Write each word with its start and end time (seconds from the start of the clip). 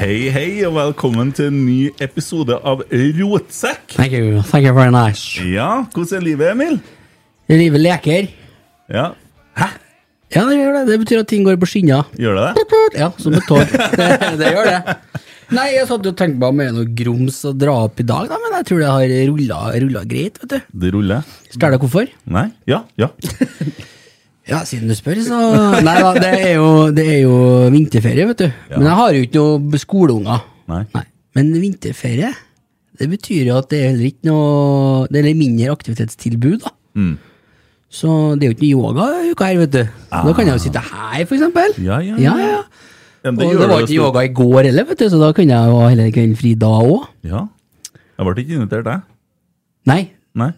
Hei, 0.00 0.30
hei, 0.32 0.62
og 0.64 0.78
velkommen 0.78 1.28
til 1.36 1.50
en 1.50 1.56
ny 1.60 1.90
episode 2.00 2.56
av 2.56 2.80
Rotsekk. 2.88 3.98
Thank 3.98 4.14
you. 4.16 4.38
Thank 4.48 4.64
you 4.64 4.72
very 4.72 4.88
nice. 4.94 5.36
Ja, 5.44 5.82
hvordan 5.92 6.16
er 6.16 6.24
livet, 6.24 6.52
Emil? 6.54 6.78
Livet 7.52 7.84
leker. 7.84 8.30
Ja, 8.88 9.10
Hæ? 9.60 9.68
Ja, 10.32 10.46
det 10.48 10.56
gjør 10.56 10.78
det. 10.78 10.82
Det 10.88 10.98
betyr 11.02 11.20
at 11.20 11.28
ting 11.28 11.44
går 11.44 11.60
på 11.60 11.68
skinner. 11.68 12.08
gjør 12.16 12.40
det 12.40 12.64
det? 12.64 12.80
Ja, 12.96 13.10
som 13.20 13.36
et 13.36 13.44
tog. 13.44 13.60
Det, 14.00 14.08
det 14.40 14.54
gjør 14.56 14.72
det. 14.72 14.96
Nei, 15.52 15.68
jeg 15.74 15.84
satt 15.92 16.08
og 16.14 16.16
tenkte 16.16 16.38
meg 16.38 16.48
om 16.48 16.64
det 16.64 16.70
er 16.70 16.74
noe 16.80 16.90
grums 17.04 17.44
å 17.44 17.52
dra 17.52 17.76
opp 17.84 18.00
i 18.00 18.08
dag, 18.08 18.32
da, 18.32 18.40
men 18.40 18.56
jeg 18.56 18.70
tror 18.70 18.80
det 18.80 18.90
har 18.96 19.16
rulla, 19.34 19.62
rulla 19.84 20.08
greit, 20.08 20.40
vet 20.40 20.56
du. 20.56 20.76
Det 20.80 20.96
ruller. 20.96 21.28
Spør 21.52 21.76
deg 21.76 21.84
hvorfor? 21.84 22.08
Nei? 22.40 22.48
Ja, 22.72 22.86
ja. 22.96 23.12
Ja, 24.50 24.64
siden 24.66 24.90
du 24.90 24.96
spør, 24.98 25.20
så 25.24 25.38
Nei 25.86 25.96
da, 26.02 26.12
det 26.18 26.30
er 26.34 26.52
jo, 26.58 26.68
det 26.94 27.06
er 27.06 27.18
jo 27.22 27.34
vinterferie, 27.72 28.26
vet 28.32 28.44
du. 28.44 28.48
Men 28.74 28.88
jeg 28.88 28.98
har 29.00 29.16
jo 29.16 29.24
ikke 29.26 29.42
noe 29.46 29.82
skoleunger. 29.82 30.44
Nei. 30.70 30.84
Nei. 30.96 31.06
Men 31.38 31.52
vinterferie, 31.62 32.32
det 33.00 33.08
betyr 33.08 33.52
jo 33.52 33.58
at 33.60 33.70
det 33.70 33.80
er 33.80 33.90
heller 33.92 34.08
ikke 34.10 34.28
noe 34.28 35.06
Det 35.08 35.22
er 35.22 35.34
mindre 35.38 35.70
aktivitetstilbud, 35.72 36.58
da. 36.66 36.74
Mm. 36.98 37.14
Så 37.90 38.10
det 38.38 38.46
er 38.46 38.52
jo 38.52 38.56
ikke 38.56 38.66
noe 38.66 38.74
yoga 38.74 39.06
i 39.22 39.30
uka 39.32 39.48
her, 39.48 39.62
vet 39.64 39.72
du. 39.74 39.82
Da 40.10 40.34
kan 40.34 40.46
jeg 40.46 40.58
jo 40.58 40.64
sitte 40.66 40.82
her, 40.84 41.24
for 41.24 41.38
eksempel. 41.38 41.74
Ja, 41.82 41.98
ja, 42.04 42.18
ja, 42.18 42.34
ja. 42.38 42.50
ja. 42.58 42.62
Ja, 43.20 43.30
det 43.30 43.44
Og 43.44 43.58
det 43.60 43.68
var 43.68 43.82
ikke 43.84 43.96
yoga 43.98 44.20
i 44.24 44.32
går 44.32 44.62
heller, 44.70 44.84
vet 44.88 45.00
du, 45.00 45.08
så 45.12 45.18
da 45.20 45.32
kunne 45.36 45.52
jeg 45.52 45.68
jo 45.68 45.80
heller 45.82 46.06
heller 46.06 46.14
kveldfri 46.14 46.54
da 46.56 46.70
òg. 46.80 47.08
Ja. 47.26 47.42
Jeg 48.16 48.26
ble 48.26 48.42
ikke 48.44 48.56
invitert, 48.56 48.86
jeg. 48.88 49.00
Nei. 49.90 50.00
Nei. 50.36 50.50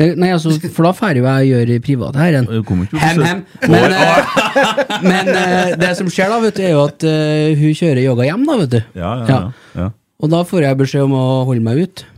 Nei, 0.00 0.30
altså, 0.34 0.50
for 0.72 0.86
da 0.88 0.90
får 0.96 1.18
jo 1.20 1.24
jeg 1.28 1.48
gjøre 1.52 1.76
privat 1.84 2.16
her. 2.18 2.32
Jeg 2.40 2.64
på 2.66 2.76
Hem, 2.98 3.20
hem. 3.22 3.42
Men, 3.70 3.92
eh, 3.92 4.30
men 5.04 5.28
eh, 5.30 5.74
det 5.78 5.92
som 5.98 6.08
skjer 6.10 6.32
da, 6.32 6.40
vet 6.42 6.56
du, 6.56 6.62
er 6.64 6.72
jo 6.74 6.80
at 6.88 7.04
eh, 7.06 7.52
hun 7.60 7.76
kjører 7.78 8.02
yoga 8.02 8.26
hjem, 8.26 8.46
da, 8.48 8.56
vet 8.64 8.72
du. 8.72 8.80
Ja, 8.98 9.12
ja, 9.20 9.26
ja. 9.28 9.40
ja. 9.78 9.86
Og 10.22 10.32
da 10.32 10.42
får 10.48 10.66
jeg 10.66 10.78
beskjed 10.80 11.06
om 11.06 11.14
å 11.18 11.24
holde 11.46 11.62
meg 11.66 11.84
ute. 11.84 12.08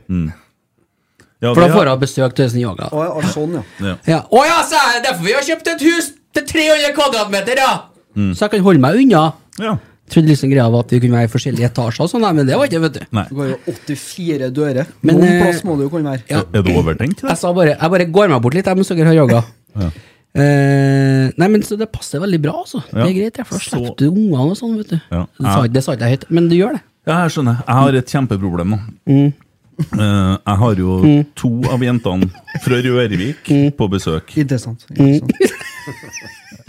ja 1.44 1.52
For 1.52 1.60
da 1.60 1.66
det- 1.68 1.76
får 1.76 1.90
jeg 1.90 2.02
besøk 2.06 2.36
til 2.38 2.50
sin 2.54 2.62
yoga. 2.64 2.88
Å, 2.92 3.04
ja, 3.20 3.32
sånn, 3.34 3.58
ja. 3.58 3.64
ja. 3.90 3.96
Ja. 4.14 4.20
Å 4.30 4.44
ja, 4.48 4.60
så 4.70 4.80
er 4.80 4.92
det 4.98 5.08
derfor 5.10 5.24
vi 5.28 5.34
har 5.36 5.44
kjøpt 5.44 5.72
et 5.74 5.84
hus 5.90 6.12
til 6.34 6.46
300 6.54 6.94
kvadratmeter, 6.96 7.60
ja! 7.60 7.74
Mm. 8.16 8.32
Så 8.32 8.46
jeg 8.46 8.54
kan 8.56 8.64
holde 8.70 8.80
meg 8.80 9.02
unna. 9.04 9.26
ja. 9.60 9.76
Trodde 10.14 10.30
liksom 10.30 10.52
greia 10.52 10.68
var 10.70 10.84
at 10.84 10.92
vi 10.94 11.00
kunne 11.02 11.18
være 11.18 11.26
i 11.26 11.32
forskjellige 11.32 11.66
etasjer 11.72 12.04
og 12.06 12.10
sånn, 12.12 12.22
nei, 12.22 12.32
men 12.38 12.46
det 12.46 12.54
var 12.60 12.68
ikke, 12.70 12.80
vet 12.84 12.98
du. 13.00 13.04
Nei. 13.18 13.24
Det 13.26 13.36
går 13.40 13.48
jo 13.50 13.56
84 13.74 14.50
dører. 14.54 14.90
Men, 15.02 15.18
Noen 15.18 15.30
eh, 15.32 15.40
plass 15.42 15.62
må 15.66 15.74
det 15.80 15.88
jo 15.88 15.92
kunne 15.96 16.12
være. 16.14 16.22
Ja. 16.30 16.42
Er 16.54 16.62
du 16.66 16.70
overtenkt? 16.78 17.24
Jeg 17.26 17.40
sa 17.40 17.50
bare, 17.56 17.74
jeg 17.74 17.94
bare 17.96 18.06
går 18.14 18.30
meg 18.30 18.42
bort 18.44 18.54
litt 18.54 18.68
jeg, 18.70 18.78
mens 18.78 18.92
dere 18.94 19.08
har 19.10 19.18
yoga. 19.18 19.40
Ja. 19.74 19.88
Eh, 20.34 21.28
nei, 21.38 21.48
men 21.50 21.62
så 21.66 21.76
det 21.78 21.90
passer 21.94 22.22
veldig 22.22 22.40
bra, 22.42 22.54
altså. 22.64 22.80
Det 22.90 23.02
er 23.04 23.12
greit, 23.18 23.36
ja, 23.42 23.44
for 23.48 23.58
da 23.58 23.62
slipper 23.66 23.96
du 24.00 24.06
ungene 24.12 24.46
og 24.52 24.58
sånn, 24.58 24.76
vet 24.80 24.94
du. 24.94 24.98
Ja. 25.10 25.24
Det 25.38 25.46
sa, 25.50 25.66
det 25.78 25.84
sa 25.86 25.94
ikke 25.98 26.08
jeg 26.10 26.18
høyt, 26.20 26.28
men 26.38 26.48
du 26.50 26.56
gjør 26.58 26.78
det. 26.78 26.82
Ja, 27.10 27.18
jeg 27.26 27.34
skjønner. 27.34 27.58
Jeg 27.66 27.76
har 27.80 27.98
et 28.00 28.14
kjempeproblem 28.14 28.74
nå. 28.74 28.78
Mm. 29.10 29.32
Uh, 29.74 30.38
jeg 30.38 30.58
har 30.62 30.78
jo 30.78 30.96
to 31.34 31.50
av 31.74 31.82
jentene 31.82 32.28
fra 32.62 32.78
Rørvik 32.86 33.50
Mm. 33.50 33.72
på 33.74 33.88
besøk. 33.90 34.30
Interessant. 34.38 34.86
interessant. 34.94 35.32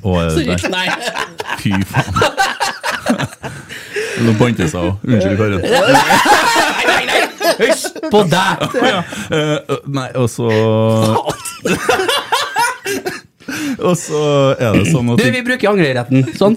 Og 0.02 0.18
Sorry. 0.34 0.58
Nei. 0.74 0.88
Fy 1.62 1.74
faen. 1.86 2.82
Nå 4.26 4.32
bandt 4.40 4.58
det 4.62 4.70
seg 4.72 4.80
òg. 4.80 4.94
Unnskyld, 5.04 5.38
Karen. 5.40 5.60
Hysj 7.60 7.84
på 8.12 8.20
deg! 8.32 8.54
Eh, 9.36 9.58
nei, 9.92 10.10
og 10.20 10.28
så 10.32 10.48
Og 13.86 13.94
så 14.00 14.22
er 14.58 14.78
det 14.80 14.86
sånn 14.90 15.12
at 15.14 15.20
Du, 15.22 15.26
vi 15.34 15.42
bruker 15.46 15.70
angreretten. 15.74 16.24
Sånn. 16.38 16.56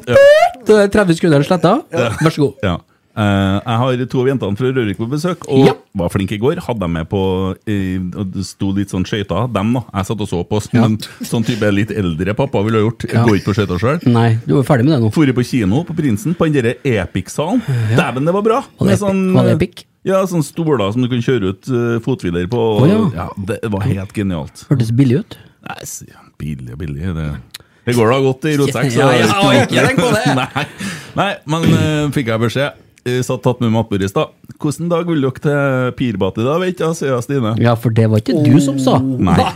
Da 0.68 0.78
er 0.84 0.92
30 0.92 1.18
sekunder 1.18 1.44
sletta. 1.46 1.72
Vær 1.92 2.30
så 2.34 2.46
god. 2.46 2.54
ja. 2.64 2.76
Eh, 3.18 3.56
jeg 3.64 3.78
har 3.82 4.02
to 4.06 4.20
av 4.22 4.28
jentene 4.30 4.58
fra 4.60 4.68
Rørvik 4.70 4.98
på 5.00 5.08
besøk, 5.10 5.46
og 5.50 5.66
Ja. 5.66 5.72
var 5.98 6.08
flink 6.14 6.30
i 6.32 6.38
går. 6.38 6.60
Hadde 6.62 6.80
dem 6.80 6.92
med 6.92 7.08
på 7.10 7.56
eh, 7.66 7.98
Det 7.98 8.44
sto 8.46 8.70
litt 8.70 8.90
sånn 8.90 9.04
skøyter. 9.04 9.52
Dem, 9.52 9.72
da. 9.74 9.82
Jeg 9.92 10.06
satt 10.06 10.20
og 10.22 10.28
så 10.28 10.44
på, 10.46 10.60
som 10.62 10.84
en 10.84 10.98
sånn 11.26 11.44
type 11.44 11.66
litt 11.74 11.90
eldre 11.90 12.34
pappa 12.38 12.62
ville 12.62 12.78
ha 12.78 12.86
gjort. 12.86 13.02
Jeg 13.08 13.14
Ja. 13.18 13.24
Går 13.26 13.40
ikke 13.40 13.50
på 13.50 13.56
skøyter 13.58 13.78
sjøl. 13.82 14.06
Nei, 14.06 14.38
du 14.46 14.58
er 14.58 14.62
ferdig 14.62 14.86
med 14.86 14.94
det 14.94 15.02
nå. 15.02 15.10
Forrige 15.12 15.34
på 15.34 15.44
kino 15.44 15.82
på 15.84 15.96
Prinsen, 15.96 16.36
på 16.38 16.46
den 16.46 16.54
derre 16.62 16.76
Epic-salen. 16.84 17.60
Dæven, 17.96 18.24
det 18.24 18.34
var 18.34 18.42
bra! 18.42 18.62
Var 18.78 18.86
det 18.88 18.98
sånn? 19.00 19.32
Var 19.34 19.44
det 19.50 19.56
epic? 19.58 19.84
Ja, 20.06 20.22
sånne 20.24 20.46
stoler 20.46 20.92
som 20.92 21.02
du 21.02 21.08
kunne 21.10 21.24
kjøre 21.26 21.52
ut 21.52 21.68
uh, 21.68 21.98
fothviler 22.04 22.46
på. 22.48 22.56
Å, 22.56 23.12
ja. 23.12 23.28
Det 23.36 23.58
var 23.68 23.82
helt 23.82 24.14
genialt. 24.14 24.62
Hørtes 24.70 24.92
billig 24.94 25.24
ut. 25.24 25.38
Nei, 25.66 25.82
billig 26.38 26.72
og 26.72 26.78
billig 26.78 27.14
det. 27.16 27.30
det 27.84 27.94
går 27.98 28.12
da 28.12 28.18
godt 28.22 28.46
i 28.46 28.54
rotsekk, 28.60 28.92
Ja, 29.00 29.10
ja, 29.18 29.26
og 29.42 29.56
ikke 29.58 29.86
tenk 29.88 29.98
på 29.98 30.12
det. 30.14 30.22
Nei, 30.38 30.66
Nei 31.18 31.32
men 31.50 31.66
uh, 31.74 32.04
fikk 32.14 32.30
jeg 32.30 32.46
beskjed. 32.46 32.84
Jeg 33.08 33.24
satt 33.26 33.42
tatt 33.44 33.60
med 33.64 33.72
matbord 33.74 34.02
i 34.04 34.08
stad. 34.10 34.34
Hvilken 34.58 34.88
dag 34.90 35.06
vil 35.08 35.22
dere 35.24 35.42
til 35.44 35.92
Pirbat 35.98 36.38
i 36.42 36.44
dag, 36.46 36.60
vet 36.62 36.82
jeg, 36.82 36.96
sier 36.98 37.20
Stine. 37.24 37.54
Ja, 37.62 37.74
for 37.78 37.94
det 37.94 38.06
var 38.12 38.20
ikke 38.22 38.36
du 38.44 38.56
som 38.64 38.78
sa. 38.82 38.98
Nei. 39.00 39.52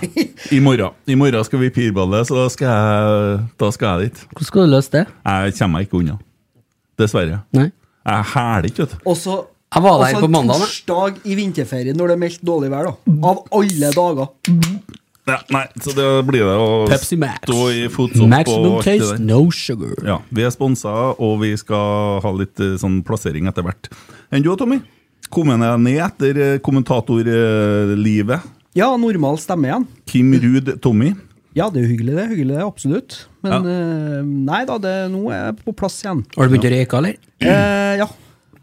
I 0.55 0.61
morgen 0.63 0.95
I 1.11 1.17
morgen 1.19 1.45
skal 1.47 1.63
vi 1.63 1.71
pirballe, 1.75 2.23
så 2.29 2.37
da 2.39 2.47
skal 2.53 2.69
jeg, 2.71 3.41
da 3.63 3.71
skal 3.75 4.03
jeg 4.03 4.10
dit. 4.13 4.22
Hvordan 4.33 4.49
skal 4.51 4.65
du 4.66 4.72
løse 4.77 4.95
det? 4.95 5.04
Jeg 5.27 5.57
kommer 5.59 5.75
meg 5.78 5.89
ikke 5.89 6.01
unna. 6.03 6.19
Dessverre. 7.03 7.43
Nei. 7.57 7.69
Jeg 8.07 8.28
hæler 8.34 8.69
ikke, 8.71 8.87
vet 8.87 8.95
du. 8.97 9.04
Også, 9.13 9.39
Jeg 9.72 9.83
var 9.87 10.03
der 10.03 10.19
på 10.21 10.28
mandag, 10.28 10.59
da. 10.60 10.66
torsdag 10.66 11.21
i 11.25 11.37
vinterferien 11.39 11.97
når 11.97 12.10
det 12.13 12.16
er 12.19 12.22
meldt 12.27 12.43
dårlig 12.45 12.72
vær, 12.72 12.91
da. 12.91 13.21
Av 13.31 13.45
alle 13.60 13.93
dager. 13.97 14.33
Ja, 15.28 15.36
nei, 15.54 15.66
så 15.78 15.92
det 15.95 16.07
blir 16.27 16.42
det 16.42 16.54
å 16.59 16.71
Pepsi 16.91 17.15
Max. 17.21 17.45
stå 17.47 17.59
i 17.71 17.83
fotsopp 17.92 18.27
Maximum 18.33 18.65
og 18.66 18.78
alt 18.80 18.89
det 18.89 18.95
taste, 18.98 19.19
der. 19.21 19.27
no 19.28 19.45
sugar. 19.54 19.92
Ja, 20.09 20.16
vi 20.34 20.42
er 20.42 20.51
sponsa, 20.51 20.95
og 21.15 21.36
vi 21.45 21.53
skal 21.60 22.19
ha 22.24 22.33
litt 22.34 22.59
eh, 22.59 22.72
sånn 22.83 23.04
plassering 23.07 23.47
etter 23.47 23.63
hvert. 23.66 23.86
Enn 24.34 24.42
du, 24.42 24.51
Tommy? 24.59 24.80
Kom 25.33 25.53
jeg 25.53 25.63
ned 25.63 26.01
etter 26.09 26.41
eh, 26.42 26.57
kommentatorlivet? 26.65 28.48
Ja, 28.74 28.89
normal 28.98 29.39
stemme 29.39 29.69
igjen. 29.71 29.86
Kim 30.10 30.33
Ruud 30.42 30.74
Tommy. 30.83 31.13
Ja, 31.54 31.66
det 31.69 31.83
er 31.83 31.84
jo 31.84 31.92
hyggelig, 31.92 32.15
det. 32.16 32.27
hyggelig 32.33 32.54
det, 32.57 32.65
Absolutt. 32.65 33.16
Men 33.45 33.66
eh, 33.69 34.19
nei 34.24 34.63
da, 34.69 34.78
det, 34.80 34.95
nå 35.13 35.27
er 35.30 35.51
jeg 35.51 35.59
på 35.66 35.74
plass 35.77 35.98
igjen. 36.03 36.22
Har 36.34 36.48
du 36.48 36.54
begynt 36.54 36.66
å 36.66 36.72
røyke, 36.72 37.01
eller? 37.03 37.19
Eh, 37.45 37.95
ja. 38.01 38.09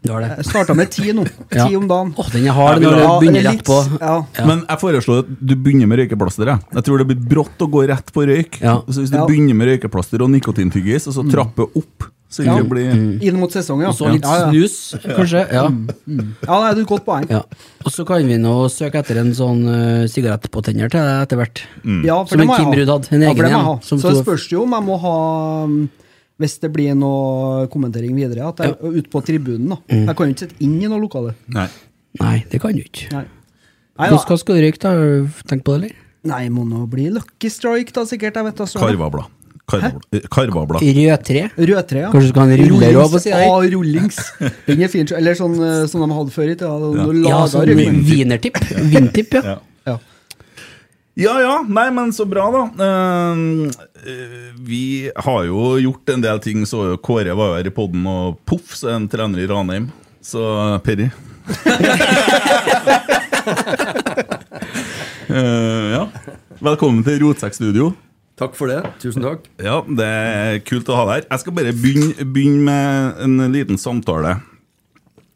Du 0.02 0.12
har 0.14 0.22
det. 0.24 0.30
Jeg 0.38 0.46
starta 0.48 0.74
med 0.76 0.88
ti 0.94 1.10
nå. 1.12 1.26
Ja. 1.56 1.66
Ti 1.68 1.76
om 1.76 1.88
dagen. 1.90 2.14
Åh, 2.16 2.28
den 2.32 2.46
er 2.48 2.54
hard 2.56 2.80
når 2.80 2.94
du 2.96 3.02
begynner 3.24 3.42
rett 3.50 3.64
på. 3.66 3.76
Ja. 4.00 4.14
Ja. 4.38 4.44
Men 4.48 4.62
jeg 4.68 4.80
foreslår 4.80 5.24
at 5.24 5.32
du 5.40 5.52
begynner 5.56 5.90
med 5.90 6.00
røykeplaster. 6.00 6.48
Jeg, 6.54 6.64
jeg 6.78 6.86
tror 6.86 7.02
det 7.02 7.08
blir 7.10 7.20
brått 7.34 7.60
å 7.60 7.68
gå 7.68 7.82
rett 7.90 8.12
på 8.14 8.24
røyk. 8.30 8.60
Ja. 8.64 8.78
Så 8.88 9.02
hvis 9.02 9.12
du 9.12 9.18
Ja. 9.18 9.26
begynner 9.28 9.58
med 9.58 9.68
røykeplaster 9.74 10.22
og 10.24 10.30
nikotintyggis, 10.32 11.08
og 11.10 11.18
så 11.18 11.26
trapper 11.28 11.68
opp, 11.76 12.06
så 12.30 12.44
Ja. 12.46 12.54
blir... 12.62 12.92
blir 12.94 13.26
Inn 13.26 13.36
mot 13.42 13.50
sesongen, 13.52 13.82
ja. 13.88 13.90
Og 13.90 13.98
så 13.98 14.08
litt 14.14 14.22
ja, 14.24 14.36
ja. 14.46 14.48
snus, 14.54 14.94
kanskje. 15.02 15.42
Ja. 15.50 15.64
Ja, 15.66 16.56
det 16.62 16.78
er 16.78 16.80
et 16.80 16.86
godt 16.88 17.04
poeng. 17.04 17.26
ja. 17.28 17.42
Og 17.84 17.90
så 17.92 18.06
kan 18.06 18.24
vi 18.24 18.38
nå 18.40 18.54
søke 18.70 19.02
etter 19.02 19.18
en 19.20 19.32
sånn 19.36 19.64
uh, 19.66 20.06
sigarettpåtenner 20.08 20.88
til 20.94 21.00
deg 21.02 21.24
etter 21.26 21.40
hvert. 21.42 21.64
Ja, 22.06 22.20
for 22.22 22.36
Som 22.36 22.38
det 22.38 22.46
en 22.46 22.52
må 22.52 22.56
jeg 22.56 22.64
Kim. 22.70 22.74
Ruud 22.78 22.92
hadde, 22.94 23.12
en 23.18 23.22
ja, 23.26 23.32
egen 23.34 23.44
det 23.44 23.52
en. 23.52 23.80
Så 23.82 23.98
det 24.06 24.20
spørs 24.22 24.46
jo 24.54 24.62
om 24.64 24.76
jeg 24.78 24.86
må 24.86 25.00
ha 25.02 25.16
um, 25.66 25.80
Hvis 26.40 26.56
det 26.62 26.70
blir 26.72 26.94
noe 26.96 27.66
kommentering 27.72 28.14
videre, 28.16 28.48
at 28.48 28.62
jeg 28.64 28.72
er 28.72 28.94
ute 28.96 29.10
på 29.12 29.20
tribunen. 29.26 29.68
da 29.74 29.76
Mm. 29.90 30.06
Jeg 30.06 30.16
kan 30.16 30.26
jo 30.26 30.32
ikke 30.34 30.44
sitte 30.46 30.62
inn 30.64 30.78
i 30.80 30.88
noe 30.88 31.00
lokale. 31.02 31.34
Nei. 31.52 31.68
Nei, 32.20 32.36
det 32.50 32.60
kan 32.62 32.72
du 32.72 32.80
ikke. 32.82 33.10
Nei. 33.12 33.24
Nei, 34.00 34.08
Hvordan 34.08 34.32
da. 34.32 34.36
skal 34.40 34.56
du 34.56 34.62
røyke, 34.64 34.80
da? 34.80 34.88
Har 34.88 35.04
du 35.04 35.42
tenkt 35.50 35.64
på 35.66 35.74
det, 35.74 35.82
eller? 35.82 35.92
Nei, 36.30 36.48
må 36.48 36.64
nå 36.64 36.86
bli 36.88 37.10
Lucky 37.12 37.50
Strike, 37.52 37.92
da, 37.92 38.06
sikkert. 38.08 38.34
Jeg 38.40 38.44
vet 38.48 38.56
da 38.56 38.64
Karvabla. 38.80 39.26
Karvablad. 39.70 40.82
Eh. 40.82 40.94
Rødtre? 40.96 41.42
Rødtre, 41.56 42.00
ja. 42.02 42.10
Kanskje 42.10 42.26
du 42.26 42.32
skal 42.32 42.42
ha 42.42 42.54
en 42.56 42.70
ruller 42.70 42.96
også 42.98 43.12
på 43.14 43.20
sida 43.22 43.40
her? 43.44 43.66
Rullings. 43.74 44.18
Den 44.66 44.82
er 44.82 44.88
fin. 44.92 45.06
Eller 45.16 45.36
sånn 45.38 45.54
eh, 45.62 45.86
som 45.90 46.02
de 46.02 46.16
hadde 46.16 46.34
før 46.34 46.48
i 46.50 46.56
tida. 46.56 46.72
da 46.80 47.06
Ja, 47.28 47.40
sånn 47.52 47.70
vinertipp. 48.08 48.58
Vintipp, 48.90 49.36
ja. 49.38 49.42
Ja. 49.54 49.58
Ja. 51.20 51.34
Ja 51.40 51.56
nei, 51.68 51.90
men 51.92 52.12
så 52.16 52.24
bra, 52.28 52.46
da. 52.54 52.62
Eh, 52.84 53.36
eh, 54.08 54.52
vi 54.56 55.10
har 55.16 55.42
jo 55.44 55.76
gjort 55.82 56.14
en 56.14 56.24
del 56.24 56.40
ting, 56.40 56.64
så 56.66 56.96
Kåre 57.04 57.34
var 57.36 57.52
jo 57.52 57.58
her 57.58 57.68
i 57.68 57.74
poden, 57.76 58.06
og 58.08 58.38
poff, 58.48 58.72
så 58.78 58.88
er 58.88 58.96
han 58.98 59.08
trener 59.12 59.42
i 59.42 59.48
Ranheim. 59.50 59.90
Så 60.24 60.40
Perry. 60.84 61.10
uh, 65.30 65.86
ja. 65.96 66.04
Velkommen 66.60 67.04
til 67.04 67.20
Rotsekkstudio. 67.24 67.92
Takk 68.40 68.56
for 68.56 68.72
det. 68.72 68.80
Tusen 69.02 69.24
takk. 69.24 69.44
Ja, 69.60 69.80
det 69.84 70.06
er 70.08 70.60
kult 70.64 70.88
å 70.88 70.96
ha 70.96 71.08
deg 71.08 71.18
her. 71.18 71.26
Jeg 71.28 71.42
skal 71.42 71.56
bare 71.56 71.76
begynne, 71.76 72.28
begynne 72.32 72.64
med 72.64 73.24
en 73.26 73.52
liten 73.52 73.80
samtale. 73.80 74.38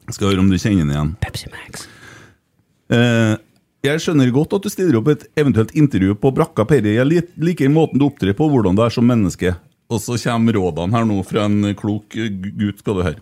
Jeg 0.09 0.17
skal 0.17 0.33
høre 0.33 0.45
om 0.45 0.49
du 0.53 0.57
kjenner 0.57 0.85
den 0.85 0.95
igjen. 0.97 1.13
Pepsi 1.25 1.53
Max. 1.53 1.89
Eh, 2.93 3.35
jeg 3.85 4.01
skjønner 4.03 4.33
godt 4.35 4.55
at 4.57 4.65
du 4.65 4.71
stiller 4.73 4.99
opp 5.01 5.09
et 5.13 5.27
eventuelt 5.41 5.75
intervju 5.77 6.17
på 6.21 6.33
brakka, 6.35 6.65
Perry. 6.69 6.95
Jeg 6.97 7.07
lik- 7.11 7.33
liker 7.39 7.69
måten 7.73 8.01
du 8.01 8.07
opptrer 8.09 8.35
på, 8.37 8.49
hvordan 8.51 8.77
du 8.77 8.83
er 8.85 8.91
som 8.95 9.07
menneske. 9.07 9.55
Og 9.93 10.01
så 10.01 10.17
kommer 10.23 10.57
rådene 10.57 10.93
her 10.97 11.05
nå 11.05 11.21
fra 11.27 11.45
en 11.45 11.75
klok 11.77 12.09
gutt, 12.17 12.79
skal 12.81 12.95
du 12.95 13.03
høre. 13.05 13.21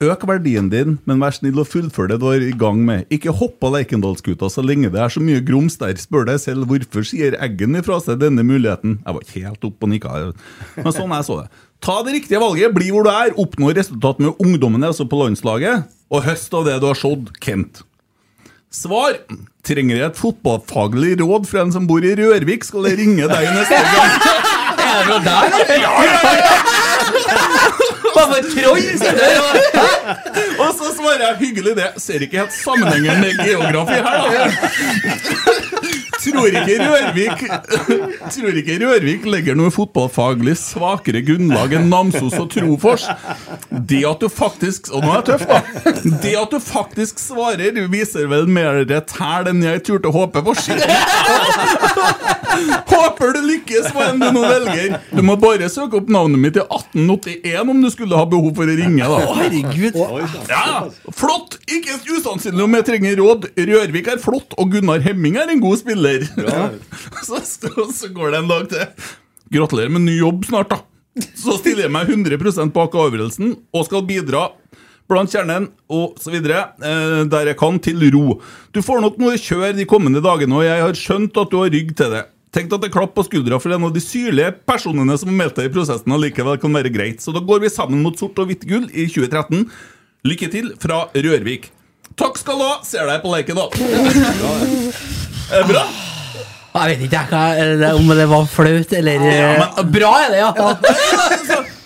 Øk 0.00 0.22
verdien 0.24 0.70
din, 0.72 0.94
men 1.04 1.18
vær 1.20 1.34
snill 1.36 1.58
og 1.60 1.66
fullfør 1.68 2.08
det 2.08 2.20
du 2.22 2.28
er 2.30 2.40
i 2.40 2.54
gang 2.56 2.78
med. 2.86 3.02
Ikke 3.12 3.34
hopp 3.36 3.60
av 3.68 3.74
Lerkendalsgutta 3.74 4.48
så 4.48 4.62
lenge 4.64 4.88
det 4.88 4.96
er 5.02 5.12
så 5.12 5.20
mye 5.20 5.42
grums 5.44 5.76
der. 5.76 5.92
Spør 6.00 6.24
deg 6.24 6.38
selv 6.40 6.64
hvorfor 6.70 7.04
sier 7.04 7.36
Eggen 7.36 7.76
ifra 7.76 7.98
seg 8.00 8.16
denne 8.22 8.40
muligheten. 8.46 9.02
Jeg 9.04 9.18
var 9.18 9.34
helt 9.34 9.66
oppe 9.68 9.84
og 9.84 9.92
nikka, 9.92 10.32
men 10.78 10.92
sånn 10.96 11.12
jeg 11.18 11.26
så 11.28 11.42
det. 11.42 11.50
Ta 11.84 11.98
det 12.06 12.14
riktige 12.16 12.40
valget, 12.40 12.72
bli 12.72 12.88
hvor 12.94 13.04
du 13.04 13.10
er, 13.12 13.34
oppnå 13.36 13.74
resultat 13.76 14.18
med 14.24 14.40
ungdommene, 14.40 14.88
altså 14.88 15.04
på 15.08 15.20
landslaget, 15.20 15.84
og 16.10 16.24
høst 16.24 16.54
av 16.56 16.64
det 16.64 16.80
du 16.80 16.86
har 16.88 16.96
sådd, 16.96 17.28
Kent. 17.40 17.82
Svar. 18.70 19.16
Trenger 19.66 19.96
jeg 19.98 20.06
et 20.12 20.18
fotballfaglig 20.18 21.16
råd 21.18 21.48
fra 21.50 21.64
en 21.66 21.72
som 21.74 21.88
bor 21.90 22.04
i 22.06 22.12
Rørvik, 22.14 22.62
skal 22.62 22.86
jeg 22.86 23.00
ringe 23.00 23.26
deg 23.26 23.48
neste 23.56 23.80
gang. 23.82 24.12
Er 24.90 25.06
det 25.06 25.18
der? 25.26 25.56
Ja, 25.80 25.90
ja, 26.02 26.30
ja! 26.38 26.54
Bare 28.14 28.40
troll 28.46 28.80
sitter 28.98 29.36
Og 30.58 30.72
så 30.78 30.90
svarer 30.96 31.24
jeg 31.26 31.36
hyggelig 31.42 31.76
det. 31.78 31.88
Ser 32.02 32.24
ikke 32.24 32.40
helt 32.42 32.56
sammenhengen 32.56 33.20
med 33.22 33.38
geografi 33.44 33.98
her, 34.00 34.18
da. 34.24 35.56
Tror 36.20 36.46
ikke 36.50 36.76
Rørvik 36.80 37.44
Tror 38.34 38.58
ikke 38.60 38.76
Rørvik 38.82 39.26
legger 39.30 39.56
noe 39.58 39.72
fotballfaglig 39.74 40.56
svakere 40.60 41.22
grunnlag 41.26 41.74
enn 41.78 41.88
Namsos 41.92 42.36
og 42.40 42.50
Trofors. 42.52 43.06
Det 43.70 44.02
at 44.08 44.20
du 44.22 44.28
faktisk 44.32 44.90
Og 44.94 45.04
nå 45.04 45.14
er 45.14 45.20
jeg 45.20 45.26
tøff, 45.30 45.46
da. 45.48 45.60
Det 46.24 46.34
at 46.40 46.52
du 46.54 46.58
faktisk 46.62 47.20
svarer, 47.22 47.80
viser 47.92 48.28
vel 48.30 48.48
mer 48.50 48.82
tæl 49.08 49.50
enn 49.50 49.64
jeg 49.64 49.84
turte 49.86 50.10
å 50.10 50.14
håpe 50.14 50.42
på. 50.44 50.54
Shit. 50.60 50.84
Håper 52.90 53.32
du 53.36 53.40
lykkes 53.46 53.90
med 53.94 54.08
en 54.08 54.20
du 54.20 54.28
nå 54.34 54.42
velger. 54.44 54.96
Du 55.14 55.22
må 55.26 55.36
bare 55.40 55.68
søke 55.72 56.00
opp 56.00 56.10
navnet 56.12 56.40
mitt 56.42 56.58
i 56.58 56.64
1881 56.64 57.72
om 57.72 57.82
du 57.84 57.90
skulle 57.92 58.18
ha 58.18 58.26
behov 58.28 58.52
for 58.58 58.68
å 58.68 58.76
ringe. 58.80 59.06
da 59.06 59.20
Herregud. 59.38 59.96
ja, 60.50 60.64
Flott! 61.16 61.58
Ikke 61.70 61.98
usannsynlig 62.10 62.64
om 62.64 62.74
jeg 62.78 62.86
trenger 62.88 63.20
råd. 63.22 63.46
Rørvik 63.70 64.10
er 64.10 64.20
flott, 64.22 64.56
og 64.58 64.72
Gunnar 64.74 65.02
Hemming 65.04 65.38
er 65.40 65.52
en 65.52 65.62
god 65.62 65.78
spiller. 65.82 66.09
så, 67.26 67.40
så, 67.44 67.86
så 67.94 68.12
går 68.14 68.34
det 68.34 68.42
en 68.42 68.50
dag 68.50 68.70
til. 68.72 69.10
Gratulerer 69.50 69.92
med 69.92 70.06
ny 70.06 70.18
jobb 70.20 70.46
snart, 70.48 70.72
da. 70.72 70.82
Så 71.34 71.56
stiller 71.58 71.88
jeg 71.88 71.94
meg 71.94 72.10
100 72.10 72.70
bak 72.74 72.94
avgjørelsen 72.94 73.56
og 73.74 73.86
skal 73.88 74.06
bidra 74.06 74.48
blant 75.10 75.32
kjernen 75.32 75.66
og 75.90 76.20
så 76.22 76.30
videre, 76.30 76.68
eh, 76.86 77.22
der 77.30 77.50
jeg 77.50 77.58
kan, 77.58 77.80
til 77.82 78.04
ro. 78.14 78.38
Du 78.70 78.78
får 78.82 79.02
nok 79.02 79.18
noe 79.18 79.38
kjør 79.40 79.74
de 79.74 79.88
kommende 79.90 80.22
dagene, 80.22 80.54
og 80.54 80.66
jeg 80.66 80.84
har 80.84 80.94
skjønt 80.98 81.40
at 81.40 81.50
du 81.50 81.58
har 81.58 81.72
rygg 81.74 81.96
til 81.98 82.14
det. 82.14 82.28
Tenk 82.54 82.72
at 82.74 82.82
det 82.82 82.90
klapp 82.94 83.12
på 83.14 83.24
skuldra 83.26 83.60
for 83.62 83.74
en 83.74 83.86
av 83.86 83.92
de 83.94 84.02
syrlige 84.02 84.52
personene 84.66 85.14
som 85.18 85.30
har 85.30 85.38
meldt 85.38 85.58
deg 85.58 85.70
i 85.70 85.74
prosessen, 85.74 86.14
allikevel 86.14 86.58
kan 86.62 86.74
være 86.74 86.90
greit. 86.94 87.22
Så 87.22 87.34
da 87.34 87.42
går 87.42 87.62
vi 87.62 87.70
sammen 87.70 88.02
mot 88.02 88.18
sort 88.18 88.38
og 88.42 88.50
hvitt 88.50 88.66
gull 88.66 88.88
i 88.90 89.06
2013. 89.10 89.68
Lykke 90.26 90.50
til 90.52 90.74
fra 90.82 91.04
Rørvik. 91.14 91.70
Takk 92.18 92.42
skal 92.42 92.58
du 92.58 92.66
ha! 92.66 92.80
Ser 92.84 93.06
deg 93.06 93.22
på 93.22 93.30
Lerkendal. 93.32 95.18
Er 95.50 95.64
det 95.64 95.68
bra? 95.72 95.82
Jeg 96.70 96.90
vet 96.92 97.00
ikke 97.08 97.18
jeg, 97.18 97.78
hva, 97.80 97.88
om 97.98 98.10
det 98.14 98.26
var 98.30 98.44
flaut 98.46 98.92
eller 98.94 99.24
men- 99.26 99.90
Bra 99.96 100.10
er 100.22 100.28
det, 100.30 100.38
ja! 100.38 100.50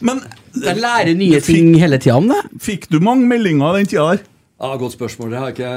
Men 0.05 0.21
Jeg 0.65 0.77
lærer 0.77 1.15
nye 1.17 1.41
ting 1.43 1.73
hele 1.81 1.99
tida 1.99 2.19
om 2.21 2.29
det. 2.29 2.43
fikk 2.63 2.85
du 2.93 2.99
mange 3.03 3.25
meldinger 3.27 3.79
den 3.79 3.87
tida 3.91 4.05
der? 4.13 4.21
Ja, 4.55 4.77
Godt 4.79 4.93
spørsmål. 4.95 5.33
Det 5.33 5.39
har 5.41 5.49
jeg 5.51 5.55
ikke, 5.57 5.71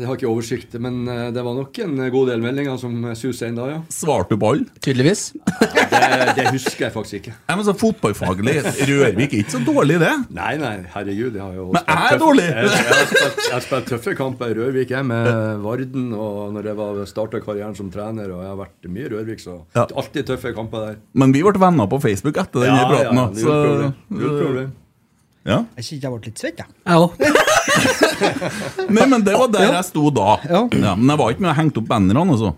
det 0.00 0.06
har 0.06 0.14
ikke 0.16 0.28
oversikt 0.30 0.74
Men 0.80 1.00
eh, 1.10 1.30
det 1.34 1.42
var 1.44 1.56
nok 1.58 1.78
en 1.82 1.96
god 2.14 2.28
del 2.30 2.40
meldinger 2.44 2.76
som 2.78 2.94
suser 3.18 3.50
inn 3.50 3.56
da, 3.58 3.64
ja. 3.72 3.78
Svarte 3.92 4.30
du 4.36 4.38
på 4.40 4.52
alle? 4.54 4.68
Tydeligvis. 4.80 5.32
Det, 6.00 6.34
det 6.38 6.44
husker 6.54 6.86
jeg 6.86 6.92
faktisk 6.94 7.16
ikke. 7.18 7.32
Ja, 7.50 7.54
men 7.58 7.64
så 7.66 7.72
Fotballfaglig 7.76 8.54
Rørvik 8.88 9.34
er 9.34 9.40
ikke 9.42 9.52
så 9.52 9.60
dårlig, 9.66 9.98
det. 10.00 10.12
Nei, 10.32 10.52
nei, 10.60 10.70
herregud. 10.94 11.34
Jeg 11.36 11.42
har 11.42 11.56
jo 11.58 11.66
Men 11.74 11.82
jeg 11.82 11.96
er 11.98 12.14
tøff- 12.14 12.22
dårlig. 12.22 12.44
Jeg, 12.46 12.70
jeg, 12.70 12.86
har 12.94 13.08
spilt, 13.10 13.40
jeg 13.42 13.52
har 13.56 13.64
spilt 13.66 13.90
tøffe 13.90 14.14
kamper 14.16 14.54
i 14.54 14.56
Rørvik, 14.56 14.94
jeg, 14.94 15.06
med 15.10 15.60
Varden. 15.66 16.06
Og 16.16 16.54
når 16.54 16.70
jeg 16.70 16.78
var 16.80 17.02
starta 17.10 17.42
karrieren 17.44 17.76
som 17.76 17.90
trener, 17.92 18.30
og 18.32 18.40
jeg 18.46 18.52
har 18.52 18.58
vært 18.62 18.88
mye 18.94 19.06
i 19.08 19.12
Rørvik, 19.12 19.42
så 19.44 19.58
Ja. 19.76 19.84
alltid 19.90 20.30
tøffe 20.30 20.54
kamper 20.56 20.86
der. 20.86 20.96
Men 21.20 21.34
vi 21.36 21.42
ble 21.44 21.60
venner 21.66 21.90
på 21.90 22.00
Facebook 22.06 22.38
etter 22.40 22.64
den 22.64 22.78
praten. 22.80 23.20
da, 23.20 23.26
null 23.26 23.42
så- 23.42 23.58
problem. 23.66 23.94
Null 24.22 24.38
problem. 24.46 24.72
Ja. 25.48 25.62
Jeg 25.78 25.86
kjente 25.86 26.06
jeg 26.06 26.12
ble 26.12 26.28
litt 26.28 26.42
svett, 26.42 26.60
jeg. 26.60 26.68
Ja. 26.84 27.08
Nei, 28.96 29.06
men 29.08 29.24
det 29.24 29.34
var 29.38 29.48
der 29.54 29.72
jeg 29.78 29.86
sto 29.88 30.10
da. 30.12 30.36
Ja. 30.44 30.62
men 30.68 31.12
jeg 31.14 31.20
var 31.22 31.32
ikke 31.32 31.44
med 31.46 31.52
og 31.52 31.58
hengte 31.58 31.80
opp 31.80 31.88
bannerne, 31.88 32.24
altså. 32.36 32.54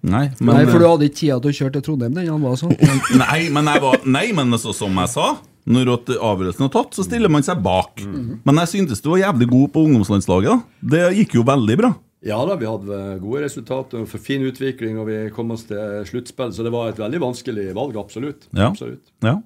Nei, 0.00 0.26
men, 0.38 0.54
Nei, 0.54 0.64
for 0.68 0.80
du 0.80 0.86
hadde 0.86 1.08
ikke 1.08 1.18
tida 1.18 1.38
til 1.42 1.50
å 1.50 1.56
kjøre 1.58 1.74
til 1.76 1.86
Trondheim 1.88 2.14
den 2.16 2.28
han 2.30 2.44
var 2.44 2.58
sånn. 2.60 2.76
nei, 3.20 3.40
men 3.52 3.70
jeg 3.72 3.82
var, 3.84 4.04
nei, 4.06 4.26
men 4.36 4.54
altså, 4.56 4.74
som 4.76 5.00
jeg 5.02 5.12
sa 5.12 5.30
når 5.70 5.90
avgjørelsen 6.16 6.66
er 6.66 6.70
tatt, 6.72 6.94
så 6.96 7.04
stiller 7.04 7.30
man 7.32 7.44
seg 7.46 7.60
bak. 7.62 8.00
Men 8.46 8.62
jeg 8.62 8.72
syntes 8.72 9.02
du 9.04 9.10
var 9.12 9.20
jævlig 9.26 9.50
god 9.50 9.74
på 9.74 9.82
ungdomslandslaget. 9.86 10.62
da 10.80 10.94
Det 10.94 11.02
gikk 11.20 11.36
jo 11.38 11.44
veldig 11.46 11.76
bra. 11.82 11.92
Ja 12.26 12.36
da, 12.44 12.56
vi 12.60 12.68
hadde 12.68 12.96
gode 13.22 13.46
resultater 13.46 14.02
for 14.08 14.20
fin 14.20 14.42
utvikling, 14.44 14.98
og 15.00 15.08
vi 15.08 15.20
kom 15.32 15.52
oss 15.54 15.64
til 15.68 16.02
sluttspill. 16.08 16.52
Så 16.52 16.66
det 16.66 16.72
var 16.74 16.90
et 16.90 17.00
veldig 17.00 17.20
vanskelig 17.22 17.70
valg, 17.76 17.96
absolutt. 18.00 18.48
Ja. 18.52 18.68
absolutt. 18.68 19.04
ja. 19.24 19.38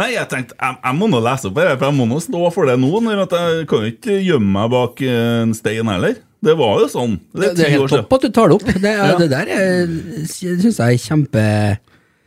Nei, 0.00 0.08
jeg 0.16 0.26
tenkte, 0.26 0.56
jeg, 0.58 0.78
jeg 0.82 0.98
må 0.98 1.06
nå 1.12 1.20
lese 1.22 1.46
opp 1.50 1.58
her, 1.62 1.76
for 1.78 1.86
jeg 1.86 1.94
må 2.00 2.06
nå 2.10 2.16
stå 2.24 2.40
for 2.54 2.66
det 2.66 2.74
nå. 2.82 2.90
Når 3.04 3.20
at 3.28 3.36
jeg 3.38 3.66
kan 3.70 3.84
jo 3.84 3.92
ikke 3.92 4.16
gjemme 4.26 4.50
meg 4.56 4.72
bak 4.74 5.02
eh, 5.06 5.42
en 5.44 5.54
stein 5.54 5.90
heller. 5.92 6.16
Det 6.44 6.56
var 6.58 6.82
jo 6.82 6.88
sånn. 6.92 7.14
Det, 7.32 7.54
ti 7.56 7.64
er 7.64 7.72
helt 7.78 7.94
topp 7.94 8.18
at 8.18 8.26
du 8.26 8.34
tar 8.34 8.50
det 8.50 8.56
opp. 8.58 8.66
Det, 8.68 8.90
er, 8.90 9.14
Ja. 9.14 9.16
det 9.16 9.30
der 9.32 10.26
syns 10.28 10.76
jeg 10.82 10.98
er 10.98 11.00
kjempe 11.00 11.44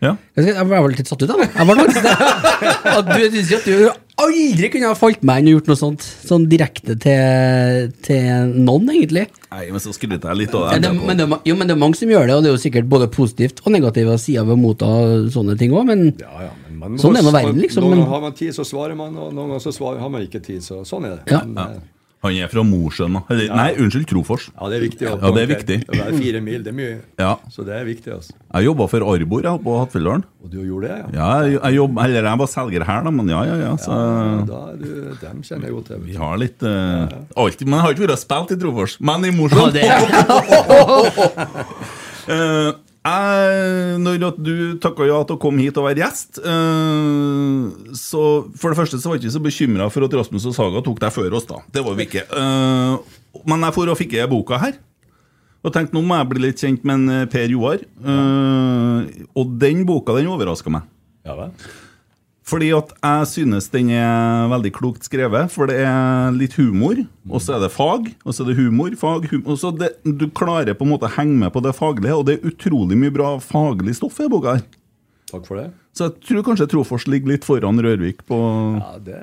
Ja. 0.01 0.11
Jeg, 0.37 0.53
var 0.69 0.83
vel 0.85 0.91
litt 0.93 1.09
satt 1.09 1.21
ut 1.25 1.31
av 1.33 1.39
det. 1.43 1.47
Jeg 1.53 1.67
var 1.69 1.79
faktisk 1.83 2.03
det. 2.05 2.17
At 2.95 3.07
du 3.11 3.23
syns 3.35 3.53
at 3.59 3.65
du 3.67 3.87
aldri 4.17 4.69
kunne 4.73 4.89
ha 4.89 4.97
falt 4.97 5.21
meg 5.27 5.41
inn 5.43 5.49
og 5.51 5.55
gjort 5.59 5.67
noe 5.69 5.77
sånt 5.77 6.05
Sånn 6.25 6.45
direkte 6.49 6.95
til, 7.01 7.91
til 8.05 8.53
noen, 8.57 8.89
egentlig. 8.93 9.27
Nei, 9.53 9.67
men 9.73 9.81
så 9.83 9.93
skryter 9.93 10.31
jeg 10.31 10.39
litt 10.45 10.55
av 10.57 10.69
det. 10.71 10.79
det, 10.87 10.91
men, 10.97 11.17
det, 11.19 11.27
er 11.27 11.49
jo, 11.51 11.57
men 11.59 11.69
det 11.69 11.75
er 11.75 11.81
mange 11.83 11.97
som 11.99 12.09
gjør 12.09 12.25
det, 12.29 12.37
og 12.39 12.41
det 12.45 12.49
er 12.49 12.55
jo 12.57 12.61
sikkert 12.63 12.89
både 12.89 13.09
positivt 13.13 13.61
og 13.65 13.73
negative 13.75 14.17
sider 14.21 14.45
ved 14.49 14.57
å 14.57 14.61
motta 14.61 14.89
sånne 15.33 15.57
ting 15.61 15.73
òg, 15.77 15.85
men 15.91 16.07
Ja, 16.21 16.47
ja, 16.47 16.51
men 16.65 16.66
man 16.79 16.95
må 16.95 17.01
Sånn 17.01 17.17
er 17.19 17.25
nå 17.25 17.33
verden, 17.35 17.59
liksom, 17.63 17.85
Noen 17.87 17.97
ganger 17.99 18.13
har 18.15 18.25
man 18.29 18.37
tid, 18.37 18.55
så 18.55 18.65
svarer 18.67 18.97
man, 18.99 19.15
og 19.17 19.33
noen 19.33 19.53
ganger 19.53 19.67
så 19.67 19.73
svarer, 19.75 20.01
har 20.03 20.11
man 20.13 20.25
ikke 20.27 20.43
tid. 20.45 20.63
Så 20.65 20.81
sånn 20.87 21.07
er 21.09 21.19
det. 21.19 21.29
Ja. 21.33 21.43
Men, 21.45 21.77
eh, 21.77 21.85
Han 22.25 22.33
er 22.33 22.47
fra 22.49 22.63
Mosjøen, 22.65 23.13
da. 23.13 23.35
Nei, 23.53 23.67
unnskyld, 23.77 24.07
Trofors. 24.09 24.47
Ja, 24.55 24.67
det 24.71 24.77
er 24.79 24.83
viktig. 24.87 25.05
Ja, 25.05 25.29
det 25.35 25.41
er 25.43 25.49
viktig. 25.51 25.75
Det 25.85 25.99
er 26.01 26.15
fire 26.17 26.39
mil, 26.41 26.63
det 26.65 26.71
er 26.71 26.75
mye. 26.75 26.95
Ja. 27.21 27.35
Så 27.53 27.61
det 27.63 27.75
er 27.77 27.85
viktig, 27.85 28.09
altså. 28.15 28.33
Jeg 28.55 28.65
jobba 28.65 28.87
for 28.89 29.05
Arbor 29.13 29.45
jeg, 29.45 29.61
på 29.67 29.75
Hattfjelldalen. 29.77 30.23
Og 30.43 30.49
du 30.49 30.57
gjorde 30.65 30.89
det, 30.89 30.97
ja? 30.97 31.05
Ja, 31.13 31.27
jeg, 31.45 31.59
jeg, 31.61 31.75
jobb, 31.77 31.93
eller 32.03 32.25
jeg 32.31 32.37
var 32.41 32.49
selger 32.49 32.83
her, 32.89 33.03
da, 33.05 33.11
men 33.19 33.29
ja, 33.29 33.43
ja, 33.45 33.55
ja. 33.67 33.75
Så 33.77 33.91
Ja, 33.93 34.41
da 34.49 34.63
er 34.71 34.75
du, 34.81 34.89
dem 35.21 35.43
kjenner 35.45 35.69
jeg 35.69 35.75
godt 35.77 35.87
til. 35.93 36.01
vi 36.09 36.15
har 36.17 36.33
litt 36.41 36.57
eh, 36.65 37.05
alltid, 37.37 37.67
Men 37.69 37.77
jeg 37.77 37.83
har 37.85 37.91
ikke 37.95 38.07
vært 38.07 38.23
spilt 38.25 38.51
i 38.51 38.57
Trofors. 38.65 38.97
Men 38.99 39.21
i 39.29 39.31
Mosjøen! 39.37 39.77
Eh, 42.27 42.71
jeg, 43.07 43.99
når 44.03 44.37
du 44.37 44.53
takka 44.83 45.05
ja 45.07 45.19
til 45.27 45.37
å 45.37 45.41
komme 45.41 45.63
hit 45.63 45.77
og 45.79 45.87
være 45.87 46.01
gjest 46.03 46.39
uh, 46.43 47.67
Så 47.95 48.23
For 48.57 48.73
det 48.73 48.79
første 48.79 48.99
så 48.99 49.09
var 49.09 49.17
jeg 49.17 49.25
ikke 49.25 49.35
så 49.37 49.43
bekymra 49.43 49.87
for 49.93 50.07
at 50.07 50.17
Rasmus 50.19 50.47
og 50.49 50.55
Saga 50.57 50.83
tok 50.85 50.99
deg 51.03 51.15
før 51.15 51.37
oss, 51.39 51.47
da. 51.49 51.61
Det 51.73 51.83
var 51.85 51.97
vi 51.97 52.07
ikke. 52.07 52.25
Uh, 52.31 52.99
men 53.47 53.65
jeg 53.67 53.75
for 53.75 53.93
og 53.93 53.99
fikk 53.99 54.17
jeg 54.17 54.31
boka 54.31 54.59
her. 54.61 54.77
Og 55.65 55.73
tenkte 55.73 55.97
nå 55.97 56.03
må 56.05 56.17
jeg 56.19 56.29
bli 56.31 56.43
litt 56.45 56.61
kjent 56.61 56.85
med 56.87 57.01
en 57.01 57.13
eh, 57.13 57.27
Per 57.31 57.51
Joar. 57.51 57.81
Uh, 57.99 59.03
og 59.37 59.57
den 59.59 59.83
boka 59.89 60.15
den 60.15 60.29
overraska 60.31 60.71
meg. 60.73 60.87
Ja 61.27 61.35
vel? 61.37 61.51
Fordi 62.47 62.69
at 62.71 62.93
jeg 62.95 63.27
synes 63.27 63.67
den 63.73 63.89
er 63.91 64.47
veldig 64.53 64.71
klokt 64.77 65.07
skrevet, 65.07 65.51
for 65.51 65.67
det 65.67 65.81
er 65.83 66.31
litt 66.35 66.55
humor, 66.55 67.01
og 67.27 67.43
så 67.43 67.57
er 67.57 67.65
det 67.65 67.73
fag, 67.75 68.07
og 68.23 68.31
så 68.35 68.45
er 68.45 68.53
det 68.53 68.57
humor, 68.61 68.93
fag, 68.99 69.27
humor, 69.33 69.51
og 69.51 69.59
så 69.59 69.73
det, 69.75 69.91
Du 70.07 70.29
klarer 70.31 70.77
på 70.77 70.87
en 70.87 70.93
måte 70.93 71.09
å 71.09 71.15
henge 71.17 71.35
med 71.41 71.51
på 71.51 71.63
det 71.65 71.75
faglige, 71.75 72.15
og 72.15 72.27
det 72.29 72.37
er 72.37 72.47
utrolig 72.47 72.99
mye 72.99 73.11
bra 73.11 73.33
faglig 73.43 73.97
stoff 73.99 74.21
i 74.23 74.29
boka 74.31 74.55
her. 74.55 74.67
Takk 75.27 75.43
for 75.49 75.59
det. 75.59 75.69
Så 75.91 76.07
jeg 76.07 76.23
tror 76.23 76.45
kanskje 76.47 76.69
Trofors 76.71 77.07
ligger 77.11 77.33
litt 77.33 77.47
foran 77.47 77.83
Rørvik 77.83 78.23
på 78.29 78.37
Ja, 78.77 78.93
det, 79.03 79.19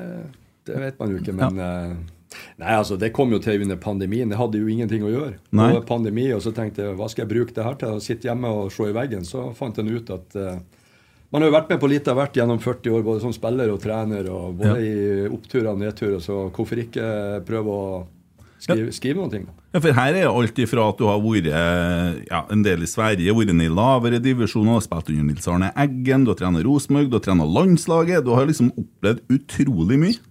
det 0.68 0.82
vet 0.82 1.00
man 1.00 1.14
jo 1.14 1.22
ikke, 1.22 1.36
men 1.38 1.62
ja. 1.62 1.70
Nei, 2.58 2.72
altså, 2.74 2.96
det 2.98 3.12
kom 3.14 3.32
jo 3.34 3.38
til 3.42 3.62
under 3.62 3.78
pandemien. 3.80 4.30
Det 4.30 4.38
hadde 4.38 4.60
jo 4.60 4.70
ingenting 4.70 5.04
å 5.06 5.12
gjøre. 5.12 5.36
Nei. 5.54 5.68
Var 5.76 5.84
pandemi, 5.88 6.26
og 6.34 6.42
så 6.44 6.50
tenkte 6.54 6.82
jeg 6.82 6.96
hva 6.98 7.08
skal 7.10 7.24
jeg 7.24 7.30
bruke 7.30 7.54
det 7.54 7.66
her 7.66 7.76
til? 7.78 7.94
Å 7.94 8.02
sitte 8.02 8.26
hjemme 8.26 8.50
og 8.50 8.72
se 8.74 8.88
i 8.90 8.96
veggen. 8.96 9.26
Så 9.28 9.48
fant 9.58 9.78
en 9.78 9.90
ut 9.90 10.10
at 10.14 10.38
eh, 10.38 10.58
man 11.34 11.42
har 11.42 11.50
jo 11.50 11.54
vært 11.56 11.70
med 11.72 11.80
på 11.82 11.88
litt 11.90 12.06
av 12.06 12.14
hvert 12.20 12.36
gjennom 12.38 12.60
40 12.62 12.92
år, 12.94 13.00
både 13.02 13.24
som 13.24 13.32
spiller 13.34 13.72
og 13.72 13.80
trener, 13.82 14.28
og 14.30 14.52
både 14.60 14.74
i 14.86 14.92
oppturer 15.26 15.72
og 15.72 15.80
nedturer, 15.80 16.20
så 16.22 16.44
hvorfor 16.54 16.78
ikke 16.78 17.08
prøve 17.48 17.74
å 17.74 17.88
skrive, 18.62 18.92
skrive 18.94 19.18
noen 19.18 19.32
ting? 19.32 19.48
Ja, 19.74 19.80
for 19.80 19.96
her 19.98 20.14
er 20.14 20.28
alt 20.30 20.60
ifra 20.62 20.84
at 20.92 21.00
du 21.00 21.08
har 21.08 21.18
vært 21.24 21.48
ja, 21.50 22.44
en 22.54 22.62
del 22.62 22.86
i 22.86 22.90
Sverige, 22.90 23.34
vært 23.34 23.50
i 23.50 23.72
lavere 23.80 24.22
divisjoner, 24.22 24.78
spilt 24.86 25.10
under 25.10 25.26
Nils 25.32 25.50
Arne 25.50 25.72
Eggen, 25.74 26.22
du 26.22 26.30
har 26.30 26.38
trent 26.38 26.62
Rosenborg, 26.62 27.10
du 27.10 27.18
har 27.18 27.26
trent 27.26 27.48
landslaget. 27.58 28.22
Du 28.22 28.30
har 28.38 28.46
liksom 28.46 28.70
opplevd 28.70 29.26
utrolig 29.34 29.98
mye. 30.06 30.22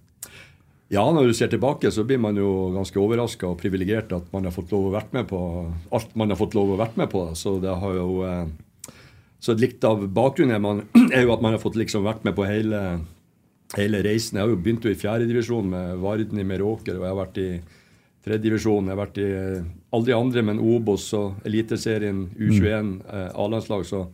Ja, 0.94 1.04
når 1.12 1.28
du 1.28 1.36
ser 1.36 1.52
tilbake, 1.52 1.92
så 1.92 2.08
blir 2.08 2.20
man 2.24 2.40
jo 2.40 2.70
ganske 2.72 2.96
overraska 3.00 3.50
og 3.50 3.60
privilegert 3.60 4.12
at 4.16 4.32
man 4.32 4.48
har 4.48 4.56
fått 4.56 4.72
lov 4.72 4.88
å 4.88 4.96
vært 4.96 5.12
med 5.16 5.28
på 5.28 5.40
alt 5.92 6.16
man 6.16 6.32
har 6.32 6.40
fått 6.40 6.56
lov 6.56 6.72
å 6.72 6.80
vært 6.80 6.96
med 6.96 7.12
på. 7.12 7.26
Så 7.36 7.58
det 7.60 7.76
har 7.84 7.96
jo 8.00 8.22
eh, 8.24 8.46
Så 9.44 9.52
litt 9.60 9.84
av 9.84 10.06
bakgrunnen 10.16 10.56
er, 10.56 10.62
man, 10.64 10.82
er 11.14 11.26
jo 11.26 11.34
at 11.34 11.44
man 11.44 11.52
har 11.56 11.62
fått 11.62 11.76
liksom 11.76 12.06
vært 12.06 12.24
med 12.24 12.36
på 12.38 12.46
hele, 12.48 12.80
hele 13.76 14.00
reisen. 14.06 14.38
Jeg 14.38 14.46
har 14.46 14.52
jo 14.54 14.60
begynt 14.60 14.86
jo 14.86 14.92
i 14.92 14.98
fjerdedivisjon 14.98 15.68
med 15.74 15.98
Varden 16.04 16.40
i 16.40 16.46
Meråker, 16.48 16.96
og 16.96 17.04
jeg 17.04 17.12
har 17.12 17.20
vært 17.20 17.40
i 17.42 17.48
tredjedivisjon. 18.24 18.88
Jeg 18.88 18.96
har 18.96 19.02
vært 19.02 19.20
i 19.20 19.28
alle 19.28 19.64
aldri 19.98 20.16
andre, 20.16 20.44
men 20.48 20.62
Obos 20.64 21.10
og 21.18 21.44
Eliteserien, 21.46 22.24
U21, 22.40 22.94
eh, 23.04 23.28
A-landslag. 23.44 23.84
Så, 23.86 24.06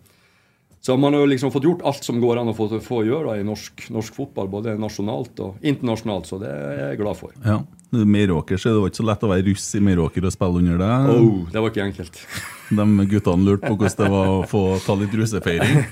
så 0.81 0.97
man 0.97 1.13
har 1.13 1.21
jo 1.21 1.29
liksom 1.29 1.53
fått 1.53 1.67
gjort 1.69 1.83
alt 1.85 2.07
som 2.07 2.21
går 2.23 2.39
an 2.41 2.49
å 2.49 2.55
få, 2.57 2.71
få 2.81 3.03
gjøre 3.05 3.35
i 3.37 3.45
norsk, 3.45 3.91
norsk 3.93 4.15
fotball, 4.17 4.49
både 4.49 4.79
nasjonalt 4.81 5.43
og 5.45 5.61
internasjonalt. 5.61 6.31
Så 6.31 6.39
det 6.41 6.49
er 6.49 6.79
jeg 6.87 7.01
glad 7.03 7.19
for. 7.19 7.35
Ja. 7.45 7.59
Meråker, 7.91 8.57
så 8.57 8.73
det 8.73 8.81
var 8.81 8.93
ikke 8.93 9.01
så 9.03 9.07
lett 9.09 9.27
å 9.27 9.31
være 9.33 9.45
russ 9.51 9.67
i 9.77 9.83
Meråker 9.85 10.25
og 10.25 10.33
spille 10.33 10.63
under 10.63 10.81
deg. 10.81 11.11
Oh, 11.13 11.43
det 11.53 11.61
var 11.61 11.73
ikke 11.73 11.85
enkelt. 11.85 12.23
De 12.79 13.07
guttene 13.11 13.45
lurte 13.45 13.67
på 13.67 13.75
hvordan 13.75 13.99
det 13.99 14.15
var 14.15 14.31
å 14.31 14.39
få 14.49 14.63
ta 14.85 14.97
litt 14.97 15.17
russefeiring. 15.21 15.83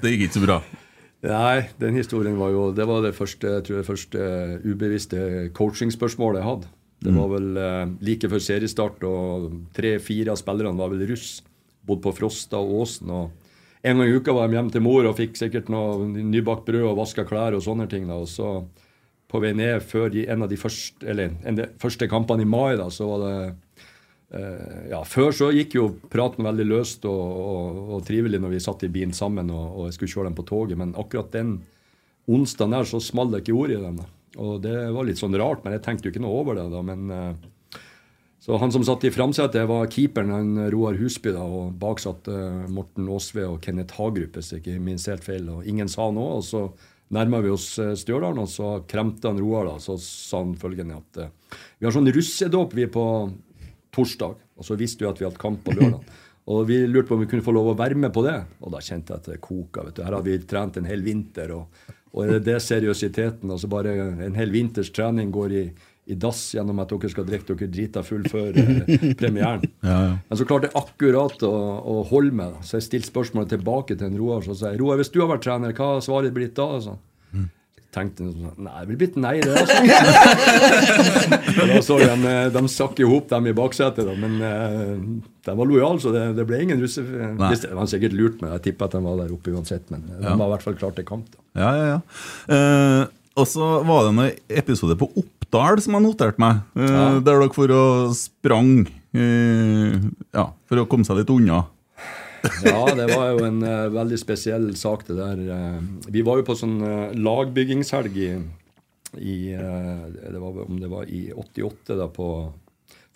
Det 0.00 0.14
gikk 0.14 0.26
ikke 0.26 0.38
så 0.38 0.44
bra. 0.46 0.58
Nei, 1.24 1.68
den 1.80 1.96
historien 1.96 2.36
var 2.36 2.50
jo 2.52 2.64
Det 2.76 2.84
var 2.84 3.00
det 3.00 3.14
første, 3.16 3.54
jeg 3.58 3.64
tror 3.64 3.78
det 3.78 3.86
første 3.86 4.24
ubevisste 4.64 5.20
coachingspørsmålet 5.56 6.42
jeg 6.42 6.48
hadde. 6.48 6.72
Det 7.04 7.12
var 7.12 7.30
vel 7.36 7.60
eh, 7.60 7.94
like 8.08 8.28
før 8.32 8.42
seriestart, 8.42 9.04
og 9.04 9.46
tre-fire 9.76 10.32
av 10.32 10.40
spillerne 10.40 10.80
var 10.80 10.90
vel 10.92 11.06
russ. 11.12 11.38
Bodde 11.84 12.06
på 12.06 12.14
Frosta 12.16 12.58
og 12.60 12.80
Åsen. 12.82 13.12
og 13.12 13.43
En 13.84 13.98
gang 14.00 14.08
i 14.08 14.16
uka 14.16 14.32
var 14.32 14.48
de 14.48 14.56
hjemme 14.56 14.72
til 14.72 14.84
mor 14.84 15.04
og 15.04 15.18
fikk 15.18 15.36
sikkert 15.36 15.68
noe 15.72 16.06
nybakt 16.08 16.64
brød 16.64 16.86
og 16.88 16.98
vaska 17.02 17.26
klær 17.28 17.56
og 17.56 17.64
sånne 17.66 17.84
ting. 17.90 18.06
da, 18.08 18.16
og 18.16 18.30
så 18.30 18.62
på 19.28 19.40
vei 19.42 19.52
ned 19.56 19.82
før 19.84 20.14
en 20.22 20.46
av 20.46 20.48
de 20.48 20.56
første, 20.56 21.04
eller 21.04 21.34
en 21.44 21.58
de 21.58 21.66
første 21.82 22.08
kampene 22.08 22.46
i 22.46 22.48
mai, 22.48 22.76
da, 22.80 22.86
så 22.92 23.08
var 23.10 23.24
det 23.24 23.36
eh, 24.38 24.90
ja, 24.94 25.02
Før 25.04 25.34
så 25.36 25.50
gikk 25.52 25.76
jo 25.76 25.88
praten 26.12 26.46
veldig 26.46 26.66
løst 26.70 27.04
og, 27.10 27.22
og, 27.44 27.80
og 27.96 28.04
trivelig 28.08 28.40
når 28.40 28.54
vi 28.54 28.64
satt 28.64 28.86
i 28.86 28.92
bilen 28.94 29.12
sammen 29.16 29.50
og, 29.52 29.64
og 29.74 29.88
jeg 29.88 29.98
skulle 29.98 30.14
kjøre 30.14 30.30
dem 30.30 30.38
på 30.38 30.48
toget, 30.48 30.80
men 30.80 30.94
akkurat 30.96 31.32
den 31.34 31.56
onsdagen 32.30 32.78
der 32.78 32.88
så 32.88 33.02
smalt 33.04 33.34
det 33.34 33.42
ikke 33.42 33.58
ord 33.58 33.74
i 33.74 33.80
dem. 33.82 34.00
da. 34.00 34.08
Og 34.40 34.62
det 34.64 34.78
var 34.94 35.04
litt 35.04 35.20
sånn 35.20 35.36
rart, 35.36 35.60
men 35.64 35.76
jeg 35.76 35.84
tenkte 35.84 36.08
jo 36.08 36.14
ikke 36.14 36.24
noe 36.24 36.40
over 36.40 36.56
det 36.62 36.70
da. 36.72 36.86
men... 36.92 37.10
eh, 37.12 37.50
så 38.44 38.58
Han 38.60 38.72
som 38.74 38.82
satt 38.84 39.04
i 39.08 39.10
framsetet, 39.12 39.62
var 39.68 39.86
keeperen, 39.88 40.30
han 40.34 40.70
Roar 40.72 40.98
Husby. 41.00 41.30
da, 41.32 41.40
og 41.48 41.78
Bak 41.80 42.02
satt 42.02 42.28
eh, 42.28 42.66
Morten 42.68 43.06
Aasve 43.08 43.46
og 43.48 43.62
Kenneth 43.64 43.96
Hagerup, 43.96 44.36
hvis 44.36 44.50
ikke 44.58 44.74
minst 44.84 45.08
helt 45.08 45.24
feil. 45.24 45.46
og 45.48 45.64
Ingen 45.64 45.88
sa 45.88 46.10
noe. 46.12 46.36
og 46.36 46.44
Så 46.44 46.60
nærma 47.16 47.40
vi 47.40 47.54
oss 47.54 47.70
eh, 47.80 47.94
Stjørdal, 47.96 48.36
og 48.42 48.50
så 48.52 48.74
kremte 48.90 49.30
han 49.32 49.40
Roar. 49.40 49.70
da, 49.70 49.78
Så 49.80 49.96
sa 50.02 50.42
han 50.42 50.52
følgende 50.60 50.98
at 51.00 51.22
eh, 51.24 51.32
vi 51.78 51.88
har 51.88 51.96
sånn 51.96 52.12
russedåp 52.12 52.76
vi 52.76 52.84
på 52.92 53.06
torsdag. 53.96 54.36
Og 54.60 54.68
så 54.68 54.76
visste 54.76 55.06
vi 55.06 55.08
at 55.08 55.22
vi 55.22 55.28
hadde 55.30 55.40
kamp 55.40 55.64
på 55.64 55.72
lørdag. 55.78 56.04
Og 56.52 56.66
vi 56.68 56.82
lurte 56.84 57.08
på 57.08 57.16
om 57.16 57.24
vi 57.24 57.30
kunne 57.32 57.46
få 57.46 57.56
lov 57.56 57.72
å 57.72 57.78
være 57.80 57.96
med 57.96 58.12
på 58.12 58.26
det. 58.28 58.36
Og 58.60 58.76
da 58.76 58.84
kjente 58.84 59.14
jeg 59.14 59.22
at 59.24 59.32
det 59.32 59.40
koka. 59.40 59.86
vet 59.88 59.96
du. 59.96 60.04
Her 60.04 60.18
har 60.18 60.28
vi 60.28 60.36
trent 60.44 60.76
en 60.76 60.90
hel 60.92 61.00
vinter, 61.00 61.56
og, 61.56 61.72
og 62.12 62.26
er 62.26 62.36
det 62.36 62.44
det 62.50 62.60
seriøsiteten? 62.60 63.48
Altså 63.56 63.72
bare 63.72 63.96
en 64.28 64.36
hel 64.36 64.52
vinters 64.52 64.92
trening 64.92 65.32
går 65.32 65.56
i, 65.56 65.64
i 66.06 66.16
dass 66.20 66.40
gjennom 66.52 66.82
at 66.82 66.90
dere 66.92 67.08
skal 67.12 67.24
drikke 67.28 67.54
dere 67.54 67.70
drita 67.72 68.02
full 68.04 68.26
før 68.28 68.56
eh, 68.60 68.94
premieren. 69.20 69.64
Ja, 69.80 69.96
ja. 70.10 70.12
Men 70.28 70.40
så 70.40 70.46
klarte 70.48 70.68
jeg 70.68 70.76
akkurat 70.76 71.44
å, 71.48 71.54
å 71.80 71.98
holde 72.10 72.36
meg. 72.36 72.58
da. 72.58 72.66
Så 72.66 72.78
jeg 72.78 72.88
stilte 72.90 73.12
spørsmålet 73.12 73.54
tilbake 73.56 73.96
til 73.96 74.10
en 74.10 74.18
Roar. 74.20 74.44
Så 74.44 74.58
sier 74.60 74.76
Roar, 74.80 75.00
hvis 75.00 75.12
du 75.14 75.22
har 75.22 75.32
vært 75.32 75.46
trener, 75.46 75.72
hva 75.76 75.94
har 75.94 76.04
svaret 76.04 76.36
blitt 76.36 76.56
da? 76.58 76.68
Altså? 76.76 76.98
Tenkte 77.94 78.26
sånn, 78.26 78.56
Nei, 78.66 78.74
det 78.74 78.88
ville 78.88 79.00
blitt 79.04 79.18
nei, 79.22 79.36
det. 79.44 79.54
Altså. 79.54 79.78
Da 81.54 81.80
så 81.86 81.98
jeg 82.00 82.18
de, 82.24 82.32
de 82.56 82.62
sakk 82.72 82.98
i 83.00 83.06
hop, 83.06 83.28
dem 83.30 83.46
i 83.48 83.54
baksetet. 83.56 84.04
Da. 84.08 84.14
Men 84.18 84.36
eh, 84.44 84.94
de 85.46 85.56
var 85.60 85.70
lojale, 85.70 86.02
så 86.02 86.12
det, 86.14 86.24
det 86.38 86.46
ble 86.48 86.62
ingen 86.66 86.82
russe... 86.82 87.04
Det 87.04 87.70
var 87.70 87.90
sikkert 87.90 88.16
lurt 88.18 88.40
men 88.42 88.56
Jeg 88.56 88.64
tipper 88.68 88.90
at 88.90 88.96
de 88.96 89.04
var 89.04 89.20
der 89.22 89.34
oppe 89.34 89.54
uansett, 89.54 89.86
men 89.94 90.08
de 90.10 90.24
var 90.26 90.48
i 90.48 90.54
hvert 90.56 90.66
fall 90.66 90.80
klare 90.80 90.98
til 90.98 91.06
kamp. 91.08 91.30
da. 91.30 91.44
Ja, 91.62 91.70
ja, 91.78 91.84
ja. 91.94 92.00
Eh, 92.56 93.04
og 93.34 93.48
så 93.50 93.68
var 93.86 94.06
det 94.06 94.12
en 94.12 94.58
episode 94.60 94.94
på 94.98 95.08
Oppdal 95.54 95.80
som 95.82 95.94
har 95.94 96.02
notert 96.02 96.38
meg, 96.38 96.62
eh, 96.76 96.82
Ja. 96.90 97.20
der 97.20 97.38
dere 97.40 97.52
for 97.54 97.68
å 97.68 98.12
sprang 98.14 98.86
eh, 99.14 100.00
ja, 100.34 100.50
for 100.66 100.76
å 100.82 100.86
komme 100.88 101.04
seg 101.06 101.16
litt 101.20 101.30
unna. 101.30 101.66
Ja, 102.64 102.84
det 102.94 103.06
var 103.14 103.30
jo 103.32 103.44
en 103.46 103.62
eh, 103.62 103.88
veldig 103.88 104.18
spesiell 104.18 104.74
sak, 104.76 105.06
det 105.06 105.16
der. 105.16 105.38
eh. 105.54 105.80
vi 106.10 106.22
var 106.22 106.38
jo 106.38 106.42
på 106.44 106.56
sånn 106.58 106.80
lagbyggingshelg 107.14 108.16
i, 108.16 108.32
i 109.22 109.36
det 109.54 110.40
var, 110.40 110.64
Om 110.66 110.80
det 110.80 110.90
var 110.90 111.04
i 111.06 111.30
88, 111.32 111.94
da, 111.96 112.08
på 112.08 112.52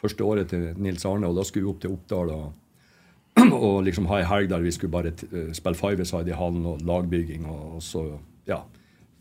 første 0.00 0.22
året 0.24 0.48
til 0.48 0.72
Nils 0.78 1.04
Arne. 1.04 1.26
Og 1.26 1.34
da 1.36 1.42
skulle 1.44 1.66
vi 1.66 1.70
opp 1.72 1.80
til 1.80 1.90
Oppdal 1.92 2.30
og, 2.30 2.52
og 3.52 3.82
liksom 3.84 4.06
ha 4.06 4.20
ei 4.22 4.28
helg 4.30 4.48
der 4.48 4.62
vi 4.62 4.70
skulle 4.70 4.94
bare 4.94 5.12
spille 5.52 5.74
five-a-side 5.74 6.30
i 6.30 6.38
hallen 6.38 6.64
og 6.66 6.80
lagbygging. 6.86 7.44
Og 7.50 7.82
så 7.82 8.06
ja, 8.46 8.62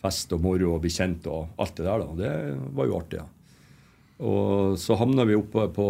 fest 0.07 0.33
og 0.33 0.41
moro 0.43 0.73
og 0.75 0.83
bli 0.83 0.91
kjent 0.93 1.27
og 1.29 1.53
alt 1.61 1.77
det 1.77 1.85
der. 1.85 2.03
da. 2.03 2.15
Det 2.23 2.33
var 2.79 2.89
jo 2.89 2.99
artig. 2.99 3.21
ja. 3.21 3.27
Og 4.17 4.77
så 4.81 4.97
havna 4.97 5.27
vi 5.29 5.37
oppe 5.37 5.67
på 5.75 5.87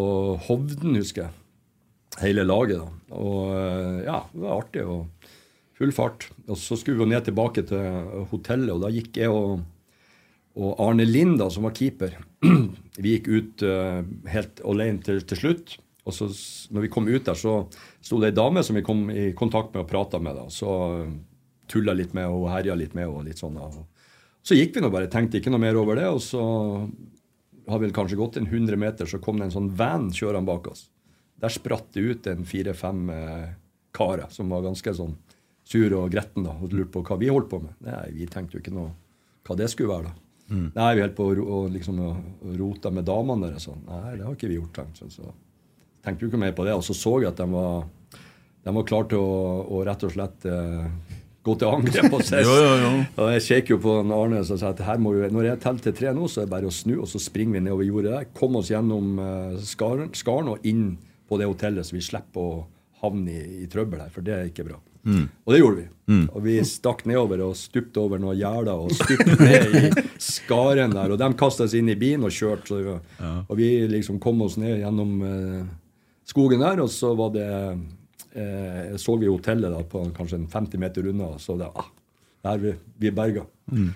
Hovden, 0.49 0.97
husker 0.99 1.27
jeg 1.27 2.23
hele 2.25 2.43
laget. 2.43 2.81
da. 2.81 3.15
Og 3.15 3.55
eh, 3.55 4.05
ja, 4.07 4.21
det 4.33 4.43
var 4.43 4.57
artig. 4.57 4.83
og 4.83 5.33
Full 5.77 5.93
fart. 5.93 6.29
Og 6.49 6.57
så 6.57 6.77
skulle 6.79 6.97
vi 7.03 7.11
ned 7.11 7.27
tilbake 7.27 7.61
til 7.69 8.23
hotellet, 8.31 8.73
og 8.73 8.81
da 8.81 8.89
gikk 8.89 9.19
jeg 9.21 9.29
og, 9.29 9.59
og 10.57 10.79
Arne 10.81 11.05
Lind, 11.05 11.37
da, 11.37 11.51
som 11.53 11.67
var 11.67 11.75
keeper, 11.77 12.15
vi 13.03 13.13
gikk 13.13 13.27
ut 13.29 13.65
uh, 13.67 14.01
helt 14.33 14.63
alene 14.65 15.05
til, 15.05 15.21
til 15.29 15.37
slutt. 15.43 15.75
Og 16.07 16.15
så 16.15 16.29
når 16.73 16.87
vi 16.87 16.89
kom 16.89 17.09
ut 17.11 17.27
der, 17.27 17.37
så 17.37 17.67
sto 18.01 18.17
det 18.21 18.31
ei 18.31 18.37
dame 18.37 18.63
som 18.65 18.77
vi 18.79 18.85
kom 18.85 19.05
i 19.11 19.29
kontakt 19.37 19.73
med 19.75 19.83
og 19.83 19.91
prata 19.91 20.21
med. 20.23 20.39
da, 20.39 20.47
Så 20.49 20.73
eh, 21.03 21.13
tulla 21.69 21.93
litt 21.93 22.15
med 22.17 22.31
og 22.31 22.47
herja 22.49 22.77
litt 22.79 22.95
med 22.97 23.11
og 23.11 23.25
litt 23.27 23.41
sånn. 23.43 23.59
da. 23.59 23.67
Så 24.47 24.55
gikk 24.55 24.77
vi 24.77 24.83
nå 24.83 24.89
bare, 24.93 25.09
tenkte 25.11 25.41
ikke 25.41 25.51
noe 25.51 25.59
mer 25.59 25.75
over 25.79 25.99
det. 25.99 26.07
Og 26.07 26.21
så 26.23 26.41
har 27.67 27.81
vi 27.83 27.89
kanskje 27.95 28.19
gått 28.19 28.37
en 28.39 28.47
100 28.47 28.79
meter, 28.79 29.09
så 29.09 29.19
kom 29.19 29.41
det 29.41 29.49
en 29.49 29.55
sånn 29.57 29.73
van 29.75 30.07
kjørende 30.15 30.47
bak 30.47 30.69
oss. 30.71 30.85
Der 31.41 31.51
spratt 31.53 31.89
det 31.93 32.05
ut 32.05 32.29
en 32.31 32.45
fire-fem 32.47 33.09
eh, 33.13 33.49
karer 33.97 34.31
som 34.33 34.53
var 34.53 34.63
ganske 34.65 34.93
sånn 34.95 35.17
sur 35.67 35.91
og 35.97 36.13
gretten 36.13 36.47
da, 36.47 36.53
og 36.55 36.71
lurte 36.71 36.93
på 36.93 37.03
hva 37.03 37.17
vi 37.19 37.27
holdt 37.27 37.49
på 37.51 37.59
med. 37.65 37.75
Nei, 37.83 38.05
vi 38.21 38.29
tenkte 38.31 38.57
jo 38.57 38.63
ikke 38.63 38.75
noe 38.77 38.93
hva 39.47 39.57
det 39.59 39.67
skulle 39.73 39.91
være. 39.91 40.13
da. 40.13 40.23
Nei, 40.77 40.93
vi 40.95 41.03
holdt 41.03 41.17
på 41.17 41.27
å, 41.27 41.59
liksom, 41.71 41.99
rote 42.55 42.91
med 42.95 43.07
damene 43.07 43.49
der. 43.51 43.59
Sånn. 43.59 43.83
Nei, 43.89 44.15
det 44.15 44.23
har 44.23 44.37
ikke 44.37 44.47
vi 44.47 44.61
gjort. 44.61 44.71
tenkte. 44.79 45.09
Så 45.11 45.27
tenkte 46.05 46.23
jo 46.23 46.31
ikke 46.31 46.39
mer 46.39 46.55
på 46.55 46.63
det. 46.67 46.77
Og 46.79 46.85
så 46.87 46.95
så 46.95 47.17
jeg 47.19 47.33
at 47.33 47.41
de 47.41 47.49
var, 47.51 47.83
de 48.63 48.75
var 48.79 48.87
klare 48.87 49.11
til 49.11 49.19
å, 49.19 49.35
å 49.75 49.83
rett 49.87 50.07
og 50.07 50.15
slett 50.15 50.47
eh, 50.47 50.87
gå 51.47 51.55
til 51.61 51.71
angrep 51.71 52.09
på 52.13 52.19
sist. 52.21 52.35
Ja, 52.43 52.55
ja, 52.61 52.73
ja. 52.83 52.91
Og 53.23 53.31
jeg 53.35 53.45
kjekker 53.47 53.75
jo 53.75 53.79
på 53.83 53.95
Arne 54.03 54.41
og 54.43 54.47
sa 54.51 54.59
at 54.73 54.83
her 54.85 55.01
må 55.01 55.13
vi, 55.15 55.29
når 55.33 55.49
jeg 55.53 55.61
teller 55.63 55.85
til 55.87 55.95
tre 56.01 56.13
nå, 56.17 56.27
så 56.29 56.43
er 56.43 56.49
det 56.49 56.53
bare 56.55 56.69
å 56.69 56.75
snu, 56.75 56.95
og 57.01 57.07
så 57.11 57.21
springer 57.23 57.57
vi 57.59 57.65
nedover 57.67 57.87
jordet 57.87 58.13
der. 58.17 58.27
Kom 58.37 58.55
oss 58.59 58.69
gjennom 58.73 59.13
uh, 59.19 59.55
skaren, 59.63 60.11
skaren 60.17 60.51
og 60.55 60.67
inn 60.67 60.89
på 61.27 61.39
det 61.41 61.47
hotellet, 61.49 61.87
så 61.87 61.95
vi 61.97 62.03
slipper 62.05 62.39
å 62.43 62.65
havne 63.03 63.33
i, 63.33 63.63
i 63.63 63.71
trøbbel 63.71 63.99
her, 64.05 64.11
for 64.13 64.25
det 64.25 64.33
er 64.37 64.51
ikke 64.51 64.67
bra. 64.69 64.77
Og 65.07 65.53
det 65.53 65.59
gjorde 65.61 65.77
vi. 65.79 65.87
Og 66.35 66.41
vi 66.43 66.53
stakk 66.67 67.05
nedover 67.07 67.39
og 67.45 67.53
stupte 67.55 68.01
over 68.01 68.19
noen 68.19 68.35
gjerder 68.35 68.75
og 68.75 68.89
stupte 68.91 69.37
ned 69.47 69.75
i 69.79 69.91
skaren 70.19 70.91
der. 70.91 71.13
Og 71.15 71.19
de 71.21 71.29
kasta 71.39 71.63
seg 71.69 71.79
inn 71.79 71.93
i 71.93 71.95
bilen 71.99 72.25
og 72.27 72.33
kjørte. 72.35 72.79
Vi- 72.83 73.29
Og 73.47 73.53
vi 73.55 73.69
liksom 73.87 74.17
kom 74.19 74.41
oss 74.43 74.57
ned 74.59 74.81
gjennom 74.81 75.13
uh, 75.23 75.61
skogen 76.27 76.59
der, 76.59 76.81
og 76.83 76.91
så 76.91 77.13
var 77.15 77.31
det 77.37 77.47
eh, 78.37 78.95
så 79.01 79.17
vi 79.19 79.29
hotellet 79.29 79.73
da 79.73 79.83
på 79.87 80.03
kanskje 80.15 80.41
en 80.41 80.49
50 80.51 80.81
meter 80.81 81.09
unna, 81.11 81.33
og 81.35 81.41
så 81.43 81.57
det, 81.59 81.69
ah, 81.75 81.89
der 82.47 82.61
vi, 82.63 82.75
vi 83.01 83.13
berga. 83.15 83.45
Mm. 83.71 83.89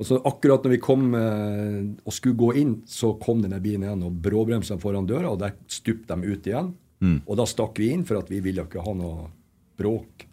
Og 0.00 0.08
så 0.08 0.18
akkurat 0.26 0.64
når 0.64 0.74
vi 0.74 0.82
kom 0.82 1.12
eh, 1.14 1.80
og 2.02 2.16
skulle 2.16 2.38
gå 2.38 2.52
inn, 2.62 2.76
så 2.88 3.14
kom 3.22 3.42
denne 3.44 3.60
bilen 3.62 3.86
igjen 3.86 4.06
og 4.08 4.18
bråbremsa 4.24 4.78
foran 4.82 5.06
døra, 5.06 5.30
og 5.34 5.42
der 5.42 5.56
stupte 5.70 6.16
de 6.18 6.34
ut 6.34 6.50
igjen. 6.50 6.72
Og 7.26 7.38
da 7.38 7.46
stakk 7.50 7.80
vi 7.82 7.90
inn, 7.90 8.04
for 8.06 8.20
at 8.20 8.28
vi 8.30 8.38
ville 8.42 8.62
ikke 8.62 8.82
ha 8.84 8.94
noe 8.94 9.26
bråk. 9.78 10.28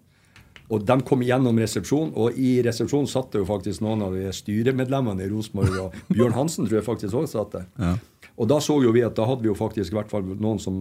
Og 0.70 0.84
de 0.86 0.98
kom 1.06 1.24
gjennom 1.26 1.58
resepsjonen, 1.58 2.12
og 2.14 2.38
i 2.38 2.60
resepsjonen 2.66 3.10
satt 3.10 3.32
det 3.34 3.42
jo 3.42 3.48
faktisk 3.50 3.82
noen 3.82 4.04
av 4.06 4.14
de 4.14 4.30
styremedlemmene 4.38 5.26
i 5.26 5.32
Rosenborg, 5.32 5.80
og 5.82 5.98
Bjørn 6.14 6.38
Hansen 6.38 6.68
tror 6.68 6.80
jeg 6.80 6.86
faktisk 6.86 7.18
også 7.18 7.40
satt 7.40 7.58
der. 7.58 7.98
Og 8.40 8.48
da 8.52 8.60
så 8.64 8.78
jo 8.84 8.94
vi 8.96 9.02
at 9.04 9.18
da 9.18 9.26
hadde 9.28 9.44
vi 9.44 9.50
jo 9.50 9.58
faktisk 9.58 9.92
i 9.92 9.98
hvert 9.98 10.12
fall 10.12 10.30
noen 10.30 10.62
som, 10.62 10.78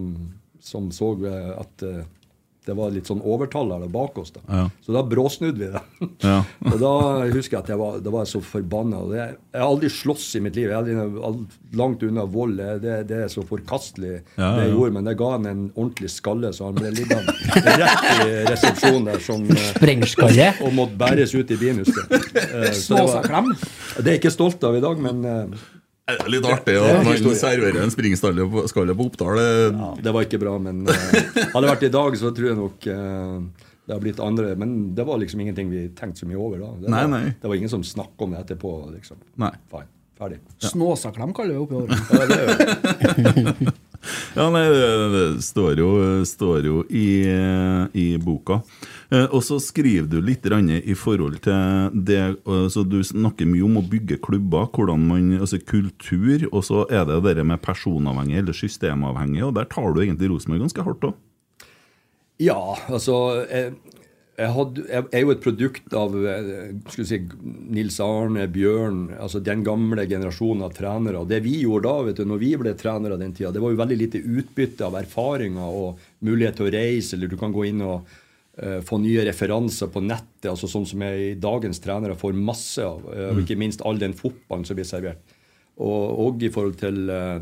som 0.63 0.91
så 0.95 1.09
eh, 1.25 1.49
at 1.57 1.85
eh, 1.87 2.05
det 2.69 2.75
var 2.77 2.93
litt 2.93 3.09
sånn 3.09 3.21
overtallere 3.25 3.89
bak 3.91 4.17
oss. 4.21 4.31
da. 4.35 4.43
Ja. 4.47 4.65
Så 4.85 4.93
da 4.95 5.03
bråsnudde 5.05 5.59
vi 5.59 5.71
det. 5.73 5.85
Ja. 6.19 6.41
og 6.67 6.75
da 6.81 6.91
husker 7.31 7.55
jeg 7.55 7.63
at 7.63 7.69
jeg 7.71 7.79
var, 7.79 7.99
da 8.03 8.11
var 8.11 8.25
jeg 8.25 8.31
så 8.33 8.41
forbanna. 8.43 8.99
Jeg 9.15 9.37
har 9.55 9.65
aldri 9.65 9.89
slåss 9.93 10.25
i 10.37 10.41
mitt 10.43 10.57
liv. 10.57 10.67
Jeg 10.69 10.95
er 10.95 11.17
aldri, 11.25 11.45
langt 11.79 12.03
unna 12.05 12.25
vold. 12.29 12.59
Det, 12.83 12.95
det, 13.09 13.21
er 13.25 13.31
så 13.31 13.43
forkastelig, 13.47 14.19
Ja, 14.35 14.51
det 14.57 14.67
jeg 14.67 14.75
gjorde. 14.75 14.95
Men 14.97 15.09
det 15.09 15.15
ga 15.19 15.31
han 15.35 15.47
en 15.49 15.63
ordentlig 15.75 16.11
skalle, 16.13 16.51
så 16.55 16.69
han 16.69 16.77
ble 16.77 16.91
liggende 16.97 17.35
rett 17.79 18.07
i 18.27 18.37
resepsjonen 18.49 19.09
der 19.09 19.23
som 19.23 19.47
eh, 19.47 19.65
Sprengskalle. 19.71 20.51
og 20.65 20.75
måtte 20.77 20.99
bæres 20.99 21.35
ut 21.35 21.55
i 21.55 21.59
bilen, 21.59 21.83
husker 21.85 22.05
jeg. 22.05 22.29
Eh, 22.49 22.69
det. 22.69 23.59
Det 23.99 24.05
er 24.05 24.13
jeg 24.13 24.21
ikke 24.21 24.35
stolt 24.35 24.63
av 24.67 24.77
i 24.77 24.83
dag, 24.83 25.01
men 25.03 25.25
eh, 25.25 25.67
Det 26.17 26.25
er 26.25 26.33
litt 26.33 26.49
artig 26.49 26.75
at 26.79 27.05
man 27.05 27.37
serverer 27.37 27.81
en 27.83 27.93
springskalle 27.93 28.45
på, 28.49 28.65
Oppdal. 29.05 29.41
ja, 29.41 29.89
det 30.01 30.13
var 30.15 30.27
ikke 30.27 30.41
bra. 30.41 30.57
Men 30.61 30.85
uh, 30.87 30.93
hadde 30.95 31.65
det 31.65 31.73
vært 31.73 31.87
i 31.89 31.91
dag, 31.93 32.17
så 32.19 32.33
tror 32.35 32.51
jeg 32.51 32.59
nok 32.59 32.89
uh, 32.89 33.67
det 33.89 33.95
har 33.95 34.01
blitt 34.03 34.19
andre. 34.21 34.55
Men 34.59 34.95
det 34.95 35.05
var 35.07 35.17
liksom 35.21 35.41
ingenting 35.41 35.71
vi 35.73 35.87
tenkte 35.97 36.21
så 36.21 36.29
mye 36.29 36.37
over 36.37 36.61
da. 36.61 36.73
Det 36.81 36.91
Nei, 36.93 37.05
var, 37.05 37.13
nei. 37.15 37.31
Det 37.41 37.49
var 37.49 37.61
ingen 37.61 37.71
som 37.71 37.85
snakka 37.85 38.25
om 38.25 38.35
det 38.35 38.43
etterpå. 38.45 38.73
liksom. 38.93 39.17
Nei. 39.41 39.53
Fine. 39.71 39.89
Ferdig. 40.19 40.39
Snåsaklem 40.59 41.31
kaller 41.33 41.55
vi 41.55 41.59
oppi 41.63 41.75
det 42.27 42.39
er 42.39 42.47
jo- 42.49 43.71
Ja, 44.35 44.45
nei, 44.53 44.61
det, 44.71 45.23
står 45.43 45.79
jo, 45.81 45.87
står 46.27 46.63
jo 46.69 46.77
i, 46.87 47.07
i 47.99 48.05
boka. 48.23 48.61
Eh, 49.11 49.25
og 49.35 49.41
så 49.43 49.57
skriver 49.59 50.07
du 50.07 50.21
litt 50.23 50.45
i 50.47 50.95
forhold 50.95 51.41
til 51.43 51.91
det 52.07 52.19
eh, 52.39 52.67
så 52.71 52.85
Du 52.87 53.01
snakker 53.03 53.45
mye 53.49 53.65
om 53.67 53.75
å 53.81 53.83
bygge 53.83 54.19
klubber, 54.23 54.69
hvordan 54.71 55.03
man, 55.07 55.33
altså 55.41 55.59
kultur, 55.59 56.47
og 56.53 56.63
så 56.63 56.85
er 56.89 57.05
det 57.11 57.35
det 57.35 57.45
med 57.45 57.59
personavhengig 57.61 58.39
eller 58.39 58.53
systemavhengig, 58.55 59.43
og 59.43 59.55
der 59.59 59.67
tar 59.67 59.91
du 59.93 59.99
egentlig 60.01 60.31
Rosenborg 60.31 60.63
ganske 60.67 60.85
hardt 60.87 61.09
òg. 61.11 61.17
Ja, 62.39 62.55
altså 62.87 63.45
jeg, 63.51 63.73
jeg, 64.39 64.51
hadde, 64.55 64.83
jeg 64.87 65.07
er 65.17 65.23
jo 65.25 65.33
et 65.33 65.41
produkt 65.43 65.95
av 65.99 66.13
eh, 66.31 66.69
si, 66.95 67.17
Nils 67.75 67.97
Arne, 68.03 68.45
Bjørn, 68.51 69.01
altså 69.19 69.41
den 69.43 69.65
gamle 69.67 70.05
generasjonen 70.07 70.63
av 70.67 70.73
trenere. 70.77 71.25
Det 71.27 71.41
vi 71.43 71.57
gjorde 71.65 71.89
da, 71.89 72.05
vet 72.07 72.21
du, 72.21 72.25
når 72.29 72.41
vi 72.43 72.53
ble 72.61 72.73
trenere 72.79 73.19
den 73.19 73.35
tida, 73.35 73.51
det 73.55 73.63
var 73.63 73.73
jo 73.73 73.81
veldig 73.81 73.99
lite 73.99 74.21
utbytte 74.23 74.87
av 74.87 74.95
erfaringer 75.01 75.75
og 75.81 76.01
mulighet 76.25 76.59
til 76.59 76.69
å 76.69 76.73
reise, 76.77 77.17
eller 77.17 77.31
du 77.31 77.35
kan 77.39 77.55
gå 77.55 77.67
inn 77.67 77.83
og 77.83 78.07
uh, 78.07 78.79
få 78.87 79.01
nye 79.03 79.25
referanser 79.27 79.91
på 79.91 80.03
nettet, 80.07 80.49
altså 80.53 80.69
sånn 80.71 80.87
som 80.87 81.03
jeg 81.03 81.25
i 81.25 81.35
dagens 81.39 81.83
trenere 81.83 82.17
får 82.19 82.39
masse 82.39 82.85
av. 82.85 83.03
eh, 83.11 83.29
Og 83.33 83.43
ikke 83.43 83.59
minst 83.59 83.83
all 83.83 83.99
den 83.99 84.15
fotballen 84.15 84.67
som 84.67 84.79
blir 84.79 84.87
servert. 84.87 85.35
Og, 85.79 86.05
og 86.25 86.43
i 86.43 86.51
forhold 86.51 86.75
til 86.79 87.07
uh, 87.07 87.39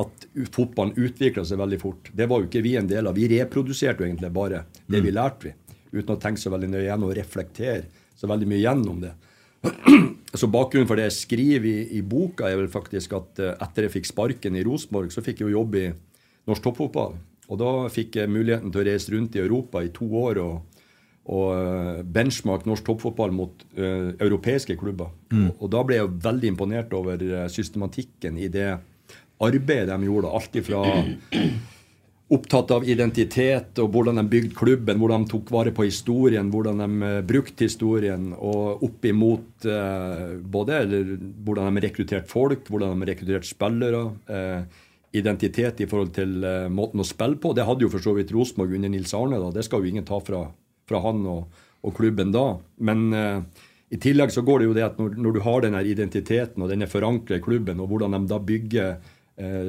at 0.00 0.28
fotballen 0.52 0.96
utvikla 1.00 1.44
seg 1.48 1.60
veldig 1.60 1.80
fort. 1.80 2.10
Det 2.12 2.28
var 2.28 2.42
jo 2.42 2.48
ikke 2.48 2.64
vi 2.64 2.74
en 2.80 2.88
del 2.88 3.08
av. 3.08 3.16
Vi 3.16 3.28
reproduserte 3.32 4.04
jo 4.04 4.08
egentlig 4.08 4.32
bare 4.36 4.66
det 4.88 5.00
vi 5.04 5.12
lærte, 5.16 5.48
vi. 5.48 5.69
Uten 5.90 6.14
å 6.14 6.20
tenke 6.22 6.42
så 6.42 6.52
veldig 6.52 6.70
nøye 6.70 6.84
igjen 6.86 7.06
og 7.06 7.16
reflektere 7.16 7.88
så 8.20 8.28
veldig 8.30 8.48
mye 8.50 8.60
gjennom 8.60 9.00
det. 9.02 9.14
Så 10.40 10.46
bakgrunnen 10.46 10.86
for 10.88 10.96
det 10.96 11.08
jeg 11.08 11.16
skriver 11.16 11.66
i, 11.66 11.78
i 11.98 12.00
boka, 12.06 12.46
er 12.46 12.60
vel 12.60 12.68
faktisk 12.70 13.16
at 13.18 13.40
eh, 13.42 13.56
etter 13.64 13.86
jeg 13.86 13.94
fikk 13.96 14.08
sparken 14.08 14.54
i 14.56 14.62
Rosenborg, 14.64 15.10
så 15.12 15.24
fikk 15.26 15.40
jeg 15.42 15.50
jo 15.50 15.56
jobb 15.58 15.74
i 15.80 15.86
norsk 16.48 16.64
toppfotball. 16.64 17.16
Og 17.50 17.58
da 17.58 17.72
fikk 17.90 18.20
jeg 18.20 18.30
muligheten 18.30 18.70
til 18.70 18.82
å 18.82 18.84
reise 18.86 19.10
rundt 19.12 19.34
i 19.34 19.42
Europa 19.42 19.82
i 19.82 19.90
to 19.92 20.06
år 20.20 20.38
og, 20.44 20.84
og 21.34 21.48
eh, 21.56 21.98
benchmark 22.06 22.68
norsk 22.70 22.86
toppfotball 22.86 23.34
mot 23.34 23.66
uh, 23.74 24.14
europeiske 24.22 24.78
klubber. 24.80 25.10
Og, 25.34 25.50
og 25.58 25.74
da 25.74 25.82
ble 25.88 25.98
jeg 25.98 26.14
veldig 26.28 26.54
imponert 26.54 26.94
over 26.96 27.26
systematikken 27.50 28.38
i 28.38 28.48
det 28.54 28.70
arbeidet 29.42 29.90
de 29.90 30.08
gjorde. 30.12 30.30
Alt 30.30 30.60
ifra 30.62 30.84
opptatt 32.30 32.70
av 32.76 32.84
identitet 32.86 33.80
og 33.82 33.90
hvordan 33.94 34.20
de 34.20 34.26
bygde 34.30 34.54
klubben, 34.58 35.00
hvordan 35.00 35.24
de 35.24 35.32
tok 35.32 35.50
vare 35.50 35.72
på 35.74 35.88
historien, 35.88 36.50
hvordan 36.52 36.82
de 36.82 37.08
eh, 37.08 37.16
brukte 37.26 37.66
historien, 37.66 38.30
og 38.36 38.84
opp 38.86 39.08
imot 39.10 39.66
eh, 39.66 40.36
både 40.40 40.84
hvordan 41.42 41.74
de 41.74 41.84
rekrutterte 41.88 42.30
folk, 42.30 42.70
hvordan 42.70 43.02
de 43.02 43.10
rekrutterte 43.10 43.50
spillere. 43.50 44.04
Eh, 44.30 44.86
identitet 45.16 45.80
i 45.82 45.88
forhold 45.90 46.12
til 46.14 46.44
eh, 46.46 46.68
måten 46.70 47.02
å 47.02 47.06
spille 47.06 47.40
på. 47.42 47.54
Det 47.56 47.66
hadde 47.66 47.86
jo 47.86 47.90
for 47.92 48.04
så 48.04 48.14
vidt 48.14 48.30
Rosenborg 48.34 48.76
under 48.78 48.92
Nils 48.92 49.14
Arne. 49.16 49.40
da, 49.42 49.50
Det 49.50 49.66
skal 49.66 49.82
jo 49.82 49.90
ingen 49.90 50.06
ta 50.06 50.20
fra, 50.22 50.44
fra 50.86 51.02
han 51.02 51.24
og, 51.26 51.64
og 51.82 51.96
klubben 51.96 52.30
da. 52.34 52.46
Men 52.86 53.08
eh, 53.16 53.64
i 53.90 53.98
tillegg 53.98 54.30
så 54.30 54.44
går 54.46 54.62
det 54.62 54.68
jo 54.68 54.76
det 54.76 54.86
at 54.86 55.00
når, 55.02 55.16
når 55.18 55.34
du 55.34 55.40
har 55.46 55.64
den 55.64 55.78
identiteten 55.80 56.62
og 56.62 56.70
den 56.70 56.86
er 56.86 56.92
forankret 56.92 57.40
i 57.40 57.44
klubben, 57.44 57.82
og 57.82 57.90
hvordan 57.90 58.14
de 58.14 58.30
da 58.30 58.38
bygger 58.38 59.16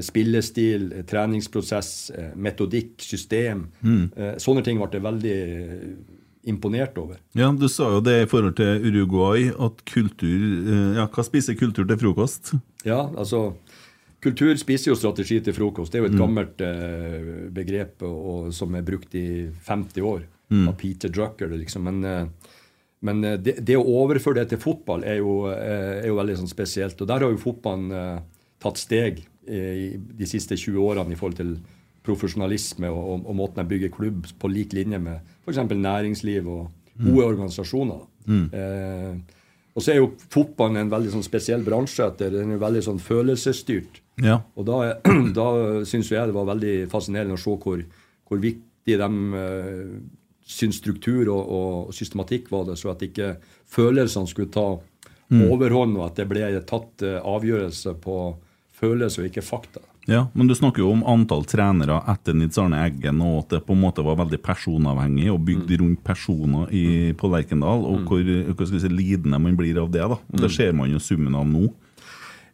spillestil, 0.04 0.92
eh, 0.94 1.04
treningsprosess, 1.08 2.12
eh, 2.16 2.32
metodikk, 2.36 2.98
system 3.02 3.68
Mm. 3.82 4.10
Sånne 4.42 4.64
ting 4.64 4.78
ble 4.78 4.90
jeg 4.92 5.04
veldig 5.04 5.36
eh, 5.36 5.86
imponert 6.52 6.98
over. 6.98 7.20
Ja, 7.38 7.52
du 7.52 7.68
sa 7.70 7.90
jo 7.96 8.02
det 8.02 8.16
i 8.24 8.30
forhold 8.30 8.56
til 8.58 8.82
Uruguay, 8.88 9.50
at 9.52 9.84
kultur 9.86 10.42
eh, 10.68 10.98
Ja, 10.98 11.08
hva 11.08 11.24
spiser 11.26 11.58
kultur 11.60 11.88
til 11.88 11.98
frokost? 12.02 12.54
Ja, 12.86 13.10
altså 13.16 13.54
Kultur 14.22 14.54
spiser 14.62 14.92
jo 14.92 14.96
strategi 15.00 15.40
til 15.42 15.54
frokost. 15.58 15.92
Det 15.92 15.98
er 15.98 16.04
jo 16.04 16.10
et 16.12 16.20
gammelt 16.20 16.60
eh, 16.62 17.48
begrep 17.50 18.04
og, 18.06 18.52
som 18.54 18.76
er 18.78 18.84
brukt 18.86 19.16
i 19.18 19.50
50 19.66 20.02
år 20.06 20.28
av 20.68 20.76
Peter 20.78 21.10
Drucker. 21.10 21.50
Liksom. 21.58 21.88
Men, 21.88 22.04
eh, 22.06 22.52
men 23.02 23.24
eh, 23.26 23.40
det, 23.42 23.56
det 23.66 23.80
å 23.80 23.88
overføre 24.04 24.44
det 24.44 24.52
til 24.52 24.62
fotball 24.62 25.02
er 25.10 25.24
jo, 25.24 25.48
eh, 25.50 26.04
er 26.04 26.08
jo 26.12 26.20
veldig 26.20 26.38
sånn 26.44 26.52
spesielt. 26.52 27.02
Og 27.02 27.10
der 27.10 27.26
har 27.26 27.34
jo 27.34 27.42
fotballen 27.42 27.90
eh, 27.98 28.20
tatt 28.62 28.78
steg 28.78 29.24
eh, 29.24 29.31
de 29.52 30.28
siste 30.30 30.56
20 30.56 30.80
årene 30.80 31.16
i 31.16 31.20
forhold 31.20 31.36
til 31.40 31.56
profesjonalisme 32.06 32.90
og, 32.90 33.02
og, 33.02 33.26
og 33.30 33.38
måten 33.38 33.62
de 33.62 33.70
bygger 33.70 33.92
klubb 33.94 34.30
på 34.40 34.50
lik 34.50 34.74
linje 34.74 35.00
med 35.02 35.20
f.eks. 35.44 35.60
næringsliv 35.70 36.48
og 36.50 36.70
gode 37.02 37.26
organisasjoner. 37.26 38.02
Eh, 38.30 39.14
og 39.72 39.84
så 39.84 39.94
er 39.94 40.02
jo 40.02 40.12
fotballen 40.34 40.82
en 40.82 40.92
veldig 40.92 41.14
sånn 41.14 41.26
spesiell 41.26 41.64
bransje. 41.66 42.06
Etter. 42.12 42.34
Den 42.34 42.56
er 42.56 42.62
veldig 42.62 42.84
sånn 42.86 43.02
følelsesstyrt. 43.02 44.02
Ja. 44.22 44.42
Og 44.60 44.68
da, 44.68 44.98
da 45.40 45.48
syns 45.88 46.12
jeg 46.12 46.30
det 46.30 46.36
var 46.36 46.50
veldig 46.52 46.76
fascinerende 46.92 47.38
å 47.38 47.42
se 47.42 47.56
hvor, 47.64 47.84
hvor 48.28 48.42
viktig 48.44 48.98
de 49.00 49.10
uh, 49.38 49.96
syns 50.42 50.82
struktur 50.82 51.30
og, 51.32 51.42
og 51.42 51.96
systematikk 51.96 52.52
var 52.52 52.68
det, 52.68 52.78
så 52.82 52.92
at 52.92 53.04
ikke 53.06 53.36
følelsene 53.72 54.28
skulle 54.28 54.52
ta 54.52 54.68
overhånd, 55.32 55.96
og 55.96 56.10
at 56.10 56.18
det 56.20 56.28
ble 56.28 56.50
tatt 56.68 57.06
uh, 57.08 57.22
avgjørelser 57.32 57.96
på 58.04 58.18
følelser 58.82 59.24
og 59.24 59.32
ikke 59.32 59.46
fakta. 59.46 59.84
Ja, 60.10 60.26
men 60.34 60.50
du 60.50 60.56
snakker 60.58 60.82
jo 60.82 60.90
om 60.96 61.04
antall 61.06 61.46
trenere 61.46 62.00
etter 62.10 62.34
Nils 62.34 62.58
Arne 62.58 62.80
Eggen, 62.88 63.22
og 63.22 63.44
at 63.44 63.54
det 63.54 63.62
på 63.68 63.76
en 63.78 63.84
måte 63.84 64.06
var 64.06 64.18
veldig 64.24 64.40
personavhengig 64.42 65.30
og 65.30 65.44
bygd 65.46 65.76
rundt 65.82 66.02
personer 66.06 66.74
i, 66.74 66.86
på 67.18 67.30
Lerkendal, 67.30 67.86
og 67.86 68.10
hvor 68.10 68.26
hva 68.26 68.66
skal 68.66 68.80
vi 68.80 68.84
si, 68.84 68.92
lidende 68.92 69.40
man 69.42 69.60
blir 69.60 69.78
av 69.82 69.94
det. 69.94 70.02
da. 70.02 70.18
Og 70.18 70.42
Det 70.42 70.52
ser 70.54 70.74
man 70.78 70.90
jo 70.90 71.02
summen 71.02 71.38
av 71.38 71.46
nå. 71.48 71.70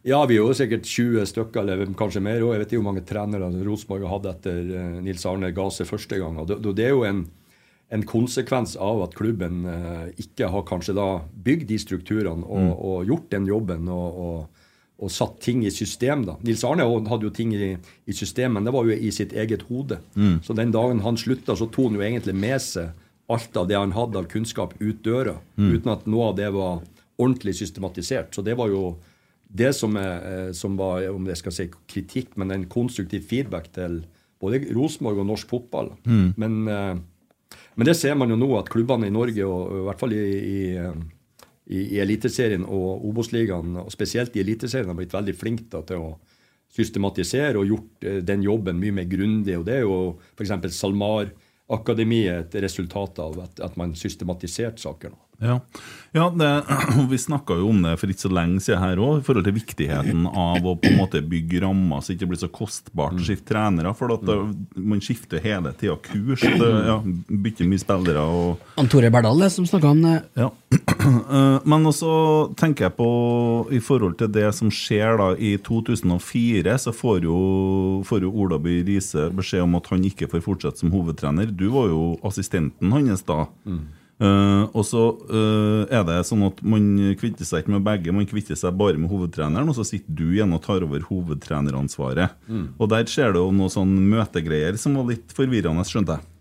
Ja, 0.06 0.20
vi 0.28 0.36
er 0.38 0.44
jo 0.44 0.54
sikkert 0.56 0.86
20 0.86 1.26
stykker, 1.26 1.64
eller 1.64 1.88
kanskje 1.98 2.22
mer. 2.24 2.40
Og 2.44 2.54
jeg 2.54 2.62
vet 2.62 2.70
ikke 2.70 2.80
hvor 2.80 2.90
mange 2.92 3.06
trenere 3.06 3.50
Rosenborg 3.66 4.06
har 4.06 4.14
hatt 4.14 4.30
etter 4.36 4.60
eh, 4.78 5.00
Nils 5.04 5.26
Arne 5.28 5.50
ga 5.54 5.66
seg 5.74 5.88
første 5.90 6.20
gang. 6.20 6.38
Og 6.38 6.52
det, 6.68 6.84
er 6.84 6.94
jo 6.94 7.02
en, 7.08 7.24
en 7.92 8.04
konsekvens 8.08 8.76
av 8.76 9.02
at 9.08 9.16
klubben 9.18 9.66
eh, 9.68 10.06
ikke 10.24 10.52
har 10.54 10.64
kanskje 10.68 10.96
da 10.96 11.08
bygd 11.44 11.68
de 11.72 11.80
strukturene 11.82 12.46
og, 12.46 12.70
og 12.78 13.10
gjort 13.10 13.28
den 13.34 13.50
jobben 13.50 13.90
og, 13.92 14.22
og, 14.28 14.57
og 14.98 15.12
satt 15.14 15.36
ting 15.40 15.60
i 15.66 15.70
system. 15.70 16.24
da. 16.26 16.34
Nils 16.42 16.64
Arne 16.66 16.82
hadde 16.82 17.28
jo 17.28 17.30
ting 17.34 17.52
i, 17.54 17.76
i 18.06 18.12
system, 18.16 18.56
men 18.56 18.64
det 18.66 18.72
var 18.74 18.88
jo 18.88 18.96
i 18.96 19.10
sitt 19.14 19.32
eget 19.32 19.62
hode. 19.68 20.00
Så 20.42 20.56
den 20.58 20.72
dagen 20.74 21.00
han 21.04 21.16
slutta, 21.16 21.54
så 21.56 21.68
tok 21.70 21.92
han 21.92 22.00
jo 22.00 22.06
egentlig 22.06 22.34
med 22.34 22.58
seg 22.64 22.90
alt 23.30 23.56
av 23.60 23.68
det 23.68 23.76
han 23.76 23.92
hadde 23.92 24.18
av 24.18 24.26
kunnskap 24.32 24.74
ut 24.80 25.02
døra, 25.04 25.36
uten 25.76 25.92
at 25.92 26.06
noe 26.08 26.30
av 26.32 26.36
det 26.38 26.48
var 26.54 26.80
ordentlig 27.18 27.54
systematisert. 27.58 28.34
Så 28.34 28.42
det 28.42 28.56
var 28.58 28.72
jo 28.72 28.96
det 29.48 29.72
som, 29.76 29.94
er, 29.96 30.48
eh, 30.48 30.52
som 30.52 30.76
var, 30.76 31.06
om 31.10 31.26
jeg 31.26 31.36
skal 31.40 31.52
si 31.54 31.68
kritikk, 31.88 32.34
men 32.36 32.50
en 32.50 32.66
konstruktiv 32.68 33.22
feedback 33.28 33.70
til 33.72 34.02
både 34.40 34.60
Rosenborg 34.74 35.22
og 35.22 35.26
norsk 35.30 35.48
fotball. 35.48 35.92
Men, 36.36 36.68
eh, 36.68 36.96
men 37.76 37.86
det 37.86 37.96
ser 37.96 38.14
man 38.14 38.30
jo 38.30 38.36
nå, 38.36 38.48
at 38.58 38.68
klubbene 38.68 39.06
i 39.08 39.14
Norge, 39.14 39.46
og 39.46 39.72
i 39.78 39.84
hvert 39.86 40.00
fall 40.00 40.12
i, 40.12 40.24
i, 40.38 40.76
eh, 40.76 40.92
i, 41.68 41.84
i 41.96 42.00
Eliteserien 42.02 42.64
og 42.64 43.04
Obos-ligaen, 43.08 43.76
og 43.84 43.92
spesielt 43.92 44.36
i 44.36 44.42
Eliteserien, 44.42 44.88
har 44.88 44.98
blitt 44.98 45.16
veldig 45.16 45.36
flink 45.36 45.66
da, 45.72 45.82
til 45.86 46.04
å 46.04 46.16
systematisere 46.72 47.60
og 47.60 47.68
gjort 47.68 48.08
eh, 48.08 48.20
den 48.24 48.44
jobben 48.44 48.80
mye 48.80 48.96
mer 49.00 49.08
grundig. 49.10 49.56
Og 49.58 49.66
det 49.68 49.78
er 49.78 49.86
jo 49.86 49.98
f.eks. 50.36 50.54
SalMar-akademiet 50.78 52.48
et 52.48 52.60
resultat 52.64 53.20
av 53.24 53.40
at, 53.44 53.64
at 53.64 53.80
man 53.80 53.96
systematiserte 53.98 54.82
saker. 54.84 55.14
nå. 55.14 55.27
Ja, 55.38 55.60
ja 56.16 56.24
det, 56.34 56.48
Vi 57.12 57.18
snakka 57.18 57.54
jo 57.60 57.68
om 57.70 57.82
det 57.84 57.92
for 58.00 58.10
ikke 58.10 58.24
så 58.24 58.30
lenge 58.34 58.58
siden 58.64 58.80
her 58.82 58.98
òg, 58.98 59.20
i 59.20 59.24
forhold 59.26 59.46
til 59.46 59.54
viktigheten 59.54 60.24
av 60.26 60.64
å 60.66 60.72
på 60.80 60.90
en 60.90 60.96
måte 60.98 61.20
bygge 61.22 61.60
rammer 61.62 62.00
så 62.02 62.10
det 62.10 62.18
ikke 62.18 62.30
blir 62.32 62.40
så 62.40 62.48
kostbart 62.50 63.14
å 63.14 63.22
skifte 63.22 63.52
trenere. 63.52 63.92
For 63.94 64.10
at 64.16 64.24
det, 64.26 64.36
man 64.82 65.02
skifter 65.04 65.38
hele 65.44 65.70
tida 65.78 65.94
kurs. 66.02 66.42
Det, 66.42 66.70
ja, 66.88 66.96
bytter 67.28 67.68
mye 67.70 67.82
spillere 67.82 68.24
og 68.24 68.64
Han 68.80 68.90
Tore 68.90 69.12
Berdal 69.14 69.38
det, 69.44 69.52
som 69.54 69.66
snakka 69.68 69.92
om 69.94 70.02
det. 70.06 70.16
ja. 70.40 70.50
Eh, 71.08 71.60
Men 71.64 71.86
også 71.88 72.10
tenker 72.58 72.88
jeg 72.88 72.94
på 72.98 73.06
i 73.72 73.78
forhold 73.80 74.18
til 74.20 74.28
det 74.32 74.50
som 74.56 74.68
skjer 74.72 75.16
da 75.20 75.28
i 75.40 75.54
2004, 75.64 76.74
så 76.82 76.92
får 76.92 77.22
jo, 77.24 77.38
får 78.08 78.26
jo 78.26 78.32
Ola 78.42 78.58
By 78.60 78.78
Riise 78.86 79.28
beskjed 79.34 79.64
om 79.64 79.78
at 79.78 79.88
han 79.92 80.04
ikke 80.04 80.28
får 80.28 80.42
fortsette 80.44 80.82
som 80.82 80.92
hovedtrener. 80.92 81.48
Du 81.48 81.68
var 81.72 81.88
jo 81.92 82.02
assistenten 82.28 82.92
hans 82.92 83.24
da. 83.28 83.46
Eh, 84.18 84.62
og 84.74 84.82
så 84.82 85.02
uh, 85.30 85.84
er 85.94 86.02
det 86.08 86.16
sånn 86.26 86.42
at 86.48 86.58
man 86.66 86.88
kvitter 87.20 87.46
seg 87.46 87.62
ikke 87.62 87.74
med 87.76 87.84
begge, 87.86 88.14
man 88.14 88.26
kvitter 88.26 88.58
seg 88.58 88.74
bare 88.78 88.98
med 88.98 89.12
hovedtreneren, 89.12 89.70
og 89.70 89.76
så 89.78 89.86
sitter 89.86 90.16
du 90.18 90.24
igjen 90.32 90.54
og 90.56 90.64
tar 90.64 90.82
over 90.86 91.04
hovedtreneransvaret. 91.06 92.34
Og 92.78 92.90
der 92.90 93.06
skjer 93.10 93.36
det 93.36 93.44
jo 93.44 93.52
noe 93.54 93.70
sånn 93.70 93.94
møtegreier 94.10 94.78
som 94.80 94.98
var 94.98 95.06
litt 95.12 95.34
forvirrende, 95.36 95.86
skjønte 95.86 96.18
jeg. 96.18 96.34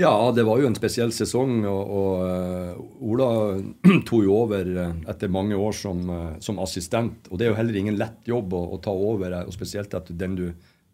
Ja, 0.00 0.12
det 0.32 0.44
var 0.46 0.60
jo 0.62 0.68
en 0.68 0.78
spesiell 0.78 1.10
sesong, 1.12 1.60
og, 1.68 1.94
og 2.00 2.10
uh, 2.24 3.06
Ola 3.10 3.30
tok 4.08 4.26
jo 4.26 4.40
over 4.40 4.70
etter 5.10 5.30
mange 5.30 5.58
år 5.58 5.76
som, 5.76 6.02
som 6.42 6.58
assistent. 6.62 7.30
Og 7.30 7.38
det 7.38 7.46
er 7.46 7.52
jo 7.52 7.58
heller 7.58 7.78
ingen 7.78 7.98
lett 8.00 8.26
jobb 8.26 8.54
å, 8.56 8.64
å 8.74 8.80
ta 8.82 8.94
over, 8.94 9.42
og 9.44 9.54
spesielt 9.54 9.94
etter 9.94 10.18
den 10.18 10.38
du 10.38 10.46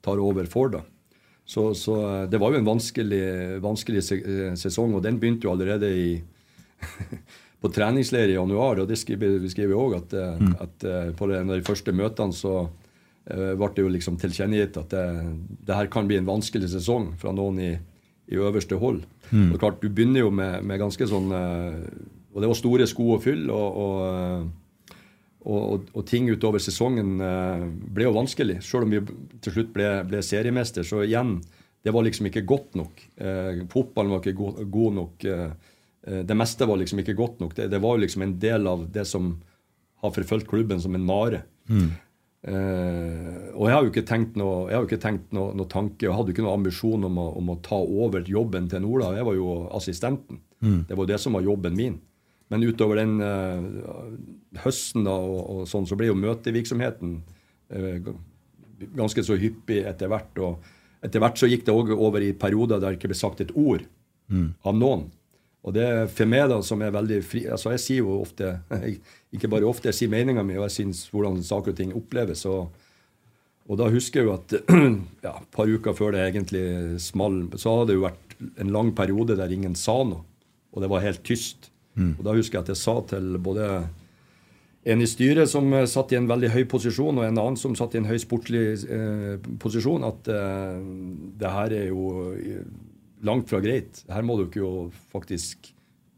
tar 0.04 0.20
over 0.20 0.48
for. 0.50 0.76
da. 0.76 0.85
Så, 1.46 1.74
så 1.78 1.96
eh, 2.02 2.22
det 2.30 2.40
var 2.42 2.52
jo 2.52 2.61
en 2.61 2.68
vanskelig, 2.68 3.26
vanskelig 3.62 4.02
eh, 4.18 4.54
sesong, 4.59 4.96
og 4.98 5.04
den 5.04 5.20
begynte 5.22 5.46
jo 5.46 5.54
allerede 5.54 5.90
i 5.94 6.09
på 7.62 7.70
treningsleir 7.72 8.32
i 8.32 8.37
januar. 8.37 8.82
og 8.82 8.90
Det 8.90 8.98
skriver 8.98 9.38
vi 9.54 9.78
òg, 9.78 9.96
at, 10.00 10.16
mm. 10.42 10.56
at 10.61 10.87
eh, 10.87 11.12
på 11.16 11.30
en 11.30 11.50
av 11.50 11.54
de 11.54 11.66
første 11.66 11.94
møtene 11.94 12.35
så 12.37 12.56
uh, 12.66 13.52
ble 13.59 13.70
det 13.74 13.85
jo 13.85 13.92
liksom 13.94 14.18
tilkjennegitt 14.20 14.76
at 14.78 14.92
det, 14.92 15.06
det 15.66 15.78
her 15.78 15.88
kan 15.90 16.11
bli 16.11 16.18
en 16.20 16.28
vanskelig 16.28 16.68
sesong 16.74 17.12
fra 17.20 17.32
noen 17.35 17.62
i, 17.62 17.72
i 18.30 18.38
øverste 18.42 18.78
hold. 18.82 19.00
Og 19.32 19.56
klart, 19.59 19.80
Du 19.82 19.88
begynner 19.90 20.22
jo 20.22 20.30
med, 20.30 20.62
med 20.62 20.78
ganske 20.78 21.06
sånn 21.11 21.32
uh, 21.35 21.74
Og 22.35 22.42
det 22.42 22.50
var 22.50 22.59
store 22.59 22.87
sko 22.87 23.16
å 23.16 23.22
fylle. 23.22 23.50
og, 23.50 23.80
og 23.82 23.96
eh, 24.06 24.46
og, 25.46 25.90
og, 25.92 26.02
ting 26.09 26.26
utover 26.32 26.62
sesongen 26.62 27.20
eh, 27.22 27.66
ble 27.94 28.09
jo 28.09 28.14
vanskelig. 28.16 28.59
Selv 28.66 28.87
om 28.87 28.94
vi 28.94 29.02
til 29.44 29.54
slutt 29.54 29.72
ble, 29.74 29.90
ble 30.09 30.22
seriemester, 30.24 30.87
så 30.87 31.04
igjen, 31.04 31.37
det 31.87 31.94
var 31.94 32.06
liksom 32.06 32.26
ikke 32.30 32.42
godt 32.48 32.74
nok. 32.80 33.04
Eh, 33.14 33.61
fotballen 33.70 34.16
var 34.16 34.24
ikke 34.24 34.38
go 34.38 34.48
god 34.78 34.96
nok. 34.96 35.28
Eh, 35.30 35.76
eh, 36.09 36.24
det 36.26 36.38
meste 36.38 36.66
var 36.66 36.80
liksom 36.80 37.02
ikke 37.02 37.14
godt 37.18 37.44
nok. 37.44 37.54
Det, 37.59 37.68
det 37.70 37.82
var 37.82 37.94
jo 37.94 38.02
liksom 38.02 38.26
en 38.26 38.35
del 38.42 38.66
av 38.66 38.88
det 38.90 39.06
som 39.06 39.37
har 40.02 40.12
forfulgt 40.16 40.50
klubben 40.50 40.82
som 40.82 40.98
en 40.98 41.06
mare. 41.06 41.44
Eh, 42.46 43.46
og 43.54 43.64
jeg 43.66 43.74
har 43.76 43.87
jo 43.87 43.90
ikke 43.90 44.06
tenkt 44.06 44.37
noe, 44.38 44.66
jeg 44.66 44.76
har 44.76 44.82
jo 44.85 44.90
ikke 44.90 45.02
tenkt 45.02 45.32
noe, 45.35 45.54
noe 45.59 45.70
tanke, 45.70 46.06
og 46.09 46.18
hadde 46.18 46.30
jo 46.30 46.37
ikke 46.37 46.48
noe 46.48 46.59
ambisjon 46.59 47.06
om 47.06 47.22
å, 47.22 47.30
om 47.38 47.54
å 47.54 47.61
ta 47.62 47.78
over 47.78 48.26
jobben 48.26 48.66
til 48.70 48.87
Ola. 48.87 49.14
Jeg 49.18 49.30
var 49.30 49.38
jo 49.38 49.54
assistenten. 49.78 50.42
Det 50.59 50.94
var 50.94 51.04
jo 51.04 51.11
det 51.12 51.22
som 51.22 51.38
var 51.38 51.46
jobben 51.46 51.74
min. 51.78 51.96
Men 52.52 52.62
utover 52.62 53.00
den 53.00 53.18
eh, 53.24 54.62
høsten 54.62 55.06
da, 55.06 55.16
og, 55.16 55.40
og 55.50 55.68
sånn, 55.70 55.88
så 55.88 55.98
ble 55.98 56.12
jo 56.12 56.18
møtevirksomheten 56.18 57.18
eh, 57.74 58.11
ganske 58.96 59.24
så 59.26 59.38
hyppig 59.40 59.82
etter 59.88 60.11
hvert. 60.12 60.38
Og 60.38 61.06
etter 61.06 61.22
hvert 61.22 61.40
så 61.40 61.50
gikk 61.50 61.66
det 61.66 61.74
òg 61.74 61.92
over 61.96 62.22
i 62.22 62.35
perioder 62.37 62.78
der 62.78 62.94
det 62.94 63.00
ikke 63.00 63.11
ble 63.12 63.18
sagt 63.18 63.42
et 63.42 63.54
ord 63.56 63.85
av 64.66 64.78
noen. 64.78 65.09
Og 65.66 65.74
det 65.74 65.82
er 65.82 66.11
for 66.11 66.30
meg 66.30 66.46
da, 66.52 66.61
som 66.62 66.82
er 66.82 66.94
veldig 66.94 67.18
fri 67.26 67.40
altså 67.50 67.72
Jeg 67.74 67.82
sier 67.82 68.04
jo 68.04 68.20
ofte, 68.20 68.52
ikke 69.35 69.50
bare 69.50 69.66
ofte, 69.66 69.90
jeg 69.90 69.98
sier 69.98 70.12
meninga 70.12 70.44
mi, 70.46 70.59
og 70.59 70.68
jeg 70.68 70.76
syns 70.78 71.06
hvordan 71.11 71.42
saker 71.42 71.74
og 71.74 71.80
ting 71.80 71.94
oppleves. 71.98 72.44
Og, 72.46 72.70
og 73.66 73.80
da 73.80 73.90
husker 73.90 74.22
jeg 74.22 74.28
jo 74.28 74.37
at 74.37 74.54
ja, 75.26 75.35
et 75.35 75.50
par 75.54 75.66
uker 75.66 75.96
før 75.98 76.14
det 76.14 76.22
egentlig 76.28 76.66
small, 77.02 77.48
så 77.59 77.80
hadde 77.80 77.90
det 77.90 77.98
jo 77.98 78.06
vært 78.06 78.37
en 78.62 78.70
lang 78.74 78.92
periode 78.94 79.38
der 79.38 79.52
ingen 79.52 79.74
sa 79.78 79.98
noe. 80.06 80.22
Og 80.76 80.85
det 80.85 80.92
var 80.92 81.02
helt 81.02 81.24
tyst. 81.26 81.70
Og 82.18 82.24
da 82.26 82.35
husker 82.37 82.59
jeg 82.59 82.66
at 82.66 82.74
jeg 82.74 82.82
sa 82.82 82.96
til 83.12 83.38
både 83.42 83.68
en 84.87 85.02
i 85.02 85.09
styret 85.11 85.50
som 85.50 85.66
eh, 85.74 85.87
satt 85.90 86.12
i 86.14 86.18
en 86.18 86.28
veldig 86.30 86.52
høy 86.54 86.64
posisjon, 86.70 87.18
og 87.18 87.26
en 87.26 87.40
annen 87.42 87.56
som 87.59 87.74
satt 87.78 87.96
i 87.96 88.00
en 88.00 88.06
høy 88.06 88.18
sportslig 88.22 88.66
eh, 88.87 89.48
posisjon, 89.62 90.04
at 90.06 90.30
eh, 90.30 90.76
det 91.40 91.54
her 91.56 91.74
er 91.74 91.88
jo 91.88 92.35
eh, 92.37 92.62
langt 93.26 93.50
fra 93.50 93.59
greit. 93.64 94.04
Her 94.12 94.22
må 94.26 94.38
dere 94.38 94.62
jo 94.62 94.70
faktisk 95.12 95.72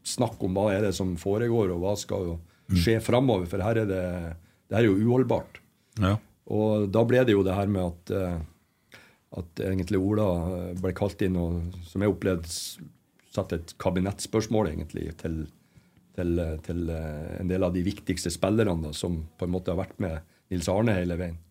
snakke 0.05 0.45
om 0.45 0.53
hva 0.57 0.69
er 0.75 0.85
det 0.85 0.93
som 0.97 1.15
foregår, 1.19 1.73
og 1.73 1.81
hva 1.81 1.95
skal 1.97 2.27
jo 2.27 2.37
skje 2.69 2.99
framover, 3.01 3.49
for 3.49 3.65
her 3.65 3.81
er 3.81 3.89
det, 3.89 4.05
det 4.69 4.77
her 4.77 4.85
er 4.85 4.91
jo 4.91 5.01
uholdbart. 5.01 5.57
Ja. 5.99 6.13
Og 6.53 6.89
da 6.93 7.01
ble 7.05 7.23
det 7.25 7.33
jo 7.33 7.43
det 7.45 7.57
her 7.57 7.69
med 7.69 7.89
at, 7.89 8.13
eh, 8.13 8.99
at 9.41 9.65
egentlig 9.65 10.01
Ola 10.01 10.29
ble 10.77 10.93
kalt 10.97 11.21
inn 11.25 11.37
og, 11.41 11.73
som 11.89 12.05
jeg 12.05 12.13
opplevde, 12.13 12.53
satt 13.33 13.53
et 13.53 13.73
kabinettspørsmål 13.81 14.71
egentlig 14.71 15.11
til, 15.21 15.43
til, 16.19 16.43
til 16.67 16.93
eh, 16.93 17.39
en 17.39 17.49
del 17.49 17.65
av 17.65 17.73
de 17.75 17.83
viktigste 17.87 18.31
spillerne 18.33 18.89
da, 18.89 18.93
som 18.95 19.21
på 19.39 19.47
en 19.47 19.55
måte 19.55 19.73
har 19.73 19.81
vært 19.81 19.97
med 20.03 20.19
Nils 20.53 20.69
Arne 20.71 20.99
hele 20.99 21.17
veien. 21.19 21.41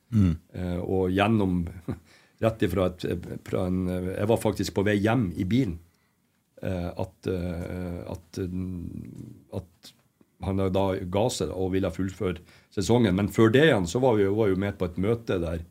Eh, 0.54 0.78
og 0.84 1.10
gjennom 1.12 1.64
Rett 2.38 2.60
ifra 2.62 2.84
et, 2.86 3.02
fra 3.42 3.64
en 3.66 3.80
Jeg 3.90 4.28
var 4.30 4.38
faktisk 4.38 4.76
på 4.76 4.84
vei 4.86 4.94
hjem 5.02 5.24
i 5.42 5.46
bilen. 5.48 5.72
Eh, 6.62 6.86
at, 6.86 7.26
eh, 7.26 8.10
at, 8.10 8.38
mm, 8.38 9.34
at 9.52 9.92
han 10.42 10.62
da 10.74 10.84
ga 11.10 11.24
seg 11.30 11.50
og 11.54 11.72
ville 11.74 11.90
fullføre 11.94 12.42
sesongen. 12.74 13.14
Men 13.18 13.30
før 13.30 13.52
det 13.54 13.68
igjen 13.68 13.86
så 13.90 14.02
var 14.02 14.18
vi 14.18 14.26
var 14.26 14.50
jo 14.50 14.58
med 14.58 14.78
på 14.78 14.88
et 14.88 14.98
møte 15.02 15.38
der, 15.42 15.62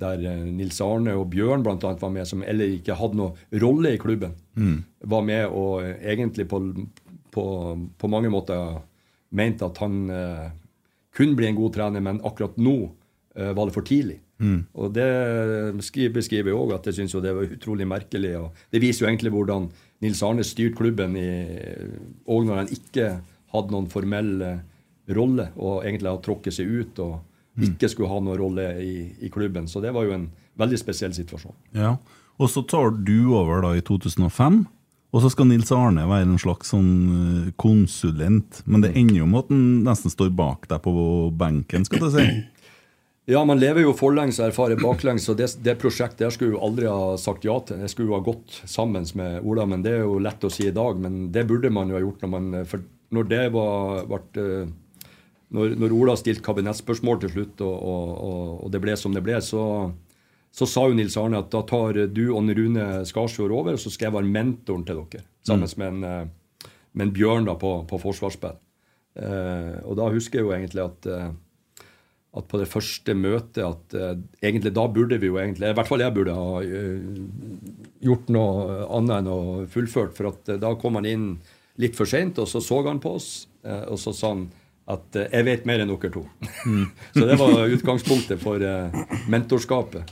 der 0.00 0.24
eh, 0.26 0.46
Nils 0.50 0.80
Arne 0.82 1.14
og 1.18 1.28
Bjørn 1.34 1.62
blant 1.66 1.86
annet 1.86 2.02
var 2.02 2.14
med, 2.14 2.26
som 2.30 2.42
eller 2.42 2.78
ikke 2.78 2.98
hadde 2.98 3.20
noe 3.20 3.60
rolle 3.62 3.94
i 3.94 4.00
klubben. 4.02 4.34
Var 4.98 5.26
med 5.26 5.54
og 5.54 5.86
egentlig 5.86 6.48
på, 6.50 6.62
på, 7.38 7.44
på 7.98 8.10
mange 8.10 8.30
måter 8.34 8.80
mente 9.38 9.66
at 9.66 9.78
han 9.82 9.98
eh, 10.10 10.46
kunne 11.14 11.38
bli 11.38 11.48
en 11.48 11.58
god 11.58 11.76
trener, 11.76 12.02
men 12.04 12.20
akkurat 12.26 12.58
nå 12.58 12.78
eh, 13.36 13.52
var 13.54 13.68
det 13.68 13.76
for 13.76 13.86
tidlig. 13.86 14.18
Og 14.78 14.92
det 14.94 15.08
beskriver 16.14 16.52
jeg 16.52 16.58
òg, 16.58 16.76
at 16.76 16.84
jeg 16.86 17.00
syns 17.00 17.16
det 17.18 17.32
var 17.34 17.56
utrolig 17.56 17.88
merkelig. 17.90 18.36
og 18.38 18.60
Det 18.70 18.82
viser 18.82 19.04
jo 19.04 19.08
egentlig 19.10 19.32
hvordan 19.34 19.66
Nils 20.04 20.22
Arne 20.22 20.44
styrte 20.46 20.78
klubben 20.78 21.16
òg 21.18 22.46
når 22.46 22.60
han 22.60 22.70
ikke 22.70 23.08
hadde 23.54 23.74
noen 23.74 23.88
formell 23.90 24.30
eh, 24.44 24.60
rolle, 25.16 25.50
og 25.56 25.82
egentlig 25.82 26.12
hadde 26.12 26.26
tråkket 26.26 26.58
seg 26.58 26.70
ut 26.70 27.02
og 27.02 27.64
ikke 27.64 27.88
skulle 27.90 28.10
ha 28.12 28.20
noen 28.22 28.38
rolle 28.38 28.66
i, 28.84 28.94
i 29.24 29.30
klubben. 29.34 29.66
Så 29.66 29.82
det 29.82 29.90
var 29.96 30.06
jo 30.06 30.14
en 30.14 30.28
veldig 30.60 30.78
spesiell 30.78 31.14
situasjon. 31.16 31.56
Ja. 31.74 31.96
Og 32.38 32.50
så 32.52 32.62
tar 32.70 32.92
du 33.02 33.32
over 33.34 33.64
da 33.64 33.72
i 33.74 33.82
2005, 33.82 34.60
og 35.08 35.24
så 35.24 35.30
skal 35.32 35.48
Nils 35.48 35.70
Arne 35.72 36.04
være 36.08 36.26
en 36.26 36.40
slags 36.40 36.74
sånn 36.74 36.92
eh, 37.14 37.48
konsulent. 37.60 38.60
Men 38.68 38.84
det 38.84 38.92
ender 38.92 39.22
jo 39.22 39.28
med 39.30 39.46
at 39.46 39.52
han 39.54 39.64
nesten 39.86 40.12
står 40.12 40.34
bak 40.36 40.68
deg 40.68 40.82
på 40.84 40.92
benken, 41.38 41.88
skal 41.88 42.06
du 42.06 42.12
si. 42.14 42.28
Ja, 43.28 43.42
man 43.44 43.58
lever 43.60 43.82
jo 43.82 43.90
forlengs 43.92 44.38
og 44.40 44.46
erfarer 44.46 44.78
baklengs, 44.80 45.26
og 45.28 45.36
det, 45.36 45.50
det 45.60 45.74
prosjektet 45.76 46.22
jeg 46.24 46.32
skulle 46.32 46.54
jo 46.54 46.62
aldri 46.64 46.86
ha 46.88 47.10
sagt 47.20 47.42
ja 47.44 47.58
til. 47.60 47.82
Jeg 47.84 47.92
skulle 47.92 48.08
jo 48.08 48.16
ha 48.16 48.24
gått 48.24 48.54
sammen 48.64 49.04
med 49.20 49.44
Ola, 49.44 49.66
men 49.68 49.82
det 49.84 49.98
er 49.98 50.06
jo 50.06 50.14
lett 50.24 50.46
å 50.48 50.48
si 50.48 50.64
i 50.64 50.72
dag. 50.72 50.96
Men 50.96 51.26
det 51.34 51.44
burde 51.50 51.68
man 51.68 51.92
jo 51.92 51.98
ha 51.98 52.00
gjort 52.00 52.24
når 52.24 52.32
man 52.32 52.46
For 52.70 52.86
når 53.12 53.28
det 53.28 53.42
var 53.52 54.08
ble, 54.08 54.46
når, 55.52 55.76
når 55.76 55.96
Ola 55.98 56.16
stilte 56.16 56.46
kabinettspørsmål 56.46 57.20
til 57.26 57.34
slutt, 57.34 57.60
og, 57.68 57.76
og, 57.76 58.40
og 58.64 58.72
det 58.72 58.80
ble 58.86 58.96
som 58.96 59.12
det 59.12 59.26
ble, 59.28 59.36
så, 59.44 59.62
så 60.54 60.66
sa 60.66 60.86
jo 60.88 60.96
Nils 60.96 61.16
Arne 61.20 61.42
at 61.42 61.50
da 61.52 61.62
tar 61.66 61.98
du 62.10 62.22
og 62.32 62.48
Rune 62.56 62.86
Skarsfjord 63.06 63.54
over, 63.54 63.76
og 63.76 63.82
så 63.82 63.92
skal 63.92 64.08
jeg 64.08 64.16
være 64.16 64.32
mentoren 64.32 64.86
til 64.86 65.02
dere. 65.04 65.26
Sammen 65.46 65.68
med 65.76 65.88
en, 65.88 66.04
eh, 66.04 66.70
med 66.92 67.06
en 67.06 67.12
Bjørn 67.14 67.46
da 67.48 67.54
på, 67.58 67.74
på 67.88 68.00
forsvarsspill. 68.02 68.56
Eh, 69.18 69.76
og 69.84 69.98
da 69.98 70.08
husker 70.14 70.40
jeg 70.40 70.46
jo 70.46 70.56
egentlig 70.56 70.84
at 70.84 71.06
eh, 71.10 71.28
at 72.38 72.44
på 72.44 72.58
det 72.60 72.68
første 72.68 73.14
møtet 73.16 73.62
at 73.64 73.94
eh, 73.96 74.18
egentlig 74.44 74.74
da 74.76 74.84
burde 74.92 75.16
vi 75.18 75.30
jo 75.30 75.38
egentlig 75.40 75.70
I 75.70 75.76
hvert 75.78 75.88
fall 75.88 76.02
jeg 76.04 76.14
burde 76.14 76.34
ha 76.36 76.60
eh, 76.60 77.06
gjort 78.04 78.28
noe 78.34 78.82
annet 78.98 79.14
enn 79.16 79.30
å 79.32 79.40
fullført. 79.72 80.14
For 80.18 80.30
at 80.30 80.52
da 80.60 80.74
kom 80.78 81.00
han 81.00 81.08
inn 81.08 81.28
litt 81.80 81.96
for 81.96 82.10
seint, 82.10 82.38
og 82.42 82.50
så 82.50 82.60
så 82.60 82.82
han 82.88 83.00
på 83.00 83.14
oss, 83.14 83.46
og 83.62 83.98
så 84.02 84.10
sa 84.10 84.32
han 84.32 84.48
at 84.88 85.18
uh, 85.18 85.26
'jeg 85.26 85.44
vet 85.44 85.66
mer 85.68 85.82
enn 85.84 85.92
dere 85.92 86.10
to'. 86.14 86.24
så 87.16 87.26
det 87.28 87.36
var 87.40 87.74
utgangspunktet 87.76 88.40
for 88.40 88.62
uh, 88.62 89.04
mentorskapet. 89.28 90.10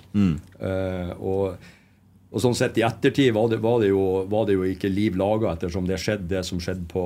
Eh, 0.60 1.10
og, 1.16 1.56
og 2.30 2.42
sånn 2.42 2.56
sett 2.56 2.78
i 2.80 2.84
ettertid 2.84 3.32
var 3.32 3.48
det, 3.52 3.58
var 3.64 3.80
det, 3.80 3.90
jo, 3.92 4.24
var 4.28 4.46
det 4.48 4.56
jo 4.56 4.64
ikke 4.68 4.90
liv 4.92 5.16
laga, 5.16 5.54
ettersom 5.54 5.86
det 5.88 6.00
skjedde 6.02 6.28
det 6.34 6.42
som 6.44 6.60
skjedde 6.60 6.84
på, 6.90 7.04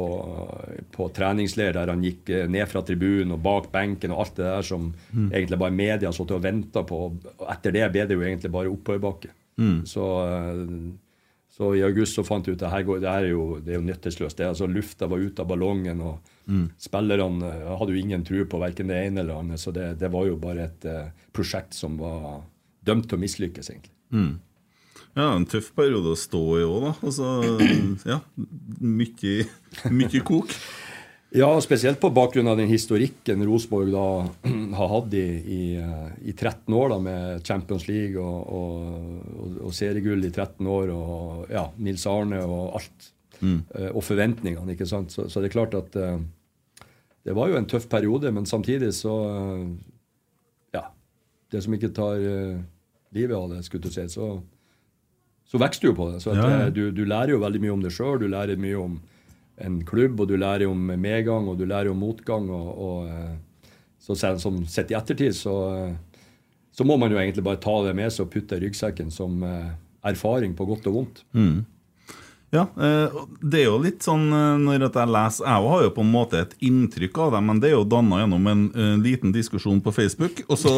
på 0.95 1.09
treningsleir, 1.15 1.75
der 1.77 1.93
han 1.93 2.03
gikk 2.03 2.31
ned 2.51 2.67
fra 2.71 2.83
tribunen 2.87 3.37
og 3.37 3.43
bak 3.45 3.71
benken 3.75 4.15
og 4.15 4.25
alt 4.25 4.41
det 4.41 4.49
der 4.49 4.67
som 4.67 4.91
egentlig 5.31 5.61
bare 5.61 5.75
media 5.75 6.15
satt 6.15 6.35
og 6.35 6.43
venta 6.43 6.83
på. 6.87 7.05
Og 7.11 7.47
etter 7.53 7.77
det 7.77 7.91
ble 7.95 8.07
det 8.09 8.19
jo 8.19 8.27
egentlig 8.27 8.55
bare 8.55 8.73
oppoverbakke. 8.73 9.35
Så, 9.85 10.07
eh, 10.27 10.93
så 11.51 11.75
i 11.77 11.83
august 11.85 12.17
så 12.17 12.25
fant 12.25 12.47
jeg 12.47 12.57
ut 12.57 12.63
at 12.63 12.67
det 12.69 12.75
her, 12.75 12.85
går, 12.89 13.01
det 13.03 13.11
her 13.11 13.27
er 13.27 13.35
jo, 13.35 13.47
det 13.61 13.75
er 13.75 13.81
jo 13.81 13.87
nytteløst. 13.87 14.39
Det 14.39 14.49
altså 14.49 14.69
Lufta 14.71 15.09
var 15.11 15.21
ute 15.21 15.45
av 15.45 15.51
ballongen, 15.51 16.01
og 16.01 16.40
spillerne 16.81 17.47
eh, 17.47 17.73
hadde 17.79 17.95
jo 17.95 18.01
ingen 18.01 18.25
tro 18.27 18.45
på 18.49 18.61
verken 18.63 18.91
det 18.91 19.01
ene 19.07 19.23
eller 19.23 19.35
det 19.35 19.41
andre. 19.45 19.59
Så 19.61 19.75
det, 19.77 19.89
det 20.01 20.13
var 20.13 20.29
jo 20.29 20.39
bare 20.41 20.69
et 20.69 20.87
uh, 20.89 21.11
prosjekt 21.37 21.77
som 21.77 21.99
var 22.01 22.43
dømt 22.87 23.11
til 23.11 23.19
å 23.19 23.25
mislykkes, 23.25 23.73
egentlig. 23.73 23.95
Ja, 25.19 25.33
en 25.35 25.47
tøff 25.51 25.73
periode 25.75 26.15
å 26.15 26.19
stå 26.19 26.45
i 26.61 26.67
òg, 26.67 26.87
da. 26.87 26.93
Altså, 27.07 27.33
ja, 28.13 28.21
mye, 28.79 29.35
mye 29.91 30.23
kok. 30.27 30.55
Ja, 31.31 31.49
spesielt 31.63 32.01
på 32.03 32.11
bakgrunn 32.11 32.51
av 32.51 32.59
den 32.59 32.71
historikken 32.71 33.45
Rosenborg 33.47 33.93
da 33.95 34.07
har 34.81 34.91
hatt 34.97 35.15
i, 35.15 35.27
i, 35.39 35.63
eh, 35.79 36.09
i 36.27 36.35
13 36.35 36.75
år, 36.75 36.91
da, 36.95 36.99
med 37.05 37.47
Champions 37.47 37.87
League 37.91 38.19
og, 38.19 38.51
og, 38.51 39.31
og, 39.37 39.61
og 39.69 39.77
seriegull 39.77 40.27
i 40.27 40.33
13 40.33 40.67
år, 40.67 40.91
og 40.95 41.55
ja, 41.55 41.69
Nils 41.79 42.07
Arne 42.11 42.43
og 42.47 42.77
alt. 42.81 43.11
Mm. 43.41 43.63
og 43.97 44.03
forventningene, 44.05 44.75
ikke 44.75 44.85
sant. 44.85 45.15
Så, 45.15 45.23
så 45.33 45.41
det 45.41 45.49
er 45.49 45.55
klart 45.55 45.73
at 45.79 45.95
det 47.25 47.35
var 47.37 47.51
jo 47.53 47.59
en 47.59 47.69
tøff 47.69 47.87
periode, 47.93 48.31
men 48.33 48.47
samtidig 48.49 48.93
så 48.97 49.15
eh, 49.29 49.67
Ja. 50.77 50.87
Det 51.53 51.63
som 51.65 51.75
ikke 51.77 51.93
tar 51.95 52.17
eh, 52.23 52.61
livet 53.13 53.37
av 53.37 53.51
det, 53.53 53.65
skulle 53.67 53.85
du 53.85 53.91
si, 53.93 54.07
så, 54.09 54.31
så 55.45 55.61
vokser 55.61 55.83
du 55.83 55.89
jo 55.91 55.97
på 55.99 56.11
det. 56.13 56.21
Så 56.25 56.35
Ja, 56.37 56.47
ja. 56.49 56.61
eh, 56.67 56.73
du, 56.73 56.91
du 56.95 57.05
lærer 57.05 57.35
jo 57.35 57.43
veldig 57.43 57.61
mye 57.61 57.75
om 57.75 57.83
deg 57.85 57.93
sjøl, 57.93 58.21
du 58.23 58.29
lærer 58.31 58.61
mye 58.61 58.79
om 58.81 59.01
en 59.61 59.81
klubb, 59.85 60.21
og 60.23 60.31
du 60.31 60.39
lærer 60.41 60.71
om 60.71 60.79
medgang, 60.97 61.49
og 61.51 61.59
du 61.61 61.67
lærer 61.69 61.91
om 61.93 61.99
motgang. 62.01 62.49
og, 62.49 62.71
og 62.81 63.37
så 64.01 64.17
som 64.41 64.63
sett 64.65 64.91
i 64.91 64.97
ettertid, 64.97 65.37
så, 65.37 65.53
så 66.73 66.85
må 66.89 66.97
man 66.97 67.13
jo 67.13 67.19
egentlig 67.21 67.45
bare 67.45 67.61
ta 67.61 67.75
det 67.85 67.93
med 67.99 68.09
seg 68.09 68.25
og 68.25 68.31
putte 68.33 68.57
i 68.57 68.63
ryggsekken 68.65 69.11
som 69.13 69.43
erfaring 69.45 70.55
på 70.57 70.65
godt 70.65 70.89
og 70.89 70.95
vondt. 70.97 71.21
Ja, 72.51 72.65
eh, 72.83 73.13
det 73.47 73.61
er 73.61 73.69
jo 73.69 73.77
litt 73.79 74.03
sånn 74.03 74.25
eh, 74.35 74.57
når 74.59 74.81
jeg 74.89 75.07
leser 75.15 75.47
Jeg 75.47 75.67
har 75.71 75.83
jo 75.85 75.91
på 75.95 76.03
en 76.03 76.11
måte 76.11 76.41
et 76.43 76.55
inntrykk 76.67 77.21
av 77.23 77.37
det, 77.37 77.43
men 77.47 77.61
det 77.63 77.69
er 77.71 77.77
jo 77.77 77.85
danna 77.87 78.19
gjennom 78.25 78.49
en 78.51 78.65
eh, 78.75 78.97
liten 78.99 79.31
diskusjon 79.35 79.79
på 79.85 79.93
Facebook. 79.95 80.43
Og 80.51 80.59
så 80.59 80.73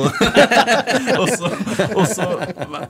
og 1.23 1.29
så- 1.33 1.55
og 1.97 2.05
så- 2.11 2.29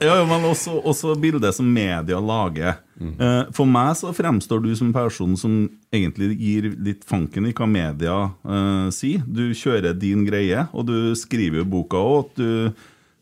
Ja, 0.02 0.16
men 0.26 0.42
også, 0.50 0.74
også 0.82 1.14
bildet 1.22 1.54
som 1.54 1.70
media 1.72 2.18
lager. 2.18 2.80
Eh, 3.02 3.44
For 3.54 3.66
meg 3.66 3.94
så 3.98 4.10
fremstår 4.14 4.62
du 4.62 4.74
som 4.76 4.88
en 4.90 4.92
person 4.98 5.36
som 5.38 5.56
egentlig 5.94 6.34
gir 6.40 6.70
litt 6.82 7.04
fanken 7.06 7.46
i 7.46 7.52
hva 7.54 7.66
media 7.70 8.16
uh, 8.44 8.90
sier. 8.94 9.22
Du 9.26 9.50
kjører 9.54 9.94
din 9.98 10.24
greie, 10.26 10.66
og 10.72 10.86
du 10.88 11.12
skriver 11.18 11.62
jo 11.62 11.64
boka 11.70 11.96
òg 12.02 12.42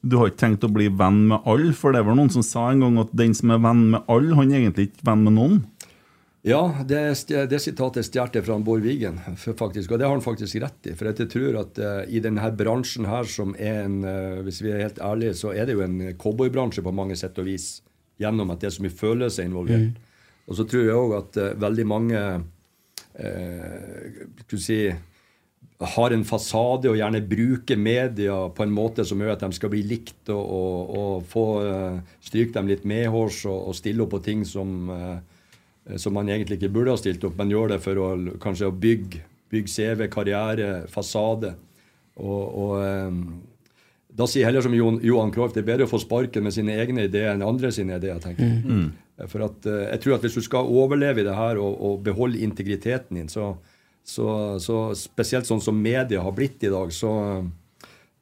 du 0.01 0.17
har 0.17 0.31
ikke 0.31 0.41
tenkt 0.41 0.65
å 0.65 0.73
bli 0.73 0.89
venn 0.89 1.27
med 1.29 1.45
alle, 1.49 1.75
for 1.77 1.93
det 1.93 2.05
var 2.07 2.17
noen 2.17 2.33
som 2.33 2.45
sa 2.45 2.71
en 2.71 2.85
gang 2.85 2.97
at 3.03 3.13
den 3.17 3.35
som 3.37 3.53
er 3.53 3.61
venn 3.61 3.83
med 3.95 4.09
alle, 4.09 4.33
han 4.39 4.53
er 4.53 4.63
egentlig 4.63 4.91
ikke 4.91 5.07
venn 5.11 5.27
med 5.27 5.37
noen. 5.37 5.61
Ja, 6.47 6.63
det, 6.89 7.01
er 7.37 7.49
det 7.51 7.59
sitatet 7.61 8.07
stjal 8.07 8.31
jeg 8.33 8.47
fra 8.47 8.57
Bård 8.65 8.81
Wigen, 8.87 9.19
faktisk, 9.37 9.93
og 9.93 10.01
det 10.01 10.07
har 10.07 10.15
han 10.15 10.25
faktisk 10.25 10.57
rett 10.63 10.89
i. 10.89 10.95
For 10.97 11.11
jeg 11.11 11.29
tror 11.29 11.59
at 11.61 11.81
uh, 11.85 11.99
i 12.09 12.23
denne 12.25 12.49
bransjen 12.57 13.05
her, 13.11 13.29
som 13.29 13.53
er 13.61 13.83
en 13.85 13.99
uh, 14.07 14.41
Hvis 14.47 14.63
vi 14.65 14.73
er 14.73 14.87
helt 14.87 15.03
ærlige, 15.05 15.37
så 15.37 15.53
er 15.53 15.69
det 15.69 15.77
jo 15.77 15.85
en 15.85 16.15
cowboybransje 16.17 16.85
på 16.87 16.95
mange 16.97 17.19
sett 17.21 17.37
og 17.43 17.51
vis. 17.51 17.83
Gjennom 18.21 18.55
at 18.55 18.63
det 18.63 18.71
er 18.71 18.77
så 18.79 18.87
mye 18.87 18.97
følelser 19.03 19.45
involvert. 19.49 20.01
Og 20.49 20.57
så 20.57 20.65
tror 20.65 20.87
jeg 20.87 20.97
òg 20.97 21.15
at 21.19 21.41
uh, 21.45 21.53
veldig 21.61 21.87
mange 21.93 22.25
uh, 22.41 24.01
skal 24.47 24.57
vi 24.57 24.65
si, 24.65 24.81
har 25.81 26.13
en 26.13 26.25
fasade 26.29 26.91
og 26.91 26.99
gjerne 26.99 27.23
bruker 27.25 27.79
media 27.81 28.35
på 28.53 28.65
en 28.67 28.73
måte 28.75 29.05
som 29.09 29.21
gjør 29.21 29.33
at 29.33 29.45
de 29.47 29.57
skal 29.57 29.73
bli 29.73 29.81
likt 29.89 30.29
og, 30.33 30.41
og, 30.41 30.91
og 31.01 31.29
få 31.29 31.45
eh, 31.65 32.01
stryke 32.25 32.53
dem 32.57 32.69
litt 32.69 32.85
medhårs 32.89 33.47
og, 33.49 33.71
og 33.71 33.79
stille 33.79 34.05
opp 34.05 34.13
på 34.13 34.21
ting 34.27 34.45
som, 34.49 34.91
eh, 34.93 35.97
som 35.97 36.17
man 36.17 36.29
egentlig 36.29 36.61
ikke 36.61 36.73
burde 36.75 36.93
ha 36.93 37.01
stilt 37.01 37.25
opp, 37.25 37.39
men 37.41 37.53
gjør 37.53 37.75
det 37.75 37.81
for 37.85 38.03
å 38.03 38.11
kanskje 38.43 38.69
å 38.69 38.77
bygge, 38.77 39.23
bygge 39.53 39.73
CV, 39.73 40.05
karriere, 40.13 40.69
fasade. 40.93 41.55
Og, 42.21 42.77
eh, 42.85 43.17
da 44.21 44.29
sier 44.29 44.45
jeg 44.45 44.51
heller 44.51 44.67
som 44.67 44.77
Johan, 44.77 45.33
Cruyff, 45.33 45.57
det 45.57 45.65
er 45.65 45.71
bedre 45.73 45.89
å 45.89 45.95
få 45.95 46.03
sparken 46.03 46.45
med 46.45 46.53
sine 46.53 46.77
egne 46.83 47.09
ideer 47.09 47.33
enn 47.33 47.47
andre 47.47 47.73
sine 47.73 47.97
ideer. 47.97 48.21
tenker 48.21 48.45
jeg. 48.45 48.91
For 49.31 49.45
at, 49.45 49.65
jeg 49.65 50.01
tror 50.01 50.15
at 50.17 50.23
Hvis 50.25 50.39
du 50.39 50.45
skal 50.45 50.69
overleve 50.69 51.21
i 51.21 51.25
det 51.25 51.35
her 51.37 51.61
og, 51.61 51.75
og 51.77 52.01
beholde 52.05 52.41
integriteten 52.41 53.17
din, 53.17 53.29
så, 53.33 53.55
så, 54.11 54.29
så 54.63 54.79
spesielt 54.99 55.47
sånn 55.47 55.63
som 55.63 55.79
media 55.79 56.23
har 56.25 56.35
blitt 56.35 56.65
i 56.67 56.73
dag, 56.73 56.91
så, 56.95 57.13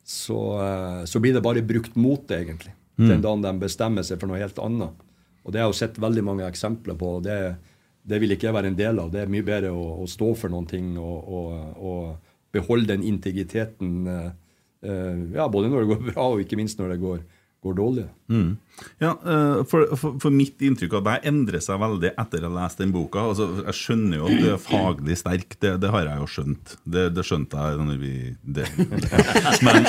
så, 0.04 0.40
eh, 0.60 1.02
så 1.08 1.22
blir 1.24 1.36
det 1.36 1.44
bare 1.44 1.64
brukt 1.64 1.96
mot 1.96 2.26
det, 2.28 2.42
egentlig. 2.44 2.74
Den 2.98 3.22
dagen 3.22 3.44
de 3.44 3.52
bestemmer 3.62 4.02
seg 4.02 4.18
for 4.18 4.26
noe 4.26 4.40
helt 4.40 4.58
annet. 4.58 5.04
Og 5.44 5.52
Det 5.52 5.60
har 5.60 5.68
jeg 5.68 5.74
jo 5.74 5.78
sett 5.78 6.00
veldig 6.02 6.24
mange 6.26 6.48
eksempler 6.48 6.96
på. 6.98 7.12
og 7.18 7.22
det, 7.22 7.38
det 8.08 8.18
vil 8.20 8.34
ikke 8.34 8.48
jeg 8.48 8.56
være 8.56 8.72
en 8.72 8.78
del 8.78 8.98
av. 9.00 9.12
Det 9.12 9.22
er 9.22 9.30
mye 9.32 9.46
bedre 9.46 9.70
å, 9.70 9.84
å 10.02 10.08
stå 10.10 10.32
for 10.36 10.52
noen 10.52 10.66
ting 10.68 10.90
og, 10.98 11.30
og, 11.38 11.78
og 11.78 12.52
beholde 12.54 12.90
den 12.90 13.06
integriteten 13.06 14.08
eh, 14.10 14.30
eh, 14.82 15.22
ja, 15.36 15.48
både 15.48 15.70
når 15.70 15.84
det 15.84 15.90
går 15.92 16.02
bra, 16.10 16.26
og 16.32 16.42
ikke 16.44 16.58
minst 16.58 16.80
når 16.80 16.94
det 16.94 17.02
går, 17.04 17.22
går 17.62 17.74
dårlig. 17.74 18.04
Ja, 18.98 19.10
eh, 19.26 19.64
for, 19.66 19.96
for, 19.96 20.18
for 20.22 20.34
mitt 20.34 20.60
inntrykk 20.62 20.98
av 21.00 21.06
deg 21.08 21.24
endrer 21.26 21.62
seg 21.64 21.80
veldig 21.80 22.12
etter 22.20 22.44
å 22.44 22.50
ha 22.52 22.62
lest 22.62 22.78
den 22.78 22.92
boka. 22.94 23.24
Altså, 23.32 23.48
jeg 23.64 23.74
skjønner 23.74 24.20
jo 24.20 24.28
at 24.28 24.38
du 24.38 24.46
er 24.52 24.60
faglig 24.62 25.16
sterk, 25.18 25.56
det, 25.64 25.72
det 25.82 25.90
har 25.90 26.06
jeg 26.06 26.22
jo 26.22 26.28
skjønt. 26.36 26.76
Det, 26.84 27.08
det 27.16 27.24
skjønte 27.26 27.64
jeg 27.64 27.88
når 27.88 27.98
vi 28.04 28.12
det. 28.58 28.68
Men, 29.64 29.88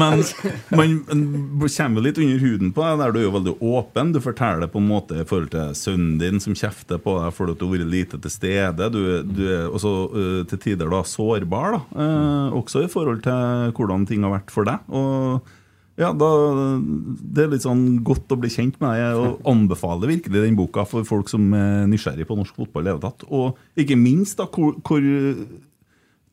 men, 0.00 0.24
men 0.72 0.96
man 1.12 1.70
kommer 1.76 2.04
litt 2.04 2.18
under 2.18 2.42
huden 2.42 2.74
på 2.74 2.82
deg, 2.88 2.98
der 3.04 3.14
du 3.14 3.20
er 3.20 3.26
jo 3.28 3.36
veldig 3.36 3.56
åpen. 3.70 4.12
Du 4.16 4.20
forteller 4.24 4.72
på 4.72 4.82
en 4.82 4.90
måte 4.90 5.22
i 5.22 5.28
forhold 5.28 5.52
til 5.54 5.76
sønnen 5.78 6.18
din 6.18 6.42
som 6.42 6.56
kjefter 6.58 6.98
på 7.02 7.18
deg 7.20 7.36
fordi 7.36 7.54
du 7.60 7.66
har 7.68 7.74
vært 7.76 7.92
lite 7.92 8.22
til 8.24 8.34
stede. 8.34 8.90
Du, 8.90 9.00
du 9.22 9.42
er 9.46 9.70
også 9.70 9.96
eh, 10.10 10.42
til 10.50 10.64
tider 10.66 10.90
da 10.90 11.04
sårbar, 11.06 11.76
da. 11.76 11.82
Eh, 12.02 12.60
også 12.62 12.86
i 12.86 12.90
forhold 12.90 13.22
til 13.26 13.74
hvordan 13.76 14.08
ting 14.10 14.26
har 14.26 14.40
vært 14.40 14.50
for 14.54 14.66
deg. 14.66 14.90
Og 14.90 15.52
ja, 16.02 16.10
da, 16.16 16.28
Det 16.82 17.44
er 17.44 17.52
litt 17.52 17.64
sånn 17.64 17.84
godt 18.04 18.32
å 18.34 18.38
bli 18.40 18.50
kjent 18.52 18.78
med 18.82 18.96
deg, 18.98 19.20
og 19.20 19.42
anbefaler 19.52 20.10
virkelig 20.16 20.44
den 20.44 20.58
boka 20.58 20.86
for 20.88 21.06
folk 21.08 21.30
som 21.32 21.52
er 21.56 21.86
nysgjerrig 21.90 22.26
på 22.28 22.38
norsk 22.38 22.58
fotball. 22.58 22.88
i 22.88 22.92
det 22.92 23.04
tatt. 23.04 23.26
Og 23.30 23.58
ikke 23.78 23.98
minst 24.00 24.40
da, 24.40 24.48
hvor, 24.50 24.76
hvor 24.82 25.06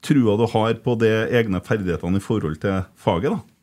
trua 0.05 0.35
du 0.39 0.45
har 0.53 0.81
på 0.83 0.95
de 0.99 1.13
egne 1.39 1.61
ferdighetene 1.63 2.19
i 2.19 2.23
forhold 2.23 2.59
til 2.63 2.83
faget. 2.99 3.37
da. 3.37 3.58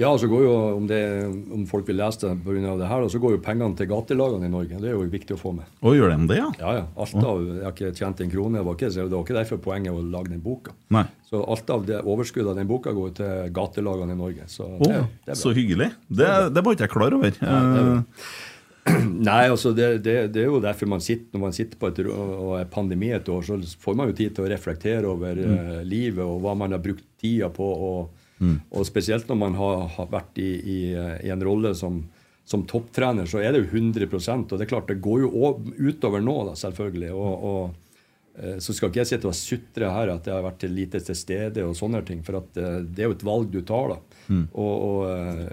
Ja, 0.00 0.18
så 0.18 0.24
går 0.26 0.42
jo, 0.46 0.52
om, 0.78 0.86
det, 0.88 0.98
om 1.52 1.66
folk 1.68 1.84
vil 1.88 1.98
lese 2.00 2.24
det 2.24 2.38
pga. 2.46 2.76
det 2.80 2.86
her, 2.88 3.08
så 3.12 3.18
går 3.20 3.34
jo 3.34 3.40
pengene 3.44 3.76
til 3.76 3.90
gatelagene 3.90 4.48
i 4.48 4.52
Norge. 4.52 4.78
Det 4.80 4.88
er 4.88 4.94
jo 4.96 5.02
viktig 5.12 5.36
å 5.36 5.40
få 5.40 5.52
med. 5.58 5.66
Og 5.84 5.98
gjør 5.98 6.14
de 6.14 6.28
det, 6.30 6.38
ja? 6.38 6.46
Ja, 6.62 6.70
ja. 6.78 6.84
Alt 6.96 7.18
av, 7.20 7.42
Jeg 7.44 7.66
har 7.66 7.74
ikke 7.74 7.90
tjent 7.98 8.22
en 8.24 8.30
krone. 8.32 8.56
Det 8.56 8.64
var 8.68 8.78
ikke, 8.78 8.88
det 8.94 9.04
var 9.10 9.26
ikke 9.26 9.36
derfor 9.36 9.60
poenget 9.66 9.92
å 9.92 10.04
lage 10.14 10.32
den 10.32 10.40
boka. 10.44 10.72
Nei. 10.96 11.04
Så 11.28 11.42
alt 11.44 11.74
av 11.76 11.84
det 11.88 11.98
overskuddet 12.00 12.54
av 12.54 12.62
den 12.62 12.70
boka 12.70 12.94
går 12.96 13.12
til 13.20 13.52
gatelagene 13.52 14.16
i 14.16 14.22
Norge. 14.22 14.48
Så 14.48 14.70
Å, 14.70 14.80
det, 14.86 15.02
det 15.28 15.36
så 15.42 15.52
hyggelig. 15.56 15.90
Det, 16.08 16.30
det 16.56 16.64
var 16.64 16.78
ikke 16.78 16.88
jeg 16.88 16.94
klar 16.96 17.18
over. 17.18 17.36
er 17.36 17.68
bra. 17.76 18.00
Eh, 18.00 18.40
Nei, 19.28 19.44
altså 19.46 19.70
det, 19.76 20.00
det, 20.02 20.16
det 20.34 20.40
er 20.42 20.48
jo 20.48 20.58
derfor 20.62 20.88
man 20.90 21.04
sitter 21.04 21.36
når 21.36 21.42
man 21.44 21.52
sitter 21.54 21.78
på 21.78 21.92
et 21.92 22.00
og 22.08 22.56
er 22.58 22.70
pandemi 22.72 23.12
et 23.14 23.28
år, 23.30 23.44
så 23.46 23.60
får 23.84 23.94
man 23.98 24.10
jo 24.10 24.16
tid 24.18 24.32
til 24.34 24.46
å 24.46 24.50
reflektere 24.50 25.06
over 25.06 25.38
eh, 25.38 25.76
livet 25.86 26.24
og 26.24 26.40
hva 26.42 26.56
man 26.58 26.74
har 26.74 26.82
brukt 26.82 27.04
tida 27.20 27.52
på. 27.52 27.68
Og, 27.92 28.21
og 28.70 28.86
spesielt 28.88 29.28
når 29.30 29.38
man 29.38 29.54
har, 29.58 29.86
har 29.96 30.06
vært 30.12 30.38
i, 30.42 30.50
i, 30.74 30.78
i 31.26 31.30
en 31.30 31.44
rolle 31.46 31.74
som, 31.78 32.00
som 32.44 32.64
topptrener, 32.66 33.26
så 33.30 33.38
er 33.38 33.52
det 33.54 33.62
jo 33.64 33.78
100% 33.78 34.52
Og 34.52 34.58
det 34.58 34.66
er 34.66 34.72
klart, 34.74 34.88
det 34.90 35.00
går 35.04 35.20
jo 35.26 35.54
utover 35.78 36.20
nå, 36.24 36.34
da, 36.50 36.54
selvfølgelig. 36.58 37.12
Og, 37.14 37.44
og, 37.52 37.96
eh, 38.36 38.58
så 38.58 38.74
skal 38.74 38.90
ikke 38.90 39.02
jeg 39.04 39.10
sitte 39.12 39.28
og 39.30 39.36
sutre 39.38 39.92
her 39.94 40.10
at 40.16 40.26
jeg 40.26 40.34
har 40.34 40.42
vært 40.48 40.58
til 40.64 40.74
lite 40.74 41.00
til 41.06 41.14
stede 41.18 41.64
og 41.68 41.76
sånne 41.78 42.02
ting. 42.08 42.22
For 42.26 42.40
at 42.42 42.56
eh, 42.58 42.80
det 42.82 43.04
er 43.04 43.10
jo 43.12 43.16
et 43.18 43.26
valg 43.28 43.50
du 43.54 43.60
tar, 43.62 43.94
da. 43.94 44.22
Mm. 44.32 44.46
Og, 44.58 44.72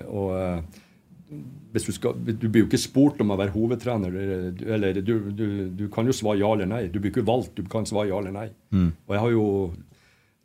og, 0.09 0.29
eh, 0.39 0.85
du, 1.29 1.79
skal, 1.93 2.15
du 2.25 2.47
blir 2.49 2.63
jo 2.63 2.67
ikke 2.71 2.79
spurt 2.81 3.19
om 3.21 3.29
å 3.29 3.37
være 3.37 3.53
hovedtrener. 3.53 4.09
eller- 4.09 4.73
Eller 4.73 5.01
du, 5.05 5.29
du, 5.29 5.45
du 5.77 5.85
kan 5.93 6.07
jo 6.09 6.15
svare 6.17 6.39
ja 6.41 6.49
eller 6.55 6.65
nei. 6.65 6.87
Du 6.89 6.97
blir 6.99 7.11
ikke 7.13 7.25
valgt, 7.27 7.53
du 7.55 7.67
kan 7.69 7.85
svare 7.85 8.09
ja 8.09 8.17
eller 8.17 8.33
nei. 8.33 8.47
Mm. 8.73 8.87
Og 9.05 9.13
jeg 9.13 9.21
har 9.21 9.31
jo 9.35 9.45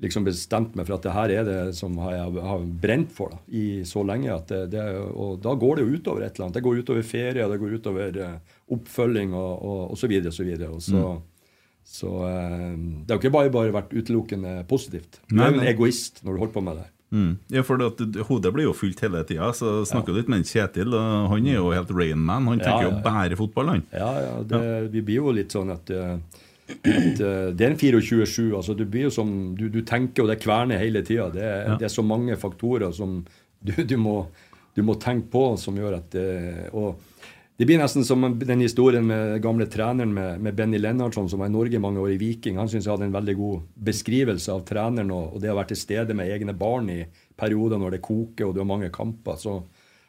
liksom 0.05 0.25
bestemt 0.29 0.77
meg 0.79 0.87
for 0.87 0.97
at 0.99 1.03
det 1.09 1.13
her 1.17 1.33
er 1.41 1.45
det 1.49 1.59
som 1.77 1.97
jeg 1.99 2.33
har 2.47 2.65
brent 2.85 3.13
for 3.17 3.35
da, 3.35 3.41
i 3.51 3.83
så 3.89 4.05
lenge. 4.07 4.31
at 4.35 4.47
det, 4.53 4.63
det, 4.77 4.85
Og 5.15 5.39
da 5.43 5.55
går 5.59 5.77
det 5.81 5.85
jo 5.89 5.99
utover 5.99 6.23
et 6.27 6.35
eller 6.37 6.47
annet. 6.49 6.59
Det 6.61 6.65
går 6.69 6.81
utover 6.85 7.03
ferie, 7.09 7.49
det 7.51 7.61
går 7.61 7.77
utover 7.81 8.19
eh, 8.29 8.57
oppfølging 8.77 9.35
og, 9.35 9.53
og, 9.65 9.81
og 9.93 9.99
så 10.01 10.11
videre 10.11 10.31
og 10.33 10.39
så 10.39 10.45
videre. 10.51 10.71
Og 10.73 10.83
så, 10.83 11.05
Mm. 11.05 11.23
så 11.85 12.11
eh, 12.25 12.75
det 13.05 13.13
har 13.13 13.19
jo 13.19 13.23
ikke 13.23 13.35
bare, 13.35 13.51
bare 13.53 13.73
vært 13.75 13.93
utelukkende 13.93 14.65
positivt. 14.71 15.19
Du 15.29 15.41
er 15.43 15.51
jo 15.53 15.61
en 15.61 15.67
egoist 15.69 16.23
når 16.25 16.33
du 16.33 16.39
holder 16.45 16.55
på 16.55 16.63
med 16.65 16.79
det. 16.81 16.91
Mm. 17.15 17.35
Ja, 17.55 17.63
for 17.63 17.79
Hodet 18.27 18.51
blir 18.57 18.65
jo 18.67 18.73
fullt 18.75 18.99
hele 19.05 19.21
tida. 19.29 19.53
Så 19.55 19.85
snakker 19.87 20.11
du 20.11 20.17
litt 20.19 20.31
med 20.33 20.41
en 20.41 20.49
Kjetil, 20.49 20.97
og 20.99 21.29
han 21.31 21.47
er 21.47 21.61
jo 21.61 21.69
helt 21.77 21.93
Rainman. 21.95 22.49
Han 22.51 22.59
Ja, 22.59 22.65
tenker 22.65 22.83
ja, 22.83 22.89
jo 22.89 22.95
ja. 22.97 23.03
bare 23.05 23.37
fotball, 23.39 23.69
han. 23.75 23.85
Ja, 23.93 24.09
ja, 24.25 24.33
det, 24.51 24.63
vi 24.97 25.03
blir 25.07 25.21
jo 25.21 25.35
litt 25.37 25.53
sånn 25.55 25.71
at, 25.77 25.93
eh, 25.95 26.17
at 26.69 27.21
eh, 27.21 27.49
det 27.53 27.67
er 27.67 27.73
en 27.73 27.79
24-7. 27.79 28.55
altså 28.57 28.75
Du 28.75 29.11
som, 29.11 29.55
du, 29.57 29.69
du 29.69 29.83
tenker, 29.83 30.25
og 30.25 30.29
det 30.29 30.43
kverner 30.43 30.79
hele 30.81 31.03
tida. 31.03 31.31
Det, 31.31 31.43
Ja. 31.45 31.77
det 31.77 31.85
er 31.85 31.93
så 31.93 32.03
mange 32.03 32.37
faktorer 32.37 32.93
som 32.93 33.25
du, 33.61 33.73
du, 33.85 33.97
må, 33.97 34.27
du 34.75 34.83
må 34.83 34.95
tenke 34.95 35.31
på, 35.31 35.57
som 35.57 35.77
gjør 35.77 35.99
at 35.99 36.11
det, 36.11 36.71
og 36.73 37.01
det 37.57 37.69
blir 37.69 37.79
nesten 37.79 38.03
som 38.03 38.25
den 38.39 38.61
historien 38.65 39.07
med 39.07 39.41
gamle 39.43 39.69
treneren 39.71 40.11
med, 40.13 40.41
med 40.43 40.57
Benny 40.59 40.79
Lennartson, 40.79 41.29
som 41.31 41.39
var 41.39 41.47
i 41.47 41.55
Norge 41.55 41.79
mange 41.79 42.01
år 42.03 42.17
i 42.17 42.19
Viking. 42.19 42.57
Han 42.59 42.69
syns 42.69 42.89
jeg 42.89 42.97
hadde 42.97 43.07
en 43.07 43.15
veldig 43.15 43.37
god 43.39 43.61
beskrivelse 43.87 44.51
av 44.51 44.65
treneren 44.67 45.13
og, 45.15 45.37
og 45.37 45.41
det 45.45 45.53
å 45.53 45.55
være 45.61 45.71
til 45.71 45.79
stede 45.85 46.17
med 46.19 46.33
egne 46.35 46.57
barn 46.59 46.91
i 46.91 47.05
perioder 47.39 47.79
når 47.79 47.95
det 47.95 48.03
koker 48.03 48.49
og 48.49 48.57
du 48.57 48.65
har 48.65 48.67
mange 48.67 48.91
kamper. 48.91 49.39
Så 49.39 49.61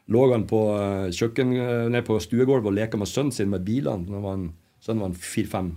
lå 0.09 0.25
han 0.31 0.47
på 0.49 0.63
eh, 0.73 1.13
kjøkken, 1.13 1.53
nei, 1.93 2.01
på 2.05 2.17
stuegulvet 2.17 2.71
og 2.71 2.77
leka 2.79 2.97
med 2.97 3.13
sønnen 3.13 3.35
sin 3.37 3.53
med 3.53 3.61
bilene. 3.67 4.09
Når 4.09 4.25
han, 4.31 4.47
sønnen 4.81 5.05
var 5.05 5.21
fire-fem 5.29 5.69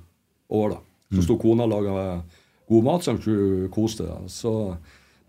år. 0.50 0.70
da. 0.76 0.78
Så 1.16 1.24
sto 1.24 1.38
kona 1.40 1.64
og 1.64 1.72
laga 1.72 2.22
god 2.68 2.84
mat 2.84 3.04
som 3.04 3.16
de 3.16 3.68
koste. 3.72 4.04
kose 4.04 4.28
seg. 4.28 4.76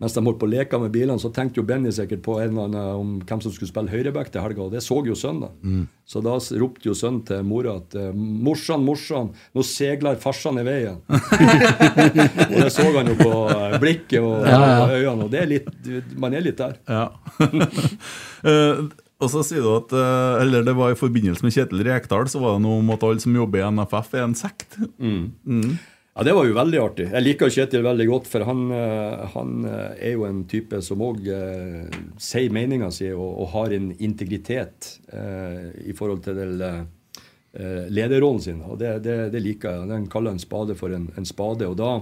mens 0.00 0.14
de 0.16 0.20
holdt 0.24 0.38
på 0.40 0.46
å 0.48 0.50
leke 0.50 0.78
med 0.80 0.92
bilene, 0.92 1.20
så 1.20 1.28
tenkte 1.28 1.60
jo 1.60 1.62
Benny 1.68 1.90
sikkert 1.92 2.22
på 2.24 2.38
en 2.40 2.54
eller 2.54 2.64
annen 2.70 3.00
om 3.00 3.08
hvem 3.20 3.40
som 3.44 3.52
skulle 3.52 3.68
spille 3.68 3.92
høyreback 3.92 4.30
til 4.32 4.40
helga, 4.40 4.62
og 4.64 4.72
det 4.72 4.80
så 4.80 4.96
jo 5.04 5.12
sønnen. 5.14 5.50
Mm. 5.60 5.82
Så 6.08 6.22
da 6.24 6.38
ropte 6.62 6.88
jo 6.88 6.94
sønnen 6.96 7.20
til 7.28 7.42
mora 7.44 7.74
at 7.76 7.94
eh, 7.94 8.12
'Morsan, 8.16 8.80
morsan, 8.84 9.28
nå 9.52 9.62
segler 9.62 10.16
farsan 10.16 10.56
i 10.56 10.64
veien'. 10.64 11.02
og 12.48 12.56
det 12.64 12.72
så 12.72 12.88
han 12.96 13.12
jo 13.12 13.16
på 13.20 13.34
eh, 13.52 13.76
blikket 13.80 14.20
og, 14.24 14.40
Ja, 14.48 14.56
ja. 14.56 14.80
og 14.84 14.90
øynene, 14.96 15.24
og 15.24 15.30
det 15.30 15.40
er 15.42 15.52
litt, 15.52 15.68
man 16.16 16.32
er 16.34 16.40
litt 16.48 16.56
der. 16.60 16.80
Ja. 16.88 17.08
Og 19.20 19.28
så 19.28 19.42
sier 19.44 19.64
du 19.64 19.70
at 19.74 19.92
eh, 19.92 20.42
Eller 20.42 20.64
det 20.64 20.74
var 20.78 20.92
i 20.92 20.98
forbindelse 20.98 21.44
med 21.44 21.54
Kjetil 21.54 21.84
Rekdal, 21.86 22.28
så 22.32 22.40
var 22.42 22.56
det 22.56 22.64
noe 22.64 22.80
om 22.80 22.92
at 22.94 23.04
alle 23.06 23.22
som 23.22 23.36
jobber 23.36 23.60
i 23.60 23.66
NFF, 23.76 24.14
er 24.16 24.26
en 24.26 24.36
sekt. 24.38 24.78
Mm. 24.98 25.74
Ja, 26.14 26.24
Det 26.26 26.34
var 26.36 26.48
jo 26.48 26.56
veldig 26.56 26.80
artig. 26.82 27.06
Jeg 27.12 27.24
liker 27.26 27.52
Kjetil 27.52 27.84
veldig 27.86 28.06
godt, 28.10 28.30
for 28.32 28.46
han, 28.48 28.64
eh, 28.74 29.26
han 29.34 29.52
eh, 29.68 30.06
er 30.08 30.16
jo 30.16 30.24
en 30.28 30.40
type 30.50 30.80
som 30.84 31.04
òg 31.06 31.28
eh, 31.32 32.00
sier 32.20 32.54
meninga 32.54 32.90
si 32.92 33.10
og, 33.12 33.28
og 33.44 33.52
har 33.54 33.76
en 33.76 33.90
integritet 33.98 34.94
eh, 35.12 35.68
i 35.92 35.96
forhold 35.96 36.24
til 36.24 36.40
del, 36.40 36.64
eh, 36.66 37.86
lederrollen 37.92 38.42
sin. 38.42 38.64
Og 38.66 38.80
det, 38.80 38.98
det, 39.06 39.18
det 39.34 39.44
liker 39.44 39.78
jeg. 39.78 39.92
Den 39.92 40.08
kaller 40.12 40.34
en 40.34 40.42
spade 40.42 40.76
for 40.80 40.96
en, 40.96 41.10
en 41.16 41.28
spade. 41.28 41.68
Og 41.68 41.78
da 41.78 41.98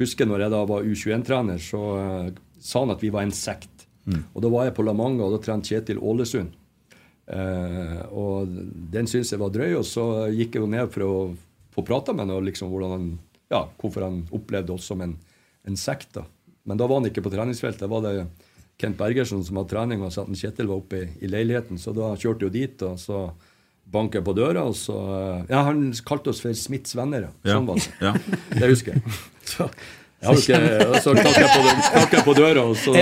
husker 0.00 0.24
jeg 0.24 0.32
når 0.32 0.46
jeg 0.46 0.54
da 0.56 0.64
var 0.70 0.88
U21-trener, 0.88 1.60
så 1.62 1.82
sa 2.62 2.82
han 2.84 2.94
at 2.94 3.02
vi 3.02 3.10
var 3.14 3.26
en 3.26 3.34
sekt. 3.34 3.71
Og 4.34 4.42
da 4.42 4.48
var 4.50 4.64
jeg 4.66 4.74
på 4.74 4.84
La 4.86 4.92
Manga, 4.96 5.24
og 5.28 5.36
da 5.36 5.42
trente 5.44 5.70
Kjetil 5.70 6.00
Ålesund. 6.02 6.50
Eh, 7.32 7.98
og 8.10 8.50
den 8.92 9.06
syntes 9.06 9.30
jeg 9.32 9.40
var 9.40 9.52
drøy, 9.54 9.76
og 9.78 9.84
så 9.86 10.06
gikk 10.34 10.56
jeg 10.58 10.64
jo 10.64 10.70
ned 10.72 10.90
for 10.92 11.06
å 11.06 11.12
få 11.72 11.84
prata 11.86 12.12
med 12.12 12.26
ham, 12.26 12.34
og 12.40 12.46
liksom 12.48 12.72
hvordan 12.72 12.90
han, 12.96 13.06
ja, 13.52 13.62
hvorfor 13.80 14.04
han 14.08 14.22
opplevde 14.34 14.74
oss 14.74 14.88
som 14.90 15.00
en, 15.04 15.14
en 15.68 15.78
sekt. 15.78 16.10
da. 16.18 16.26
Men 16.68 16.78
da 16.80 16.86
var 16.90 17.00
han 17.00 17.08
ikke 17.10 17.22
på 17.24 17.32
treningsfeltet. 17.32 17.84
Da 17.86 17.90
var 17.90 18.04
det 18.08 18.26
Kent 18.82 18.98
Bergersen 18.98 19.44
som 19.46 19.60
hadde 19.60 19.70
trening, 19.70 20.02
og 20.02 20.12
så 20.14 20.26
at 20.26 20.34
Kjetil 20.36 20.68
var 20.70 20.82
oppe 20.82 21.00
i, 21.04 21.08
i 21.22 21.30
leiligheten. 21.30 21.78
Så 21.78 21.94
da 21.96 22.12
kjørte 22.18 22.48
jeg 22.48 22.56
dit, 22.58 22.84
og 22.88 22.98
så 23.00 23.22
banket 23.92 24.20
jeg 24.20 24.26
på 24.28 24.34
døra, 24.38 24.62
og 24.70 24.76
så 24.78 24.96
Ja, 25.50 25.62
han 25.68 25.90
kalte 26.06 26.30
oss 26.32 26.40
for 26.42 26.54
Smiths 26.58 26.94
venner. 26.98 27.30
Ja, 27.44 27.56
Sånn 27.56 27.66
var 27.70 27.78
det. 27.80 27.90
ja. 28.02 28.12
Det 28.60 28.70
husker 28.74 28.96
jeg. 28.98 29.02
Så, 29.52 29.66
har 30.22 30.86
og 30.86 30.98
så 31.02 31.14
knakk 31.16 31.38
jeg, 31.40 31.48
på, 31.50 31.72
knakk 31.92 32.12
jeg 32.14 32.24
på 32.26 32.34
døra, 32.38 32.62
og 32.62 32.76
så, 32.78 32.92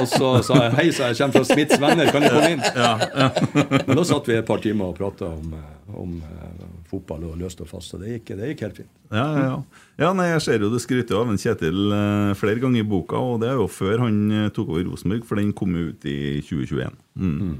og 0.00 0.06
så 0.08 0.30
sa 0.46 0.60
jeg 0.64 0.76
hei, 0.78 0.86
så 0.96 1.10
jeg 1.10 1.18
kommer 1.18 1.36
fra 1.36 1.48
Smiths 1.50 1.80
venner, 1.82 2.08
kan 2.08 2.24
jeg 2.24 2.32
komme 2.32 2.52
inn? 2.54 3.84
Men 3.90 4.00
da 4.00 4.04
satt 4.08 4.30
vi 4.30 4.38
et 4.38 4.48
par 4.48 4.62
timer 4.64 4.94
og 4.94 4.96
prata 4.96 5.28
om, 5.28 5.52
eh, 5.58 5.98
om 6.00 6.16
eh, 6.24 6.64
fotball 6.88 7.26
og 7.28 7.36
løst 7.42 7.60
og 7.60 7.68
fast, 7.68 7.92
og 7.96 8.04
det 8.04 8.16
gikk, 8.16 8.32
det 8.40 8.52
gikk 8.52 8.64
helt 8.64 8.80
fint. 8.80 8.92
Ja, 9.12 9.26
ja, 9.26 9.44
ja. 9.44 9.84
ja 10.06 10.12
nei, 10.16 10.30
jeg 10.32 10.44
ser 10.46 10.64
jo 10.64 10.72
du 10.72 10.78
skryter 10.80 11.20
av 11.20 11.32
en 11.32 11.40
Kjetil 11.40 11.96
eh, 11.98 12.32
flere 12.40 12.64
ganger 12.64 12.80
i 12.80 12.88
boka, 12.96 13.20
og 13.20 13.42
det 13.44 13.52
er 13.52 13.60
jo 13.60 13.68
før 13.68 14.06
han 14.06 14.22
tok 14.56 14.72
over 14.72 14.88
Rosenborg, 14.88 15.28
for 15.28 15.42
den 15.42 15.52
kom 15.56 15.76
ut 15.76 16.08
i 16.08 16.20
2021. 16.46 16.96
Mm. 17.20 17.34
mm. 17.34 17.58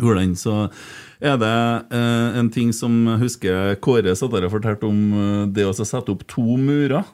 Hvordan 0.00 0.30
så 0.38 0.54
er 1.20 1.34
det 1.40 1.56
eh, 1.92 2.36
en 2.40 2.48
ting 2.52 2.70
som 2.72 2.94
husker 3.20 3.74
Kåre 3.84 4.14
satt 4.16 4.32
der 4.32 4.46
og 4.48 4.54
fortalte 4.54 4.88
om 4.88 5.48
det 5.52 5.66
å 5.68 5.74
sette 5.76 6.12
opp 6.12 6.24
to 6.28 6.56
murer. 6.60 7.08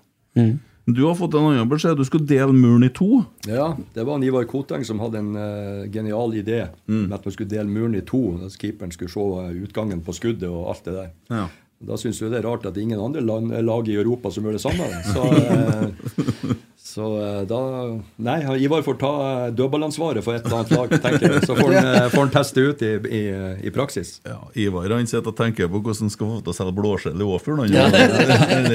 Du 0.87 1.03
har 1.03 1.17
fått 1.19 1.35
en 1.35 1.49
annen 1.49 1.67
beskjed, 1.67 1.99
du 1.99 2.07
skulle 2.07 2.29
dele 2.31 2.55
muren 2.55 2.87
i 2.87 2.93
to. 2.95 3.25
Ja, 3.51 3.73
det 3.95 4.05
var 4.07 4.21
en 4.21 4.23
Ivar 4.23 4.45
Koteng 4.47 4.85
som 4.87 5.01
hadde 5.03 5.19
en 5.19 5.33
uh, 5.35 5.87
genial 5.91 6.37
idé 6.39 6.61
med 6.87 7.15
at 7.17 7.27
man 7.27 7.35
skulle 7.35 7.51
dele 7.51 7.67
muren 7.67 7.97
i 7.99 8.05
to. 8.07 8.21
At 8.47 8.55
keeperen 8.55 8.95
skulle 8.95 9.11
se 9.11 9.25
eh, 9.43 9.65
utgangen 9.67 10.05
på 10.07 10.15
skuddet 10.15 10.47
og 10.47 10.69
alt 10.71 10.87
det 10.87 10.95
der. 10.95 11.09
Ja. 11.33 11.49
Da 11.91 11.99
syns 12.01 12.23
jeg 12.23 12.31
det 12.33 12.39
er 12.39 12.47
rart 12.47 12.65
at 12.71 12.79
ingen 12.81 13.03
andre 13.03 13.21
land, 13.21 13.51
lag 13.67 13.91
i 13.91 13.99
Europa 13.99 14.31
som 14.31 14.47
gjør 14.47 14.57
det 14.57 14.63
samme. 14.63 14.87
Så, 15.13 15.27
eh, 15.43 16.55
så 16.97 17.07
eh, 17.21 17.43
da 17.45 17.59
Nei, 18.17 18.37
Ivar 18.65 18.81
får 18.83 18.95
ta 19.01 19.11
eh, 19.25 19.51
dødballansvaret 19.53 20.25
for 20.25 20.33
et 20.33 20.47
eller 20.47 20.63
annet 20.63 20.71
lag, 20.73 20.93
tenker 21.05 21.25
jeg. 21.29 21.43
Så 21.45 21.57
får 21.59 21.75
han, 21.75 21.89
eh, 21.91 22.07
får 22.13 22.23
han 22.23 22.31
teste 22.33 22.63
ut 22.65 22.85
i, 22.87 22.93
i, 23.19 23.21
i 23.69 23.73
praksis. 23.75 24.15
Ja, 24.25 24.39
Ivar 24.57 24.95
han 24.95 25.09
sitter 25.11 25.29
og 25.29 25.37
tenker 25.37 25.69
på 25.69 25.83
hvordan 25.85 26.07
han 26.07 26.13
skal 26.15 26.31
få 26.31 26.39
til 26.47 26.55
å 26.55 26.57
selge 26.57 26.73
blåskjell 26.79 27.21
i 27.21 27.27
Åfjord. 27.37 27.61
han. 27.67 27.75
Ja. 27.77 27.85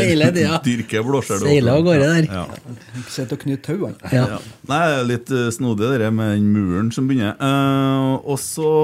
Eller 0.06 0.36
tida. 0.36 0.60
Dyrke 0.68 1.02
blåskjell. 1.08 1.42
i 1.48 1.56
Seiler 1.56 1.80
av 1.80 1.82
Åfjord. 1.82 1.88
gårde 1.88 2.12
der. 2.14 2.28
Ja. 2.30 3.06
Sitter 3.08 3.40
og 3.40 3.46
knytter 3.48 3.80
tauene. 3.80 4.12
Ja. 4.14 4.26
Ja. 4.36 4.38
Nei, 4.70 4.82
det 4.92 5.00
litt 5.10 5.34
snodig 5.58 5.90
det 5.90 6.04
der 6.04 6.14
med 6.14 6.36
den 6.36 6.52
muren 6.54 6.92
som 6.94 7.10
begynner. 7.10 7.34
Uh, 7.42 8.20
og 8.22 8.38
så 8.44 8.76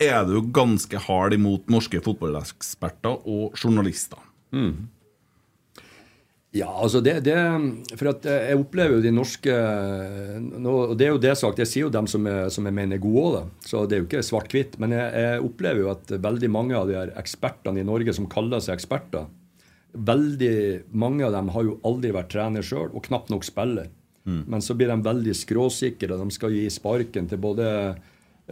er 0.00 0.24
du 0.30 0.38
ganske 0.56 1.04
hard 1.04 1.36
imot 1.36 1.68
norske 1.68 2.00
fotballeksperter 2.06 3.28
og 3.28 3.60
journalister. 3.60 4.24
Ja, 6.50 6.66
altså 6.66 6.98
det, 6.98 7.20
det 7.22 7.36
For 7.94 8.10
at 8.10 8.24
eh, 8.26 8.48
jeg 8.50 8.58
opplever 8.58 8.96
jo 8.96 9.04
de 9.04 9.12
norske 9.14 9.52
nå, 10.40 10.72
Og 10.90 10.96
det 10.98 11.06
er 11.06 11.12
jo 11.12 11.20
det 11.22 11.36
sagt, 11.38 11.60
jeg 11.62 11.70
sier 11.70 11.86
jo 11.86 11.92
dem 11.94 12.08
som 12.10 12.26
jeg, 12.26 12.48
som 12.50 12.66
jeg 12.66 12.74
mener 12.74 12.98
er 12.98 13.04
gode 13.04 13.42
òg. 13.44 13.52
Så 13.62 13.84
det 13.86 13.96
er 13.96 14.02
jo 14.02 14.08
ikke 14.08 14.24
svart-hvitt. 14.26 14.74
Men 14.82 14.96
jeg, 14.96 15.12
jeg 15.22 15.44
opplever 15.46 15.84
jo 15.84 15.92
at 15.92 16.10
veldig 16.10 16.50
mange 16.50 16.74
av 16.78 16.90
de 16.90 16.98
her 16.98 17.14
ekspertene 17.20 17.82
i 17.82 17.86
Norge 17.86 18.16
som 18.16 18.26
kaller 18.30 18.62
seg 18.64 18.80
eksperter, 18.80 19.30
veldig 19.94 20.56
mange 20.94 21.26
av 21.26 21.34
dem 21.34 21.54
har 21.54 21.66
jo 21.66 21.78
aldri 21.86 22.12
vært 22.14 22.30
trener 22.34 22.66
sjøl, 22.66 22.90
og 22.94 23.06
knapt 23.06 23.30
nok 23.32 23.46
spiller. 23.46 23.90
Men 24.30 24.62
så 24.62 24.76
blir 24.78 24.90
de 24.92 25.00
veldig 25.02 25.32
skråsikre, 25.34 26.14
de 26.14 26.34
skal 26.34 26.52
gi 26.54 26.66
sparken 26.70 27.26
til 27.30 27.40
både 27.42 27.66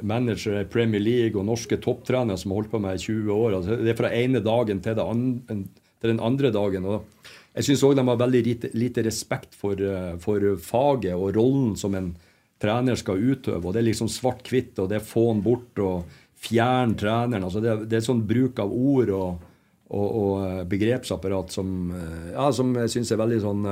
manager 0.02 0.61
i 0.61 0.66
Premier 0.70 1.02
League 1.02 1.38
og 1.38 1.46
norske 1.46 1.78
topptrenere 1.82 2.38
som 2.40 2.52
har 2.52 2.61
holdt 2.62 2.72
på 2.72 2.80
med 2.82 2.98
i 2.98 3.02
20 3.04 3.30
år. 3.34 3.56
Altså, 3.58 3.76
det 3.82 3.92
er 3.92 3.98
fra 3.98 4.11
ene 4.14 4.42
dagen 4.44 4.82
til, 4.82 4.96
det 4.98 5.04
an, 5.04 5.24
til 5.46 6.12
den 6.12 6.22
andre 6.24 6.50
dagen. 6.54 6.87
og 6.87 7.17
jeg 7.56 7.66
syns 7.66 7.84
òg 7.87 7.96
de 7.98 8.04
har 8.06 8.20
veldig 8.20 8.40
lite, 8.44 8.70
lite 8.78 9.02
respekt 9.06 9.56
for, 9.58 9.74
eh, 9.74 10.16
for 10.22 10.44
faget 10.62 11.14
og 11.16 11.34
rollen 11.37 11.76
som 11.76 11.94
en 11.98 12.12
trener 12.61 12.98
skal 12.98 13.18
utøve. 13.18 13.64
og 13.64 13.72
Det 13.72 13.80
er 13.80 13.90
liksom 13.90 14.11
svart-hvitt, 14.11 14.78
og 14.78 14.88
det 14.88 14.98
er 14.98 15.06
få 15.06 15.28
han 15.32 15.42
bort 15.42 15.78
og 15.78 16.04
fjern 16.37 16.94
treneren. 16.94 17.44
altså 17.44 17.61
Det, 17.61 17.88
det 17.88 17.98
er 17.98 18.06
sånn 18.06 18.26
bruk 18.26 18.58
av 18.58 18.72
ord 18.72 19.11
og, 19.11 19.46
og, 19.90 20.08
og 20.22 20.32
eh, 20.46 20.64
begrepsapparat 20.64 21.52
som, 21.52 21.90
eh, 21.90 22.32
ja, 22.34 22.50
som 22.52 22.74
jeg 22.74 22.94
syns 22.94 23.12
er 23.12 23.22
veldig 23.22 23.40
sånn 23.42 23.64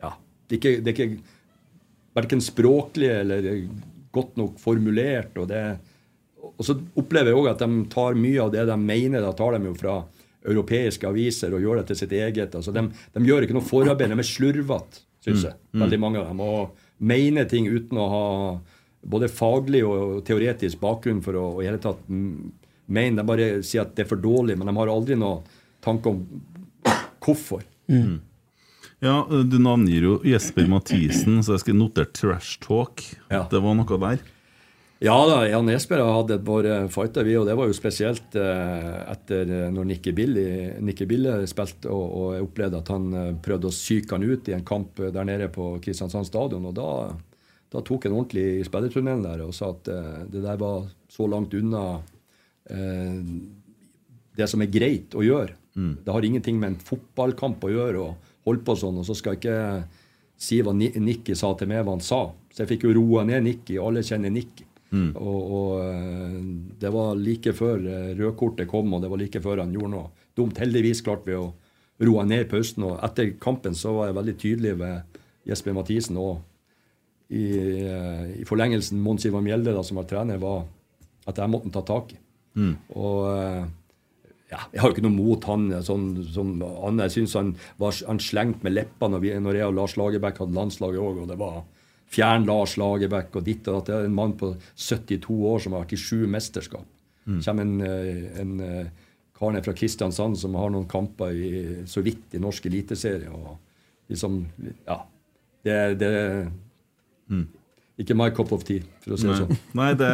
Ja, 0.00 0.14
det 0.48 0.56
er 0.56 0.58
ikke, 0.58 0.80
det 0.82 0.92
er 0.92 0.96
ikke 0.96 1.36
verken 2.18 2.42
språklig 2.42 3.10
eller 3.12 3.46
godt 4.10 4.38
nok 4.40 4.58
formulert. 4.58 5.36
Og, 5.38 5.48
det, 5.50 5.78
og 6.40 6.62
så 6.66 6.78
opplever 6.98 7.30
jeg 7.30 7.38
òg 7.38 7.50
at 7.52 7.62
de 7.62 7.82
tar 7.92 8.18
mye 8.18 8.42
av 8.42 8.54
det 8.54 8.64
de 8.66 8.78
mener, 8.80 9.22
da 9.22 9.34
tar 9.36 9.54
de 9.54 9.68
jo 9.68 9.74
fra 9.78 10.00
europeiske 10.48 11.08
aviser 11.08 11.54
og 11.54 11.64
gjør 11.64 11.80
det 11.80 11.90
til 11.90 12.00
sitt 12.02 12.12
eget. 12.16 12.54
Altså, 12.54 12.74
de, 12.74 12.84
de 13.14 13.24
gjør 13.28 13.46
ikke 13.46 13.56
noe 13.56 13.66
forarbeid. 13.66 14.12
De 14.12 14.18
er 14.18 14.28
slurvete, 14.28 15.02
syns 15.24 15.46
jeg. 15.48 15.58
Veldig 15.84 16.00
mange 16.02 16.22
av 16.22 16.30
dem. 16.30 16.42
Og 16.44 16.86
mener 16.98 17.48
ting 17.50 17.68
uten 17.70 18.00
å 18.00 18.08
ha 18.12 18.26
både 19.08 19.28
faglig 19.30 19.84
og 19.86 20.22
teoretisk 20.26 20.80
bakgrunn 20.82 21.20
for 21.24 21.38
å 21.38 21.44
i 21.62 21.68
hele 21.68 21.80
tatt 21.82 22.00
mm, 22.10 22.52
mene. 22.94 23.20
De 23.20 23.26
bare 23.28 23.50
sier 23.66 23.84
at 23.84 23.94
det 23.96 24.06
er 24.06 24.10
for 24.10 24.22
dårlig, 24.22 24.58
men 24.58 24.70
de 24.70 24.76
har 24.80 24.92
aldri 24.92 25.18
noe 25.18 25.44
tanke 25.84 26.10
om 26.10 26.24
hvorfor. 27.22 27.62
Ja, 28.98 29.20
Du 29.28 29.58
navngir 29.62 30.02
jo 30.08 30.16
Jesper 30.26 30.66
Mathisen, 30.70 31.38
så 31.46 31.54
jeg 31.54 31.66
skal 31.66 31.78
notere 31.78 32.10
trash 32.10 32.58
talk. 32.64 33.04
Ja. 33.30 33.44
Det 33.50 33.60
var 33.62 33.76
noe 33.78 34.00
der. 34.02 34.24
Ja 34.98 35.14
da, 35.28 35.44
Jan 35.46 35.68
Esper 35.70 36.00
har 36.02 36.16
hatt 36.16 36.32
et 36.34 36.42
par 36.42 36.66
eh, 36.66 36.88
fighter, 36.90 37.22
vi, 37.22 37.36
og 37.38 37.44
det 37.46 37.54
var 37.54 37.68
jo 37.70 37.74
spesielt 37.76 38.34
eh, 38.34 38.96
etter 39.12 39.46
eh, 39.46 39.68
når 39.70 39.86
Nicky 39.92 40.10
Bille 41.06 41.36
spilte, 41.46 41.86
og, 41.86 42.06
og 42.18 42.32
jeg 42.34 42.46
opplevde 42.48 42.80
at 42.80 42.90
han 42.90 43.06
eh, 43.14 43.28
prøvde 43.44 43.70
å 43.70 43.74
psyke 43.76 44.16
han 44.16 44.26
ut 44.26 44.50
i 44.50 44.56
en 44.56 44.66
kamp 44.66 44.98
eh, 44.98 45.12
der 45.14 45.28
nede 45.28 45.46
på 45.54 45.76
Kristiansand 45.84 46.26
stadion. 46.26 46.66
og 46.66 46.74
da, 46.74 46.88
da 47.70 47.84
tok 47.86 48.08
han 48.08 48.16
ordentlig 48.16 48.46
i 48.58 48.66
spillertunnelen 48.66 49.22
der 49.22 49.44
og 49.46 49.54
sa 49.54 49.70
at 49.76 49.92
eh, 49.94 50.18
det 50.34 50.42
der 50.42 50.58
var 50.58 50.90
så 51.14 51.30
langt 51.30 51.54
unna 51.54 51.84
eh, 52.66 53.22
det 54.38 54.50
som 54.50 54.66
er 54.66 54.72
greit 54.74 55.14
å 55.14 55.22
gjøre. 55.22 55.54
Det 55.78 56.10
har 56.10 56.24
ingenting 56.26 56.58
med 56.58 56.72
en 56.72 56.82
fotballkamp 56.82 57.62
å 57.62 57.70
gjøre 57.70 58.02
å 58.02 58.10
holde 58.48 58.64
på 58.66 58.74
sånn. 58.78 58.98
Og 58.98 59.06
så 59.06 59.14
skal 59.14 59.36
jeg 59.36 59.44
ikke 59.44 59.58
si 60.38 60.58
hva 60.62 60.72
Nikki 60.74 61.34
sa 61.38 61.52
til 61.58 61.70
meg, 61.70 61.84
hva 61.86 61.94
han 61.94 62.02
sa. 62.02 62.20
Så 62.50 62.64
jeg 62.64 62.72
fikk 62.72 62.86
jo 62.88 62.94
roa 62.96 63.24
ned 63.26 63.44
Nicky. 63.46 63.76
Alle 63.82 64.02
kjenner 64.06 64.32
Nicky. 64.90 65.14
Og, 65.20 65.54
og 65.58 65.72
eh, 65.84 66.36
det 66.80 66.92
var 66.94 67.18
like 67.20 67.52
før 67.56 67.82
eh, 67.84 68.12
rødkortet 68.18 68.68
kom, 68.70 68.92
og 68.94 69.02
det 69.04 69.10
var 69.12 69.20
like 69.20 69.42
før 69.44 69.62
han 69.64 69.74
gjorde 69.74 69.92
noe 69.94 70.28
dumt. 70.38 70.60
Heldigvis 70.62 71.02
klarte 71.04 71.28
vi 71.28 71.36
å 71.38 71.50
roe 72.08 72.24
ned 72.28 72.46
i 72.46 72.50
pausen. 72.50 72.86
Og 72.88 73.00
etter 73.04 73.34
kampen 73.42 73.76
så 73.76 73.94
var 73.96 74.10
jeg 74.10 74.18
veldig 74.20 74.36
tydelig 74.40 74.76
ved 74.80 75.18
Jesper 75.48 75.76
Mathisen 75.76 76.20
og 76.20 76.38
i, 77.28 77.44
eh, 77.84 78.24
i 78.40 78.46
forlengelsen 78.48 79.00
Mons 79.04 79.26
Ivar 79.28 79.44
Mjelde, 79.44 79.74
da, 79.76 79.84
som 79.84 80.00
var 80.00 80.08
trener, 80.08 80.40
var 80.40 80.64
at 81.28 81.36
jeg 81.36 81.52
måtte 81.52 81.72
ta 81.74 81.84
tak 81.84 82.14
i. 82.14 82.22
Og 82.96 83.26
eh, 83.34 83.66
ja, 84.48 84.62
jeg 84.72 84.80
har 84.80 84.88
jo 84.88 84.96
ikke 84.96 85.04
noe 85.04 85.16
mot 85.16 85.44
han. 85.50 85.66
Sånn, 85.84 86.06
som 86.32 86.54
Anne, 86.64 87.04
jeg 87.08 87.18
syns 87.18 87.36
han 87.36 87.52
var 87.80 87.96
han 88.08 88.20
slengt 88.22 88.64
med 88.64 88.78
leppa 88.78 89.10
når, 89.12 89.26
når 89.44 89.60
jeg 89.60 89.68
og 89.68 89.76
Lars 89.76 89.98
Lagerbäck 90.00 90.40
hadde 90.40 90.56
landslaget 90.56 91.02
òg, 91.04 91.20
og 91.24 91.28
det 91.28 91.36
var 91.40 91.60
fjern 92.08 92.46
Lars 92.48 92.76
Lagerbäck 92.80 93.36
og 93.36 93.44
ditt 93.46 93.68
og 93.68 93.78
datt. 93.78 93.90
Det 93.90 93.96
er 93.96 94.08
en 94.08 94.16
mann 94.16 94.34
på 94.38 94.54
72 94.74 95.36
år 95.52 95.60
som 95.64 95.76
har 95.76 95.84
vært 95.84 95.96
i 95.96 96.00
sju 96.00 96.26
mesterskap. 96.30 96.86
kommer 97.44 97.62
en, 97.62 97.80
eh, 97.80 98.40
en 98.40 98.60
eh, 98.60 98.86
kar 99.38 99.52
ned 99.52 99.64
fra 99.64 99.74
Kristiansand 99.76 100.38
som 100.38 100.54
har 100.54 100.70
noen 100.70 100.88
kamper 100.88 101.30
i, 101.30 101.86
så 101.86 102.02
vidt 102.02 102.34
i 102.34 102.38
norsk 102.38 102.66
eliteserie. 102.66 103.28
og 103.28 103.58
liksom, 104.08 104.46
ja, 104.86 105.02
det, 105.64 105.98
det 106.00 106.48
Ikke 107.98 108.14
my 108.14 108.28
cup 108.30 108.52
of 108.54 108.62
tea, 108.62 108.84
for 109.02 109.16
å 109.16 109.18
si 109.18 109.26
det 109.26 109.36
sånn. 109.40 109.56
Nei 109.74 109.88
det, 109.98 110.08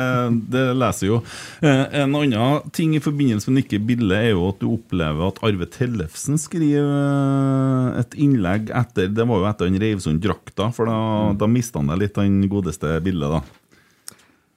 det 0.55 0.63
leser 0.81 1.11
jo. 1.11 1.19
Eh, 1.61 1.83
en 2.01 2.15
annen 2.17 2.71
ting 2.73 2.95
i 2.97 3.01
forbindelse 3.05 3.51
med 3.53 3.59
Nikke 3.59 3.77
Bille 3.85 4.17
er 4.17 4.31
jo 4.31 4.47
at 4.49 4.63
du 4.63 4.71
opplever 4.73 5.27
at 5.29 5.43
Arve 5.45 5.69
Tellefsen 5.69 6.41
skriver 6.41 6.81
eh, 6.87 7.99
et 8.01 8.17
innlegg 8.25 8.73
etter 8.73 9.13
Det 9.13 9.27
var 9.29 9.43
jo 9.43 9.51
etter 9.51 9.69
han 9.69 9.77
reiv 9.83 10.01
sund 10.01 10.23
drakta, 10.25 10.71
for 10.73 10.89
da, 10.89 10.97
Mm. 11.05 11.37
da 11.43 11.47
mista 11.51 11.79
han 11.83 11.93
deg 11.93 12.01
litt, 12.07 12.17
han 12.17 12.41
godeste 12.49 12.95
Bille, 13.05 13.29
da. 13.37 13.43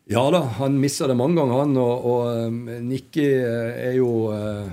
Ja 0.08 0.24
da, 0.32 0.40
han 0.62 0.78
mista 0.80 1.08
det 1.12 1.18
mange 1.20 1.36
ganger, 1.42 1.66
han. 1.66 1.76
Og, 1.84 2.06
og 2.08 2.48
um, 2.48 2.62
Nikki 2.88 3.26
eh, 3.28 3.90
er 3.90 3.98
jo 4.00 4.12
eh, 4.32 4.70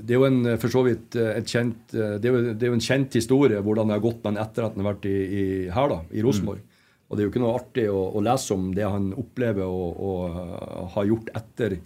Det 0.00 0.14
er 0.14 0.22
jo 0.22 0.24
en, 0.24 0.38
eh, 0.54 0.56
for 0.62 0.72
så 0.72 0.86
vidt 0.86 1.16
eh, 1.20 1.34
et 1.36 1.52
kjent 1.52 1.92
eh, 1.92 2.16
det 2.16 2.30
er, 2.30 2.32
jo, 2.32 2.54
det 2.56 2.64
er 2.64 2.72
jo 2.72 2.78
en 2.78 2.86
kjent 2.88 3.12
historie 3.20 3.60
hvordan 3.60 3.92
det 3.92 3.98
har 3.98 4.04
gått 4.08 4.22
med 4.24 4.32
han 4.38 4.40
etter 4.46 4.64
at 4.70 4.72
han 4.76 4.84
har 4.86 4.94
vært 4.94 5.04
i, 5.12 5.16
i, 5.42 5.44
her, 5.76 5.92
da, 5.92 6.00
i 6.16 6.24
Rosenborg. 6.24 6.64
Og 7.08 7.16
det 7.16 7.22
er 7.22 7.26
jo 7.26 7.32
ikke 7.32 7.42
noe 7.42 7.56
artig 7.56 7.86
å, 7.88 8.00
å 8.18 8.24
lese 8.24 8.52
om 8.54 8.68
det 8.76 8.84
han 8.84 9.12
opplever 9.16 9.64
og, 9.64 10.02
og 10.08 10.34
uh, 10.36 10.82
har 10.94 11.08
gjort 11.08 11.30
etter 11.40 11.78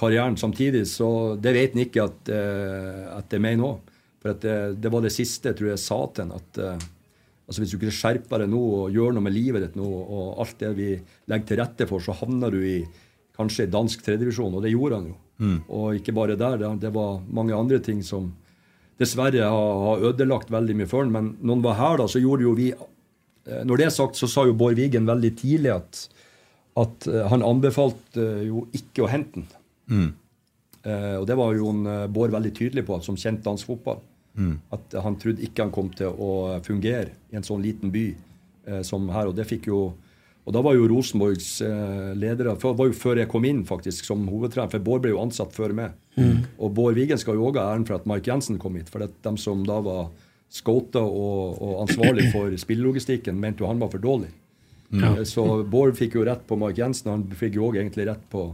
karrieren. 0.00 0.38
Samtidig 0.40 0.86
så 0.88 1.10
det 1.36 1.52
vet 1.56 1.76
han 1.76 1.84
ikke 1.84 2.06
at, 2.06 2.30
uh, 2.32 3.18
at 3.18 3.28
det 3.28 3.40
er 3.40 3.44
meg 3.44 3.60
nå. 3.60 3.74
For 4.20 4.32
at 4.32 4.40
det, 4.44 4.56
det 4.80 4.92
var 4.92 5.04
det 5.04 5.12
siste 5.12 5.52
jeg 5.52 5.58
tror 5.58 5.72
jeg 5.74 5.82
sa 5.84 6.00
til 6.14 6.26
han. 6.26 6.40
at 6.40 6.62
uh, 6.64 6.88
Altså 7.50 7.64
Hvis 7.64 7.72
du 7.74 7.80
ikke 7.80 7.90
skjerper 7.90 8.44
deg 8.44 8.52
nå 8.52 8.58
og 8.62 8.92
gjør 8.94 9.16
noe 9.16 9.26
med 9.26 9.34
livet 9.34 9.64
ditt 9.64 9.74
nå, 9.74 9.82
og 9.82 10.36
alt 10.38 10.60
det 10.60 10.68
vi 10.76 10.92
legger 11.26 11.48
til 11.48 11.58
rette 11.58 11.88
for, 11.90 11.98
så 11.98 12.14
havner 12.14 12.54
du 12.54 12.60
i 12.62 12.76
kanskje 13.34 13.66
i 13.66 13.72
dansk 13.72 14.04
tredjevisjon, 14.06 14.54
og 14.54 14.62
det 14.62 14.70
gjorde 14.70 15.00
han 15.00 15.08
jo. 15.10 15.16
Og 15.66 15.98
ikke 15.98 16.14
bare 16.14 16.36
der, 16.38 16.60
det, 16.60 16.70
det 16.84 16.92
var 16.94 17.18
mange 17.26 17.56
andre 17.56 17.80
ting 17.82 18.04
som 18.06 18.28
dessverre 19.00 19.48
har, 19.48 19.82
har 19.86 20.06
ødelagt 20.12 20.52
veldig 20.52 20.76
mye 20.78 20.88
for 20.90 21.02
han. 21.02 21.10
Men 21.14 21.32
når 21.40 21.56
han 21.56 21.64
var 21.64 21.78
her, 21.80 21.98
da, 22.02 22.08
så 22.12 22.22
gjorde 22.22 22.46
jo 22.46 22.54
vi 22.58 22.68
eh, 22.70 22.86
Når 23.64 23.80
det 23.80 23.86
er 23.86 23.94
sagt, 23.94 24.18
så 24.20 24.28
sa 24.30 24.44
jo 24.48 24.54
Bård 24.58 24.78
Wiggen 24.78 25.06
veldig 25.08 25.30
tidlig 25.40 25.72
at, 25.74 26.00
at 26.80 27.06
eh, 27.10 27.26
han 27.32 27.42
anbefalte 27.46 28.22
eh, 28.40 28.44
jo 28.48 28.66
ikke 28.76 29.04
å 29.06 29.10
hente 29.10 29.42
den. 29.42 30.12
Eh, 30.84 31.16
og 31.20 31.26
det 31.28 31.36
var 31.36 31.54
jo 31.56 31.72
en, 31.74 31.82
eh, 31.86 32.06
Bård 32.08 32.32
veldig 32.32 32.52
tydelig 32.56 32.86
på, 32.88 33.00
som 33.04 33.18
kjent 33.20 33.42
dansk 33.44 33.66
fotball. 33.72 34.00
At 34.72 34.94
han 35.04 35.16
trodde 35.20 35.42
ikke 35.44 35.66
han 35.66 35.72
kom 35.74 35.90
til 35.92 36.14
å 36.14 36.60
fungere 36.64 37.10
i 37.32 37.36
en 37.36 37.44
sånn 37.44 37.60
liten 37.64 37.90
by 37.92 38.04
eh, 38.66 38.80
som 38.86 39.08
her. 39.12 39.26
Og 39.28 39.34
det 39.36 39.48
fikk 39.50 39.66
jo 39.72 39.90
og 40.48 40.54
da 40.56 40.62
var 40.64 40.72
jo 40.74 40.86
Rosenborgs 40.88 41.60
eh, 41.62 42.14
ledere 42.16 42.54
for, 42.58 42.72
var 42.74 42.88
jo 42.88 42.94
før 42.96 43.18
jeg 43.20 43.28
kom 43.30 43.44
inn 43.44 43.60
faktisk 43.68 44.06
som 44.08 44.22
hovedtrener, 44.26 44.70
for 44.72 44.82
Bård 44.82 45.02
ble 45.04 45.12
jo 45.12 45.20
ansatt 45.20 45.52
før 45.54 45.74
meg. 45.76 45.92
Og 46.58 46.72
Bård 46.74 46.96
Wiggen 46.96 47.20
skal 47.20 47.36
jo 47.36 47.44
òg 47.50 47.58
ha 47.60 47.66
æren 47.74 47.84
for 47.86 47.98
at 47.98 48.06
Mike 48.08 48.26
Jensen 48.26 48.56
kom 48.58 48.74
hit. 48.80 48.88
For 48.90 49.04
det, 49.04 49.10
de 49.22 49.34
som 49.38 49.60
da 49.68 49.76
var 49.84 50.08
scouta 50.50 51.02
og, 51.06 51.58
og 51.62 51.84
ansvarlig 51.86 52.30
for 52.34 52.54
spillelogistikken, 52.58 53.38
mente 53.40 53.64
jo 53.64 53.70
han 53.70 53.80
var 53.82 53.92
for 53.92 54.02
dårlig. 54.02 54.32
Eh, 54.92 55.22
Så 55.28 55.44
Bård 55.70 55.94
fikk 55.98 56.16
jo 56.18 56.24
rett 56.26 56.42
på 56.48 56.58
Mark 56.58 56.78
Jensen, 56.78 57.12
han 57.12 57.28
fikk 57.38 57.54
jo 57.60 57.68
òg 57.68 57.78
egentlig 57.78 58.08
rett 58.08 58.24
på, 58.32 58.48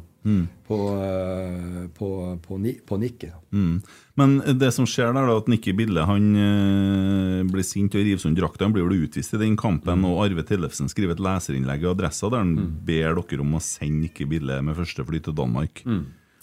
på, 0.68 0.78
eh, 1.00 1.86
på, 1.96 2.08
på, 2.44 2.58
på 2.90 2.98
Nikke. 3.00 3.30
Mm. 3.56 3.78
Men 4.20 4.34
det 4.60 4.72
som 4.76 4.88
skjer 4.88 5.14
der, 5.16 5.30
da, 5.30 5.36
at 5.40 5.48
Nikki 5.48 5.72
Bille 5.76 6.04
han 6.08 6.26
eh, 6.36 7.40
blir 7.48 7.64
sint 7.64 7.96
og 7.96 8.04
river 8.04 8.20
sund 8.20 8.36
drakta. 8.36 8.66
Han 8.68 8.76
blir 8.76 8.84
vel 8.88 9.06
utvist 9.06 9.32
i 9.36 9.40
den 9.40 9.56
kampen, 9.56 10.04
og 10.08 10.20
Arve 10.26 10.44
Tellefsen 10.44 10.92
skriver 10.92 11.16
et 11.16 11.24
leserinnlegg 11.24 11.86
i 11.86 11.90
Adressa 11.94 12.28
der 12.32 12.44
han 12.44 12.54
ber 12.84 13.16
dere 13.22 13.40
om 13.44 13.56
å 13.56 13.64
sende 13.64 14.04
Nikki 14.04 14.28
Bille 14.28 14.60
med 14.66 14.76
første 14.76 15.06
fly 15.08 15.22
til 15.24 15.36
Danmark. 15.36 15.84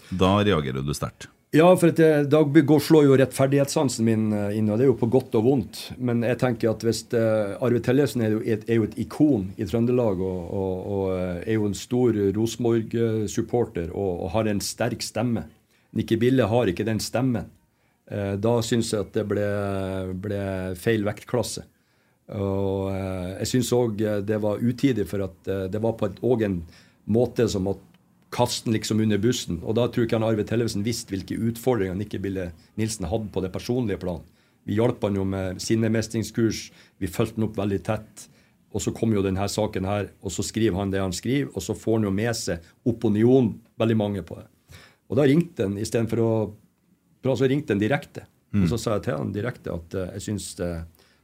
Da 0.09 0.35
reagerer 0.41 0.81
du 0.85 0.93
sterkt. 0.97 1.29
Ja, 1.53 1.67
for 1.77 1.91
at 1.93 1.99
jeg, 2.01 2.25
da 2.33 2.39
går- 2.41 2.81
slår 2.81 3.03
jo 3.05 3.17
rettferdighetssansen 3.19 4.05
min 4.07 4.23
eh, 4.33 4.55
inn, 4.57 4.71
og 4.73 4.79
det 4.79 4.87
er 4.87 4.89
jo 4.89 4.95
på 4.97 5.09
godt 5.13 5.35
og 5.37 5.43
vondt. 5.45 5.81
Men 6.01 6.23
jeg 6.25 6.39
tenker 6.41 6.71
at 6.71 6.81
hvis 6.81 7.03
uh, 7.13 7.53
Arve 7.61 7.77
Tellefsen 7.85 8.23
er 8.25 8.31
jo, 8.33 8.39
et, 8.41 8.63
er 8.65 8.79
jo 8.79 8.87
et 8.87 8.95
ikon 9.03 9.51
i 9.61 9.67
Trøndelag, 9.69 10.17
og, 10.17 10.39
og, 10.49 10.87
og 10.95 11.03
eh, 11.13 11.43
er 11.45 11.59
jo 11.59 11.67
en 11.69 11.77
stor 11.77 12.17
Rosenborg-supporter 12.39 13.91
og, 13.93 14.23
og 14.25 14.33
har 14.33 14.49
en 14.49 14.63
sterk 14.65 15.05
stemme. 15.05 15.45
Nikki 15.93 16.17
Bille 16.17 16.47
har 16.49 16.71
ikke 16.73 16.87
den 16.89 17.03
stemmen. 17.05 17.45
Uh, 18.09 18.33
da 18.41 18.55
syns 18.65 18.89
jeg 18.95 19.05
at 19.05 19.13
det 19.21 19.27
ble, 19.29 19.45
ble 20.25 20.41
feil 20.81 21.05
vektklasse. 21.05 21.67
Og 22.33 22.89
uh, 22.89 23.29
jeg 23.43 23.51
syns 23.53 23.69
òg 23.77 24.01
det 24.25 24.41
var 24.41 24.57
utidig, 24.63 25.05
for 25.05 25.27
at 25.29 25.53
det 25.69 25.85
var 25.85 25.93
på 26.01 26.09
et- 26.09 26.23
en 26.49 26.63
måte 27.13 27.45
som 27.51 27.67
å 27.69 27.77
kaste 28.33 28.67
den 28.67 28.77
liksom 28.77 29.01
under 29.03 29.21
bussen. 29.21 29.59
Og 29.63 29.77
da 29.77 29.87
tror 29.87 30.03
jeg 30.03 30.09
ikke 30.09 30.19
han 30.19 30.27
Arve 30.27 30.45
Tellefsen 30.47 30.85
visste 30.85 31.13
hvilke 31.13 31.37
utfordringer 31.37 31.97
Nikke 31.97 32.21
Bille 32.23 32.49
Nilsen 32.79 33.07
hadde 33.09 33.31
på 33.33 33.43
det 33.43 33.53
personlige 33.53 34.01
plan. 34.01 34.23
Vi 34.67 34.77
hjalp 34.77 35.03
han 35.03 35.17
jo 35.19 35.25
med 35.27 35.59
sinnemestringskurs, 35.61 36.69
vi 37.01 37.09
fulgte 37.11 37.39
han 37.39 37.49
opp 37.49 37.59
veldig 37.59 37.81
tett. 37.85 38.27
Og 38.73 38.81
så 38.81 38.93
kom 38.95 39.11
jo 39.13 39.21
denne 39.21 39.45
saken 39.51 39.85
her, 39.85 40.07
og 40.25 40.33
så 40.33 40.45
skriver 40.45 40.79
han 40.79 40.93
det 40.93 41.03
han 41.03 41.13
skriver, 41.13 41.51
og 41.53 41.61
så 41.61 41.75
får 41.77 41.99
han 41.99 42.07
jo 42.07 42.13
med 42.15 42.33
seg 42.37 42.63
opinion, 42.89 43.51
veldig 43.77 43.97
mange 43.99 44.23
på 44.25 44.39
det. 44.39 44.47
Og 45.11 45.19
da 45.19 45.27
ringte 45.29 45.67
han 45.67 45.75
istedenfor 45.77 46.21
å 46.23 46.31
prate, 47.21 47.43
så 47.43 47.49
ringte 47.51 47.75
han 47.75 47.83
direkte. 47.83 48.25
Og 48.53 48.65
så 48.69 48.77
sa 48.77 48.95
jeg 48.95 49.07
til 49.07 49.17
han 49.17 49.33
direkte 49.33 49.73
at 49.73 49.95
uh, 49.97 50.09
jeg 50.13 50.25
syns 50.27 50.51
det, 50.59 50.71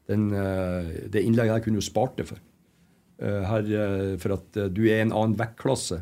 den, 0.10 0.30
uh, 0.34 0.86
det 1.14 1.22
innlegget 1.22 1.58
her 1.58 1.66
kunne 1.66 1.82
jo 1.82 1.86
spart 1.86 2.18
det 2.18 2.26
for. 2.30 2.42
Uh, 3.20 3.44
her, 3.50 3.68
eh, 3.68 4.14
for 4.16 4.38
at 4.38 4.58
eh, 4.58 4.70
du 4.72 4.86
er 4.88 5.02
en 5.04 5.12
annen 5.12 5.34
vektklasse 5.36 5.98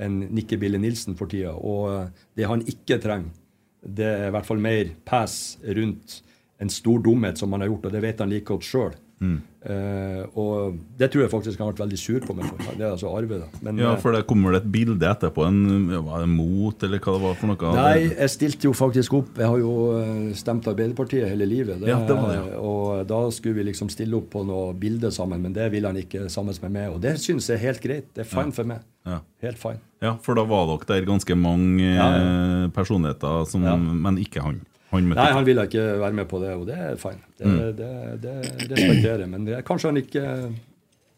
enn 0.00 0.24
Nikke 0.34 0.58
Bille 0.60 0.80
Nilsen 0.80 1.16
for 1.18 1.30
tida. 1.30 1.52
Og 1.54 1.90
eh, 1.92 2.24
det 2.38 2.48
han 2.50 2.64
ikke 2.68 3.00
trenger, 3.02 3.36
det 3.80 4.06
er 4.06 4.26
i 4.28 4.34
hvert 4.34 4.48
fall 4.48 4.60
mer 4.60 4.90
pass 5.08 5.56
rundt 5.64 6.20
en 6.60 6.72
stor 6.72 7.00
dumhet 7.00 7.40
som 7.40 7.52
han 7.54 7.64
har 7.64 7.70
gjort, 7.70 7.86
og 7.88 7.94
det 7.94 8.02
vet 8.04 8.20
han 8.20 8.32
like 8.32 8.48
godt 8.50 8.66
sjøl. 8.66 8.96
Eh, 9.20 10.22
og 10.40 10.78
det 10.96 11.10
tror 11.12 11.26
jeg 11.26 11.30
faktisk 11.34 11.58
han 11.60 11.66
har 11.68 11.74
vært 11.74 11.82
veldig 11.82 11.98
sur 12.00 12.22
på 12.24 12.32
meg 12.38 12.46
for. 12.48 12.62
Det 12.78 12.80
er 12.86 12.94
altså 12.94 13.10
Arve, 13.12 13.40
da. 13.42 13.48
Men, 13.66 13.76
Ja, 13.82 13.90
eh, 13.92 13.98
for 14.00 14.16
det 14.16 14.22
kommer 14.26 14.54
det 14.54 14.62
et 14.62 14.70
bilde 14.72 15.04
etterpå, 15.04 15.44
en 15.46 15.90
ja, 15.92 16.00
var 16.00 16.22
det 16.24 16.30
mot, 16.32 16.82
eller 16.86 16.98
hva 17.04 17.12
det 17.18 17.22
var 17.26 17.34
for 17.36 17.50
noe? 17.52 17.74
Nei, 17.76 18.08
jeg 18.08 18.30
stilte 18.32 18.64
jo 18.70 18.72
faktisk 18.72 19.18
opp. 19.18 19.36
Jeg 19.36 19.50
har 19.52 19.58
jo 19.60 19.74
eh, 20.00 20.32
stemt 20.40 20.64
Arbeiderpartiet 20.72 21.28
hele 21.28 21.44
livet. 21.50 21.84
Ja, 21.84 21.98
det 22.08 22.16
var 22.16 22.32
det, 22.32 22.38
ja. 22.54 22.62
Og 22.64 23.04
da 23.10 23.20
skulle 23.36 23.60
vi 23.60 23.68
liksom 23.68 23.92
stille 23.92 24.16
opp 24.16 24.30
på 24.32 24.46
noe 24.48 24.72
bilde 24.80 25.12
sammen, 25.12 25.42
men 25.44 25.52
det 25.52 25.68
ville 25.74 25.92
han 25.92 26.00
ikke 26.00 26.30
sammen 26.32 26.56
med 26.62 26.72
meg. 26.78 26.88
Og 26.94 27.00
det 27.04 27.18
syns 27.20 27.50
jeg 27.52 27.60
er 27.60 27.66
helt 27.68 27.84
greit. 27.84 28.08
Det 28.16 28.24
er 28.24 28.30
fine 28.32 28.56
for 28.56 28.64
meg. 28.64 28.80
Ja. 29.04 29.20
Helt 29.44 29.60
fine. 29.60 29.80
Ja, 30.00 30.14
for 30.24 30.34
da 30.40 30.46
var 30.48 30.66
dere 30.72 30.88
der 30.88 31.04
ganske 31.08 31.36
mange 31.36 31.84
Ja, 31.84 32.68
personligheter, 32.72 33.44
som, 33.46 33.62
Ja. 33.64 33.76
men 33.76 34.16
ikke 34.16 34.40
han. 34.40 34.62
Han 34.90 35.06
møtte 35.06 35.22
Nei, 35.22 35.32
han 35.36 35.44
ville 35.46 35.64
ikke 35.68 35.84
være 36.00 36.16
med 36.18 36.28
på 36.30 36.40
det, 36.42 36.54
og 36.58 36.64
det 36.66 36.78
er 36.78 36.96
fine. 36.98 37.20
Det, 37.38 37.46
Mm. 37.46 37.58
det, 37.76 37.90
det 38.22 38.32
respekterer 38.72 39.20
jeg. 39.24 39.28
Men 39.30 39.44
det, 39.46 39.60
kanskje 39.68 39.88
han 39.92 40.00
ikke 40.00 40.24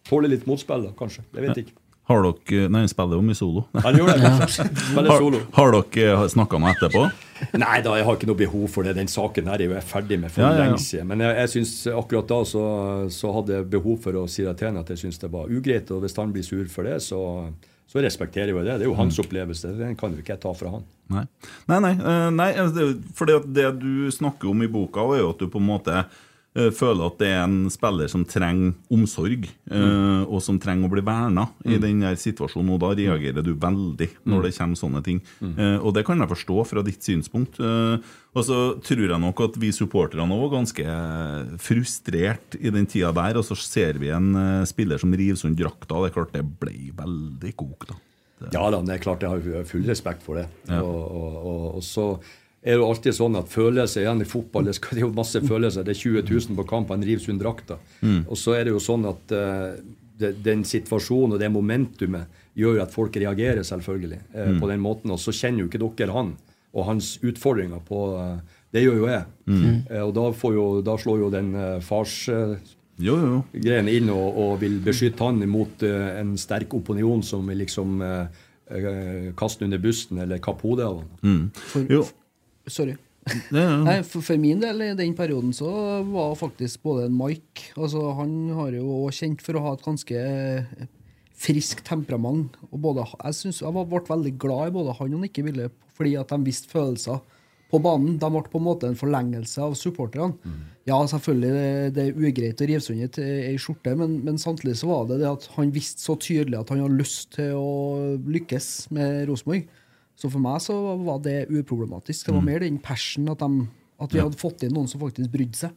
tåler 0.08 0.28
litt 0.32 0.44
motspill, 0.50 0.82
da. 0.88 0.92
Kanskje. 0.98 1.22
Jeg 1.34 1.46
vet 1.48 1.62
ikke. 1.64 1.78
Har 2.10 2.18
dere 2.26 2.66
Nei, 2.68 2.80
han 2.82 2.90
spiller 2.90 3.14
jo 3.20 3.22
mye 3.24 3.38
solo. 3.38 3.60
Han 3.84 3.94
gjør 3.96 4.08
det. 4.18 4.30
Spiller 4.50 5.12
solo. 5.22 5.40
har 5.54 5.70
dere 5.76 6.28
snakka 6.34 6.58
noe 6.60 6.72
etterpå? 6.74 7.04
Nei 7.62 7.76
da, 7.86 7.94
jeg 7.96 8.04
har 8.08 8.16
ikke 8.18 8.28
noe 8.28 8.40
behov 8.42 8.64
for 8.74 8.82
det. 8.86 8.96
Den 8.98 9.08
saken 9.08 9.46
her 9.48 9.62
er 9.62 9.70
jo 9.70 9.76
jeg 9.78 9.86
ferdig 9.86 10.18
med 10.20 10.30
for 10.34 10.42
Ja, 10.42 10.50
ja, 10.50 10.56
ja. 10.58 10.64
lenge 10.66 10.82
siden. 10.82 11.06
Men 11.12 11.22
jeg, 11.24 11.36
jeg 11.38 11.52
synes 11.54 11.74
akkurat 12.02 12.28
da 12.28 12.40
så, 12.44 12.64
så 13.14 13.32
hadde 13.38 13.54
jeg 13.60 13.70
behov 13.72 14.00
for 14.04 14.18
å 14.18 14.26
si 14.28 14.42
det 14.44 14.56
til 14.58 14.68
henne 14.68 14.82
at 14.82 14.90
jeg 14.92 14.98
syns 15.06 15.22
det 15.22 15.30
var 15.32 15.46
ugreit. 15.48 15.90
Og 15.94 16.02
hvis 16.04 16.18
han 16.18 16.34
blir 16.34 16.44
sur 16.46 16.66
for 16.74 16.90
det, 16.90 16.98
så, 17.06 17.22
så 17.92 18.00
respekterer 18.00 18.48
jeg 18.54 18.64
det. 18.64 18.78
Det 18.80 18.86
er 18.86 18.90
jo 18.90 18.94
hans 18.96 19.18
Mm. 19.18 19.24
opplevelse. 19.26 19.76
Den 19.78 19.96
kan 19.96 20.12
jo 20.14 20.22
ikke 20.22 20.32
jeg 20.32 20.40
ta 20.40 20.52
fra 20.56 20.70
han. 20.70 20.84
Nei, 21.12 21.26
nei, 21.68 21.78
nei, 21.80 21.92
eh, 21.92 22.30
nei 22.30 22.52
for 23.14 23.26
det, 23.26 23.78
du 23.78 24.10
snakker 24.10 24.48
om 24.50 24.62
i 24.62 24.66
boka, 24.72 25.00
er 25.12 25.20
jo 25.20 25.30
at 25.34 25.38
du 25.38 25.46
på 25.52 25.60
en 25.60 25.66
måte 25.68 26.04
føler 26.54 27.06
at 27.06 27.14
det 27.18 27.28
er 27.32 27.42
en 27.46 27.70
spiller 27.72 28.10
som 28.12 28.24
trenger 28.28 28.74
omsorg, 28.92 29.46
mm. 29.72 30.26
og 30.28 30.42
som 30.44 30.58
trenger 30.60 30.84
å 30.84 30.92
bli 30.92 31.00
verna 31.06 31.46
i 31.64 31.78
Mm. 31.78 31.80
den 31.80 32.00
der 32.04 32.14
situasjonen, 32.20 32.74
og 32.74 32.80
da 32.82 32.90
reagerer 32.98 33.42
du 33.42 33.54
veldig 33.54 34.08
når 34.26 34.36
Mm. 34.36 34.42
det 34.42 34.52
kommer 34.58 34.76
sånne 34.76 35.02
ting. 35.02 35.22
Mm. 35.40 35.54
Eh, 35.58 35.78
og 35.80 35.94
det 35.94 36.04
kan 36.04 36.18
jeg 36.20 36.28
forstå 36.28 36.66
fra 36.68 36.82
ditt 36.84 37.00
synspunkt. 37.00 37.56
Eh, 37.58 37.96
og 38.36 38.44
så 38.44 38.58
tror 38.84 39.08
jeg 39.08 39.20
nok 39.20 39.40
at 39.40 39.56
vi 39.56 39.70
supporterne 39.72 40.28
også 40.28 40.42
var 40.44 40.52
ganske 40.58 41.58
frustrert 41.62 42.56
i 42.60 42.70
den 42.72 42.86
tida 42.86 43.12
der, 43.16 43.38
og 43.40 43.44
så 43.46 43.56
ser 43.58 43.98
vi 44.00 44.10
en 44.12 44.34
eh, 44.36 44.64
spiller 44.68 45.00
som 45.00 45.12
river 45.12 45.36
sund 45.40 45.56
drakta, 45.58 46.00
det 46.02 46.10
er 46.12 46.16
klart 46.16 46.32
det 46.36 46.44
ble 46.60 46.92
veldig 46.98 47.54
kokt, 47.56 47.88
da. 47.92 47.98
Ja 48.52 48.64
da, 48.74 48.80
det 48.82 48.96
er 48.96 49.02
klart 49.04 49.22
jeg 49.22 49.30
har 49.30 49.66
full 49.68 49.84
respekt 49.86 50.24
for 50.26 50.34
det. 50.40 50.48
Ja. 50.66 50.80
Og, 50.82 51.02
og, 51.14 51.34
og, 51.46 51.66
og 51.78 51.82
så 51.86 52.06
er 52.62 52.76
det 52.76 52.78
jo 52.78 52.86
alltid 52.86 53.14
sånn 53.16 53.34
at 53.40 53.48
følelser 53.50 54.04
igjen 54.04 54.20
i 54.22 54.26
fotball 54.28 54.68
Det, 54.68 54.76
er 54.94 55.00
jo 55.02 55.08
masse 55.16 55.40
følelser. 55.42 55.82
Det 55.82 55.96
er 55.96 55.98
20 55.98 56.22
000 56.30 56.58
på 56.60 56.64
kamp, 56.70 56.92
han 56.94 57.02
river 57.02 57.24
sund 57.24 57.40
drakta. 57.42 57.78
Mm. 58.06 58.20
Og 58.30 58.38
så 58.38 58.54
er 58.54 58.68
det 58.68 58.74
jo 58.76 58.78
sånn 58.82 59.08
at 59.10 59.34
uh, 59.34 59.72
det, 60.22 60.30
den 60.46 60.62
situasjonen 60.68 61.34
og 61.34 61.40
det 61.42 61.48
momentumet 61.50 62.38
gjør 62.54 62.78
at 62.84 62.94
folk 62.94 63.16
reagerer, 63.18 63.64
selvfølgelig, 63.66 64.20
uh, 64.36 64.46
Mm. 64.52 64.60
på 64.62 64.68
den 64.70 64.80
måten. 64.84 65.10
Og 65.10 65.18
så 65.18 65.34
kjenner 65.34 65.64
jo 65.64 65.70
ikke 65.72 65.82
dere 65.98 66.14
han 66.14 66.36
og 66.72 66.86
hans 66.86 67.16
utfordringer 67.26 67.82
på 67.88 68.04
uh, 68.14 68.38
Det 68.72 68.84
gjør 68.86 68.96
jo 69.02 69.08
jeg. 69.10 69.24
Mm. 69.46 69.82
Og 70.06 70.14
da, 70.16 70.28
får 70.32 70.54
jo, 70.54 70.66
da 70.86 70.94
slår 70.96 71.18
jo 71.20 71.30
den 71.34 71.50
fars 71.84 72.14
Jo, 73.02 73.16
jo. 73.18 73.42
greien 73.52 73.88
inn 73.90 74.08
og, 74.08 74.38
og 74.38 74.54
vil 74.62 74.78
beskytte 74.80 75.26
han 75.26 75.42
mot 75.50 75.82
en 75.82 76.36
sterk 76.40 76.72
opinion 76.78 77.20
som 77.26 77.44
vil 77.50 77.58
liksom 77.66 78.00
kaste 79.36 79.64
under 79.66 79.78
bussen 79.82 80.22
eller 80.24 80.40
kappe 80.40 80.64
hodet 80.64 80.86
av 80.88 81.02
han. 81.02 81.10
Mm. 81.20 81.86
Jo. 81.90 82.06
Sorry. 82.70 82.96
Nei, 83.86 84.00
for, 84.02 84.18
for 84.26 84.36
min 84.42 84.58
del 84.62 84.80
i 84.82 84.94
den 84.98 85.12
perioden 85.14 85.52
så 85.54 85.68
var 86.10 86.32
faktisk 86.34 86.80
både 86.82 87.04
Mike 87.14 87.68
altså 87.78 88.00
Han 88.18 88.32
har 88.58 88.72
jo 88.74 88.82
også 89.06 89.20
kjent 89.22 89.44
for 89.46 89.54
å 89.54 89.62
ha 89.62 89.74
et 89.76 89.84
ganske 89.84 90.16
eh, 90.18 90.88
friskt 91.38 91.84
temperament. 91.86 92.56
Og 92.72 92.80
både, 92.82 93.04
jeg, 93.12 93.36
synes, 93.38 93.60
jeg 93.62 93.72
ble 93.76 94.00
veldig 94.08 94.32
glad 94.42 94.72
i 94.72 94.74
både 94.74 94.96
han 94.98 95.14
og 95.18 95.22
Nikke 95.26 95.44
Ville 95.46 95.70
fordi 95.92 96.16
at 96.18 96.32
de 96.32 96.38
visste 96.48 96.70
følelser 96.72 97.20
på 97.72 97.78
banen. 97.84 98.16
De 98.20 98.28
ble 98.32 98.42
på 98.50 98.58
en 98.58 98.64
måte 98.66 98.88
en 98.90 98.96
forlengelse 98.98 99.60
av 99.62 99.74
supporterne. 99.78 100.34
Ja, 100.88 100.96
selvfølgelig, 101.06 101.50
det, 101.54 101.92
det 101.94 102.06
er 102.08 102.18
ugreit 102.26 102.62
å 102.64 102.66
rive 102.68 102.82
sund 102.82 103.04
et- 103.06 103.20
ei 103.22 103.54
skjorte, 103.60 103.92
men, 103.96 104.16
men 104.26 104.40
samtidig 104.40 104.74
så 104.80 104.88
var 104.90 105.06
det 105.12 105.20
det 105.22 105.28
at 105.30 105.46
han 105.54 105.70
visste 105.72 106.02
så 106.02 106.16
tydelig 106.18 106.58
at 106.58 106.72
han 106.74 106.82
hadde 106.82 106.98
lyst 106.98 107.36
til 107.36 107.54
å 107.54 107.68
lykkes 108.34 108.66
med 108.98 109.28
Rosenborg. 109.30 109.68
Så 110.22 110.30
for 110.30 110.42
meg 110.42 110.60
så 110.62 110.74
var 111.02 111.22
det 111.24 111.48
uproblematisk. 111.50 112.28
Det 112.28 112.34
var 112.36 112.44
mer 112.46 112.62
den 112.62 112.78
passion 112.78 113.26
at, 113.32 113.40
de, 113.42 113.64
at 113.98 114.12
vi 114.14 114.20
hadde 114.22 114.38
fått 114.38 114.62
inn 114.62 114.76
noen 114.76 114.86
som 114.90 115.02
faktisk 115.02 115.32
brydde 115.32 115.58
seg. 115.64 115.72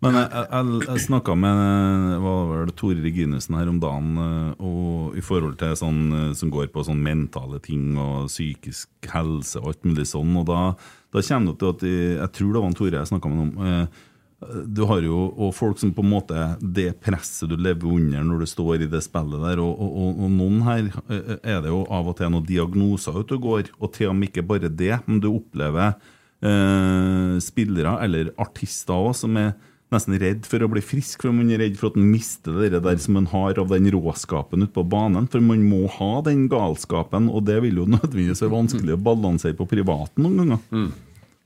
Men 0.00 0.16
jeg, 0.16 0.28
jeg, 0.32 0.76
jeg, 0.86 1.00
snakka 1.04 1.34
med 1.36 1.58
hva 2.22 2.34
var 2.48 2.68
det, 2.70 2.74
Tore 2.80 3.02
Reginussen 3.04 3.58
her 3.58 3.68
om 3.68 3.80
dagen 3.82 4.14
eh, 4.22 4.62
og 4.64 5.18
i 5.18 5.24
forhold 5.24 5.58
til 5.60 5.74
sånn 5.76 5.98
eh, 6.16 6.30
som 6.38 6.52
går 6.52 6.70
på 6.72 6.84
sånn 6.86 7.02
mentale 7.04 7.60
ting 7.60 7.98
og 8.00 8.30
psykisk 8.30 9.10
helse 9.12 9.60
og 9.60 9.74
alt 9.74 9.84
mulig 9.90 10.06
sånn. 10.08 10.30
Og 10.40 10.46
da, 10.48 10.60
da 11.12 11.24
kommer 11.26 11.52
det 11.52 11.60
til 11.60 11.74
at 11.74 11.84
jeg, 11.84 12.14
jeg 12.16 12.34
tror 12.38 12.54
det 12.54 12.62
var 12.62 12.70
en 12.70 12.78
Tore 12.78 12.96
jeg 12.96 13.10
snakka 13.12 13.34
med 13.34 13.44
om. 13.44 13.52
eh, 13.66 14.06
Du 14.40 14.86
har 14.88 15.02
jo 15.04 15.26
og 15.36 15.50
folk 15.52 15.80
som 15.80 15.90
på 15.92 16.00
en 16.00 16.12
måte 16.14 16.44
Det 16.64 16.86
presset 17.04 17.50
du 17.50 17.58
lever 17.60 17.90
under 17.92 18.22
når 18.24 18.40
du 18.40 18.48
står 18.48 18.86
i 18.86 18.88
det 18.88 19.02
spillet 19.04 19.42
der, 19.42 19.60
og, 19.60 19.74
og, 19.76 20.14
og, 20.14 20.30
noen 20.32 20.62
her 20.64 20.86
eh, 21.12 21.34
er 21.44 21.60
det 21.60 21.72
jo 21.72 21.82
av 21.92 22.08
og 22.08 22.16
til 22.16 22.32
noen 22.32 22.46
diagnoser 22.48 23.20
ute 23.20 23.36
og 23.36 23.44
går, 23.44 23.74
og 23.76 23.92
til 23.96 24.14
med 24.16 24.30
ikke 24.30 24.46
bare 24.48 24.72
det, 24.72 24.94
men 25.04 25.20
du 25.20 25.28
opplever 25.34 25.92
eh, 25.92 27.34
spillere 27.44 27.98
eller 28.06 28.32
artister 28.40 28.96
òg 28.96 29.12
som 29.20 29.36
er 29.40 29.52
nesten 29.90 30.16
redd 30.22 30.46
for 30.48 30.62
å 30.62 30.70
bli 30.70 30.82
frisk, 30.84 31.24
for 31.24 31.34
man 31.34 31.50
er 31.52 31.60
redd 31.64 31.76
for 31.78 31.90
at 31.90 31.98
man 31.98 32.10
mister 32.12 32.62
det 32.62 32.80
der 32.84 32.98
som 33.02 33.16
man 33.18 33.28
har 33.32 33.58
av 33.60 33.72
den 33.74 33.90
råskapen 33.92 34.64
ute 34.64 34.72
på 34.76 34.86
banen. 34.86 35.26
For 35.30 35.42
man 35.42 35.64
må 35.66 35.82
ha 35.98 36.12
den 36.26 36.46
galskapen, 36.50 37.28
og 37.28 37.44
det 37.48 37.58
vil 37.66 37.82
jo 37.82 37.88
nødvendigvis 37.90 38.44
være 38.44 38.54
vanskelig 38.54 38.96
å 38.96 39.04
balansere 39.10 39.58
på 39.58 39.68
privaten 39.70 40.26
noen 40.26 40.44
ganger. 40.44 40.92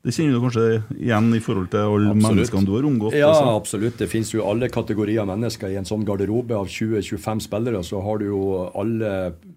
Det 0.04 0.12
kjenner 0.12 0.34
du 0.36 0.40
kanskje 0.44 0.64
igjen 1.00 1.30
i 1.32 1.40
forhold 1.40 1.70
til 1.72 1.80
alle 1.80 2.10
Absolutt. 2.12 2.24
menneskene 2.28 2.66
du 2.68 2.72
har 2.76 2.84
omgått? 2.90 3.14
Ja, 3.16 3.30
også. 3.32 3.54
absolutt. 3.56 3.96
Det 4.02 4.08
finnes 4.12 4.32
jo 4.34 4.44
alle 4.44 4.68
kategorier 4.68 5.24
mennesker 5.24 5.72
i 5.72 5.78
en 5.80 5.86
sånn 5.88 6.04
garderobe 6.04 6.52
av 6.58 6.66
20-25 6.68 7.40
spillere. 7.46 7.80
Så 7.82 8.02
har 8.04 8.18
du 8.20 8.26
jo 8.26 8.42
alle 8.74 9.14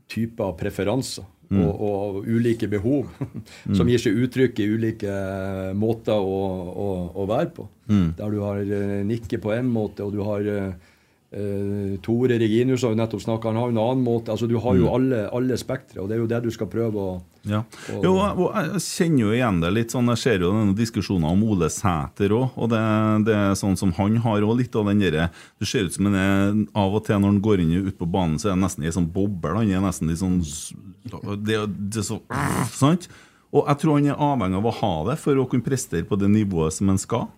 typer 0.08 0.56
preferanser 0.60 1.26
Mm. 1.48 1.62
og, 1.64 1.80
og 1.80 2.26
ulike 2.28 2.68
behov 2.68 3.06
som 3.78 3.88
gir 3.88 4.02
seg 4.04 4.18
uttrykk 4.20 4.58
i 4.60 4.66
ulike 4.68 5.14
måter 5.80 6.12
å, 6.20 6.42
å, 6.76 6.88
å 7.24 7.28
være 7.30 7.54
på. 7.56 7.64
Mm. 7.88 8.10
Der 8.18 8.34
du 8.36 8.42
har 8.44 8.60
eh, 8.60 8.98
Nikke 9.08 9.40
på 9.40 9.54
en 9.56 9.70
måte, 9.72 10.04
og 10.04 10.12
du 10.12 10.20
har 10.28 10.44
eh, 10.44 10.74
Tore 12.04 12.36
Reginus 12.40 12.84
har 12.84 12.92
jo 12.92 13.00
nettopp 13.00 13.24
snakka, 13.24 13.48
han 13.54 13.62
har 13.62 13.72
jo 13.72 13.76
en 13.78 13.80
annen 13.84 14.04
måte. 14.04 14.28
altså 14.36 14.48
Du 14.52 14.58
har 14.60 14.76
jo 14.76 14.88
Mm. 14.88 14.94
alle, 14.96 15.22
alle 15.32 15.56
spektre, 15.58 16.02
og 16.02 16.10
det 16.10 16.18
er 16.18 16.20
jo 16.26 16.28
det 16.28 16.44
du 16.44 16.52
skal 16.52 16.68
prøve 16.68 16.96
å 17.00 17.22
Ja. 17.48 17.64
Og- 17.96 18.04
Jo, 18.04 18.14
jeg 18.54 18.82
kjenner 18.84 19.20
jo 19.24 19.32
igjen 19.32 19.62
det 19.62 19.74
litt 19.74 19.92
sånn, 19.96 20.08
Jeg 20.14 20.18
ser 20.18 20.40
jo 20.40 20.52
denne 20.52 20.76
diskusjonen 20.76 21.24
om 21.32 21.44
Ole 21.44 21.70
Sæter 21.70 22.30
òg, 22.36 22.52
og 22.58 22.70
det, 22.70 22.82
det 23.26 23.36
er 23.36 23.56
sånn 23.56 23.78
som 23.78 23.92
han 23.94 24.18
har 24.18 24.42
òg 24.42 24.58
litt 24.58 24.76
av 24.76 24.86
den 24.86 25.00
derre 25.00 25.30
Det 25.60 25.68
ser 25.68 25.86
ut 25.88 25.94
som 25.94 26.06
han 26.12 26.16
er 26.16 26.68
av 26.76 26.94
og 26.96 27.06
til 27.06 27.16
når 27.20 27.32
han 27.34 27.42
går 27.42 27.60
inn 27.64 27.88
ut 27.88 27.98
på 27.98 28.06
banen, 28.12 28.36
så 28.38 28.48
er 28.52 28.58
han 28.58 28.62
nesten 28.66 28.84
i 28.84 28.92
sånn 28.92 29.08
boble. 29.12 29.56
Han 29.56 29.70
er 29.72 29.82
nesten 29.82 30.10
i 30.12 30.16
sånn 30.20 30.42
det, 31.44 31.60
det 31.90 32.04
så, 32.04 32.20
Sant? 32.72 33.08
Og 33.54 33.66
jeg 33.66 33.80
tror 33.80 33.96
han 33.96 34.08
er 34.12 34.20
avhengig 34.20 34.58
av 34.60 34.66
å 34.68 34.74
ha 34.82 34.94
det 35.10 35.18
for 35.22 35.40
å 35.40 35.48
kunne 35.50 35.64
prestere 35.64 36.04
på 36.04 36.18
det 36.20 36.28
nivået 36.30 36.74
som 36.76 36.90
han 36.92 36.98
skal. 37.00 37.30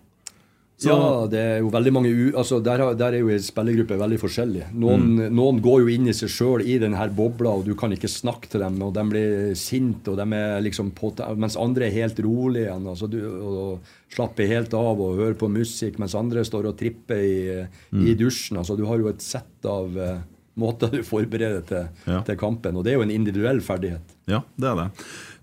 Så- 0.80 0.88
Ja, 0.88 1.26
det 1.28 1.38
er 1.44 1.58
jo 1.60 1.68
veldig 1.68 1.92
mange 1.92 2.08
u 2.08 2.30
altså 2.40 2.56
der, 2.64 2.94
der 2.96 3.12
er 3.12 3.18
jo 3.20 3.28
en 3.28 3.42
spillergruppe 3.44 3.98
veldig 4.00 4.18
forskjellige. 4.22 4.70
Noen, 4.80 5.10
noen 5.36 5.58
går 5.60 5.82
jo 5.82 5.88
inn 5.92 6.08
i 6.08 6.14
seg 6.16 6.30
sjøl 6.32 6.62
i 6.64 6.78
denne 6.80 7.02
bobla, 7.12 7.50
og 7.58 7.66
du 7.66 7.74
kan 7.76 7.92
ikke 7.92 8.08
snakke 8.08 8.48
til 8.48 8.60
dem, 8.64 8.78
og 8.86 8.94
de 8.96 9.04
blir 9.10 9.54
sinte, 9.60 10.08
og 10.08 10.16
de 10.16 10.24
er 10.38 10.62
liksom 10.64 10.88
på, 10.96 11.12
mens 11.36 11.58
andre 11.60 11.84
er 11.90 11.90
helt 11.98 12.16
rolig 12.24 12.62
igjen. 12.64 12.86
Altså 12.88 13.10
du, 13.12 13.18
og 13.28 13.80
slapper 14.10 14.48
helt 14.48 14.72
av 14.72 14.98
og 15.04 15.18
hører 15.20 15.36
på 15.36 15.50
musikk, 15.52 15.98
mens 16.00 16.14
andre 16.16 16.40
står 16.48 16.70
og 16.72 16.78
tripper 16.80 17.20
i, 17.20 17.66
i 17.92 18.14
dusjen. 18.16 18.56
Altså 18.56 18.74
du 18.80 18.86
har 18.88 18.96
jo 18.98 19.08
et 19.12 19.20
sett 19.20 19.68
av 19.68 19.92
uh, 20.00 20.16
måter 20.56 20.90
du 20.96 21.02
forbereder 21.04 21.60
til, 21.68 21.88
Ja. 22.08 22.22
til 22.22 22.36
kampen, 22.40 22.76
og 22.80 22.84
det 22.84 22.94
er 22.94 22.96
jo 23.02 23.04
en 23.04 23.12
individuell 23.20 23.60
ferdighet. 23.60 24.16
Ja, 24.32 24.40
det 24.58 24.72
er 24.72 24.80
det. 24.80 24.88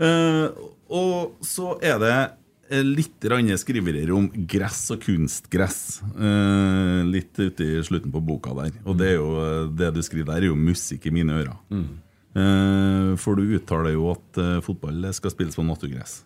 Uh, 0.01 0.49
og 0.89 1.31
så 1.45 1.75
er 1.83 1.99
det 2.01 2.17
litt 2.84 3.20
grann 3.24 3.47
skriverier 3.57 4.11
om 4.15 4.28
gress 4.49 4.91
og 4.91 5.01
kunstgress. 5.05 6.01
eh, 6.18 7.03
litt 7.07 7.38
ute 7.39 7.63
i 7.63 7.84
slutten 7.84 8.11
på 8.11 8.22
boka 8.24 8.53
der. 8.57 8.72
Og 8.86 8.97
det 8.99 9.13
er 9.13 9.18
jo 9.20 9.30
eh, 9.41 9.70
det 9.78 9.93
du 9.95 10.01
skriver 10.03 10.34
der, 10.34 10.43
er 10.43 10.51
jo 10.51 10.55
musikk 10.59 11.05
i 11.07 11.11
mine 11.15 11.38
ører. 11.41 11.57
Eh, 12.38 13.15
for 13.18 13.36
du 13.39 13.55
uttaler 13.57 13.95
jo 13.95 14.11
at 14.13 14.41
eh, 14.41 14.57
fotball 14.65 15.07
skal 15.15 15.34
spilles 15.34 15.55
på 15.57 15.65
naturgress. 15.65 16.24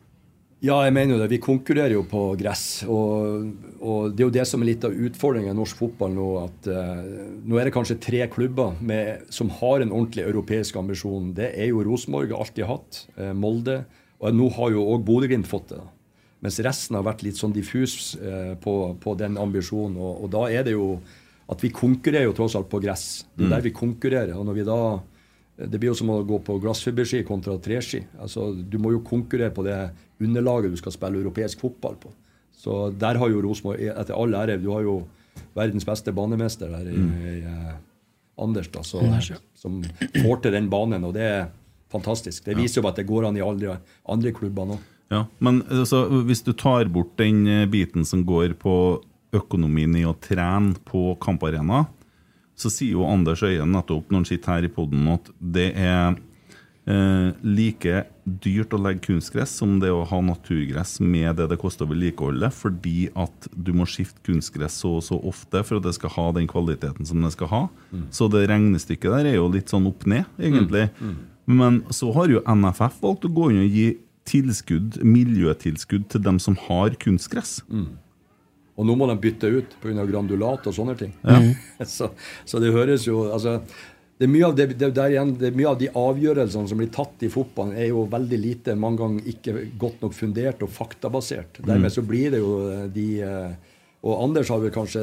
Ja, 0.62 0.76
jeg 0.86 0.94
mener 0.94 1.16
jo 1.16 1.22
det. 1.24 1.32
Vi 1.32 1.39
konkurrerer 1.42 1.96
jo 1.96 2.04
på 2.06 2.20
gress. 2.38 2.84
Og, 2.86 3.48
og 3.82 4.12
det 4.14 4.22
er 4.22 4.28
jo 4.28 4.34
det 4.36 4.44
som 4.46 4.62
er 4.62 4.70
litt 4.70 4.84
av 4.86 4.94
utfordringen 4.94 5.56
i 5.56 5.58
norsk 5.58 5.80
fotball 5.80 6.14
nå. 6.14 6.28
at 6.44 6.68
eh, 6.70 7.00
Nå 7.50 7.58
er 7.58 7.66
det 7.70 7.74
kanskje 7.74 7.98
tre 8.02 8.28
klubber 8.30 8.76
med, 8.78 9.24
som 9.34 9.50
har 9.62 9.82
en 9.82 9.89
ordentlig 9.94 10.28
europeisk 10.28 10.78
ambisjon. 10.78 11.32
Det 11.38 11.50
er 11.56 11.72
jo 11.72 11.82
Rosenborg, 11.88 12.36
alltid 12.38 12.68
hatt. 12.70 13.02
eh, 13.18 13.32
Molde. 13.34 13.80
Og 14.22 14.38
nå 14.38 14.52
har 14.54 14.76
jo 14.76 14.84
òg 14.94 15.02
Bodø-Glimt 15.08 15.50
fått 15.50 15.72
det. 15.74 15.80
da. 15.82 15.89
Mens 16.42 16.58
resten 16.66 16.96
har 16.98 17.04
vært 17.06 17.22
litt 17.24 17.38
sånn 17.38 17.54
diffus 17.54 18.16
eh, 18.18 18.56
på, 18.62 18.74
på 19.02 19.14
den 19.20 19.38
ambisjonen. 19.38 19.98
Og, 20.02 20.24
og 20.26 20.32
da 20.34 20.48
er 20.50 20.64
det 20.66 20.74
jo 20.74 20.96
at 21.52 21.62
vi 21.62 21.70
konkurrerer 21.76 22.26
jo 22.30 22.34
tross 22.38 22.56
alt 22.58 22.70
på 22.72 22.80
gress. 22.82 23.26
Det 23.36 23.44
er 23.46 23.50
Mm. 23.50 23.54
der 23.56 23.62
vi 23.62 23.72
konkurrerer. 23.76 24.34
Og 24.39 24.46
når 24.48 24.54
vi 24.58 24.64
da 24.66 24.80
det 25.62 25.78
blir 25.78 25.92
jo 25.92 25.98
som 26.00 26.10
å 26.10 26.24
gå 26.26 26.39
på 26.42 26.56
glassfiberski 26.64 27.20
kontra 27.28 27.54
treski. 27.62 28.00
Altså, 28.24 28.48
du 28.56 28.80
må 28.82 28.94
jo 28.96 29.02
konkurrere 29.06 29.52
på 29.54 29.62
det 29.68 29.76
underlaget 30.24 30.72
du 30.74 30.78
skal 30.80 30.96
spille 30.96 31.20
europeisk 31.22 31.60
fotball 31.62 32.00
på. 32.02 32.10
Så 32.58 32.89
der 32.98 33.20
har 33.20 33.30
jo 33.30 33.42
Rosenborg, 33.44 33.82
etter 33.92 34.16
all 34.18 34.34
ære 34.34 34.56
Du 34.62 34.72
har 34.72 34.82
jo 34.82 34.96
verdens 35.54 35.86
beste 35.86 36.12
banemester 36.16 36.72
der 36.72 36.89
i, 36.89 36.96
i 36.96 37.36
eh, 37.46 37.76
Anders, 38.42 38.72
da, 38.74 38.82
så, 38.82 39.04
som 39.54 39.82
får 40.24 40.42
til 40.42 40.52
den 40.56 40.70
banen. 40.72 41.04
Og 41.06 41.14
det 41.14 41.22
er 41.28 41.46
fantastisk. 41.94 42.46
Det 42.48 42.56
viser 42.58 42.82
jo 42.82 42.88
at 42.89 42.98
det 42.98 43.06
går 43.06 43.28
an 43.28 43.38
i 43.38 43.44
alle 43.46 43.78
andre 44.10 44.32
klubber 44.34 44.66
nå. 44.72 44.80
Ja, 45.12 45.26
Men 45.43 45.62
altså, 45.68 46.05
hvis 46.24 46.43
du 46.45 46.53
tar 46.55 46.88
bort 46.88 47.18
den 47.20 47.43
eh, 47.47 47.68
biten 47.70 48.07
som 48.07 48.24
går 48.24 48.55
på 48.59 48.76
økonomien 49.36 49.95
i 49.99 50.05
å 50.07 50.16
trene 50.16 50.78
på 50.88 51.12
kamparena, 51.24 51.86
så 52.55 52.72
sier 52.72 52.95
jo 52.95 53.07
Anders 53.07 53.43
Øyen 53.43 53.72
nettopp 53.74 54.12
når 54.12 54.22
han 54.22 54.28
sitter 54.30 54.55
her 54.55 54.68
i 54.68 54.72
poden 54.72 55.07
at 55.12 55.32
det 55.39 55.72
er 55.80 56.14
eh, 56.88 57.32
like 57.43 58.03
dyrt 58.24 58.76
å 58.76 58.80
legge 58.80 59.03
kunstgress 59.07 59.55
som 59.59 59.80
det 59.82 59.89
å 59.91 60.03
ha 60.07 60.20
naturgress 60.24 60.99
med 61.03 61.39
det 61.39 61.47
det 61.51 61.57
koster 61.59 61.88
å 61.88 61.91
vedlikeholde, 61.91 62.51
fordi 62.53 63.09
at 63.18 63.49
du 63.51 63.74
må 63.76 63.88
skifte 63.89 64.24
kunstgress 64.28 64.78
så 64.84 64.93
og 64.99 65.03
så 65.07 65.18
ofte 65.32 65.64
for 65.68 65.80
at 65.80 65.88
det 65.89 65.95
skal 65.97 66.14
ha 66.16 66.28
den 66.38 66.47
kvaliteten 66.51 67.07
som 67.09 67.24
det 67.26 67.34
skal 67.36 67.51
ha. 67.51 67.62
Så 68.14 68.30
det 68.32 68.45
regnestykket 68.51 69.12
der 69.18 69.32
er 69.34 69.39
jo 69.39 69.49
litt 69.51 69.74
sånn 69.74 69.89
opp 69.89 70.05
ned, 70.07 70.30
egentlig. 70.39 70.88
Men 71.49 71.82
så 71.91 72.12
har 72.16 72.32
jo 72.32 72.43
NFF 72.45 73.01
valgt 73.01 73.26
å 73.28 73.34
gå 73.34 73.49
inn 73.51 73.64
og 73.66 73.76
gi 73.80 73.89
tilskudd, 74.30 75.01
miljøtilskudd 75.03 76.07
til 76.13 76.24
dem 76.24 76.38
som 76.39 76.55
har 76.67 76.95
kunstgress. 77.01 77.59
Og 78.80 78.88
nå 78.88 78.95
må 78.97 79.07
de 79.09 79.17
bytte 79.22 79.49
ut 79.51 79.74
pga. 79.82 80.05
grandulat 80.09 80.67
og 80.69 80.76
sånne 80.76 80.95
ting. 80.97 81.11
så, 81.95 82.05
så 82.45 82.61
det 82.61 82.74
høres 82.74 83.07
jo 83.07 83.15
altså, 83.34 83.59
det 84.22 84.28
er 84.28 84.36
mye 84.36 84.47
av 84.51 84.53
det, 84.53 84.67
det, 84.78 84.91
der 84.93 85.15
igjen, 85.15 85.32
det 85.41 85.47
er 85.49 85.55
mye 85.57 85.72
av 85.72 85.80
de 85.82 85.88
avgjørelsene 85.97 86.69
som 86.69 86.78
blir 86.78 86.91
tatt 86.93 87.24
i 87.26 87.30
fotballen, 87.34 87.74
er 87.74 87.88
jo 87.89 88.03
veldig 88.09 88.38
lite, 88.38 88.76
mange 88.78 89.01
ganger 89.01 89.30
ikke 89.32 89.63
godt 89.82 90.03
nok 90.05 90.13
fundert 90.13 90.61
og 90.61 90.69
faktabasert. 90.69 91.57
Dermed 91.65 91.89
så 91.89 92.03
blir 92.05 92.30
det 92.36 92.41
jo 92.43 92.51
eh, 92.69 92.84
de 92.93 93.05
eh, 93.26 93.55
Og 94.05 94.22
Anders 94.28 94.51
har 94.53 94.61
vel 94.61 94.74
kanskje 94.74 95.01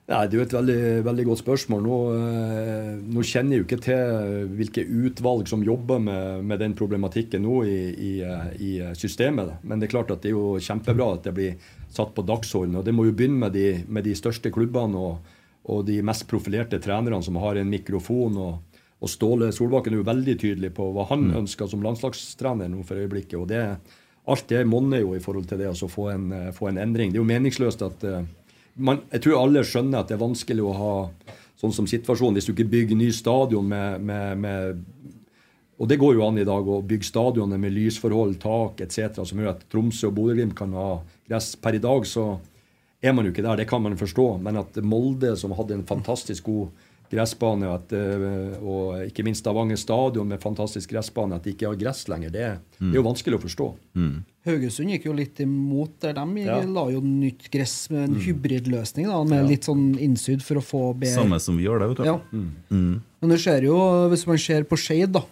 Nei, 0.07 0.29
Det 0.31 0.37
er 0.37 0.39
jo 0.39 0.45
et 0.45 0.53
veldig, 0.55 0.83
veldig 1.03 1.25
godt 1.27 1.41
spørsmål. 1.41 1.81
Nå, 1.83 1.97
eh, 2.15 2.91
nå 3.11 3.23
kjenner 3.27 3.57
jeg 3.57 3.63
jo 3.63 3.67
ikke 3.67 3.79
til 3.83 4.53
hvilke 4.55 4.85
utvalg 4.87 5.49
som 5.51 5.65
jobber 5.67 5.99
med, 5.99 6.45
med 6.47 6.63
den 6.63 6.77
problematikken 6.79 7.43
nå 7.43 7.57
i, 7.67 7.81
i, 7.91 8.13
eh, 8.23 8.53
i 8.63 8.71
systemet. 8.95 9.57
Men 9.67 9.83
det 9.83 9.89
er 9.89 9.95
klart 9.97 10.13
at 10.15 10.23
det 10.23 10.31
er 10.31 10.37
jo 10.37 10.63
kjempebra 10.63 11.09
at 11.17 11.27
det 11.27 11.35
blir 11.35 11.59
satt 11.91 12.15
på 12.15 12.23
dagsordenen. 12.23 12.79
Og 12.79 12.87
det 12.87 12.95
må 12.95 13.09
jo 13.09 13.17
begynne 13.19 13.49
med 13.49 13.59
de, 13.59 13.83
med 13.89 14.07
de 14.07 14.15
største 14.15 14.55
klubbene 14.55 15.03
og, 15.09 15.35
og 15.75 15.83
de 15.91 15.99
mest 16.07 16.29
profilerte 16.31 16.79
trenerne 16.79 17.19
som 17.27 17.43
har 17.43 17.59
en 17.59 17.75
mikrofon. 17.75 18.39
og, 18.39 18.81
og 19.03 19.11
Ståle 19.11 19.51
Solbakken 19.51 19.99
er 19.99 20.05
jo 20.05 20.11
veldig 20.13 20.39
tydelig 20.39 20.75
på 20.79 20.87
hva 20.95 21.11
han 21.11 21.33
ønsker 21.43 21.67
som 21.67 21.83
landslagstrener 21.83 22.71
nå 22.71 22.87
for 22.87 23.03
øyeblikket. 23.03 23.41
og 23.43 23.51
det 23.51 23.67
Alt 24.31 24.47
det 24.55 24.63
monner 24.71 25.03
jo 25.03 25.17
i 25.19 25.23
forhold 25.23 25.51
til 25.51 25.59
det 25.59 25.75
å 25.75 25.91
få 25.91 26.13
en, 26.15 26.31
eh, 26.33 26.53
få 26.55 26.71
en 26.71 26.79
endring. 26.79 27.11
Det 27.11 27.19
er 27.19 27.25
jo 27.27 27.33
meningsløst 27.35 27.83
at 27.83 28.13
man, 28.77 29.03
jeg 29.12 29.24
tror 29.24 29.43
alle 29.43 29.64
skjønner 29.66 30.03
at 30.03 30.11
det 30.11 30.16
er 30.16 30.22
vanskelig 30.22 30.64
å 30.64 30.77
ha 30.77 30.95
sånn 31.57 31.72
som 31.72 31.89
situasjonen 31.89 32.37
hvis 32.37 32.49
du 32.49 32.53
ikke 32.53 32.68
bygger 32.72 32.99
ny 33.01 33.09
stadion 33.14 33.68
med, 33.68 34.03
med, 34.05 34.43
med 34.43 34.83
Og 35.81 35.89
det 35.89 35.99
går 36.01 36.14
jo 36.16 36.24
an 36.24 36.41
i 36.41 36.49
dag 36.49 36.68
å 36.68 36.83
bygge 36.85 37.05
stadionet 37.05 37.61
med 37.61 37.74
lysforhold, 37.74 38.39
tak 38.41 38.81
etc., 38.81 39.20
som 39.29 39.41
gjør 39.41 39.51
at 39.53 39.66
Tromsø 39.68 40.09
og 40.09 40.14
Bodø-Glimt 40.16 40.57
kan 40.57 40.72
ha 40.72 41.03
gress. 41.29 41.51
Per 41.61 41.77
i 41.77 41.83
dag 41.85 42.07
så 42.09 42.39
er 43.05 43.12
man 43.12 43.27
jo 43.27 43.35
ikke 43.35 43.45
der, 43.45 43.61
det 43.61 43.68
kan 43.68 43.83
man 43.85 43.99
forstå. 44.01 44.39
Men 44.41 44.57
at 44.62 44.79
Molde, 44.81 45.35
som 45.37 45.53
hadde 45.53 45.77
en 45.77 45.85
fantastisk 45.85 46.49
god 46.49 46.86
gressbane, 47.11 47.69
at, 47.75 47.93
eh, 47.93 48.57
og 48.63 49.05
ikke 49.07 49.25
minst 49.27 49.45
Stavanger 49.45 49.77
stadion 49.81 50.27
med 50.29 50.41
fantastisk 50.43 50.91
gressbane, 50.91 51.37
at 51.37 51.45
de 51.47 51.53
ikke 51.55 51.69
har 51.71 51.77
gress 51.81 52.07
lenger, 52.09 52.31
det, 52.35 52.47
det 52.81 52.91
er 52.93 52.99
jo 53.01 53.05
vanskelig 53.07 53.39
å 53.39 53.43
forstå. 53.45 53.69
Haugesund 54.47 54.93
gikk 54.95 55.07
jo 55.09 55.13
litt 55.19 55.41
imot 55.43 55.97
der. 56.01 56.13
De 56.15 56.45
Ja. 56.45 56.61
la 56.63 56.85
jo 56.93 57.01
nytt 57.03 57.49
gress 57.51 57.89
med 57.91 58.09
en 58.11 58.15
hybridløsning, 58.23 59.07
da, 59.11 59.25
med 59.25 59.49
litt 59.51 59.65
sånn 59.67 59.99
innsydd 59.99 60.43
for 60.43 60.61
å 60.61 60.63
få 60.63 60.83
bedre 60.95 61.15
Samme 61.19 61.41
som 61.43 61.57
vi 61.59 61.65
gjør 61.67 61.81
det, 61.83 61.89
vet 61.89 61.97
du. 61.97 62.05
Ja. 62.05 62.19
Men 62.71 63.31
du 63.33 63.37
ser 63.39 63.63
jo, 63.67 63.77
hvis 64.13 64.27
man 64.29 64.39
ser 64.39 64.63
på 64.69 64.77
Skeid, 64.79 65.11
da, 65.17 65.23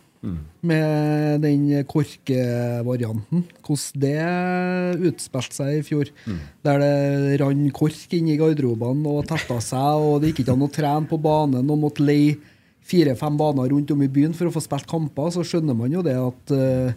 med 0.64 1.42
den 1.44 1.66
korkevarianten, 1.90 3.44
hvordan 3.64 4.00
det 4.04 5.08
utspilte 5.10 5.58
seg 5.58 5.78
i 5.78 5.84
fjor. 5.86 6.10
Der 6.64 6.82
det 6.82 7.38
rant 7.42 7.72
kork 7.76 8.16
inn 8.16 8.30
i 8.32 8.38
garderobene 8.40 9.12
og 9.12 9.28
tetta 9.30 9.60
seg, 9.64 10.04
og 10.04 10.20
det 10.22 10.32
gikk 10.32 10.44
ikke 10.44 10.56
an 10.56 10.66
å 10.68 10.72
trene 10.72 11.10
på 11.10 11.20
banen 11.20 11.70
og 11.70 11.82
måtte 11.86 12.06
leie 12.06 12.38
fire-fem 12.84 13.36
baner 13.40 13.70
rundt 13.72 13.92
om 13.94 14.02
i 14.04 14.12
byen 14.12 14.34
for 14.36 14.48
å 14.48 14.54
få 14.54 14.62
spilt 14.64 14.88
kamper, 14.90 15.30
så 15.32 15.44
skjønner 15.46 15.76
man 15.76 15.92
jo 15.92 16.04
det 16.04 16.16
at 16.20 16.54
eh, 16.56 16.96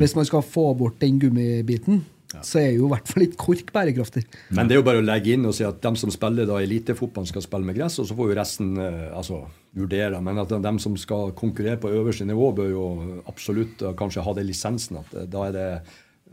hvis 0.00 0.16
man 0.16 0.26
skal 0.26 0.42
få 0.42 0.70
bort 0.78 0.96
den 1.02 1.20
gummibiten, 1.22 2.00
så 2.42 2.58
er 2.60 2.72
jo 2.74 2.88
i 2.88 2.92
hvert 2.92 3.08
fall 3.08 3.24
ikke 3.26 3.38
kork 3.38 3.68
bærekraftig. 3.72 4.24
Men 4.56 4.66
det 4.66 4.76
er 4.76 4.80
jo 4.80 4.86
bare 4.86 5.00
å 5.00 5.06
legge 5.06 5.36
inn 5.36 5.46
og 5.46 5.54
si 5.56 5.64
at 5.66 5.78
de 5.82 5.92
som 6.00 6.10
spiller 6.12 6.48
da 6.48 6.58
elitefotball, 6.62 7.28
skal 7.28 7.44
spille 7.44 7.68
med 7.68 7.78
gress, 7.78 8.00
og 8.02 8.08
så 8.08 8.16
får 8.18 8.32
jo 8.32 8.38
resten 8.40 8.72
eh, 8.82 9.06
altså, 9.16 9.44
vurdere. 9.76 10.22
Men 10.24 10.40
at 10.42 10.50
de 10.50 10.74
som 10.82 10.96
skal 11.00 11.34
konkurrere 11.36 11.80
på 11.80 11.92
øverste 11.92 12.26
nivå, 12.28 12.50
bør 12.56 12.72
jo 12.72 12.88
absolutt 13.28 13.84
eh, 13.84 13.94
kanskje 13.98 14.24
ha 14.26 14.34
den 14.36 14.48
lisensen. 14.48 15.00
At 15.02 15.14
eh, 15.14 15.30
da 15.30 15.46
er 15.48 15.56
det 15.56 15.70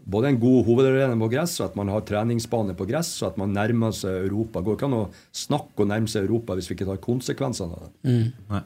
både 0.03 0.33
en 0.33 0.39
god 0.39 0.65
hovedarena 0.67 1.15
på 1.19 1.29
gress, 1.31 1.59
og 1.61 1.69
at 1.69 1.77
man 1.79 1.91
har 1.93 2.03
treningsbane 2.07 2.75
på 2.79 2.87
gress, 2.89 3.13
og 3.21 3.31
at 3.31 3.39
man 3.39 3.53
nærmer 3.55 3.95
seg 3.95 4.25
Europa. 4.25 4.59
Det 4.59 4.67
går 4.67 4.79
ikke 4.79 4.89
an 4.89 4.99
å 4.99 5.05
snakke 5.45 5.85
og 5.85 5.89
nærme 5.93 6.11
seg 6.11 6.27
Europa 6.27 6.57
hvis 6.57 6.67
vi 6.71 6.77
ikke 6.77 6.89
tar 6.89 6.99
konsekvensene 7.03 7.77
av 7.77 7.87
det. 7.87 8.19
Nei. 8.51 8.65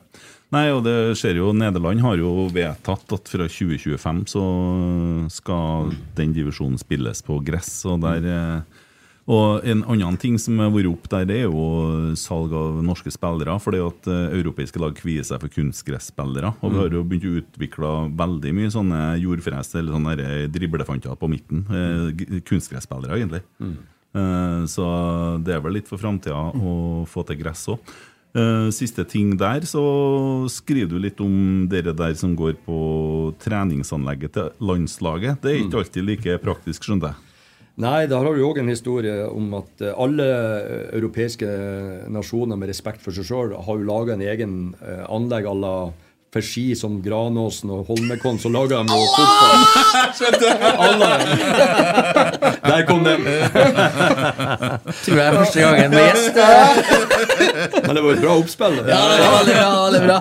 Nei, 0.55 0.69
og 0.71 0.85
det 0.85 0.95
skjer 1.19 1.41
jo 1.41 1.49
Nederland 1.51 1.99
har 2.05 2.21
jo 2.21 2.45
vedtatt 2.55 3.11
at 3.17 3.27
fra 3.27 3.49
2025 3.51 4.21
så 4.31 4.43
skal 5.33 5.91
den 6.15 6.31
divisjonen 6.35 6.79
spilles 6.79 7.19
på 7.27 7.41
gress. 7.43 7.73
Og, 7.89 7.99
der, 8.05 8.23
eh, 8.31 8.85
og 9.27 9.65
en 9.67 9.83
annen 9.91 10.15
ting 10.21 10.37
som 10.39 10.59
har 10.63 10.71
vært 10.71 10.87
opp 10.87 11.09
der, 11.11 11.25
det 11.27 11.41
er 11.41 11.49
jo 11.49 12.13
salg 12.15 12.53
av 12.55 12.79
norske 12.85 13.11
spillere. 13.11 13.57
fordi 13.59 13.81
at 13.83 14.07
eh, 14.07 14.37
europeiske 14.39 14.79
lag 14.79 14.95
kvier 14.95 15.25
seg 15.27 15.41
for 15.43 15.51
kunstgresspillere. 15.51 16.53
Og 16.61 16.71
vi 16.71 16.79
har 16.79 16.95
jo 16.95 17.03
begynt 17.03 17.27
å 17.27 17.35
utvikle 17.41 17.91
veldig 18.15 18.53
mye 18.55 18.71
sånne 18.71 19.01
jordfres 19.19 19.75
eller 19.75 19.97
sånne 19.97 20.15
der 20.15 20.47
driblefanter 20.47 21.19
på 21.19 21.27
midten. 21.31 21.65
Eh, 21.67 22.41
Kunstgresspillere, 22.47 23.19
egentlig. 23.19 23.43
Mm. 23.59 23.77
Så 24.71 24.83
det 25.45 25.53
er 25.53 25.59
vel 25.61 25.75
litt 25.75 25.89
for 25.89 25.99
framtida 26.01 26.39
å 26.55 27.03
få 27.05 27.21
til 27.27 27.37
gress 27.43 27.67
òg. 27.69 27.91
Eh, 28.37 28.69
Siste 28.75 29.03
ting 29.07 29.35
der, 29.37 29.65
så 29.67 29.81
skriver 30.51 30.95
du 30.95 30.99
litt 31.01 31.21
om 31.23 31.67
dere 31.71 31.93
der 31.95 32.15
som 32.19 32.35
går 32.37 32.57
på 32.65 32.79
treningsanlegget 33.43 34.35
til 34.35 34.51
landslaget. 34.61 35.41
Det 35.41 35.51
er 35.53 35.63
ikke 35.63 35.81
alltid 35.83 36.07
like 36.07 36.37
praktisk, 36.43 36.85
skjønner 36.87 37.13
jeg. 37.13 37.26
Nei, 37.77 38.07
da 38.09 38.17
har 38.17 38.33
vi 38.33 38.41
òg 38.41 38.57
en 38.57 38.71
historie 38.71 39.27
om 39.29 39.51
at 39.59 39.83
eh, 39.85 39.93
alle 39.93 40.25
eh, 40.25 40.87
europeiske 40.97 41.45
nasjoner 42.09 42.57
med 42.57 42.71
respekt 42.71 43.03
for 43.05 43.13
seg 43.13 43.27
sjøl 43.29 43.53
har 43.53 43.77
jo 43.77 43.85
laga 43.85 44.15
en 44.15 44.23
egen 44.25 44.55
eh, 44.81 45.03
anlegg 45.05 45.45
à 45.45 45.53
la 45.53 45.75
for 46.33 46.41
ski 46.43 46.75
som 46.75 46.97
Granåsen 47.05 47.69
og 47.71 47.85
Holmenkollen, 47.87 48.39
så 48.41 48.49
lager 48.51 48.81
de 48.83 48.97
jo 48.97 49.05
fotball. 49.15 49.61
Der 52.67 52.81
kom 52.89 53.05
den. 53.05 53.23
Tror 55.05 55.15
jeg 55.15 55.27
er 55.27 55.37
første 55.37 55.59
gangen 55.61 55.89
med 55.91 56.03
gjest. 56.09 56.37
Men 57.87 57.95
det 57.95 58.03
var 58.03 58.13
et 58.13 58.21
bra 58.21 58.37
oppspill. 58.37 58.77
Ja, 58.83 59.01
det 59.13 59.25
var 59.25 59.35
veldig 59.37 59.57
bra. 59.57 59.73
veldig 59.85 60.05
bra. 60.07 60.19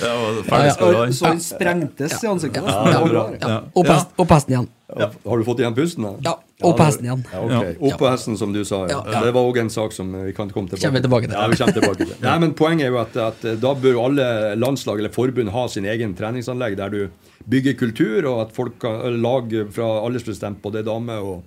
Det 0.00 0.92
var. 0.94 1.12
Så 1.12 1.26
han 1.26 1.40
sprengtes 1.40 2.18
i 2.24 2.26
ansiktet. 2.26 2.66
Ja. 2.66 3.30
Ja. 3.40 3.62
Og 3.74 4.34
hesten 4.34 4.54
igjen. 4.56 4.68
Ja, 4.96 5.10
Har 5.28 5.38
du 5.38 5.44
fått 5.44 5.58
igjen 5.60 5.74
pusten? 5.76 6.04
da? 6.06 6.14
Ja, 6.24 6.38
Opp 6.64 6.78
hesten 6.80 7.04
igjen. 7.04 7.24
Ja, 7.32 7.40
ok. 7.44 7.82
Opp 7.86 7.98
på 8.00 8.08
hesten, 8.08 8.38
som 8.40 8.52
du 8.52 8.62
sa. 8.64 8.80
Ja. 8.88 9.02
Ja, 9.04 9.12
ja. 9.12 9.20
Det 9.26 9.34
var 9.36 9.44
òg 9.50 9.58
en 9.60 9.70
sak 9.70 9.92
som 9.92 10.10
vi 10.24 10.32
kan 10.32 10.48
komme 10.50 10.70
tilbake 10.72 10.94
vi 10.94 11.02
tilbake 11.04 11.28
til. 11.28 11.36
Ja, 11.36 11.46
vi 11.46 11.58
tilbake 11.76 12.06
til. 12.06 12.14
Nei, 12.24 12.36
men 12.42 12.54
Poenget 12.58 12.88
er 12.88 12.94
jo 12.94 13.00
at, 13.02 13.18
at 13.20 13.44
da 13.60 13.74
bør 13.78 14.00
alle 14.06 14.28
landslag 14.56 15.02
eller 15.02 15.12
forbund 15.14 15.52
ha 15.54 15.66
sin 15.68 15.86
egen 15.86 16.16
treningsanlegg 16.18 16.78
der 16.80 16.94
du 16.94 17.28
bygger 17.48 17.76
kultur, 17.78 18.26
og 18.32 18.40
at 18.46 18.56
folk 18.56 18.80
kan, 18.82 19.20
lag 19.22 19.52
fra 19.76 19.90
aldersbestemt, 20.06 20.62
både 20.64 20.82
damer 20.88 21.20
og, 21.20 21.44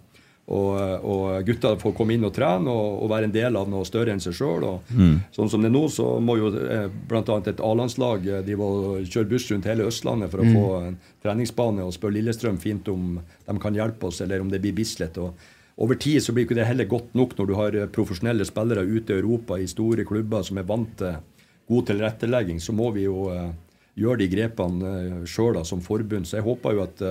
og, 0.52 1.06
og 1.08 1.46
gutter, 1.48 1.78
får 1.80 1.94
komme 1.96 2.16
inn 2.16 2.26
og 2.28 2.34
trene 2.36 2.72
og, 2.72 2.98
og 3.06 3.12
være 3.12 3.30
en 3.30 3.36
del 3.36 3.56
av 3.56 3.70
noe 3.72 3.88
større 3.88 4.12
enn 4.12 4.22
seg 4.24 4.36
sjøl. 4.36 4.66
Sånn 5.36 5.52
som 5.52 5.64
det 5.64 5.70
er 5.72 5.76
nå, 5.78 5.86
så 5.94 6.08
må 6.24 6.36
jo 6.40 6.52
eh, 6.60 6.90
bl.a. 7.08 7.38
et 7.48 7.64
A-landslag 7.64 8.28
eh, 8.28 8.52
kjøre 8.52 9.30
buss 9.32 9.48
rundt 9.52 9.70
hele 9.70 9.88
Østlandet 9.88 10.34
for 10.34 10.44
å 10.44 10.50
få 10.52 10.68
en 10.90 11.00
treningsbane, 11.24 11.86
og 11.86 11.96
spørre 11.96 12.18
Lillestrøm 12.18 12.60
fint 12.60 12.92
om 12.92 13.16
de 13.48 13.58
kan 13.64 13.78
hjelpe 13.78 14.12
oss, 14.12 14.22
eller 14.26 14.44
om 14.44 14.52
det 14.52 14.60
blir 14.64 14.76
Bislett. 14.76 15.18
og 15.18 15.40
over 15.82 15.96
tid 15.96 16.20
så 16.22 16.34
blir 16.36 16.46
ikke 16.46 16.60
det 16.60 16.68
heller 16.68 16.86
godt 16.86 17.16
nok 17.18 17.32
når 17.38 17.48
du 17.48 17.54
har 17.58 17.76
eh, 17.80 17.92
profesjonelle 17.96 18.46
spillere 18.46 18.84
ute 18.84 19.16
i 19.16 19.22
Europa 19.22 19.58
i 19.58 19.70
store 19.72 20.06
klubber 20.06 20.44
som 20.44 20.60
er 20.60 20.68
vant 20.68 20.98
til 21.00 21.22
god 21.72 21.86
tilrettelegging. 21.88 22.60
Så 22.60 22.76
må 22.76 22.92
vi 22.92 23.06
jo 23.06 23.30
gjøre 23.96 24.20
de 24.20 24.28
grepene 24.28 25.22
sjøl 25.30 25.62
som 25.64 25.80
forbund. 25.80 26.28
Så 26.28 26.42
jeg 26.42 26.44
håper 26.44 26.76
jo 26.76 26.84
at 26.84 27.04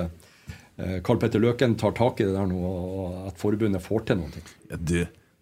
Karl 1.07 1.19
Petter 1.23 1.43
Løken 1.43 1.75
tar 1.81 1.93
tak 1.99 2.21
i 2.23 2.29
det 2.29 2.35
der 2.37 2.47
nå, 2.51 2.61
og 2.61 3.27
at 3.31 3.41
forbundet 3.41 3.83
får 3.85 4.07
til 4.11 4.21
noe. 4.23 4.45
Ja, 4.71 4.79
du, 4.81 4.97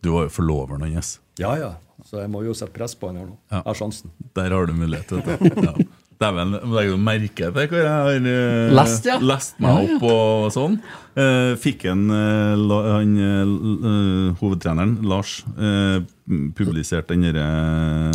du 0.04 0.10
var 0.14 0.26
jo 0.28 0.34
forloveren 0.40 0.86
hans. 0.90 1.16
Ja, 1.40 1.54
ja. 1.60 1.74
Så 2.06 2.20
jeg 2.22 2.30
må 2.30 2.44
jo 2.46 2.52
sette 2.54 2.72
press 2.76 2.94
på 2.98 3.08
han 3.10 3.16
her 3.20 3.26
nå. 3.30 3.38
Ja. 3.50 3.60
Jeg 3.62 3.66
har 3.72 3.78
sjansen. 3.80 4.12
Der 4.38 4.54
har 4.54 4.68
du 4.70 4.74
mulighet. 4.78 5.08
til 5.10 5.22
det. 5.26 5.64
Ja. 5.66 5.74
Dæven, 6.18 6.50
legger 6.74 6.96
du 6.96 6.98
merke 6.98 7.30
til 7.38 7.52
hva 7.54 7.62
jeg 7.78 7.86
har 7.86 8.16
eh, 8.26 8.72
Lest, 8.74 9.04
ja. 9.06 9.20
lest 9.22 9.60
meg 9.62 9.70
Ja, 9.70 9.82
ja. 9.86 9.98
opp 10.00 10.06
og 10.08 10.48
sånn? 10.50 10.74
Eh, 11.14 11.52
fikk 11.62 11.84
en, 11.92 12.00
eh, 12.10 12.64
han, 12.88 13.12
eh, 13.22 13.52
eh, 13.92 14.32
hovedtreneren, 14.40 14.96
Lars, 15.06 15.36
eh, 15.54 16.00
publisert 16.58 17.06
den 17.12 17.22
derre 17.28 18.10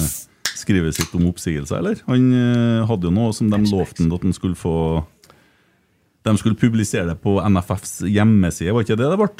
skrivet 0.52 0.96
sitt 1.00 1.16
om 1.16 1.30
oppsigelse, 1.32 1.78
eller? 1.80 2.02
Han 2.10 2.28
eh, 2.36 2.84
hadde 2.92 3.08
jo 3.08 3.16
noe 3.16 3.32
som 3.36 3.48
de 3.52 3.62
lovte 3.72 4.04
at 4.12 4.28
han 4.28 4.36
skulle 4.36 4.60
få 4.60 4.76
De 6.24 6.36
skulle 6.40 6.60
publisere 6.60 7.10
det 7.12 7.18
på 7.24 7.36
NFFs 7.42 8.02
hjemmeside, 8.08 8.74
var 8.74 8.86
ikke 8.86 9.00
det 9.00 9.10
det 9.12 9.20
ble? 9.20 9.32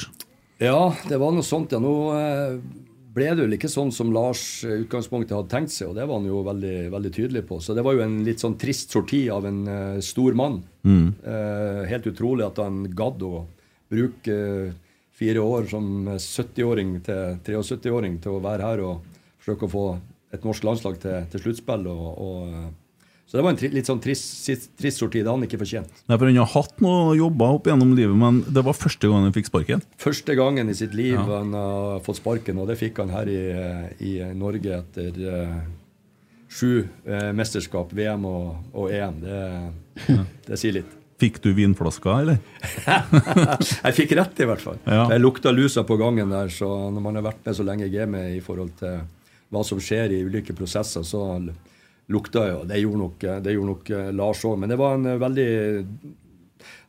Ja, 0.62 0.94
det 1.08 1.18
var 1.20 1.32
noe 1.34 1.44
sånt. 1.46 1.72
Ja. 1.74 1.80
Nå 1.82 1.94
eh, 2.14 2.58
ble 3.14 3.30
det 3.30 3.46
vel 3.46 3.56
ikke 3.56 3.70
sånn 3.72 3.92
som 3.94 4.12
Lars 4.14 4.62
utgangspunktet 4.66 5.34
hadde 5.36 5.52
tenkt 5.52 5.74
seg, 5.74 5.90
og 5.90 5.98
det 5.98 6.06
var 6.06 6.20
han 6.20 6.28
jo 6.28 6.44
veldig, 6.46 6.76
veldig 6.94 7.12
tydelig 7.14 7.44
på. 7.48 7.58
Så 7.64 7.76
det 7.76 7.84
var 7.86 7.96
jo 7.96 8.04
en 8.04 8.20
litt 8.26 8.42
sånn 8.42 8.56
trist 8.60 8.94
sorti 8.94 9.24
av 9.32 9.48
en 9.48 9.60
uh, 9.66 9.98
stor 10.04 10.36
mann. 10.38 10.60
Eh, 10.84 11.82
helt 11.90 12.08
utrolig 12.10 12.44
at 12.46 12.60
han 12.60 12.84
gadd 12.92 13.22
å 13.24 13.44
bruke 13.92 14.34
uh, 14.34 14.72
fire 15.14 15.40
år 15.40 15.68
som 15.70 16.08
70-åring 16.18 16.98
til 17.06 17.38
73-åring 17.46 18.18
til 18.22 18.36
å 18.36 18.42
være 18.44 18.68
her 18.68 18.82
og 18.84 19.14
forsøke 19.38 19.68
å 19.68 19.72
få 19.72 19.86
et 20.34 20.46
norsk 20.46 20.66
landslag 20.66 20.98
til, 21.02 21.28
til 21.30 21.44
sluttspill. 21.44 21.86
Og, 21.90 22.08
og, 22.24 22.48
eh, 22.48 22.70
så 23.34 23.40
det 23.40 23.42
var 23.42 23.56
en 23.56 23.72
litt 23.74 23.88
sånn 23.88 23.98
trist, 23.98 24.68
trist 24.78 25.00
sorti. 25.00 25.18
Det 25.26 25.32
han 25.32 25.42
ikke 25.42 25.58
fortjent. 25.58 25.90
Nei, 26.06 26.14
for 26.14 26.28
Han 26.28 26.36
har 26.38 26.50
hatt 26.52 26.76
noe 26.84 27.16
jobber 27.18 27.56
opp 27.56 27.66
gjennom 27.66 27.96
livet, 27.98 28.14
men 28.14 28.36
det 28.46 28.62
var 28.62 28.76
første 28.78 29.10
gang 29.10 29.26
han 29.26 29.34
fikk 29.34 29.50
sparken. 29.50 29.82
Første 29.98 30.36
gangen 30.38 30.70
i 30.70 30.76
sitt 30.78 30.94
liv 30.94 31.18
han 31.18 31.50
har 31.50 32.04
fått 32.06 32.20
sparken, 32.20 32.60
og 32.62 32.70
det 32.70 32.78
fikk 32.78 33.00
han 33.02 33.10
her 33.10 33.32
i, 33.32 33.40
i 34.06 34.12
Norge 34.38 34.78
etter 34.78 35.18
uh, 35.18 35.58
sju 36.46 36.84
uh, 36.84 37.32
mesterskap, 37.34 37.90
VM 37.98 38.30
og, 38.30 38.54
og 38.70 38.94
EM. 38.94 39.18
Det, 39.26 40.22
det 40.46 40.62
sier 40.62 40.78
litt. 40.78 40.94
Fikk 41.18 41.42
du 41.42 41.50
vinflaska, 41.58 42.14
eller? 42.22 42.38
Jeg 43.82 43.98
fikk 43.98 44.14
rett, 44.14 44.46
i 44.46 44.50
hvert 44.52 44.62
fall. 44.62 44.78
Ja. 44.86 45.08
Jeg 45.10 45.26
lukta 45.26 45.50
lusa 45.50 45.82
på 45.82 45.98
gangen 45.98 46.30
der, 46.30 46.54
så 46.54 46.70
når 46.86 47.08
man 47.10 47.18
har 47.18 47.26
vært 47.32 47.42
med 47.50 47.58
så 47.58 47.66
lenge 47.66 47.90
i 47.90 47.98
gamet 47.98 48.38
i 48.38 48.42
forhold 48.46 48.78
til 48.78 49.02
hva 49.50 49.66
som 49.66 49.82
skjer 49.82 50.14
i 50.14 50.22
ulike 50.22 50.54
prosesser, 50.54 51.02
så 51.02 51.26
lukta 52.12 52.48
jo 52.50 52.64
Det 52.68 52.80
gjorde 52.80 53.00
nok, 53.00 53.24
det 53.44 53.54
gjorde 53.54 53.70
nok 53.70 53.90
eh, 53.90 54.12
Lars 54.12 54.44
òg. 54.44 54.58
Men 54.60 54.72
det 54.72 54.78
var 54.80 54.98
en 54.98 55.08
eh, 55.08 55.20
veldig 55.20 55.48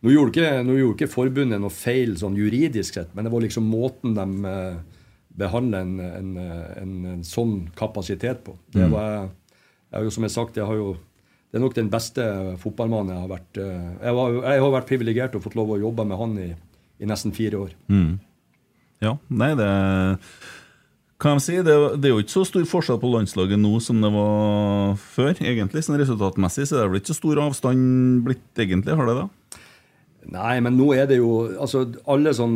nå 0.05 0.11
gjorde, 0.11 0.31
ikke, 0.31 0.51
nå 0.67 0.75
gjorde 0.77 0.95
ikke 0.99 1.11
forbundet 1.11 1.61
noe 1.61 1.73
feil 1.73 2.13
sånn 2.19 2.35
juridisk 2.37 2.99
sett, 2.99 3.15
men 3.15 3.25
det 3.25 3.31
var 3.33 3.41
liksom 3.43 3.65
måten 3.67 4.13
de 4.15 4.51
eh, 4.51 4.75
behandler 5.35 5.81
en, 5.83 5.95
en, 6.05 6.29
en, 6.79 6.93
en 7.15 7.23
sånn 7.27 7.65
kapasitet 7.75 8.43
på. 8.45 8.53
Det 8.71 8.85
var, 8.91 9.25
jeg 9.89 9.97
har 9.97 10.05
jo, 10.05 10.13
som 10.13 10.23
jeg 10.23 10.31
sagt, 10.31 10.59
jeg 10.61 10.67
har 10.69 10.77
jo, 10.79 10.93
det 11.49 11.59
er 11.59 11.63
nok 11.65 11.75
den 11.75 11.89
beste 11.91 12.27
fotballmannen 12.61 13.15
jeg 13.15 13.23
har 13.25 13.33
vært. 13.33 13.59
Jeg, 13.59 14.13
var, 14.15 14.37
jeg 14.45 14.63
har 14.63 14.71
vært 14.77 14.87
privilegert 14.93 15.35
og 15.35 15.43
fått 15.43 15.57
lov 15.59 15.73
å 15.75 15.81
jobbe 15.81 16.05
med 16.07 16.21
han 16.21 16.37
i, 16.39 16.47
i 17.03 17.09
nesten 17.09 17.35
fire 17.35 17.65
år. 17.65 17.75
Ja, 19.03 19.17
nei, 19.27 19.51
det 19.59 19.67
kan 21.21 21.37
jeg 21.37 21.45
si, 21.45 21.55
det, 21.63 21.75
det 22.01 22.09
er 22.09 22.13
jo 22.13 22.23
ikke 22.23 22.33
så 22.33 22.43
stor 22.47 22.65
forskjell 22.67 22.99
på 22.99 23.11
landslaget 23.13 23.59
nå 23.61 23.77
som 23.83 24.01
det 24.03 24.11
var 24.11 24.97
før, 24.99 25.31
egentlig. 25.39 25.85
Sånn 25.85 25.99
resultatmessig 26.01 26.67
så 26.67 26.79
er 26.79 26.83
det 26.83 26.91
vel 26.91 27.01
ikke 27.01 27.13
så 27.13 27.19
stor 27.21 27.41
avstand 27.45 28.25
blitt, 28.27 28.47
egentlig, 28.59 28.97
har 28.99 29.07
det 29.07 29.15
det? 29.21 29.27
Nei, 30.33 30.55
men 30.63 30.73
nå 30.73 30.87
er 30.95 31.05
det 31.09 31.19
jo 31.19 31.31
altså 31.61 31.83
alle 32.09 32.31
sånn, 32.33 32.55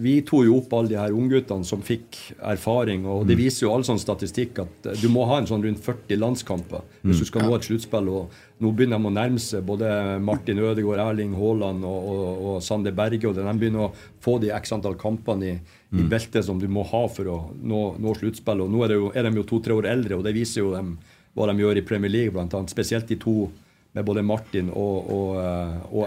Vi 0.00 0.14
tok 0.24 0.46
jo 0.46 0.54
opp 0.62 0.72
alle 0.78 0.92
de 0.94 0.96
her 0.96 1.12
ungguttene 1.12 1.66
som 1.68 1.82
fikk 1.84 2.16
erfaring. 2.38 3.04
og 3.06 3.26
Det 3.28 3.36
viser 3.36 3.66
jo 3.66 3.72
all 3.74 3.84
sånn 3.84 4.00
statistikk 4.00 4.62
at 4.64 4.88
eh, 4.88 4.96
du 5.00 5.10
må 5.12 5.26
ha 5.28 5.38
en 5.40 5.48
sånn 5.48 5.64
rundt 5.64 5.82
40 5.84 6.20
landskamper 6.22 6.80
hvis 7.02 7.20
du 7.20 7.28
skal 7.28 7.44
nå 7.44 7.56
et 7.56 7.68
sluttspill. 7.68 8.08
og 8.08 8.62
Nå 8.62 8.72
begynner 8.72 9.02
de 9.02 9.10
å 9.10 9.14
nærme 9.14 9.42
seg 9.42 9.66
både 9.68 9.90
Martin 10.24 10.62
Ødegaard, 10.62 11.02
Erling 11.04 11.34
Haaland 11.36 11.84
og, 11.84 12.10
og, 12.14 12.44
og 12.48 12.62
Sander 12.64 12.96
Berge. 12.96 13.28
og 13.28 13.36
De 13.36 13.44
begynner 13.60 13.88
å 13.88 13.94
få 14.24 14.38
de 14.40 14.52
x 14.56 14.72
antall 14.72 14.96
kampene 15.00 15.50
i, 15.50 15.56
i 15.92 16.06
beltet 16.08 16.46
som 16.46 16.60
du 16.62 16.68
må 16.72 16.86
ha 16.88 17.02
for 17.12 17.28
å 17.28 17.40
nå, 17.60 17.82
nå 18.00 18.14
sluttspill. 18.16 18.64
Nå 18.72 18.86
er, 18.86 18.94
det 18.94 19.02
jo, 19.02 19.10
er 19.12 19.28
de 19.28 19.36
jo 19.36 19.48
to-tre 19.48 19.76
år 19.76 19.90
eldre, 19.92 20.16
og 20.16 20.24
det 20.24 20.32
viser 20.38 20.64
jo 20.64 20.72
dem 20.72 20.96
hva 21.36 21.48
de 21.48 21.60
gjør 21.60 21.80
i 21.80 21.84
Premier 21.84 22.12
League, 22.12 22.32
blant 22.32 22.54
annet. 22.56 22.72
Spesielt 22.72 23.08
de 23.08 23.20
to 23.20 23.50
med 23.92 24.04
både 24.08 24.24
Martin 24.24 24.70
og, 24.72 25.12
og, 25.12 25.30
eh, 25.40 25.76
og 25.92 26.06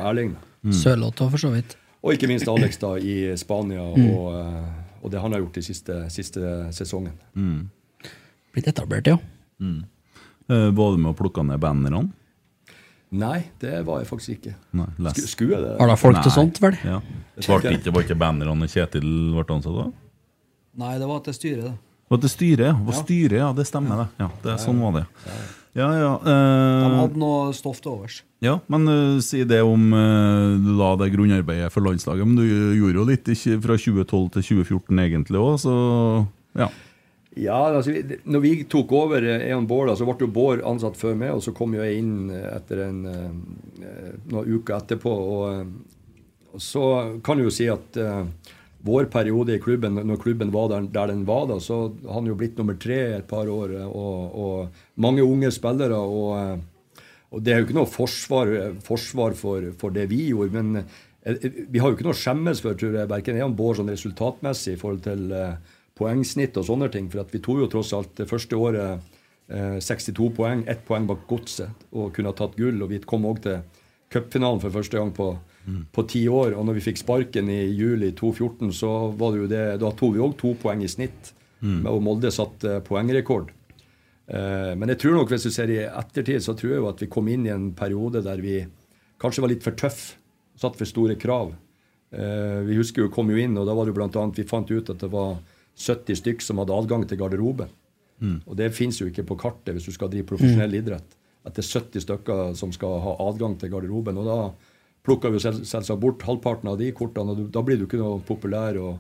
Erling. 0.65 0.81
Sørloth 0.81 1.29
for 1.31 1.37
så 1.41 1.51
vidt. 1.53 1.77
Og 2.05 2.13
ikke 2.13 2.27
minst 2.29 2.47
Alex 2.51 2.77
da 2.81 2.95
i 3.01 3.15
Spania, 3.39 3.81
og, 3.81 4.27
eh, 4.35 4.99
og 5.01 5.11
det 5.13 5.21
han 5.21 5.33
har 5.33 5.41
gjort 5.41 5.57
de 5.57 5.63
siste, 5.65 5.95
siste 6.13 6.41
sesongen. 6.75 7.15
Blitt 8.53 8.67
etablert, 8.69 9.07
ja. 9.07 9.17
Mm. 9.59 9.83
Var 10.47 10.91
du 10.93 10.97
med 11.01 11.13
å 11.13 11.17
plukke 11.17 11.41
ned 11.45 11.59
bannerne? 11.63 12.03
Nei, 13.15 13.45
det 13.61 13.79
var 13.87 14.01
jeg 14.01 14.09
faktisk 14.09 14.33
ikke. 14.35 14.53
Nei. 14.75 14.87
Skulle 15.15 15.55
jeg 15.55 15.63
det? 15.63 15.73
Har 15.79 15.87
da 15.89 15.95
folk 15.99 16.21
til 16.25 16.33
sånt, 16.33 16.59
vel? 16.61 16.75
Ja. 16.83 16.99
Var 17.47 17.61
det 17.63 17.73
ikke, 17.79 17.93
var 17.95 18.05
ikke 18.05 18.17
bannerne 18.19 18.55
når 18.59 18.71
Kjetil 18.73 19.05
ble 19.35 19.45
ansatt 19.55 19.77
da? 19.77 19.85
Nei, 20.81 20.95
det 20.99 21.07
var 21.07 21.21
til 21.23 21.37
styret, 21.37 21.67
det. 21.69 21.75
Var 22.11 22.21
det 22.21 22.29
styret? 22.29 22.65
ja? 22.67 22.73
Var 22.85 22.97
styret, 22.99 23.37
ja, 23.39 23.51
det 23.55 23.65
stemmer 23.65 24.03
det. 24.03 24.07
Ja, 24.21 24.27
det 24.43 24.57
Sånn 24.61 24.81
var 24.83 24.97
det. 24.99 25.05
Ja, 25.25 25.37
ja. 25.75 25.89
ja. 25.99 26.11
De 26.23 26.31
eh, 26.31 26.95
hadde 27.01 27.19
noe 27.19 27.51
stoff 27.55 27.81
til 27.83 27.91
overs. 27.97 28.21
Ja, 28.43 28.57
men 28.71 28.87
uh, 28.87 29.19
si 29.23 29.41
det 29.47 29.61
om 29.65 29.89
uh, 29.91 30.55
du 30.61 30.71
la 30.79 30.93
det 31.01 31.11
grunnarbeidet 31.13 31.71
for 31.73 31.83
landslaget. 31.85 32.27
Men 32.27 32.39
du 32.39 32.45
gjorde 32.79 33.01
jo 33.01 33.07
litt 33.09 33.31
ikke, 33.35 33.57
fra 33.63 33.77
2012 33.79 34.29
til 34.37 34.47
2014 34.63 35.03
egentlig 35.05 35.41
òg, 35.41 35.55
så 35.65 35.75
ja. 36.55 36.69
Ja, 37.35 37.57
altså, 37.67 37.91
vi- 37.91 38.21
når 38.23 38.39
vi 38.45 38.51
tok 38.71 38.93
over 38.95 39.25
Eon 39.27 39.65
Bård, 39.67 39.91
så 39.99 40.07
ble 40.07 40.15
jo 40.23 40.31
Bård 40.31 40.61
ansatt 40.63 40.95
før 40.95 41.17
meg, 41.19 41.33
og 41.35 41.43
så 41.43 41.51
kom 41.51 41.73
jo 41.75 41.83
jeg 41.83 41.99
inn 41.99 42.29
etter 42.31 42.85
en, 42.85 43.01
noen 44.31 44.53
uker 44.55 44.77
etterpå. 44.77 45.11
Og, 45.11 45.73
og 46.55 46.63
så 46.63 46.85
kan 47.25 47.41
jeg 47.41 47.49
jo 47.49 47.55
si 47.57 47.67
at 47.67 47.99
eh, 47.99 48.23
vår 48.85 49.09
periode 49.09 49.55
i 49.55 49.61
klubben, 49.61 49.97
når 49.97 50.21
klubben 50.21 50.53
var 50.53 50.69
der, 50.69 50.85
der 50.93 51.09
den 51.11 51.25
var, 51.25 51.47
da, 51.49 51.57
så 51.59 51.87
har 52.05 52.19
han 52.19 52.29
jo 52.29 52.37
blitt 52.37 52.57
nummer 52.59 52.77
tre 52.77 52.99
et 53.17 53.27
par 53.27 53.49
år. 53.49 53.73
eh, 53.79 53.89
Og, 53.89 54.35
og 54.45 55.01
mange 55.01 55.25
unge 55.25 55.51
spillere. 55.51 55.97
og... 55.97 56.37
eh, 56.39 56.71
og 57.35 57.41
Det 57.43 57.51
er 57.51 57.57
jo 57.59 57.65
ikke 57.65 57.75
noe 57.75 57.89
forsvar, 57.89 58.47
forsvar 58.85 59.33
for, 59.35 59.65
for 59.75 59.91
det 59.91 60.05
vi 60.07 60.29
gjorde, 60.29 60.53
men 60.55 60.83
eh, 61.25 61.49
vi 61.67 61.81
har 61.81 61.89
jo 61.89 61.97
ikke 61.97 62.05
noe 62.05 62.13
å 62.15 62.19
skjemmes 62.21 62.61
for, 62.63 62.77
tror 62.79 62.93
jeg, 62.95 63.09
verken 63.11 63.35
jeg 63.35 63.43
og 63.43 63.55
Bård 63.57 63.79
sånn 63.79 63.89
resultatmessig 63.91 64.75
i 64.75 64.79
forhold 64.79 65.01
til 65.03 65.33
eh, 65.35 65.57
poengsnitt 65.99 66.55
og 66.61 66.67
sånne 66.69 66.87
ting. 66.93 67.09
For 67.11 67.25
vi 67.33 67.41
tok 67.43 67.59
jo 67.63 67.67
tross 67.73 67.91
alt 67.97 68.13
det 68.21 68.29
første 68.29 68.55
året 68.55 69.01
eh, 69.49 69.81
62 69.83 70.29
poeng, 70.37 70.63
ett 70.71 70.85
poeng 70.87 71.09
bak 71.09 71.25
godset, 71.27 71.83
og 71.91 72.13
kunne 72.15 72.31
ha 72.31 72.37
tatt 72.37 72.55
gull. 72.55 72.79
Og 72.85 72.93
vi 72.93 73.01
kom 73.03 73.27
òg 73.27 73.41
til 73.43 73.59
cupfinalen 74.13 74.61
for 74.63 74.77
første 74.77 75.01
gang 75.01 75.11
på 75.17 75.33
på 75.91 76.03
ti 76.09 76.27
år. 76.29 76.53
Og 76.55 76.65
når 76.67 76.79
vi 76.79 76.85
fikk 76.87 77.01
sparken 77.01 77.49
i 77.49 77.61
juli 77.73 78.11
2014, 78.17 78.71
så 78.73 78.91
var 79.17 79.33
det 79.33 79.43
jo 79.43 79.51
det, 79.51 79.65
da 79.81 79.91
tok 79.91 80.15
vi 80.15 80.23
òg 80.23 80.37
to 80.39 80.53
poeng 80.61 80.83
i 80.85 80.91
snitt. 80.91 81.33
Og 81.89 82.01
Molde 82.03 82.31
satte 82.33 82.79
poengrekord. 82.85 83.49
Eh, 84.27 84.73
men 84.77 84.91
jeg 84.91 85.01
tror 85.01 85.19
nok 85.19 85.31
hvis 85.31 85.45
du 85.45 85.51
ser 85.53 85.71
i 85.73 85.83
ettertid, 85.85 86.41
så 86.43 86.55
tror 86.57 86.73
jeg 86.73 86.81
jo 86.81 86.89
at 86.89 87.01
vi 87.03 87.11
kom 87.11 87.27
inn 87.29 87.45
i 87.45 87.53
en 87.53 87.71
periode 87.77 88.23
der 88.25 88.41
vi 88.41 88.59
kanskje 89.21 89.45
var 89.45 89.53
litt 89.53 89.65
for 89.65 89.77
tøff. 89.77 90.15
Satt 90.59 90.77
for 90.79 90.87
store 90.87 91.17
krav. 91.19 91.53
Eh, 92.15 92.61
vi 92.67 92.77
husker 92.79 93.05
jo 93.05 93.13
kom 93.13 93.29
jo 93.33 93.39
inn, 93.41 93.57
og 93.59 93.67
da 93.67 93.75
var 93.75 93.85
det 93.85 93.93
jo 93.93 93.99
blant 93.99 94.15
annet, 94.21 94.39
vi 94.39 94.47
fant 94.47 94.69
ut 94.71 94.93
at 94.93 95.01
det 95.01 95.11
var 95.11 95.37
70 95.75 96.21
stykk 96.21 96.45
som 96.45 96.61
hadde 96.61 96.75
adgang 96.75 97.03
til 97.07 97.19
garderoben. 97.19 97.73
Og 98.47 98.55
det 98.55 98.71
fins 98.73 99.01
jo 99.01 99.09
ikke 99.09 99.25
på 99.27 99.35
kartet 99.41 99.75
hvis 99.75 99.89
du 99.89 99.91
skal 99.91 100.09
drive 100.11 100.27
profesjonell 100.29 100.77
idrett. 100.79 101.17
At 101.45 101.57
det 101.57 101.65
er 101.65 101.81
70 101.81 102.05
stykker 102.05 102.55
som 102.57 102.71
skal 102.73 103.01
ha 103.03 103.17
adgang 103.27 103.57
til 103.59 103.69
garderoben. 103.73 104.17
Og 104.17 104.25
da 104.25 104.37
plukka 105.05 105.31
vi 105.33 105.41
selv, 105.43 105.63
selvsagt 105.67 106.01
bort 106.01 106.25
halvparten 106.25 106.71
av 106.71 106.79
de 106.81 106.91
kortene, 106.95 107.33
og 107.33 107.51
da 107.53 107.63
blir 107.65 107.79
du 107.79 107.85
ikke 107.87 108.01
noe 108.01 108.23
populær. 108.25 108.77
og 108.81 108.99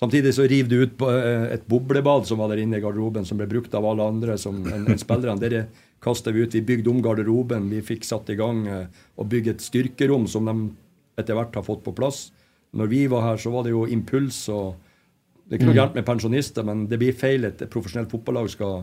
Samtidig 0.00 0.34
så 0.36 0.44
river 0.50 0.70
du 0.70 0.78
ut 0.82 1.04
eh, 1.08 1.46
et 1.56 1.66
boblebad 1.70 2.26
som 2.28 2.42
var 2.42 2.52
der 2.52 2.64
inne 2.64 2.80
i 2.80 2.84
garderoben, 2.84 3.24
som 3.24 3.38
ble 3.40 3.48
brukt 3.50 3.74
av 3.74 3.86
alle 3.88 4.06
andre 4.06 4.36
som 4.40 4.58
en, 4.66 4.88
en 4.92 5.00
spillerne. 5.00 5.40
Det 5.40 5.66
kasta 6.04 6.34
vi 6.34 6.44
ut. 6.44 6.54
Vi 6.54 6.64
bygde 6.66 6.92
om 6.92 7.02
garderoben. 7.02 7.70
Vi 7.72 7.84
fikk 7.84 8.04
satt 8.04 8.28
i 8.30 8.38
gang 8.38 8.66
og 8.68 9.22
å 9.22 9.26
bygge 9.26 9.56
et 9.56 9.64
styrkerom 9.64 10.26
som 10.30 10.50
de 10.50 10.56
etter 11.16 11.38
hvert 11.38 11.54
har 11.56 11.64
fått 11.64 11.84
på 11.86 11.94
plass. 11.96 12.26
Når 12.76 12.90
vi 12.92 13.06
var 13.08 13.24
her, 13.24 13.40
så 13.40 13.50
var 13.54 13.64
det 13.64 13.72
jo 13.72 13.86
impuls 13.88 14.48
og 14.52 14.82
Det 15.46 15.54
er 15.54 15.60
ikke 15.60 15.66
noe 15.68 15.78
gærent 15.78 15.94
med 15.94 16.06
pensjonister, 16.08 16.64
men 16.66 16.80
det 16.90 16.96
blir 16.98 17.14
feil 17.14 17.46
at 17.46 17.60
et 17.62 17.70
profesjonelt 17.70 18.10
fotballag 18.10 18.48
skal 18.50 18.80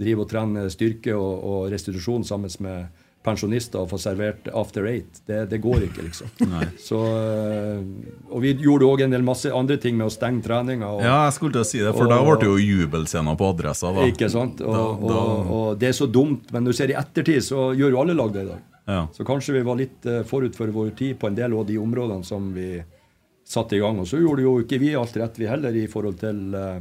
drive 0.00 0.22
og 0.24 0.30
trene 0.30 0.62
styrke 0.72 1.12
og, 1.12 1.42
og 1.44 1.66
restitusjon 1.68 2.24
sammen 2.24 2.52
med 2.64 3.02
pensjonister 3.26 3.82
og 3.82 3.88
få 3.90 3.98
servert 3.98 4.46
after 4.54 4.86
eight. 4.86 5.18
Det, 5.26 5.40
det 5.50 5.58
går 5.64 5.82
ikke, 5.88 6.04
liksom. 6.06 6.30
Så, 6.88 7.00
øh, 7.02 7.82
og 8.30 8.40
vi 8.44 8.52
gjorde 8.62 8.86
òg 8.86 9.02
en 9.06 9.16
del 9.16 9.26
masse 9.26 9.50
andre 9.52 9.76
ting 9.82 9.98
med 9.98 10.06
å 10.06 10.14
stenge 10.14 10.44
treninga. 10.46 10.92
Ja, 11.02 11.16
jeg 11.26 11.34
skulle 11.36 11.56
til 11.58 11.64
å 11.64 11.68
si 11.68 11.82
det, 11.82 11.92
for 11.96 12.06
Og- 12.06 12.12
da 12.14 12.20
ble 12.22 12.36
det 12.44 12.48
jo 12.52 12.56
jubelscener 12.62 13.36
på 13.40 13.50
adressa. 13.52 13.92
da. 13.96 14.06
Ikke 14.06 14.30
sant? 14.30 14.62
Og, 14.62 14.72
Da- 14.72 15.08
da- 15.08 15.20
og, 15.26 15.52
og 15.58 15.78
det 15.82 15.88
er 15.90 15.98
så 15.98 16.06
dumt, 16.10 16.50
men 16.54 16.64
når 16.64 16.72
du 16.76 16.80
ser 16.80 16.94
i 16.94 16.98
ettertid, 17.02 17.42
så 17.42 17.68
gjør 17.76 17.90
jo 17.96 18.00
alle 18.04 18.14
lag 18.14 18.32
det 18.32 18.46
i 18.46 18.50
dag. 18.54 18.64
Ja. 18.86 19.00
Så 19.12 19.24
kanskje 19.26 19.52
vi 19.58 19.62
var 19.66 19.76
litt 19.80 20.06
eh, 20.06 20.22
forut 20.22 20.54
for 20.54 20.70
vår 20.70 20.92
tid 20.96 21.18
på 21.18 21.26
en 21.26 21.34
del 21.34 21.52
av 21.58 21.66
de 21.66 21.76
områdene 21.82 22.24
som 22.24 22.52
vi 22.54 22.76
satte 23.46 23.74
i 23.74 23.80
gang. 23.82 23.98
Og 23.98 24.06
så 24.06 24.20
gjorde 24.22 24.42
jo 24.46 24.60
ikke 24.62 24.78
vi 24.78 24.94
alt 24.94 25.16
rett, 25.18 25.36
vi 25.38 25.46
heller, 25.50 25.74
i 25.74 25.88
forhold 25.90 26.20
til 26.22 26.54
eh, 26.54 26.78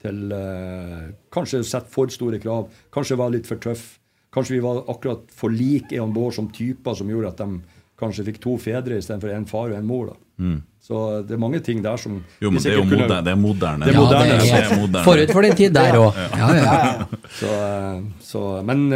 til 0.00 0.32
eh, 0.32 1.06
Kanskje 1.32 1.62
sette 1.64 1.90
for 1.92 2.08
store 2.12 2.38
krav, 2.40 2.68
kanskje 2.92 3.16
være 3.20 3.36
litt 3.38 3.46
for 3.48 3.60
tøff. 3.60 3.98
Kanskje 4.36 4.54
vi 4.58 4.60
var 4.60 4.82
akkurat 4.92 5.22
for 5.32 5.48
like 5.50 5.96
Eon 5.96 6.12
Bård 6.12 6.34
som 6.36 6.50
typer 6.52 6.94
som 6.98 7.08
gjorde 7.08 7.30
at 7.32 7.38
de 7.40 7.60
kanskje 7.98 8.26
fikk 8.28 8.38
to 8.44 8.58
fedre 8.60 8.98
istedenfor 9.00 9.32
en 9.32 9.46
far 9.48 9.70
og 9.72 9.78
en 9.78 9.86
mor. 9.88 10.10
da. 10.12 10.16
Så 10.86 10.98
det 11.26 11.34
er 11.34 11.40
mange 11.42 11.58
ting 11.64 11.80
der 11.82 11.96
som 11.98 12.18
Jo, 12.40 12.50
men 12.52 12.62
det 12.62 12.70
er 12.72 12.76
jo 12.76 12.82
kunne- 12.84 13.02
moderne. 13.06 13.24
Det 13.24 13.32
er 13.32 13.36
moderne. 13.40 13.84
Det 13.86 13.94
er 13.94 13.96
Ja, 13.96 14.04
moderne. 14.04 14.34
det 14.36 14.40
Det 14.40 14.72
er 14.76 14.80
moderne. 14.80 15.04
forut 15.04 15.32
for 15.32 15.42
den 15.42 15.56
tid 15.56 15.70
der 15.74 15.96
òg. 15.96 16.14
Ja, 16.36 16.48
ja. 16.54 17.04
Så, 17.40 17.46
eh, 17.46 18.02
så, 18.20 18.62
men 18.62 18.92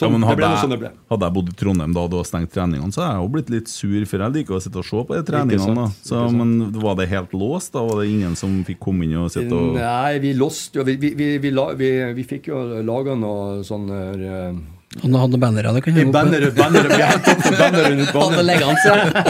eh, 0.00 0.08
Ja, 0.08 0.10
sånn, 0.10 0.20
det 0.20 0.28
hadde, 0.30 0.48
jeg, 0.56 0.70
det 0.70 0.78
ble. 0.80 0.90
hadde 1.12 1.28
jeg 1.28 1.34
bodd 1.36 1.48
i 1.52 1.56
Trondheim 1.60 1.92
da 1.94 2.06
du 2.08 2.16
hadde 2.18 2.28
stengt 2.30 2.52
treningene, 2.54 2.92
så 2.92 3.02
hadde 3.04 3.12
jeg 3.14 3.22
jo 3.24 3.30
blitt 3.36 3.50
litt 3.54 3.68
sur, 3.68 4.06
for 4.10 4.24
jeg 4.24 4.34
liker 4.38 4.56
å 4.56 4.62
sitte 4.64 4.80
og 4.80 4.88
se 4.88 5.04
på 5.10 5.18
de 5.18 5.22
treningene. 5.30 5.86
Så, 6.02 6.24
men 6.34 6.72
var 6.80 6.96
det 7.00 7.08
helt 7.12 7.32
låst? 7.36 7.72
da? 7.76 7.84
Var 7.86 8.02
det 8.02 8.08
ingen 8.10 8.34
som 8.36 8.58
fikk 8.64 8.80
komme 8.80 9.04
inn 9.04 9.16
og 9.20 9.30
sitte 9.34 9.52
og 9.54 9.76
Nei, 9.78 10.18
vi 10.22 10.34
låste 10.34 10.80
jo 10.80 10.84
vi, 10.88 10.96
vi, 10.96 11.14
vi, 11.18 11.30
vi, 11.38 11.50
la, 11.54 11.70
vi, 11.78 11.90
vi 12.16 12.24
fikk 12.24 12.50
jo 12.52 12.64
laga 12.86 13.14
noe 13.18 13.62
sånn 13.66 13.88
Og 14.98 15.04
nå 15.06 15.20
hadde 15.22 15.38
bannere, 15.38 15.70
det 15.76 15.86
jeg 15.86 16.10
bannere, 16.10 16.48
bannere, 16.50 16.88
bannere 17.60 17.90
Hadde 17.94 18.08
banen. 18.10 18.80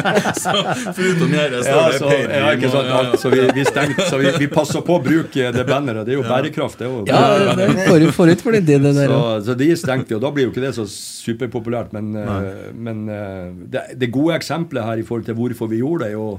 så. 0.41 0.55
Foruten 0.97 1.35
gjerdet 1.37 1.67
ja, 1.69 2.53
ikke 2.55 2.71
sant, 2.73 2.89
alt, 2.97 3.19
så 3.21 3.29
vi, 3.35 3.43
vi 3.59 3.67
stengte 3.69 4.07
Så 4.09 4.23
vi, 4.23 4.31
vi 4.41 4.49
passer 4.49 4.81
på 4.87 4.97
å 4.97 5.03
bruke 5.05 5.51
det 5.53 5.67
banneret. 5.69 6.09
Det 6.09 6.15
er 6.15 6.17
jo 6.17 6.25
bærekraft. 6.25 6.81
Det 6.81 6.89
òg. 6.89 7.13
Ja, 7.13 7.53
det 7.61 7.69
er 7.69 8.09
forut, 8.17 8.41
for 8.41 8.57
tid, 8.57 8.73
det 8.73 8.81
der. 8.97 9.13
så, 9.13 9.21
så 9.51 9.59
de 9.61 9.69
stengte 9.77 10.17
og 10.17 10.25
da 10.25 10.33
blir 10.33 10.49
jo 10.49 10.55
ikke 10.55 10.65
det 10.65 10.73
så 10.81 10.89
superpopulært. 10.89 11.93
Men, 11.93 12.09
eh, 12.17 12.67
men 12.73 13.05
eh, 13.13 13.47
det, 13.77 13.85
det 14.01 14.13
gode 14.17 14.41
eksempelet 14.41 14.89
her 14.89 15.05
i 15.05 15.05
forhold 15.05 15.29
til 15.29 15.37
hvorfor 15.37 15.69
vi 15.69 15.85
gjorde 15.85 16.07
det, 16.07 16.15
er 16.15 16.17
jo 16.17 16.31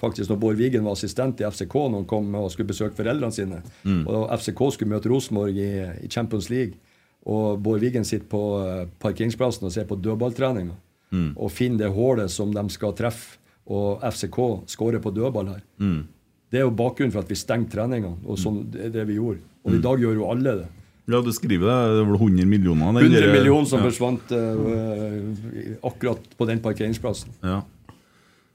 faktisk 0.00 0.32
når 0.32 0.40
Bård 0.40 0.56
Wiggen 0.56 0.88
var 0.88 0.96
assistent 0.96 1.44
i 1.44 1.50
FCK 1.52 1.82
når 1.82 1.98
han 2.00 2.12
kom 2.16 2.32
og 2.40 2.48
skulle 2.54 2.72
besøke 2.72 2.96
foreldrene 2.96 3.36
sine. 3.36 3.60
Og 4.08 4.30
FCK 4.40 4.70
skulle 4.72 4.96
møte 4.96 5.12
Rosenborg 5.12 5.60
i, 5.60 5.74
i 6.00 6.08
Champions 6.08 6.48
League. 6.48 6.80
Og 7.28 7.58
Bård 7.60 7.82
Wiggen 7.82 8.06
sitter 8.08 8.28
på 8.30 8.42
eh, 8.62 8.86
parkeringsplassen 9.02 9.66
og 9.68 9.74
ser 9.74 9.86
på 9.88 9.98
dødballtreninga. 10.00 10.74
Og 11.10 11.50
finner 11.50 11.84
det 11.84 11.90
hullet 11.90 12.30
som 12.30 12.52
de 12.54 12.62
skal 12.70 12.94
treffe, 12.94 13.38
og 13.70 14.02
FCK 14.06 14.36
skårer 14.70 15.00
på 15.02 15.10
dødball 15.10 15.48
her. 15.50 15.62
Det 16.50 16.58
er 16.58 16.64
jo 16.66 16.74
bakgrunnen 16.74 17.12
for 17.14 17.22
at 17.22 17.30
vi 17.30 17.36
stengte 17.38 17.76
treningene, 17.76 18.16
og 18.26 18.38
sånn 18.38 18.70
det 18.70 18.84
er 18.88 18.92
det 18.94 19.04
vi 19.08 19.14
gjorde. 19.18 19.40
Og 19.66 19.74
i 19.76 19.82
dag 19.82 20.00
gjør 20.02 20.14
jo 20.20 20.30
alle 20.30 20.50
det. 20.62 20.68
Ja, 21.10 21.18
du 21.22 21.32
skriver 21.34 21.66
det. 21.66 21.76
Det 21.98 22.04
var 22.06 22.14
100 22.14 22.46
millioner. 22.46 22.92
den 22.92 22.96
100 22.96 23.32
millioner 23.32 23.66
som 23.66 23.78
ja. 23.80 23.84
forsvant 23.88 24.30
uh, 24.30 24.36
akkurat 25.86 26.18
på 26.38 26.46
den 26.46 26.60
parkeringsplassen. 26.62 27.30
Ja. 27.42 27.62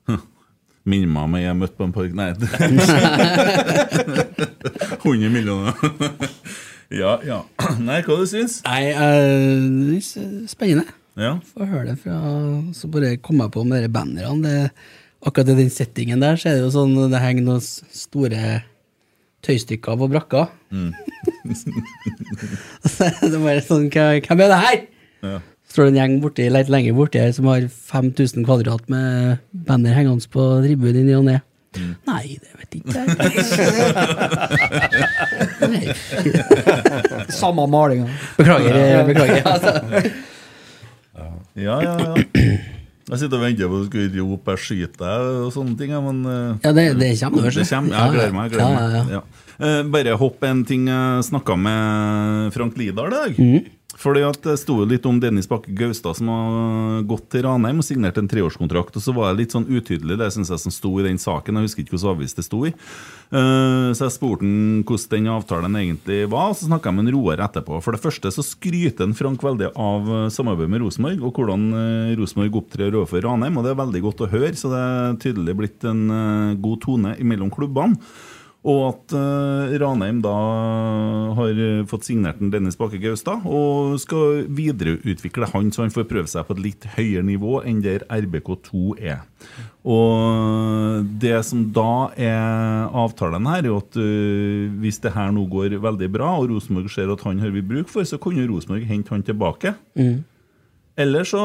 Hm. 0.07 0.19
Minner 0.85 1.07
meg 1.09 1.23
om 1.25 1.35
jeg 1.39 1.55
møtte 1.57 1.77
på 1.79 1.83
en 1.87 1.93
park 1.95 2.13
Nei. 2.13 2.33
100 5.01 5.29
millioner. 5.33 5.73
Ja, 6.93 7.15
ja. 7.25 7.39
Nei, 7.87 8.01
hva 8.05 8.19
du 8.19 8.27
syns 8.29 8.59
Nei, 8.65 8.93
uh, 8.93 10.45
spennende. 10.49 10.85
Ja. 11.15 11.37
Få 11.47 11.65
høre 11.69 11.93
det 11.93 11.97
fra 12.03 12.19
Så 12.75 12.89
bare 12.91 13.15
kom 13.23 13.39
jeg 13.39 13.53
på 13.55 13.63
med 13.67 13.85
de 13.85 13.91
bannerne. 13.91 14.43
Det, 14.43 14.71
akkurat 15.25 15.53
i 15.53 15.59
den 15.61 15.71
settingen 15.73 16.21
der, 16.21 16.37
så 16.37 16.51
er 16.51 16.57
det 16.57 16.65
jo 16.65 16.73
sånn 16.75 16.95
det 17.11 17.21
henger 17.23 17.45
noen 17.47 17.63
store 17.63 18.59
tøystykker 19.45 19.97
på 20.01 20.09
brakka. 20.11 20.45
Så 22.85 23.09
det 23.31 23.41
bare 23.41 23.61
sånn 23.65 23.89
Hvem 23.89 24.41
er 24.41 24.51
det 24.51 24.61
her? 24.61 24.79
Ja. 25.25 25.39
står 25.71 25.87
det 25.87 25.93
en 25.93 25.99
gjeng 25.99 26.15
borti, 26.21 26.45
litt 26.51 26.69
lenger 26.69 26.93
borti 26.97 27.21
her 27.21 27.31
som 27.33 27.47
har 27.49 27.65
5000 27.65 28.45
kvadrat 28.45 28.85
med 28.91 29.41
banner 29.65 29.95
hengende 29.97 30.29
på 30.31 30.43
tribunen 30.65 31.09
i 31.09 31.17
og 31.17 31.25
ne. 31.81 31.95
Nei, 32.07 32.37
det 32.41 32.51
vet 32.59 32.71
ikke 32.79 32.93
jeg. 32.93 33.05
ikke 35.81 37.31
Samme 37.41 37.67
malinga. 37.71 38.07
Beklager. 38.37 38.71
eh, 38.75 39.05
beklager. 39.07 39.41
Altså. 39.55 39.71
Ja, 41.55 41.75
ja, 41.79 41.93
ja. 41.99 42.13
Jeg 43.05 43.19
sitter 43.21 43.37
og 43.37 43.43
venter 43.45 43.69
på 43.69 43.77
at 43.77 43.83
du 43.85 43.89
skal 43.91 44.15
rope 44.25 44.51
'jeg 44.51 44.59
skyter 44.65 44.97
deg' 45.05 45.45
og 45.45 45.51
sånne 45.53 45.75
ting, 45.77 45.91
men 45.93 46.17
eh, 46.25 46.57
Ja, 46.65 46.71
det, 46.73 46.85
det 46.99 47.11
kommer. 47.21 47.41
Det 47.53 47.67
kommer, 47.69 47.93
jeg 47.95 48.11
gleder 48.15 48.33
meg. 48.33 48.51
Jeg 48.51 48.57
gleder 48.57 48.65
Ja, 48.65 48.79
ja, 48.81 48.87
ja. 48.89 49.03
Ja. 49.13 49.21
Eh, 49.55 49.83
Bare 49.93 50.17
hopp 50.19 50.43
en 50.43 50.65
ting 50.65 50.87
jeg 50.89 51.23
snakka 51.29 51.55
med 51.55 52.51
Frank 52.53 52.75
Lidahl 52.77 53.07
i 53.07 53.15
dag. 53.15 53.31
Mhm. 53.39 53.61
Fordi 53.95 54.21
at 54.27 54.41
Det 54.43 54.57
sto 54.59 54.75
litt 54.85 55.05
om 55.07 55.19
Dennis 55.23 55.47
Bakke 55.47 55.71
Gaustad 55.75 56.17
som 56.17 56.27
har 56.27 57.03
gått 57.07 57.29
til 57.31 57.45
Ranheim 57.45 57.79
og 57.79 57.85
signert 57.87 58.17
en 58.19 58.27
treårskontrakt. 58.27 58.95
og 58.97 59.01
Så 59.01 59.13
var 59.15 59.31
det 59.31 59.45
litt 59.45 59.55
sånn 59.55 59.67
utydelig, 59.71 60.17
det 60.19 60.31
synes 60.35 60.51
jeg 60.51 60.59
som 60.59 60.73
sto 60.73 60.91
i 60.99 61.05
den 61.07 61.17
saken. 61.17 61.55
Jeg 61.55 61.69
husker 61.69 61.83
ikke 61.85 61.95
hvilken 61.95 62.11
avis 62.11 62.35
det 62.35 62.45
sto 62.45 62.65
i. 62.67 62.73
Eh, 63.31 63.93
Så 63.95 64.05
jeg 64.05 64.15
spurte 64.17 64.43
han 64.43 64.83
hvordan 64.83 65.09
den 65.15 65.31
avtalen 65.31 65.79
egentlig 65.79 66.29
var, 66.29 66.51
og 66.51 66.59
så 66.59 66.67
snakka 66.67 66.91
jeg 66.91 66.95
med 66.95 67.07
en 67.07 67.15
Roar 67.15 67.37
etterpå. 67.37 67.81
For 67.81 67.95
det 67.95 68.03
første 68.03 68.31
så 68.35 68.43
skryter 68.43 69.07
en 69.07 69.15
Frank 69.15 69.41
veldig 69.41 69.71
av 69.75 70.01
eh, 70.11 70.29
samarbeidet 70.29 70.69
med 70.75 70.81
Rosenborg, 70.83 71.23
og 71.23 71.33
hvordan 71.39 71.65
eh, 71.73 72.15
Rosenborg 72.19 72.55
opptrer 72.61 72.91
overfor 72.93 73.23
Ranheim. 73.23 73.57
og 73.57 73.63
Det 73.63 73.71
er 73.71 73.83
veldig 73.83 74.01
godt 74.01 74.25
å 74.27 74.31
høre, 74.31 74.55
så 74.55 74.69
det 74.69 74.83
er 74.83 75.19
tydelig 75.23 75.55
blitt 75.55 75.83
en 75.87 76.57
god 76.61 76.81
tone 76.83 77.15
mellom 77.23 77.49
klubbene. 77.49 77.95
Og 78.65 78.79
at 78.87 79.13
uh, 79.13 79.73
Ranheim 79.77 80.23
da 80.23 80.33
har 81.37 81.59
fått 81.89 82.07
signert 82.07 82.39
en 82.41 82.49
Dennis 82.49 82.77
Bakke 82.79 82.97
Gaustad, 83.01 83.43
og 83.45 83.99
skal 84.01 84.47
videreutvikle 84.57 85.51
han 85.51 85.69
så 85.73 85.83
han 85.83 85.93
får 85.93 86.07
prøve 86.09 86.31
seg 86.31 86.47
på 86.47 86.55
et 86.55 86.63
litt 86.63 86.87
høyere 86.95 87.25
nivå 87.27 87.59
enn 87.61 87.83
der 87.85 88.07
RBK2 88.09 88.95
er. 88.97 89.21
Og 89.85 91.05
det 91.21 91.35
som 91.45 91.67
da 91.75 92.09
er 92.17 92.89
avtalen 92.89 93.45
her, 93.51 93.69
er 93.69 93.77
at 93.77 93.99
uh, 94.01 94.65
hvis 94.81 94.97
det 95.03 95.13
her 95.13 95.29
nå 95.35 95.45
går 95.51 95.77
veldig 95.85 96.09
bra, 96.17 96.31
og 96.39 96.49
Rosenborg 96.55 96.89
ser 96.93 97.13
at 97.13 97.25
han 97.27 97.43
har 97.43 97.53
vi 97.53 97.61
bruk 97.65 97.91
for, 97.93 98.07
så 98.07 98.17
kunne 98.21 98.47
Rosenborg 98.49 98.87
hente 98.89 99.13
han 99.13 99.25
tilbake. 99.25 99.75
Eller 100.95 101.27
så 101.27 101.39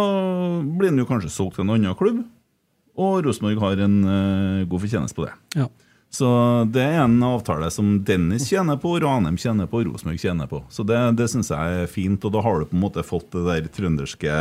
blir 0.62 0.92
han 0.92 1.02
jo 1.02 1.08
kanskje 1.08 1.32
solgt 1.34 1.58
til 1.58 1.66
en 1.66 1.76
annen 1.76 1.96
klubb, 1.98 2.24
og 3.00 3.22
Rosenborg 3.26 3.60
har 3.66 3.84
en 3.84 4.00
uh, 4.08 4.66
god 4.70 4.86
fortjeneste 4.86 5.20
på 5.20 5.28
det. 5.28 5.36
Ja. 5.60 5.68
Så 6.10 6.26
det 6.74 6.82
er 6.82 7.04
en 7.04 7.20
avtale 7.22 7.68
som 7.70 7.92
Dennis 8.04 8.48
tjener 8.50 8.76
på, 8.82 8.96
Ranheim 9.00 9.36
tjener 9.38 9.68
på, 9.70 9.84
Rosenborg 9.86 10.18
tjener 10.18 10.48
på. 10.50 10.64
Så 10.68 10.82
det, 10.86 10.98
det 11.20 11.28
syns 11.30 11.52
jeg 11.54 11.84
er 11.84 11.86
fint, 11.90 12.24
og 12.26 12.32
da 12.34 12.40
har 12.42 12.58
du 12.58 12.66
på 12.66 12.74
en 12.74 12.82
måte 12.82 13.04
fått 13.06 13.30
det 13.36 13.44
der 13.46 13.68
trønderske 13.70 14.32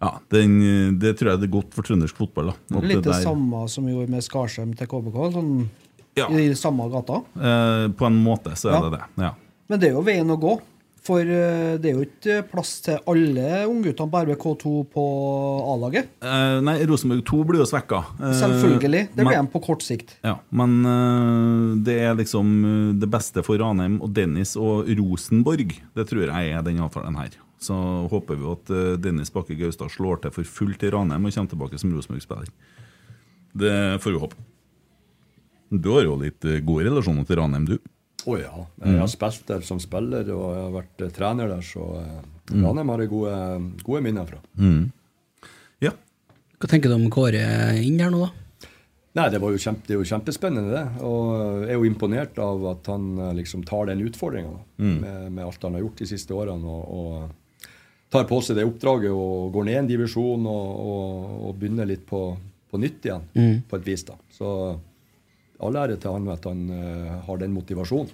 Ja, 0.00 0.10
den, 0.32 0.98
det 0.98 1.12
tror 1.20 1.30
jeg 1.34 1.40
det 1.42 1.46
er 1.50 1.52
godt 1.60 1.74
for 1.76 1.86
trøndersk 1.86 2.16
fotball. 2.16 2.50
da. 2.72 2.80
Litt 2.80 3.04
det 3.04 3.18
samme 3.22 3.66
som 3.68 3.84
vi 3.86 3.92
gjorde 3.92 4.10
med 4.14 4.24
Skarsheim 4.24 4.72
til 4.78 4.88
KBK. 4.90 5.18
Sånn 5.36 5.52
Ja. 6.18 6.26
I 6.34 6.48
samme 6.58 6.88
gata. 6.90 7.20
Eh, 7.38 7.86
på 7.94 8.06
en 8.08 8.16
måte 8.24 8.56
så 8.58 8.70
er 8.70 8.74
Ja. 8.74 8.80
det 8.88 8.90
det. 8.98 9.04
ja. 9.22 9.30
Men 9.68 9.78
det 9.78 9.88
er 9.90 9.92
jo 9.94 10.02
veien 10.02 10.26
å 10.34 10.40
gå. 10.40 10.56
For 11.00 11.24
eh, 11.24 11.78
det 11.80 11.88
er 11.90 11.94
jo 11.96 12.04
ikke 12.04 12.34
plass 12.50 12.74
til 12.84 12.98
alle 13.08 13.62
ungguttene 13.70 14.12
på 14.12 14.20
RBK2 14.26 14.72
på 14.92 15.04
A-laget. 15.72 16.10
Eh, 16.20 16.58
nei, 16.66 16.74
Rosenborg 16.90 17.22
2 17.30 17.38
blir 17.48 17.62
jo 17.62 17.68
svekka. 17.70 18.02
Eh, 18.20 18.34
Selvfølgelig. 18.36 19.06
Det 19.14 19.24
blir 19.24 19.30
men- 19.30 19.46
de 19.48 19.52
på 19.54 19.62
kort 19.64 19.80
sikt. 19.86 20.12
Ja, 20.26 20.34
men 20.52 20.74
eh, 20.84 21.78
det 21.86 21.94
er 22.04 22.18
liksom 22.18 22.50
øh, 22.64 22.90
det 23.00 23.08
beste 23.10 23.42
for 23.46 23.56
Ranheim 23.62 23.96
og 24.04 24.12
Dennis 24.12 24.52
og 24.60 24.90
Rosenborg. 24.98 25.72
Det 25.96 26.04
tror 26.10 26.26
jeg 26.28 26.52
er 26.52 26.66
den 26.66 26.82
avtalen 26.84 27.16
her. 27.16 27.30
Så 27.60 27.76
håper 28.08 28.36
vi 28.40 28.50
at 28.52 28.70
øh, 28.72 28.98
Dennis 29.00 29.32
Bakke 29.32 29.56
Gaustad 29.56 29.88
slår 29.92 30.20
til 30.26 30.30
for 30.36 30.44
fullt 30.44 30.84
i 30.84 30.90
Ranheim 30.92 31.24
og 31.28 31.32
kommer 31.32 31.48
tilbake 31.54 31.80
som 31.80 31.92
Rosenborg-spiller. 31.96 32.52
Det 33.56 33.74
får 34.04 34.12
vi 34.14 34.20
håpe. 34.20 34.36
Du 35.70 35.92
har 35.94 36.04
jo 36.04 36.16
litt 36.18 36.44
gode 36.66 36.84
relasjoner 36.88 37.24
til 37.24 37.40
Ranheim, 37.40 37.64
du. 37.72 37.78
Å 38.26 38.36
ja. 38.40 38.66
Jeg 38.84 39.00
har 39.00 39.10
spilt 39.10 39.46
der 39.48 39.64
som 39.66 39.80
spiller, 39.82 40.28
og 40.34 40.46
jeg 40.52 40.64
har 40.64 40.74
vært 40.74 41.04
eh, 41.04 41.12
trener 41.14 41.50
der, 41.52 41.64
så 41.64 41.86
mm. 42.50 42.60
Ranheim 42.64 42.92
har 42.92 43.04
jeg 43.04 43.12
gode, 43.12 43.34
gode 43.86 44.02
minner 44.04 44.28
fra. 44.28 44.40
Ja. 45.80 45.94
Hva 46.60 46.70
tenker 46.70 46.92
du 46.92 46.98
om 46.98 47.08
Kåre 47.12 47.42
inn 47.80 48.00
der 48.00 48.12
nå, 48.12 48.26
da? 48.26 48.68
Nei, 49.18 49.26
det, 49.32 49.40
var 49.42 49.50
jo 49.50 49.58
kjempe, 49.58 49.88
det 49.88 49.96
er 49.96 49.98
jo 49.98 50.06
kjempespennende, 50.06 50.70
det. 50.70 51.02
Og 51.02 51.64
jeg 51.64 51.72
er 51.72 51.80
jo 51.80 51.88
imponert 51.88 52.36
av 52.42 52.66
at 52.76 52.90
han 52.92 53.08
eh, 53.18 53.32
liksom 53.40 53.64
tar 53.66 53.88
den 53.90 54.04
utfordringa 54.06 54.52
med, 54.84 55.32
med 55.32 55.44
alt 55.46 55.66
han 55.66 55.78
har 55.78 55.82
gjort 55.86 56.02
de 56.04 56.10
siste 56.12 56.36
årene. 56.36 56.76
Og, 56.76 56.84
og 57.00 57.72
tar 58.10 58.28
på 58.30 58.38
seg 58.42 58.58
det 58.58 58.68
oppdraget 58.68 59.14
og 59.14 59.50
går 59.54 59.66
ned 59.66 59.80
en 59.80 59.90
divisjon 59.90 60.46
og, 60.50 60.70
og, 60.92 61.34
og 61.48 61.58
begynner 61.58 61.88
litt 61.90 62.06
på, 62.06 62.22
på 62.70 62.80
nytt 62.82 63.06
igjen, 63.06 63.26
på 63.70 63.80
et 63.80 63.86
vis. 63.86 64.06
da. 64.06 64.18
Så 64.34 64.52
all 65.60 65.78
ære 65.80 66.00
til 66.00 66.16
han 66.16 66.28
at 66.32 66.48
han 66.48 66.66
uh, 66.72 67.20
har 67.26 67.40
den 67.42 67.54
motivasjonen. 67.56 68.10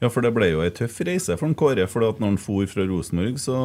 Ja, 0.00 0.10
for 0.12 0.20
det 0.24 0.34
ble 0.36 0.50
jo 0.50 0.60
ei 0.60 0.70
tøff 0.76 0.98
reise 1.08 1.36
for 1.40 1.56
Kåre. 1.56 1.86
For 1.88 2.04
at 2.04 2.20
når 2.20 2.34
han 2.34 2.40
for 2.40 2.68
fra 2.68 2.84
Rosenborg, 2.88 3.40
så 3.40 3.56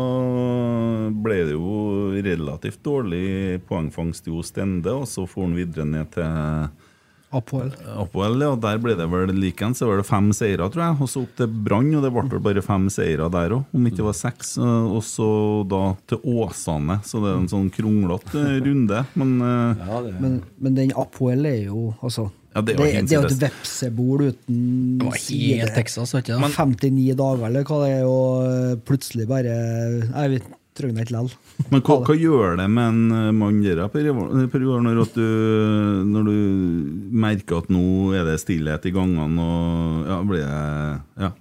ble 1.26 1.42
det 1.50 1.56
jo 1.58 2.12
relativt 2.16 2.82
dårlig 2.86 3.62
poengfangst 3.68 4.30
i 4.30 4.36
Ostende, 4.36 4.94
og 4.96 5.08
så 5.12 5.26
for 5.28 5.48
han 5.48 5.58
videre 5.58 5.88
ned 5.90 6.12
til 6.16 6.70
Apoel. 7.36 7.72
Apoel, 8.00 8.38
ja, 8.40 8.54
der 8.64 8.78
ble 8.80 8.94
det 8.96 9.08
vel 9.12 9.34
likeens. 9.36 9.82
så 9.82 9.90
var 9.90 10.00
det 10.00 10.08
fem 10.08 10.30
seire, 10.36 10.70
tror 10.72 10.84
jeg. 10.86 10.98
Og 11.04 11.10
så 11.12 11.24
opp 11.26 11.34
til 11.36 11.52
Brann, 11.68 11.90
og 11.98 12.06
det 12.06 12.12
ble 12.16 12.24
vel 12.32 12.44
bare 12.46 12.64
fem 12.64 12.88
seire 12.94 13.28
der 13.34 13.58
òg, 13.58 13.66
om 13.76 13.90
ikke 13.90 14.00
det 14.00 14.08
var 14.08 14.18
seks. 14.22 14.54
Og 14.62 15.02
så 15.04 15.28
da 15.68 15.82
til 16.08 16.24
Åsane, 16.24 17.02
så 17.04 17.20
det 17.24 17.34
er 17.34 17.42
en 17.42 17.52
sånn 17.52 17.70
kronglete 17.76 18.46
runde. 18.64 19.04
Men 19.20 19.36
eh, 19.42 19.84
Ja, 19.90 20.02
Men, 20.22 20.40
men 20.62 20.80
den 20.80 20.96
Apoel 20.96 21.50
er 21.50 21.62
jo 21.66 21.90
altså 22.00 22.30
Ja, 22.56 22.62
det 22.64 22.78
det, 22.80 22.86
det, 23.04 23.12
er 23.12 23.20
jo 23.20 23.28
et 23.28 23.42
vepsebol 23.42 24.30
uten 24.30 24.60
Det 25.02 25.08
var 25.10 25.18
helt 25.20 25.74
Texas, 25.76 26.14
vet 26.16 26.30
du. 26.30 26.38
Men 26.40 26.54
59 26.56 27.16
dager, 27.20 27.48
eller 27.50 27.66
hva 27.68 27.80
det 27.82 27.90
er, 27.98 28.06
og 28.08 28.86
plutselig 28.88 29.28
bare 29.28 29.58
Nei, 30.08 30.30
vi 30.32 30.40
trenger 30.76 30.96
det 30.96 31.06
ikke 31.06 31.16
likevel. 31.16 31.34
Men 31.74 31.84
hva, 31.88 31.98
hva 32.08 32.16
gjør 32.20 32.58
det 32.62 32.68
med 32.72 32.94
en 32.94 33.18
eh, 33.18 33.32
mann 33.36 33.60
der, 33.64 33.84
Per 33.92 34.08
når, 34.08 35.02
du, 35.16 35.26
når 36.12 36.30
du 36.30 36.38
merker 37.26 37.64
at 37.64 37.72
nå 37.72 37.86
er 38.16 38.28
det 38.28 38.40
stillhet 38.44 38.88
i 38.88 38.94
gangene, 38.96 39.50
og 39.50 40.12
ja, 40.12 40.22
blir 40.32 40.46
det 40.46 41.26
Ja. 41.26 41.36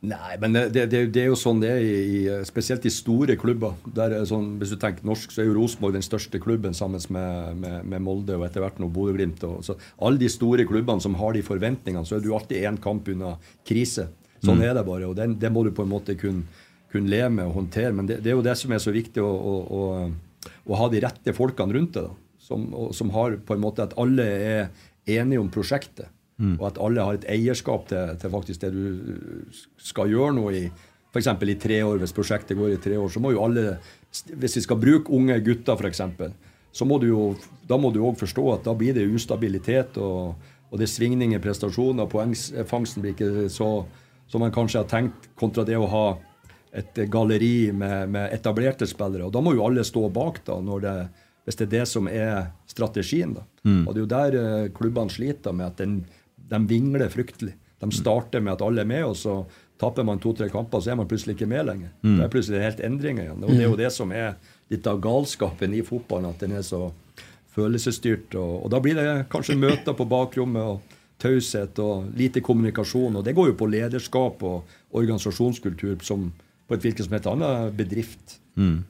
Nei, 0.00 0.36
men 0.40 0.54
det, 0.56 0.62
det, 0.72 0.86
det, 1.12 1.20
er 1.20 1.26
jo 1.28 1.36
sånn 1.36 1.58
det 1.60 1.70
er, 1.74 1.82
i, 1.84 2.20
spesielt 2.48 2.86
i 2.88 2.92
store 2.92 3.34
klubber. 3.36 3.74
Der 3.84 4.14
er 4.16 4.22
sånn, 4.24 4.54
hvis 4.56 4.70
du 4.72 4.78
tenker 4.80 5.04
norsk, 5.04 5.34
så 5.34 5.42
er 5.42 5.50
jo 5.50 5.58
Rosenborg 5.58 5.92
den 5.98 6.04
største 6.06 6.40
klubben 6.40 6.72
sammen 6.76 7.02
med, 7.12 7.58
med, 7.60 7.84
med 7.84 8.04
Molde 8.06 8.38
og 8.38 8.46
etter 8.46 8.64
hvert 8.64 8.78
nå 8.80 8.88
Bodø-Glimt. 8.94 9.44
Alle 9.44 10.22
de 10.22 10.30
store 10.32 10.64
klubbene 10.68 11.04
som 11.04 11.18
har 11.20 11.36
de 11.36 11.42
forventningene, 11.44 12.08
så 12.08 12.16
er 12.16 12.24
du 12.24 12.30
alltid 12.32 12.64
én 12.64 12.80
kamp 12.80 13.10
unna 13.12 13.34
krise. 13.68 14.08
Sånn 14.40 14.56
Mm. 14.56 14.64
er 14.70 14.74
det 14.78 14.86
bare. 14.86 15.04
og 15.04 15.16
den, 15.18 15.34
Det 15.38 15.50
må 15.52 15.66
du 15.66 15.70
på 15.76 15.84
en 15.84 15.92
måte 15.92 16.16
kunne, 16.16 16.46
kunne 16.90 17.12
leve 17.12 17.28
med 17.28 17.44
og 17.50 17.58
håndtere. 17.58 17.92
Men 17.92 18.06
det, 18.08 18.22
det 18.24 18.32
er 18.32 18.38
jo 18.38 18.46
det 18.46 18.56
som 18.56 18.72
er 18.72 18.80
så 18.80 18.94
viktig, 18.96 19.20
å, 19.20 19.28
å, 19.28 19.54
å, 19.68 20.48
å 20.64 20.78
ha 20.80 20.88
de 20.88 21.02
rette 21.04 21.34
folkene 21.36 21.76
rundt 21.76 21.92
deg. 21.98 22.08
Som, 22.40 22.64
som 22.96 23.12
har 23.12 23.36
på 23.36 23.52
en 23.52 23.60
måte 23.60 23.84
at 23.84 23.92
alle 24.00 24.24
er 24.24 24.70
enige 25.04 25.44
om 25.44 25.52
prosjektet. 25.52 26.08
Mm. 26.40 26.54
Og 26.56 26.66
at 26.70 26.78
alle 26.80 27.04
har 27.04 27.18
et 27.18 27.26
eierskap 27.36 27.88
til, 27.90 28.14
til 28.20 28.32
faktisk 28.32 28.62
det 28.64 28.70
du 28.72 28.84
skal 29.76 30.08
gjøre 30.08 30.36
noe 30.38 30.54
i 30.56 30.62
f.eks. 31.12 31.28
i 31.28 31.58
tre 31.60 31.80
år. 31.84 32.00
Hvis 32.00 32.16
prosjektet 32.16 32.58
går 32.58 32.74
i 32.74 32.80
tre 32.82 32.96
år, 32.98 33.10
så 33.12 33.20
må 33.22 33.34
jo 33.34 33.44
alle 33.44 33.78
Hvis 34.10 34.56
vi 34.56 34.62
skal 34.64 34.80
bruke 34.80 35.12
unge 35.14 35.36
gutter, 35.46 35.76
f.eks., 35.78 36.00
så 36.72 36.86
må 36.86 36.98
du 37.02 37.08
jo 37.10 37.22
da 37.66 37.76
må 37.78 37.90
du 37.94 38.00
òg 38.02 38.18
forstå 38.18 38.44
at 38.54 38.64
da 38.66 38.74
blir 38.74 38.94
det 38.94 39.06
ustabilitet, 39.06 39.98
og, 39.98 40.34
og 40.70 40.78
det 40.78 40.86
er 40.86 40.90
svingninger 40.90 41.38
i 41.38 41.42
prestasjoner. 41.42 42.08
Poengfangsten 42.10 43.02
blir 43.02 43.14
ikke 43.14 43.48
så 43.50 43.70
som 44.30 44.42
man 44.42 44.54
kanskje 44.54 44.82
har 44.82 44.90
tenkt, 44.90 45.30
kontra 45.38 45.64
det 45.66 45.78
å 45.78 45.88
ha 45.90 46.04
et 46.70 47.00
galleri 47.10 47.72
med, 47.74 48.12
med 48.14 48.30
etablerte 48.34 48.86
spillere. 48.86 49.26
Og 49.26 49.34
da 49.34 49.42
må 49.42 49.56
jo 49.56 49.64
alle 49.66 49.82
stå 49.86 50.04
bak, 50.14 50.38
da, 50.46 50.60
det, 50.84 50.94
hvis 51.46 51.58
det 51.58 51.66
er 51.66 51.72
det 51.72 51.86
som 51.90 52.06
er 52.10 52.52
strategien. 52.70 53.34
da. 53.34 53.42
Mm. 53.66 53.82
Og 53.82 53.90
det 53.90 53.98
er 53.98 54.04
jo 54.04 54.12
der 54.14 54.38
eh, 54.40 54.68
klubbene 54.76 55.10
sliter 55.10 55.56
med 55.56 55.66
at 55.66 55.82
den, 55.82 55.96
de 56.50 56.60
vingler 56.70 57.08
fryktelig. 57.12 57.56
De 57.80 57.88
starter 57.96 58.42
med 58.44 58.58
at 58.58 58.62
alle 58.66 58.84
er 58.84 58.88
med, 58.88 59.04
og 59.08 59.16
så 59.16 59.40
taper 59.80 60.04
man 60.04 60.20
to-tre 60.20 60.50
kamper, 60.52 60.82
så 60.82 60.92
er 60.92 60.98
man 61.00 61.08
plutselig 61.08 61.38
ikke 61.38 61.48
med 61.48 61.64
lenger. 61.70 61.92
Mm. 62.02 62.16
Det 62.18 62.24
er 62.24 62.32
plutselig 62.34 62.64
helt 62.64 62.82
endringer 62.84 63.24
igjen. 63.24 63.44
Og 63.44 63.54
det 63.54 63.62
er 63.62 63.70
jo 63.70 63.78
det 63.80 63.92
som 63.94 64.12
er 64.12 64.34
litt 64.70 64.86
av 64.90 65.00
galskapen 65.00 65.74
i 65.74 65.80
fotballen, 65.86 66.34
at 66.34 66.44
den 66.44 66.58
er 66.58 66.66
så 66.66 66.90
følelsesstyrt. 67.56 68.36
Og, 68.36 68.66
og 68.66 68.72
da 68.74 68.82
blir 68.84 68.98
det 68.98 69.08
kanskje 69.32 69.56
møter 69.58 69.96
på 69.96 70.06
bakrommet 70.10 70.74
og 70.74 70.98
taushet 71.20 71.80
og 71.82 72.12
lite 72.16 72.44
kommunikasjon. 72.44 73.16
Og 73.16 73.24
det 73.24 73.34
går 73.36 73.52
jo 73.52 73.58
på 73.60 73.70
lederskap 73.72 74.44
og 74.46 74.78
organisasjonskultur 74.96 75.98
som 76.04 76.28
på 76.68 76.76
et 76.76 76.86
hvilket 76.86 77.06
som 77.06 77.16
helst 77.16 77.28
annet 77.30 77.76
bedrift. 77.76 78.38
Mm. 78.60 78.82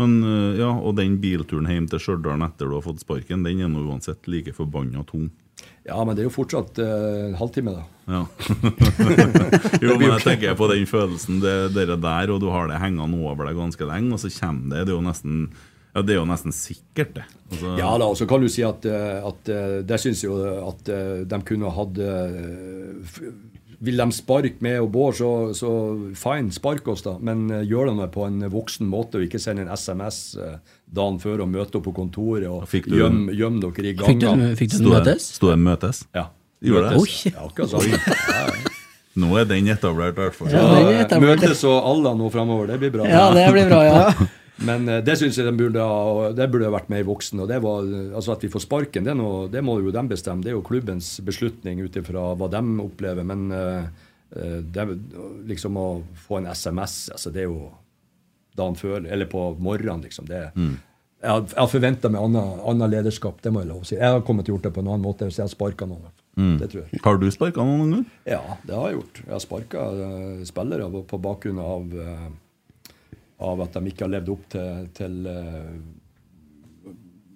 Men 0.00 0.14
øh, 0.24 0.58
ja, 0.58 0.70
Og 0.74 0.96
den 0.98 1.20
bilturen 1.22 1.68
hjem 1.70 1.86
til 1.90 2.00
Stjørdal 2.02 2.42
etter 2.46 2.70
du 2.70 2.78
har 2.78 2.86
fått 2.86 3.04
sparken, 3.04 3.44
den 3.46 3.60
er 3.62 3.70
nå 3.70 3.84
uansett 3.86 4.26
like 4.30 4.54
forbanna 4.56 5.04
tung. 5.06 5.28
Ja, 5.84 5.98
men 6.00 6.16
det 6.16 6.24
er 6.24 6.30
jo 6.30 6.32
fortsatt 6.32 6.78
eh, 6.80 7.28
en 7.28 7.36
halvtime, 7.36 7.74
da. 7.76 7.84
Ja. 8.08 8.22
jo, 9.84 9.96
men 9.98 10.08
jeg 10.08 10.24
tenker 10.24 10.56
på 10.56 10.68
den 10.70 10.86
følelsen, 10.88 11.42
det, 11.44 11.54
dere 11.76 11.98
der, 12.00 12.32
og 12.32 12.40
du 12.40 12.48
har 12.52 12.70
det 12.70 12.80
hengende 12.80 13.20
over 13.20 13.48
deg 13.48 13.58
ganske 13.60 13.88
lenge, 13.88 14.14
og 14.16 14.22
så 14.22 14.32
kommer 14.32 14.78
det. 14.78 14.86
Det 14.88 14.94
er 14.94 14.96
jo 14.96 15.04
nesten, 15.04 15.42
ja, 15.92 16.02
det 16.02 16.16
er 16.16 16.20
jo 16.22 16.28
nesten 16.30 16.56
sikkert, 16.56 17.12
det. 17.18 17.26
Altså, 17.52 17.74
Ja 17.80 17.90
da, 18.00 18.08
og 18.08 18.16
så 18.20 18.28
kan 18.30 18.44
du 18.44 18.48
si 18.52 18.64
at, 18.66 18.88
eh, 18.88 19.18
at 19.28 19.52
eh, 19.52 19.76
der 19.84 20.00
syns 20.00 20.24
jo 20.24 20.38
at 20.64 20.88
de 21.28 21.42
kunne 21.48 21.72
hatt 21.76 22.00
Vil 23.84 24.00
de 24.00 24.06
sparke 24.16 24.64
med 24.64 24.78
og 24.82 24.90
Bård, 24.94 25.16
så, 25.18 25.30
så 25.56 25.70
fine, 26.18 26.52
spark 26.54 26.86
oss, 26.92 27.04
da. 27.06 27.16
Men 27.24 27.46
uh, 27.52 27.60
gjør 27.64 27.92
det 27.92 28.10
på 28.14 28.26
en 28.28 28.46
voksen 28.52 28.88
måte, 28.90 29.20
og 29.20 29.26
ikke 29.26 29.40
send 29.42 29.62
en 29.62 29.72
SMS 29.74 30.20
uh, 30.40 30.56
dagen 30.84 31.18
før 31.22 31.44
og 31.44 31.50
møte 31.52 31.80
opp 31.80 31.88
på 31.88 31.94
kontoret 31.96 32.48
og 32.48 32.64
gjem, 32.70 33.26
gjem 33.34 33.60
dere 33.64 33.90
i 33.90 33.96
Fikk 33.98 34.22
du, 34.24 34.46
fikk 34.60 34.78
du 34.78 34.88
møtes? 34.92 35.28
Sto 35.38 35.52
de 35.52 35.58
møtes? 35.60 36.04
Ja. 36.16 36.30
Gjorde 36.64 36.94
det? 36.94 37.02
Ja, 37.28 37.44
akkurat 37.44 37.74
sånn. 37.74 38.72
Nå 39.20 39.34
er 39.38 39.44
den 39.46 39.68
etablert, 39.70 40.16
i 40.16 40.24
hvert 40.24 40.34
fall. 40.34 40.50
Ja. 40.50 41.20
Møtes 41.22 41.60
og 41.68 41.76
Allah 41.76 42.16
nå 42.18 42.30
framover, 42.34 42.72
det 42.72 42.80
blir 42.82 42.94
bra. 42.96 43.10
Ja, 43.10 43.28
det 43.36 43.50
blir 43.54 43.68
bra, 43.70 43.84
ja. 43.86 44.08
Men 44.62 44.88
eh, 44.88 45.00
det 45.04 45.16
syns 45.18 45.38
jeg 45.38 45.46
de 45.48 45.54
burde 45.58 45.82
ha 45.82 46.30
det 46.36 46.46
burde 46.52 46.70
vært 46.70 46.88
med 46.92 47.02
i 47.02 47.06
voksen. 47.08 47.40
og 47.42 47.48
det 47.50 47.60
var, 47.64 47.86
altså 48.14 48.36
At 48.36 48.44
vi 48.44 48.52
får 48.52 48.64
sparken, 48.66 49.04
det, 49.04 49.16
noe, 49.18 49.48
det 49.50 49.62
må 49.66 49.80
jo 49.82 49.90
de 49.94 50.04
bestemme. 50.08 50.44
Det 50.44 50.52
er 50.52 50.58
jo 50.58 50.64
klubbens 50.66 51.16
beslutning 51.26 51.82
ut 51.82 51.96
ifra 52.00 52.34
hva 52.38 52.50
de 52.52 52.62
opplever. 52.84 53.26
Men 53.26 53.50
eh, 53.52 53.84
eh, 54.36 54.58
det, 54.62 54.88
liksom 55.50 55.78
å 55.80 55.88
få 56.26 56.38
en 56.40 56.50
SMS, 56.54 57.08
altså 57.12 57.34
det 57.34 57.44
er 57.44 57.50
jo 57.50 57.70
dagen 58.54 58.76
før, 58.78 59.02
eller 59.10 59.26
på 59.26 59.48
morgenen, 59.58 60.04
liksom. 60.06 60.28
det 60.30 60.44
Jeg 60.54 61.30
har, 61.30 61.46
har 61.56 61.66
forventa 61.72 62.10
meg 62.12 62.22
annet, 62.22 62.90
lederskap, 62.92 63.40
det 63.42 63.50
må 63.50 63.64
jeg 63.64 63.72
lov 63.72 63.82
å 63.82 63.88
si. 63.88 63.96
Jeg 63.98 64.12
har 64.14 64.22
kommet 64.22 64.46
til 64.46 64.54
å 64.54 64.58
gjort 64.58 64.68
det 64.68 64.74
på 64.76 64.84
en 64.84 64.92
annen 64.92 65.02
måte 65.02 65.26
hvis 65.26 65.40
jeg 65.40 65.48
har 65.48 65.50
sparka 65.50 65.88
noen. 65.90 66.12
Mm. 66.38 66.54
Det 66.60 66.68
tror 66.70 66.82
jeg. 66.84 67.00
Har 67.02 67.18
du 67.18 67.26
sparka 67.30 67.64
noen 67.66 67.82
ganger? 67.82 68.06
Ja, 68.26 68.40
det 68.66 68.74
har 68.74 68.88
jeg 68.90 68.98
gjort. 69.00 69.20
Jeg 69.24 69.32
har 69.32 69.42
sparka 69.42 69.84
spillere 70.46 70.88
på- 71.10 71.20
bakgrunn 71.26 71.60
av, 71.62 71.94
eh, 72.04 72.28
av 73.42 73.60
at 73.64 73.76
de 73.76 73.90
ikke 73.90 74.06
har 74.06 74.14
levd 74.14 74.32
opp 74.34 74.44
til, 74.54 74.88
til 74.94 75.14
uh, 75.26 76.94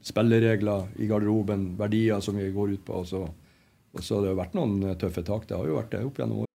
spilleregler 0.09 1.01
i 1.03 1.09
garderoben, 1.11 1.73
verdier 1.79 2.21
som 2.25 2.39
vi 2.39 2.51
går 2.55 2.77
ut 2.77 2.85
på. 2.87 3.01
Og 3.03 3.09
så, 3.09 3.25
og 3.95 4.05
så 4.05 4.21
det 4.23 4.33
har 4.33 4.43
vært 4.43 4.59
noen 4.59 4.79
eh, 4.85 4.99
tøffe 5.01 5.25
tak. 5.27 5.49
Det 5.49 5.59
har 5.59 5.67
jo 5.69 5.81
vært 5.81 5.95
det 5.95 6.05
opp 6.07 6.21
gjennom 6.21 6.43
årene. 6.43 6.47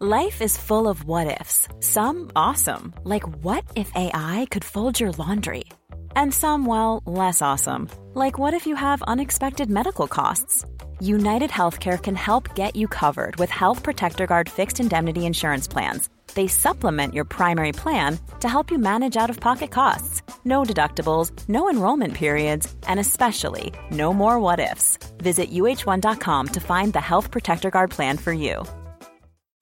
Life 0.00 0.40
is 0.40 0.56
full 0.56 0.88
of 0.88 1.04
what 1.04 1.26
ifs. 1.40 1.68
Some 1.80 2.30
awesome, 2.34 2.94
like 3.04 3.26
what 3.44 3.64
if 3.76 3.92
AI 3.94 4.46
could 4.50 4.64
fold 4.64 4.98
your 4.98 5.12
laundry? 5.18 5.64
And 6.16 6.32
some, 6.32 6.64
well, 6.64 7.02
less 7.04 7.42
awesome, 7.42 7.88
like 8.14 8.38
what 8.38 8.54
if 8.54 8.66
you 8.66 8.76
have 8.76 9.02
unexpected 9.02 9.68
medical 9.68 10.08
costs? 10.08 10.64
United 11.00 11.50
Healthcare 11.50 12.02
can 12.02 12.14
help 12.14 12.54
get 12.54 12.76
you 12.76 12.86
covered 12.86 13.36
with 13.36 13.50
Health 13.50 13.82
Protector 13.82 14.26
Guard 14.26 14.48
fixed 14.48 14.80
indemnity 14.80 15.26
insurance 15.26 15.66
plans. 15.66 16.08
They 16.34 16.46
supplement 16.46 17.14
your 17.14 17.24
primary 17.24 17.72
plan 17.72 18.18
to 18.40 18.48
help 18.48 18.70
you 18.70 18.78
manage 18.78 19.16
out 19.16 19.30
of 19.30 19.40
pocket 19.40 19.70
costs. 19.70 20.22
No 20.44 20.62
deductibles, 20.62 21.32
no 21.48 21.70
enrollment 21.70 22.14
periods, 22.14 22.74
and 22.86 23.00
especially 23.00 23.72
no 23.90 24.12
more 24.12 24.38
what 24.38 24.60
ifs. 24.60 24.98
Visit 25.18 25.50
uh1.com 25.50 26.48
to 26.48 26.60
find 26.60 26.92
the 26.92 27.00
Health 27.00 27.30
Protector 27.30 27.70
Guard 27.70 27.90
plan 27.90 28.16
for 28.18 28.32
you. 28.32 28.62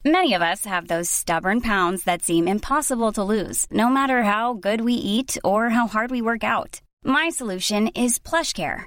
Many 0.05 0.35
of 0.35 0.43
us 0.43 0.65
have 0.65 0.89
those 0.89 1.11
stubborn 1.11 1.61
pounds 1.61 2.05
that 2.05 2.23
seem 2.23 2.49
impossible 2.49 3.13
to 3.13 3.23
lose, 3.25 3.67
no 3.71 3.89
matter 3.89 4.23
how 4.23 4.55
good 4.55 4.81
we 4.81 4.95
eat 4.95 5.37
or 5.45 5.69
how 5.69 5.87
hard 5.87 6.11
we 6.11 6.23
work 6.23 6.43
out. 6.45 6.81
My 7.05 7.29
solution 7.29 7.89
is 7.89 8.19
PlushCare. 8.19 8.87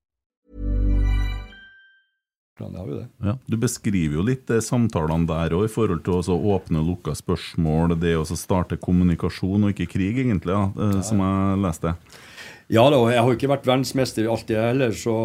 Det 2.69 2.81
har 2.81 2.89
vi 2.89 2.97
det. 2.99 3.07
Ja, 3.25 3.37
Du 3.47 3.57
beskriver 3.57 4.19
jo 4.19 4.25
litt 4.27 4.51
eh, 4.53 4.61
samtalene 4.63 5.29
der 5.29 5.55
òg, 5.57 5.65
i 5.65 5.71
forhold 5.71 6.03
til 6.05 6.19
å 6.21 6.39
åpne 6.55 6.83
og 6.83 6.91
lukke 6.91 7.15
spørsmål, 7.17 7.95
det 8.01 8.17
å 8.19 8.25
starte 8.27 8.79
kommunikasjon 8.81 9.65
og 9.65 9.73
ikke 9.73 9.89
krig, 9.95 10.21
egentlig, 10.25 10.53
ja, 10.53 10.67
eh, 10.75 10.99
som 11.05 11.23
jeg 11.23 11.63
leste. 11.65 11.95
Ja 12.71 12.85
da, 12.87 13.01
jeg 13.11 13.19
har 13.19 13.27
jo 13.27 13.35
ikke 13.35 13.49
vært 13.51 13.65
verdensmester 13.67 14.29
det 14.47 14.55
heller, 14.55 14.93
så, 14.95 15.15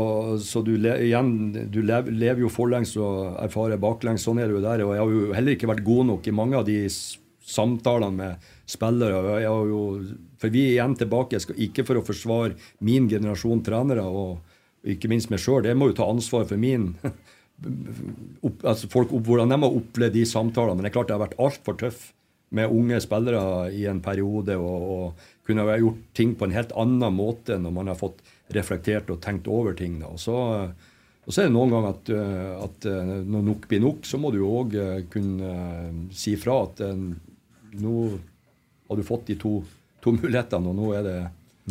så 0.42 0.64
du, 0.66 0.72
le, 0.82 0.96
igjen, 1.06 1.28
du 1.70 1.78
lev, 1.78 2.08
lever 2.10 2.42
jo 2.42 2.50
forlengs 2.50 2.96
og 2.98 3.36
erfarer 3.38 3.78
baklengs. 3.78 4.24
Sånn 4.26 4.40
er 4.42 4.50
det 4.50 4.56
jo 4.56 4.64
der. 4.64 4.82
Og 4.82 4.96
jeg 4.96 5.04
har 5.04 5.14
jo 5.14 5.36
heller 5.36 5.54
ikke 5.54 5.70
vært 5.70 5.84
god 5.86 6.08
nok 6.10 6.26
i 6.26 6.34
mange 6.34 6.58
av 6.58 6.66
de 6.66 6.80
samtalene 7.46 8.18
med 8.18 8.50
spillere. 8.66 9.38
Jeg 9.44 9.52
har 9.52 9.70
jo 9.70 9.82
For 10.42 10.52
vi 10.52 10.66
er 10.66 10.74
igjen 10.74 10.98
tilbake, 10.98 11.38
skal, 11.40 11.56
ikke 11.68 11.86
for 11.86 12.00
å 12.00 12.04
forsvare 12.04 12.56
min 12.84 13.06
generasjon 13.08 13.62
trenere, 13.64 14.02
og 14.02 14.42
ikke 14.94 15.08
minst 15.10 15.30
meg 15.32 15.40
sjøl. 15.42 15.66
Jeg 15.66 15.76
må 15.78 15.90
jo 15.90 15.96
ta 15.98 16.06
ansvar 16.08 16.46
for 16.48 16.60
min 16.60 16.92
opp, 18.44 18.60
altså 18.68 18.88
folk, 18.92 19.10
hvordan 19.24 19.48
de 19.52 19.58
har 19.62 19.78
opplevd 19.80 20.16
de 20.18 20.24
samtalene. 20.28 20.76
Men 20.76 20.86
det 20.86 20.90
er 20.92 20.96
klart 20.98 21.08
det 21.10 21.16
har 21.16 21.24
vært 21.26 21.38
altfor 21.42 21.78
tøff 21.80 22.02
med 22.56 22.70
unge 22.70 23.00
spillere 23.02 23.70
i 23.74 23.86
en 23.90 24.02
periode. 24.04 24.56
Og, 24.60 24.90
og 24.96 25.30
kunne 25.46 25.64
ha 25.66 25.78
gjort 25.80 26.02
ting 26.18 26.34
på 26.38 26.46
en 26.48 26.54
helt 26.56 26.74
annen 26.78 27.14
måte 27.16 27.56
når 27.62 27.74
man 27.74 27.90
har 27.92 27.98
fått 28.00 28.20
reflektert 28.54 29.10
og 29.14 29.20
tenkt 29.24 29.48
over 29.50 29.74
ting. 29.78 29.98
Og 30.06 30.18
så, 30.22 30.36
og 31.26 31.30
så 31.34 31.42
er 31.42 31.48
det 31.48 31.54
noen 31.56 31.72
ganger 31.74 31.92
at, 31.94 32.12
eh, 32.14 32.52
at 32.68 32.86
eh, 32.90 33.12
når 33.26 33.46
nok 33.50 33.66
blir 33.70 33.82
nok, 33.82 34.04
så 34.06 34.20
må 34.22 34.30
du 34.34 34.40
òg 34.46 34.76
kunne 35.12 35.52
eh, 35.54 35.96
si 36.14 36.36
fra 36.38 36.60
at 36.68 36.82
nå 37.76 37.94
har 38.86 39.00
du 39.00 39.02
fått 39.06 39.26
de 39.32 39.34
to, 39.40 39.56
to 40.04 40.12
mulighetene, 40.14 40.70
og 40.70 40.76
nå 40.78 40.92
er 40.94 41.02
det, 41.06 41.16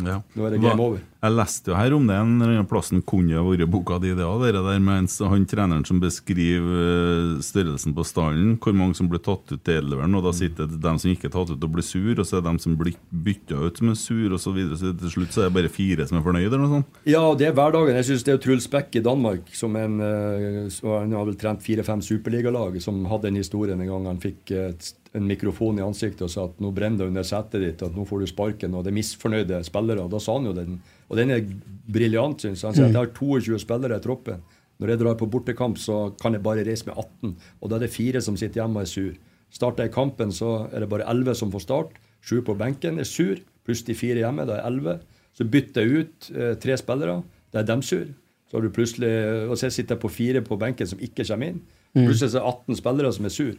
Ja. 0.04 0.18
nå 0.36 0.44
er 0.44 0.52
det 0.52 0.58
game 0.60 0.82
over. 0.84 1.00
Jeg 1.26 1.34
leste 1.34 1.72
jo 1.72 1.76
her 1.76 1.94
om 1.96 2.06
det 2.06 2.16
en 2.16 2.66
plassen 2.70 3.00
kunne 3.02 3.42
vært 3.42 3.66
boka 3.70 3.98
di, 4.02 4.12
det 4.14 4.22
òg. 4.22 4.44
Det 4.46 4.62
der 4.62 4.82
med 4.82 5.10
han 5.32 5.46
treneren 5.50 5.84
som 5.88 5.98
beskriver 6.02 6.82
eh, 6.82 7.30
størrelsen 7.42 7.94
på 7.96 8.04
stallen, 8.06 8.54
hvor 8.62 8.76
mange 8.76 8.94
som 8.98 9.08
blir 9.10 9.22
tatt 9.24 9.50
ut 9.50 9.62
til 9.66 9.80
elveren, 9.80 10.14
og 10.14 10.26
da 10.28 10.32
sitter 10.36 10.70
det 10.70 10.78
dem 10.84 11.00
som 11.02 11.10
ikke 11.10 11.26
er 11.30 11.34
tatt 11.34 11.50
ut 11.50 11.66
og 11.66 11.72
blir 11.74 11.86
sur, 11.86 12.12
og 12.14 12.22
så 12.22 12.38
er 12.38 12.44
det 12.44 12.50
dem 12.52 12.60
som 12.62 12.76
blir 12.78 12.94
bytta 13.10 13.58
ut 13.64 13.80
som 13.80 13.90
er 13.90 13.98
sur, 13.98 14.36
og 14.36 14.42
så 14.42 14.52
videre. 14.54 14.78
Så 14.78 14.92
til 15.00 15.14
slutt 15.16 15.34
så 15.34 15.42
er 15.44 15.50
det 15.50 15.56
bare 15.58 15.72
fire 15.72 16.06
som 16.06 16.20
er 16.20 16.26
fornøyd, 16.26 16.46
eller 16.46 16.62
noe 16.62 16.74
sånt. 16.76 17.00
Ja, 17.10 17.24
det 17.38 17.50
er 17.50 17.56
hverdagen. 17.58 17.98
Jeg 17.98 18.10
synes 18.10 18.26
det 18.28 18.36
er 18.36 18.44
Truls 18.46 18.68
Beck 18.70 19.00
i 19.00 19.02
Danmark, 19.08 19.50
som 19.56 19.74
en, 19.80 19.98
eh, 20.06 20.60
han 20.86 21.16
har 21.18 21.26
vel 21.26 21.40
trent 21.40 21.64
fire-fem 21.66 22.04
superligalag, 22.06 22.78
som 22.84 23.02
hadde 23.10 23.32
en 23.32 23.42
historie 23.42 23.74
en 23.74 23.86
gang 23.86 24.06
han 24.12 24.22
fikk 24.22 24.54
eh, 24.54 24.70
en 25.16 25.26
mikrofon 25.26 25.78
i 25.80 25.84
ansiktet 25.84 26.26
og 26.26 26.30
sa 26.32 26.44
at 26.50 26.60
nå 26.60 26.70
brenner 26.76 27.04
det 27.04 27.10
under 27.10 27.26
setet 27.26 27.62
ditt, 27.62 27.82
at 27.82 27.96
nå 27.96 28.04
får 28.08 28.22
du 28.22 28.30
sparken, 28.30 28.76
og 28.76 28.84
det 28.84 28.92
er 28.92 28.98
misfornøyde 28.98 29.62
spillere. 29.66 30.06
Da 30.12 30.20
sa 30.22 30.36
han 30.36 30.50
jo 30.50 30.54
den, 30.56 30.78
og 31.06 31.18
den 31.20 31.32
er 31.34 31.46
briljant, 31.86 32.42
syns 32.42 32.62
jeg. 32.62 32.68
Han 32.68 32.76
sier 32.76 32.88
at 32.88 32.94
jeg 32.96 33.02
har 33.02 33.12
22 33.14 33.60
spillere 33.62 33.98
i 33.98 34.04
troppen. 34.04 34.42
Når 34.76 34.92
jeg 34.92 35.00
drar 35.00 35.16
på 35.16 35.28
bortekamp, 35.32 35.78
så 35.80 36.10
kan 36.20 36.36
jeg 36.36 36.44
bare 36.44 36.64
reise 36.66 36.88
med 36.88 36.98
18, 36.98 37.36
og 37.62 37.70
da 37.70 37.78
er 37.78 37.86
det 37.86 37.94
fire 37.94 38.20
som 38.24 38.36
sitter 38.36 38.60
hjemme 38.60 38.82
og 38.82 38.84
er 38.84 38.90
sur. 38.90 39.14
Starter 39.54 39.86
jeg 39.86 39.94
kampen, 39.94 40.34
så 40.34 40.66
er 40.68 40.82
det 40.82 40.90
bare 40.90 41.06
11 41.08 41.38
som 41.38 41.52
får 41.54 41.64
start. 41.64 41.94
Sju 42.26 42.40
på 42.44 42.56
benken 42.58 42.98
er 43.00 43.08
sur, 43.08 43.38
pluss 43.64 43.84
de 43.86 43.94
fire 43.96 44.20
hjemme. 44.20 44.44
Da 44.48 44.58
er 44.58 44.66
11. 44.68 44.98
Så 45.36 45.46
bytter 45.48 45.84
jeg 45.86 46.02
ut 46.02 46.28
eh, 46.34 46.54
tre 46.60 46.76
spillere. 46.80 47.20
Da 47.54 47.62
er 47.62 47.68
dem 47.70 47.84
sur. 47.86 48.04
Så 48.50 48.58
har 48.58 48.66
du 48.66 48.74
plutselig, 48.74 49.10
og 49.50 49.56
så 49.58 49.70
sitter 49.70 49.96
jeg 49.96 50.02
på 50.02 50.10
fire 50.12 50.42
på 50.44 50.58
benken 50.60 50.88
som 50.90 51.00
ikke 51.02 51.24
kommer 51.26 51.54
inn. 51.54 51.62
Mm. 51.96 52.04
Plutselig 52.04 52.34
er 52.34 52.36
det 52.36 52.44
18 52.52 52.80
spillere 52.82 53.12
som 53.16 53.28
er 53.28 53.34
sur. 53.34 53.54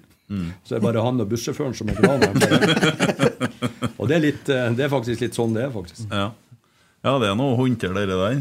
Så 0.63 0.75
er 0.75 0.81
det 0.81 0.83
bare 0.85 1.03
han 1.05 1.23
og 1.23 1.29
bussjåføren 1.31 1.75
som 1.75 1.89
er 1.89 1.97
glad. 1.97 2.25
og 3.99 4.09
det 4.09 4.17
er, 4.17 4.23
litt, 4.23 4.51
eh, 4.51 4.69
det 4.75 4.85
er 4.85 4.91
faktisk 4.91 5.23
litt 5.23 5.37
sånn 5.37 5.55
det 5.55 5.65
er, 5.65 5.71
faktisk. 5.73 6.05
Ja. 6.11 6.29
Ja, 7.05 7.17
det 7.21 7.29
er 7.29 7.35
noe 7.37 7.53
å 7.53 7.59
håndtere 7.59 8.05
det 8.07 8.17
der. 8.17 8.39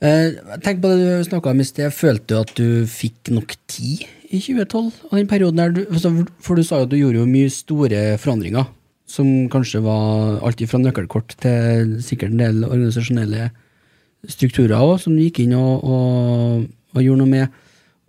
Eh, 0.00 0.58
Tenk 0.64 0.80
på 0.80 0.88
det 0.88 0.98
du 1.00 1.28
snakka 1.28 1.52
om 1.52 1.60
i 1.60 1.66
sted. 1.68 1.92
Følte 1.92 2.32
du 2.32 2.36
at 2.40 2.52
du 2.56 2.68
fikk 2.88 3.32
nok 3.34 3.54
tid 3.68 4.06
i 4.30 4.40
2012? 4.40 4.92
Og 5.10 5.16
den 5.18 5.28
perioden 5.28 5.60
der 5.60 5.74
du, 5.76 5.82
altså, 5.90 6.12
For 6.40 6.56
du 6.56 6.64
sa 6.64 6.80
jo 6.80 6.88
at 6.88 6.92
du 6.92 6.96
gjorde 7.00 7.20
jo 7.20 7.28
mye 7.28 7.50
store 7.52 8.04
forandringer. 8.22 8.68
Som 9.10 9.48
kanskje 9.50 9.82
var 9.84 10.38
alt 10.46 10.62
fra 10.70 10.80
nøkkelkort 10.80 11.34
til 11.42 11.96
sikkert 12.04 12.32
en 12.32 12.44
del 12.44 12.62
organisasjonelle 12.68 13.50
strukturer 14.30 14.76
òg, 14.78 14.98
som 15.02 15.16
du 15.16 15.24
gikk 15.24 15.42
inn 15.42 15.56
og, 15.56 15.82
og, 15.84 16.64
og 16.94 17.02
gjorde 17.02 17.22
noe 17.24 17.32
med. 17.32 17.60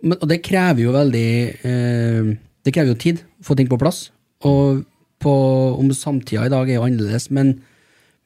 Men, 0.02 0.16
og 0.18 0.28
det 0.30 0.42
krever 0.44 0.84
jo 0.84 0.94
veldig 0.94 1.28
eh, 1.68 2.32
Det 2.62 2.72
krever 2.74 2.92
jo 2.92 3.02
tid 3.02 3.20
å 3.22 3.46
få 3.50 3.58
ting 3.58 3.68
på 3.70 3.80
plass. 3.80 4.06
Og 4.46 4.84
på, 5.22 5.34
om 5.78 5.92
samtida 5.94 6.46
i 6.46 6.52
dag 6.52 6.70
er 6.70 6.78
jo 6.80 6.86
annerledes, 6.86 7.28
men 7.34 7.56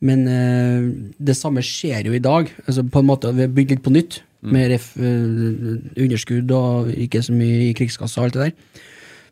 men 0.05 0.27
eh, 0.29 0.89
det 1.17 1.37
samme 1.39 1.65
skjer 1.65 2.09
jo 2.09 2.17
i 2.17 2.23
dag. 2.23 2.51
Altså 2.67 2.85
på 2.85 3.01
en 3.01 3.09
måte, 3.09 3.33
Vi 3.33 3.47
har 3.47 3.53
bygd 3.53 3.77
litt 3.77 3.85
på 3.85 3.95
nytt, 3.95 4.21
med 4.47 4.71
ref, 4.71 4.93
eh, 5.01 5.79
underskudd 5.97 6.53
og 6.55 6.93
ikke 6.93 7.23
så 7.25 7.35
mye 7.35 7.71
i 7.71 7.75
krigskassa 7.75 8.21
og 8.21 8.27
alt 8.27 8.37
det 8.37 8.45
der. 8.45 8.83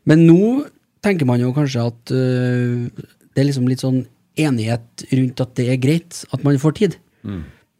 Men 0.09 0.25
nå 0.27 0.65
tenker 1.05 1.29
man 1.29 1.39
jo 1.39 1.53
kanskje 1.53 1.85
at 1.85 2.11
uh, 2.13 2.89
det 2.89 3.41
er 3.41 3.47
liksom 3.47 3.67
litt 3.69 3.83
sånn 3.83 4.03
enighet 4.41 5.05
rundt 5.11 5.41
at 5.43 5.53
det 5.57 5.67
er 5.69 5.81
greit 5.81 6.23
at 6.33 6.43
man 6.45 6.57
får 6.61 6.75
tid. 6.81 6.97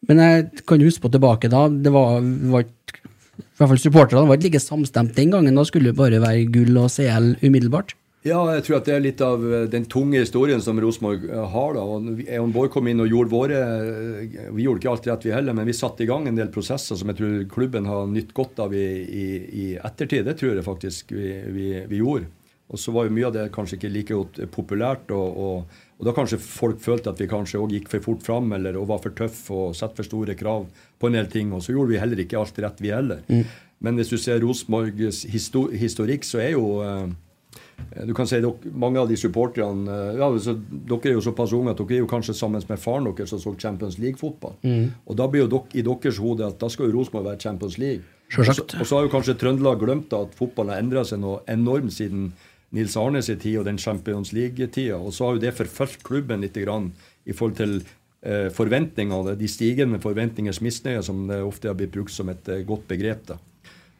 Men 0.05 0.21
jeg 0.21 0.63
kan 0.69 0.83
huske 0.86 1.03
på 1.03 1.11
tilbake 1.13 1.49
da. 1.51 1.65
Det 1.69 1.91
var, 1.93 2.21
var 2.53 2.65
i 2.65 3.43
hvert 3.59 3.71
fall 3.71 3.81
supporterne 3.81 4.29
var 4.29 4.38
ikke 4.39 4.53
like 4.53 4.63
samstemt 4.63 5.15
den 5.17 5.33
gangen. 5.33 5.57
Da 5.57 5.65
skulle 5.67 5.91
det 5.91 5.99
bare 5.99 6.21
være 6.21 6.47
gull 6.53 6.77
og 6.81 6.91
CL 6.93 7.33
umiddelbart. 7.41 7.95
Ja, 8.26 8.39
jeg 8.55 8.63
tror 8.65 8.80
at 8.80 8.88
det 8.89 8.93
er 8.95 9.03
litt 9.05 9.19
av 9.21 9.43
eh, 9.45 9.65
den 9.69 9.84
tunge 9.86 10.17
historien 10.23 10.61
som 10.65 10.80
Rosenborg 10.82 11.28
eh, 11.30 11.43
har. 11.53 11.76
da, 11.78 11.84
og 11.86 12.07
vi- 12.17 12.26
Bård 12.55 12.71
kom 12.73 12.88
inn 12.89 13.03
og 13.03 13.11
gjorde 13.11 13.30
våre 13.30 13.59
eh, 13.61 14.47
Vi 14.55 14.63
gjorde 14.65 14.82
ikke 14.82 14.89
alt 14.95 15.05
rett, 15.11 15.26
vi 15.28 15.34
heller, 15.36 15.53
men 15.53 15.67
vi 15.69 15.76
satte 15.78 16.01
i 16.01 16.07
gang 16.09 16.26
en 16.28 16.39
del 16.39 16.49
prosesser 16.49 16.97
som 16.97 17.11
jeg 17.11 17.19
tror 17.19 17.36
klubben 17.53 17.86
har 17.86 18.07
nytt 18.09 18.34
godt 18.34 18.63
av 18.65 18.73
i, 18.73 18.82
i, 19.05 19.26
i 19.45 19.65
ettertid. 19.78 20.26
Det 20.26 20.39
tror 20.39 20.55
jeg 20.57 20.65
faktisk 20.65 21.13
vi, 21.13 21.28
vi, 21.53 21.67
vi 21.91 21.99
gjorde. 22.01 22.26
Og 22.73 22.82
så 22.82 22.89
var 22.95 23.05
jo 23.05 23.13
mye 23.13 23.28
av 23.28 23.34
det 23.36 23.43
kanskje 23.53 23.78
ikke 23.78 23.91
like 23.93 24.15
godt 24.17 24.39
populært. 24.55 25.11
Og, 25.13 25.38
og, 25.38 25.76
og 25.99 26.07
da 26.09 26.13
kanskje 26.17 26.39
folk 26.41 26.82
følte 26.82 27.11
at 27.13 27.21
vi 27.21 27.28
kanskje 27.30 27.61
òg 27.61 27.76
gikk 27.78 27.91
for 27.93 28.01
fort 28.07 28.26
fram 28.26 28.49
eller 28.57 28.80
og 28.82 28.88
var 28.89 29.03
for 29.03 29.13
tøffe 29.13 29.53
og 29.53 29.76
satte 29.78 29.99
for 30.01 30.07
store 30.09 30.34
krav 30.39 30.65
på 30.97 31.11
en 31.11 31.19
del 31.19 31.30
ting. 31.30 31.53
Og 31.53 31.61
så 31.61 31.76
gjorde 31.78 31.93
vi 31.93 32.01
heller 32.01 32.23
ikke 32.26 32.41
alt 32.41 32.57
rett, 32.65 32.82
vi 32.82 32.89
heller. 32.89 33.21
Men 33.86 34.01
hvis 34.01 34.09
du 34.09 34.17
ser 34.17 34.41
Rosenborgs 34.41 35.21
histo 35.30 35.67
historikk, 35.78 36.26
så 36.26 36.41
er 36.41 36.55
jo 36.55 36.65
du 38.07 38.13
kan 38.13 38.28
si 38.28 38.39
dere, 38.41 38.71
Mange 38.73 38.99
av 38.99 39.07
de 39.09 39.15
supporterne 39.19 39.88
eh, 39.91 40.17
ja, 40.19 40.28
Dere 40.89 41.11
er 41.11 41.15
jo 41.15 41.21
såpass 41.23 41.53
unge 41.55 41.71
at 41.71 41.80
dere 41.80 41.97
er 41.99 42.03
jo 42.03 42.09
kanskje 42.11 42.36
sammen 42.36 42.63
med 42.69 42.80
faren 42.82 43.07
deres 43.07 43.30
som 43.30 43.39
så 43.39 43.53
Champions 43.59 43.97
League-fotball. 43.99 44.55
Mm. 44.63 44.89
Og 45.07 45.15
Da 45.15 45.28
blir 45.28 45.45
jo 45.45 45.51
dere, 45.53 45.69
i 45.73 45.82
deres 45.86 46.19
hode 46.19 46.45
at 46.47 46.59
da 46.59 46.69
skal 46.69 46.89
jo 46.89 46.97
Rosenborg 46.97 47.26
være 47.30 47.39
Champions 47.39 47.78
League. 47.78 48.03
Selvsagt. 48.32 48.80
Og 48.80 48.86
så- 48.88 48.95
har 48.97 49.03
jo 49.05 49.13
kanskje 49.13 49.38
Trøndelag 49.39 49.80
glemt 49.80 50.13
at 50.13 50.36
fotballen 50.36 50.73
har 50.73 50.82
endra 50.82 51.03
seg 51.05 51.19
noe 51.19 51.41
enormt 51.47 51.93
siden 51.93 52.32
Nils 52.71 52.95
Arnes 52.97 53.28
tid 53.28 53.57
og 53.59 53.65
den 53.65 53.78
Champions 53.78 54.34
League-tida. 54.34 54.97
Og 54.97 55.13
så 55.13 55.26
har 55.26 55.36
jo 55.36 55.39
det 55.39 55.53
forfulgt 55.53 56.03
klubben 56.03 56.41
litt 56.41 56.53
grann 56.57 56.91
i 57.26 57.32
forhold 57.32 57.55
til 57.55 57.84
eh, 58.26 58.49
forventningene, 58.49 59.38
de 59.38 59.47
stigende 59.47 59.99
forventningers 60.01 60.59
misnøye, 60.59 61.03
som 61.03 61.28
det 61.28 61.41
ofte 61.45 61.69
har 61.69 61.76
blitt 61.76 61.91
brukt 61.93 62.11
som 62.11 62.30
et 62.30 62.47
eh, 62.49 62.63
godt 62.65 62.88
begrep. 62.88 63.26
da. 63.28 63.38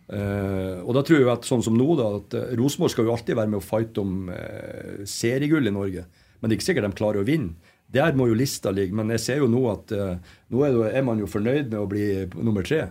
Eh, 0.06 0.82
og 0.84 0.92
da 0.94 1.02
tror 1.06 1.18
jeg 1.18 1.30
at 1.32 1.48
sånn 1.48 1.64
som 1.66 1.78
nå, 1.78 1.88
da, 1.98 2.10
at 2.20 2.36
uh, 2.38 2.52
Rosenborg 2.60 2.94
skal 2.94 3.08
jo 3.08 3.14
alltid 3.16 3.40
være 3.40 3.52
med 3.54 3.62
å 3.62 3.66
fighte 3.66 4.04
om 4.04 4.28
uh, 4.30 5.06
seriegull 5.10 5.66
i 5.66 5.74
Norge. 5.74 6.06
Men 6.40 6.50
det 6.50 6.56
er 6.56 6.60
ikke 6.60 6.70
sikkert 6.72 6.90
de 6.90 7.00
klarer 7.00 7.24
å 7.24 7.28
vinne. 7.28 7.74
Der 7.96 8.14
må 8.18 8.28
jo 8.30 8.38
lista 8.38 8.74
ligge. 8.74 8.94
Men 8.98 9.10
jeg 9.16 9.24
ser 9.24 9.42
jo 9.42 9.50
nå 9.50 9.64
at 9.72 9.96
uh, 9.96 10.38
nå 10.54 10.62
er, 10.68 10.78
det, 10.78 10.92
er 11.00 11.08
man 11.08 11.22
jo 11.22 11.30
fornøyd 11.32 11.72
med 11.72 11.80
å 11.82 11.90
bli 11.90 12.06
nummer 12.36 12.66
tre. 12.66 12.88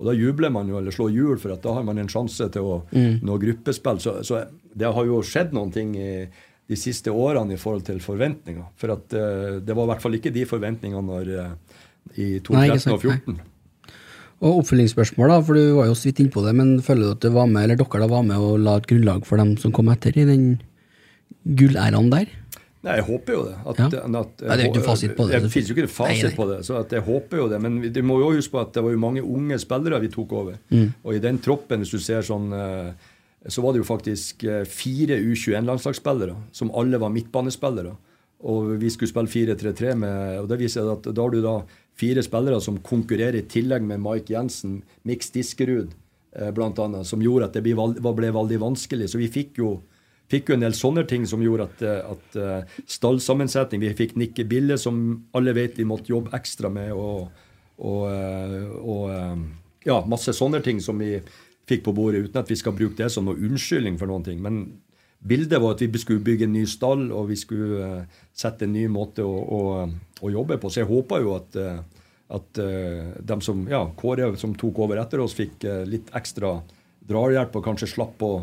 Og 0.00 0.08
da 0.08 0.16
jubler 0.16 0.50
man 0.50 0.68
jo, 0.68 0.80
eller 0.80 0.94
slår 0.94 1.12
hjul, 1.14 1.36
for 1.38 1.54
at 1.54 1.62
da 1.64 1.76
har 1.76 1.84
man 1.86 2.00
en 2.02 2.10
sjanse 2.10 2.48
til 2.52 2.66
å 2.66 2.80
Mm. 2.94 3.20
nå 3.22 3.36
gruppespill. 3.44 4.00
Så, 4.02 4.16
så 4.26 4.42
det 4.74 4.90
har 4.90 5.06
jo 5.06 5.20
skjedd 5.22 5.54
noen 5.54 5.70
ting 5.74 5.94
i 5.96 6.10
de 6.66 6.76
siste 6.80 7.12
årene 7.12 7.54
i 7.54 7.60
forhold 7.60 7.84
til 7.86 8.00
forventninger. 8.02 8.64
For 8.80 8.94
at 8.94 9.14
eh, 9.14 9.58
det 9.60 9.76
var 9.76 9.86
i 9.86 9.90
hvert 9.92 10.04
fall 10.04 10.16
ikke 10.18 10.32
de 10.34 10.46
forventningene 10.48 11.04
når, 11.04 11.30
eh, 11.38 11.82
i 12.16 12.28
2013 12.40 12.94
og 12.94 13.04
2014. 13.04 13.38
Og 14.44 14.60
oppfølgingsspørsmål, 14.60 15.30
da, 15.32 15.40
for 15.46 15.56
du 15.56 15.74
var 15.78 15.88
jo 15.88 15.96
så 15.96 16.10
vidt 16.10 16.20
innpå 16.20 16.42
det, 16.44 16.52
men 16.58 16.76
føler 16.84 17.06
du 17.08 17.16
at 17.16 17.24
du 17.24 17.30
var 17.32 17.46
med, 17.48 17.64
eller 17.64 17.78
dere 17.80 18.00
da 18.04 18.08
var 18.10 18.24
med 18.28 18.36
og 18.44 18.58
la 18.60 18.76
et 18.80 18.88
grunnlag 18.90 19.24
for 19.24 19.40
dem 19.40 19.54
som 19.60 19.72
kom 19.72 19.88
etter 19.92 20.16
i 20.20 20.26
den 20.28 20.48
gullæraen 21.44 22.10
der? 22.12 22.28
Nei, 22.84 22.98
jeg 22.98 23.06
håper 23.06 23.32
jo 23.32 23.42
det. 23.48 23.54
At, 23.64 23.78
Ja. 23.80 23.86
at, 23.88 24.08
Nei, 24.12 24.24
det 24.58 24.66
er 24.66 24.68
ikke 24.68 24.84
fasit 24.84 25.16
på 25.16 25.24
det, 25.28 25.40
Det 25.40 25.50
finnes 25.50 25.70
jo 25.70 25.74
ikke 25.74 25.86
en 25.86 25.94
fasit 25.96 26.28
Nei, 26.28 26.36
på 26.36 26.48
det. 26.50 26.58
så 26.66 26.76
at 26.82 26.92
jeg 26.92 27.00
håper 27.06 27.36
jo 27.40 27.48
det. 27.48 27.60
Men 27.62 27.80
du 27.80 28.02
må 28.02 28.18
jo 28.20 28.34
huske 28.36 28.52
på 28.52 28.60
at 28.60 28.74
det 28.74 28.82
var 28.84 28.92
jo 28.92 28.98
mange 29.00 29.22
unge 29.24 29.58
spillere 29.58 30.00
vi 30.00 30.08
tok 30.12 30.32
over. 30.32 30.58
Mm. 30.70 30.92
Og 31.04 31.14
i 31.14 31.18
den 31.24 31.38
troppen, 31.38 31.80
hvis 31.80 31.90
du 31.96 31.98
ser 31.98 32.20
sånn 32.20 32.52
eh, 32.52 32.92
så 33.48 33.62
var 33.62 33.72
det 33.72 33.80
jo 33.80 33.88
faktisk 33.88 34.44
eh, 34.44 34.64
fire 34.64 35.16
U21-landslagsspillere 35.20 36.36
som 36.52 36.70
alle 36.76 37.00
var 37.00 37.08
midtbanespillere. 37.12 37.96
Og 38.44 38.74
vi 38.80 38.90
skulle 38.92 39.08
spille 39.08 39.56
4-3-3 39.56 39.94
med 39.96 40.40
Og 40.42 40.48
det 40.50 40.58
viser 40.60 40.84
at 40.92 41.06
da 41.08 41.22
har 41.22 41.30
du 41.32 41.40
da 41.40 41.62
fire 41.98 42.22
spillere 42.26 42.60
som 42.62 42.80
konkurrerer 42.82 43.38
i 43.38 43.46
tillegg 43.50 43.84
med 43.86 44.02
Mike 44.02 44.32
Jensen, 44.32 44.82
Mix 45.06 45.30
Diskerud 45.34 45.92
bl.a., 46.34 46.52
blant 46.52 46.78
annet, 46.78 47.06
som 47.06 47.22
gjorde 47.22 47.48
at 47.48 47.56
det 47.56 47.62
ble, 47.62 48.30
veldig 48.34 48.60
vanskelig. 48.60 49.08
Så 49.10 49.20
vi 49.20 49.30
fikk 49.30 49.60
jo, 49.60 49.76
fikk 50.30 50.50
jo 50.50 50.56
en 50.56 50.66
del 50.66 50.76
sånne 50.76 51.06
ting 51.06 51.26
som 51.30 51.42
gjorde 51.42 51.68
at, 51.68 51.84
eh, 51.86 52.12
at 52.14 52.38
eh, 52.38 52.78
stallsammensetning 52.90 53.82
Vi 53.84 53.94
fikk 53.94 54.16
Nikke 54.18 54.46
Bille, 54.50 54.78
som 54.78 55.28
alle 55.34 55.54
vet 55.54 55.78
vi 55.78 55.86
måtte 55.88 56.10
jobbe 56.10 56.34
ekstra 56.36 56.70
med, 56.72 56.92
og, 56.92 57.30
og, 57.78 58.02
eh, 58.10 58.70
og 58.82 59.10
eh, 59.14 59.44
ja, 59.86 60.00
masse 60.10 60.34
sånne 60.34 60.62
ting 60.64 60.82
som 60.82 60.98
vi 60.98 61.18
fikk 61.68 61.84
på 61.86 61.94
bordet, 61.96 62.26
uten 62.26 62.42
at 62.42 62.50
vi 62.50 62.58
skal 62.60 62.74
bruke 62.76 62.98
det 62.98 63.10
som 63.12 63.24
noe 63.24 63.40
unnskyldning 63.40 63.96
for 64.00 64.10
noen 64.10 64.26
ting. 64.26 64.42
Men 64.44 64.64
bildet 65.24 65.60
var 65.62 65.74
at 65.74 65.82
vi 65.84 66.00
skulle 66.00 66.24
bygge 66.24 66.46
en 66.48 66.54
ny 66.54 66.64
stall, 66.68 67.08
og 67.12 67.28
vi 67.32 67.38
skulle 67.40 67.80
eh, 67.84 68.22
sette 68.36 68.66
en 68.66 68.74
ny 68.74 68.86
måte 68.92 69.24
å, 69.24 69.34
å, 69.34 69.60
å 70.20 70.32
jobbe 70.32 70.58
på. 70.60 70.70
Så 70.70 70.82
jeg 70.82 70.90
håpa 70.90 71.20
jo 71.24 71.36
at, 71.38 71.56
eh, 71.60 71.78
at 72.36 72.60
eh, 72.62 73.14
dem 73.24 73.44
som, 73.44 73.64
ja, 73.70 73.84
Kåre 73.96 74.34
som 74.40 74.56
tok 74.58 74.82
over 74.84 75.00
etter 75.02 75.24
oss, 75.24 75.36
fikk 75.38 75.64
litt 75.88 76.12
ekstra 76.16 76.58
drahjelp 77.04 77.56
og 77.56 77.64
kanskje 77.64 77.90
slapp 77.90 78.22
å, 78.24 78.34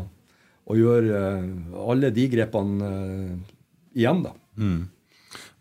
å 0.62 0.78
gjøre 0.78 1.22
alle 1.82 2.12
de 2.14 2.26
grepene 2.30 2.90
igjen, 3.92 4.22
da. 4.26 4.36
Mm. 4.58 4.84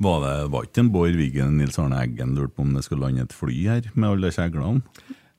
Var 0.01 0.23
det 0.25 0.61
ikke 0.67 0.83
en 0.83 0.91
Bård 0.91 1.15
Wiggen 1.15 1.57
Nils 1.59 1.77
Arne 1.79 2.01
Eggen 2.03 2.35
lurte 2.35 2.57
på 2.57 2.65
om 2.65 2.75
det 2.75 2.83
skulle 2.85 3.05
lande 3.05 3.23
et 3.23 3.35
fly 3.35 3.55
her 3.69 3.89
med 3.93 4.09
alle 4.09 4.31
kjeglene? 4.33 4.81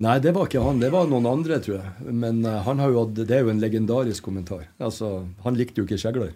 Nei, 0.02 0.16
det 0.24 0.32
var 0.34 0.48
ikke 0.48 0.62
han. 0.64 0.80
Det 0.82 0.88
var 0.90 1.06
noen 1.06 1.26
andre, 1.30 1.60
tror 1.62 1.76
jeg. 1.78 2.14
Men 2.22 2.40
eh, 2.48 2.56
han 2.66 2.80
har 2.82 2.90
jo, 2.90 3.04
hatt- 3.04 3.20
det 3.28 3.36
er 3.36 3.44
jo 3.44 3.52
en 3.52 3.60
legendarisk 3.62 4.24
kommentar. 4.26 4.64
Altså, 4.82 5.26
Han 5.44 5.54
likte 5.58 5.78
jo 5.78 5.86
ikke 5.86 5.98
Skjegler. 6.00 6.32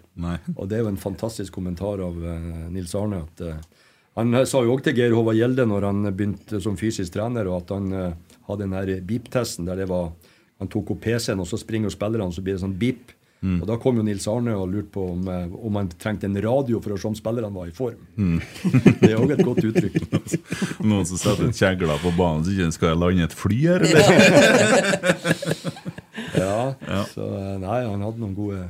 Og 0.55 0.69
det 0.69 0.77
er 0.77 0.85
jo 0.85 0.91
en 0.93 1.01
fantastisk 1.01 1.57
kommentar 1.57 1.99
av 2.05 2.15
uh, 2.15 2.69
Nils 2.71 2.95
Arne. 2.95 3.23
at 3.27 3.43
uh, 3.43 3.83
Han 4.15 4.31
sa 4.47 4.61
jo 4.63 4.71
òg 4.77 4.85
til 4.85 4.95
Geir 4.95 5.11
Håvard 5.17 5.35
Gjelde 5.35 5.65
når 5.67 5.89
han 5.89 6.07
begynte 6.15 6.61
som 6.63 6.77
fysisk 6.79 7.11
trener, 7.17 7.49
og 7.51 7.65
at 7.65 7.75
han 7.75 7.91
uh, 7.91 8.39
hadde 8.47 8.63
den 8.63 8.77
her 8.77 8.93
beep-testen 9.09 9.67
der 9.67 9.83
det 9.83 9.89
var 9.91 10.13
Han 10.61 10.71
tok 10.71 10.95
opp 10.95 11.03
PC-en, 11.03 11.43
og 11.43 11.45
så 11.51 11.59
springer 11.59 11.91
spillerne, 11.93 12.31
så 12.33 12.41
blir 12.41 12.55
det 12.55 12.63
sånn 12.63 12.77
beep. 12.79 13.11
Mm. 13.41 13.59
Og 13.61 13.67
Da 13.69 13.75
kom 13.77 13.99
jo 13.99 14.03
Nils 14.05 14.25
Arne 14.31 14.55
og 14.57 14.71
lurte 14.71 14.89
på 14.95 15.03
om, 15.11 15.27
eh, 15.29 15.51
om 15.67 15.75
han 15.77 15.89
trengte 16.01 16.25
en 16.25 16.39
radio 16.41 16.79
for 16.81 16.95
å 16.95 16.97
se 17.01 17.07
om 17.11 17.17
spillerne 17.17 17.53
var 17.53 17.69
i 17.69 17.75
form. 17.75 17.99
Mm. 18.17 18.39
det 19.03 19.11
er 19.11 19.19
òg 19.21 19.35
et 19.35 19.45
godt 19.45 19.61
uttrykk. 19.67 19.99
Noen 20.89 21.05
som 21.05 21.21
setter 21.21 21.51
et 21.51 21.59
kjegler 21.61 22.01
på 22.01 22.13
banen, 22.17 22.43
så 22.47 22.55
ikke 22.55 22.71
skal 22.73 22.93
jeg 22.93 23.01
lande 23.03 23.27
et 23.29 23.37
fly 23.37 23.59
her, 23.67 23.85
eller? 23.87 24.03
Ja, 26.37 26.57
Ja. 26.87 27.03
så 27.13 27.29
eh, 27.29 27.55
nei, 27.61 27.79
han 27.85 28.03
hadde 28.05 28.21
noen 28.23 28.35
gode 28.37 28.65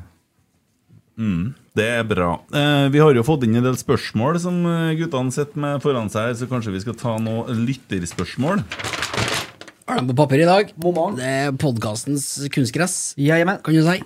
Mm, 1.18 1.56
det 1.73 1.85
er 1.95 2.03
bra. 2.06 2.35
Eh, 2.53 2.88
vi 2.94 2.99
har 3.02 3.15
jo 3.18 3.23
fått 3.26 3.41
inn 3.48 3.56
en 3.57 3.65
del 3.65 3.77
spørsmål 3.80 4.38
som 4.38 4.60
eh, 4.69 4.91
guttene 4.99 5.34
sitter 5.34 5.57
med 5.64 5.81
foran 5.81 6.11
seg, 6.14 6.27
her, 6.27 6.35
så 6.38 6.45
kanskje 6.52 6.76
vi 6.76 6.81
skal 6.84 6.98
ta 6.99 7.15
noen 7.18 7.64
lytterspørsmål. 7.65 8.61
Har 9.88 9.98
de 10.03 10.11
på 10.11 10.18
papir 10.19 10.44
i 10.44 10.45
dag? 10.45 10.69
Det 10.77 11.26
er 11.26 11.57
podkastens 11.57 12.27
kunstgress, 12.53 13.15
kan 13.18 13.65
du 13.65 13.81
si. 13.88 13.98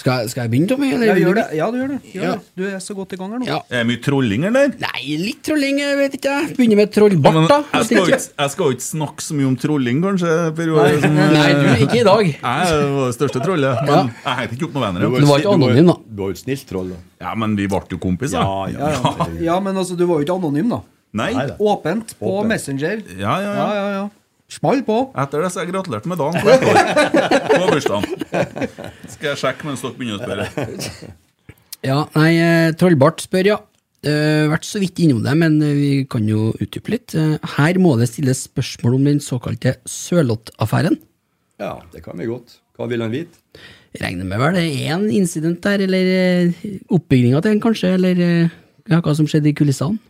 Skal, 0.00 0.22
jeg- 0.22 0.30
skal 0.32 0.42
jeg 0.46 0.50
begynne, 0.54 0.68
Tommy? 0.70 0.88
eller 0.96 1.06
Ja, 1.10 1.14
gjør 1.20 1.34
det. 1.36 1.42
Ja, 1.58 1.66
du 1.70 1.76
gjør 1.76 1.88
det. 1.92 1.98
Gjør 2.14 2.22
Ja. 2.24 2.30
det. 2.32 2.40
Du 2.56 2.62
er 2.64 2.78
så 2.80 2.94
godt 2.96 3.12
i 3.12 3.16
gang 3.20 3.32
her 3.34 3.38
nå. 3.42 3.46
Ja. 3.50 3.58
Er 3.68 3.82
det 3.84 3.86
mye 3.90 4.00
trolling, 4.02 4.44
eller? 4.48 4.68
Nei, 4.80 5.02
litt 5.20 5.42
trolling, 5.44 5.78
jeg 5.82 5.96
vet 5.98 6.14
ikke. 6.16 6.34
Begynner 6.56 6.76
med 6.80 6.92
trollbart, 6.94 7.48
da. 7.50 7.58
jeg, 7.74 7.84
skal 7.84 8.06
ikke, 8.08 8.20
jeg 8.40 8.50
skal 8.54 8.72
ikke 8.72 8.86
snakke 8.86 9.20
så 9.26 9.34
mye 9.36 9.46
om 9.50 9.56
trolling, 9.60 10.00
kanskje. 10.02 10.32
Per 10.56 10.66
Joar, 10.72 11.00
som, 11.02 11.14
Nei, 11.14 11.52
du, 11.52 11.84
ikke 11.84 12.00
i 12.00 12.06
dag. 12.08 12.24
Jeg 12.40 12.90
var 12.96 13.06
det 13.10 13.16
største 13.18 13.42
trollet. 13.44 13.82
Men 13.84 13.92
Ja. 13.92 14.02
jeg 14.24 14.36
hengte 14.40 14.56
ikke 14.56 14.68
opp 14.70 14.74
noen 14.74 14.86
venner. 14.88 15.20
Du 15.20 15.26
var 15.26 15.38
ikke 15.44 15.52
anonym, 15.54 15.86
da. 15.92 15.96
Du 16.08 16.22
var 16.22 16.30
jo 16.32 16.36
et 16.38 16.42
snilt 16.44 16.66
troll, 16.66 16.88
da. 16.94 16.96
Ja, 17.20 17.34
men 17.34 17.56
vi 17.56 17.66
ble 17.68 17.82
jo 17.90 17.98
kompiser. 17.98 18.40
Ja, 18.40 18.66
Ja, 18.72 18.88
ja. 18.96 19.26
ja, 19.52 19.60
men 19.60 19.76
altså, 19.76 19.96
du 19.96 20.06
var 20.06 20.20
jo 20.20 20.24
ikke 20.24 20.38
anonym, 20.40 20.70
da. 20.70 20.80
Nei. 21.12 21.32
Nei. 21.34 21.46
Åpent 21.58 22.14
på 22.18 22.24
Åpent. 22.40 22.48
Messenger. 22.48 23.02
Ja, 23.18 23.36
ja, 23.42 23.52
Ja, 23.52 23.52
ja. 23.52 23.74
ja, 23.74 23.90
ja. 23.98 24.08
Small 24.50 24.82
på. 24.86 24.98
Etter 25.18 25.44
det 25.44 25.50
så 25.54 25.62
jeg 25.62 25.70
gratulerte 25.70 26.10
med 26.10 26.18
dagen. 26.18 26.42
år. 26.42 26.78
På 27.54 27.66
bursdagen. 27.70 28.22
Skal 29.14 29.32
jeg 29.32 29.40
sjekke 29.44 29.68
mens 29.68 29.84
dere 29.84 29.98
begynner 29.98 30.18
å 30.18 30.24
spørre? 30.26 31.10
Ja, 31.86 32.02
nei, 32.12 32.30
eh, 32.36 32.72
Trollbart 32.76 33.22
spør, 33.24 33.46
ja. 33.54 33.58
Uh, 34.00 34.48
vært 34.48 34.64
så 34.64 34.80
vidt 34.80 34.96
innom 35.04 35.18
det, 35.20 35.32
men 35.36 35.58
eh, 35.60 35.76
vi 35.76 35.88
kan 36.08 36.24
jo 36.24 36.54
utdype 36.56 36.92
litt. 36.94 37.12
Uh, 37.12 37.36
her 37.58 37.76
må 37.80 37.98
det 38.00 38.08
stilles 38.08 38.46
spørsmål 38.46 38.94
om 38.96 39.08
den 39.10 39.20
såkalte 39.20 39.74
Sørloth-affæren. 39.84 40.96
Ja, 41.60 41.74
det 41.92 42.00
kan 42.06 42.16
vi 42.16 42.28
godt. 42.30 42.56
Hva 42.80 42.88
vil 42.88 43.04
han 43.04 43.12
vite? 43.12 43.36
Regner 44.00 44.24
med 44.24 44.40
vel 44.40 44.56
det 44.56 44.62
er 44.64 44.94
én 44.94 45.04
incident 45.12 45.60
der, 45.66 45.84
eller 45.84 46.08
uh, 46.48 46.62
oppbygninga 46.96 47.42
til 47.44 47.52
en, 47.52 47.60
kanskje, 47.60 47.92
eller 47.98 48.24
ja, 48.24 49.02
hva 49.04 49.14
som 49.18 49.28
skjedde 49.28 49.52
i 49.52 49.56
kulissene? 49.60 50.00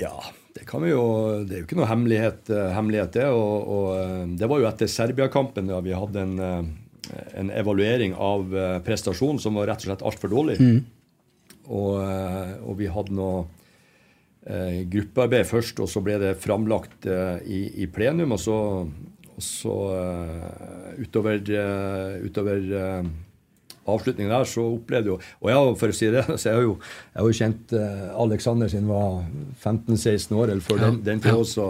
Ja, 0.00 0.16
det 0.54 0.64
kan 0.68 0.84
vi 0.84 0.92
jo 0.92 1.04
Det 1.42 1.56
er 1.56 1.62
jo 1.62 1.66
ikke 1.66 1.78
noe 1.80 1.90
hemmelighet, 1.90 2.50
eh, 2.54 2.72
hemmelighet 2.76 3.16
det. 3.16 3.28
Og, 3.34 3.68
og 3.76 3.86
eh, 3.98 4.24
det 4.38 4.48
var 4.50 4.62
jo 4.62 4.68
etter 4.70 4.90
Serbia-kampen 4.90 5.70
da 5.70 5.80
vi 5.82 5.96
hadde 5.96 6.22
en, 6.22 6.34
eh, 6.38 7.16
en 7.40 7.50
evaluering 7.50 8.14
av 8.14 8.54
prestasjonen 8.86 9.42
som 9.42 9.58
var 9.58 9.68
rett 9.72 9.82
og 9.82 9.90
slett 9.90 10.04
altfor 10.06 10.30
dårlig. 10.32 10.60
Og, 11.66 11.98
eh, 12.04 12.54
og 12.62 12.78
vi 12.78 12.88
hadde 12.92 13.16
noe 13.16 13.44
eh, 14.46 14.82
gruppearbeid 14.90 15.48
først, 15.48 15.80
og 15.80 15.90
så 15.90 16.02
ble 16.04 16.18
det 16.22 16.34
framlagt 16.42 17.08
eh, 17.08 17.38
i, 17.48 17.60
i 17.84 17.90
plenum. 17.90 18.36
Og 18.36 18.40
så, 18.40 18.58
og 19.34 19.42
så 19.42 19.76
eh, 19.98 21.02
utover, 21.02 21.40
utover 22.24 22.68
avslutningen 23.86 24.32
der, 24.32 24.44
så 24.48 24.64
opplevde 24.76 25.12
jo 25.12 25.18
Og 25.42 25.50
jeg, 25.50 25.76
for 25.80 25.88
å 25.92 25.96
si 25.98 26.10
det, 26.14 26.24
så 26.40 26.48
jeg 26.50 26.54
har 26.58 26.62
jo, 26.66 26.78
jeg 27.12 27.20
har 27.20 27.28
jo 27.30 27.38
kjent 27.40 27.72
eh, 27.78 28.08
Alexander 28.24 28.68
siden 28.72 28.88
var 28.88 29.24
15-16 29.62 30.32
år, 30.36 30.48
eller 30.54 30.64
før 30.64 30.80
Ja, 30.80 30.88
den, 30.90 31.02
den 31.06 31.20
tid 31.24 31.32
også. 31.36 31.68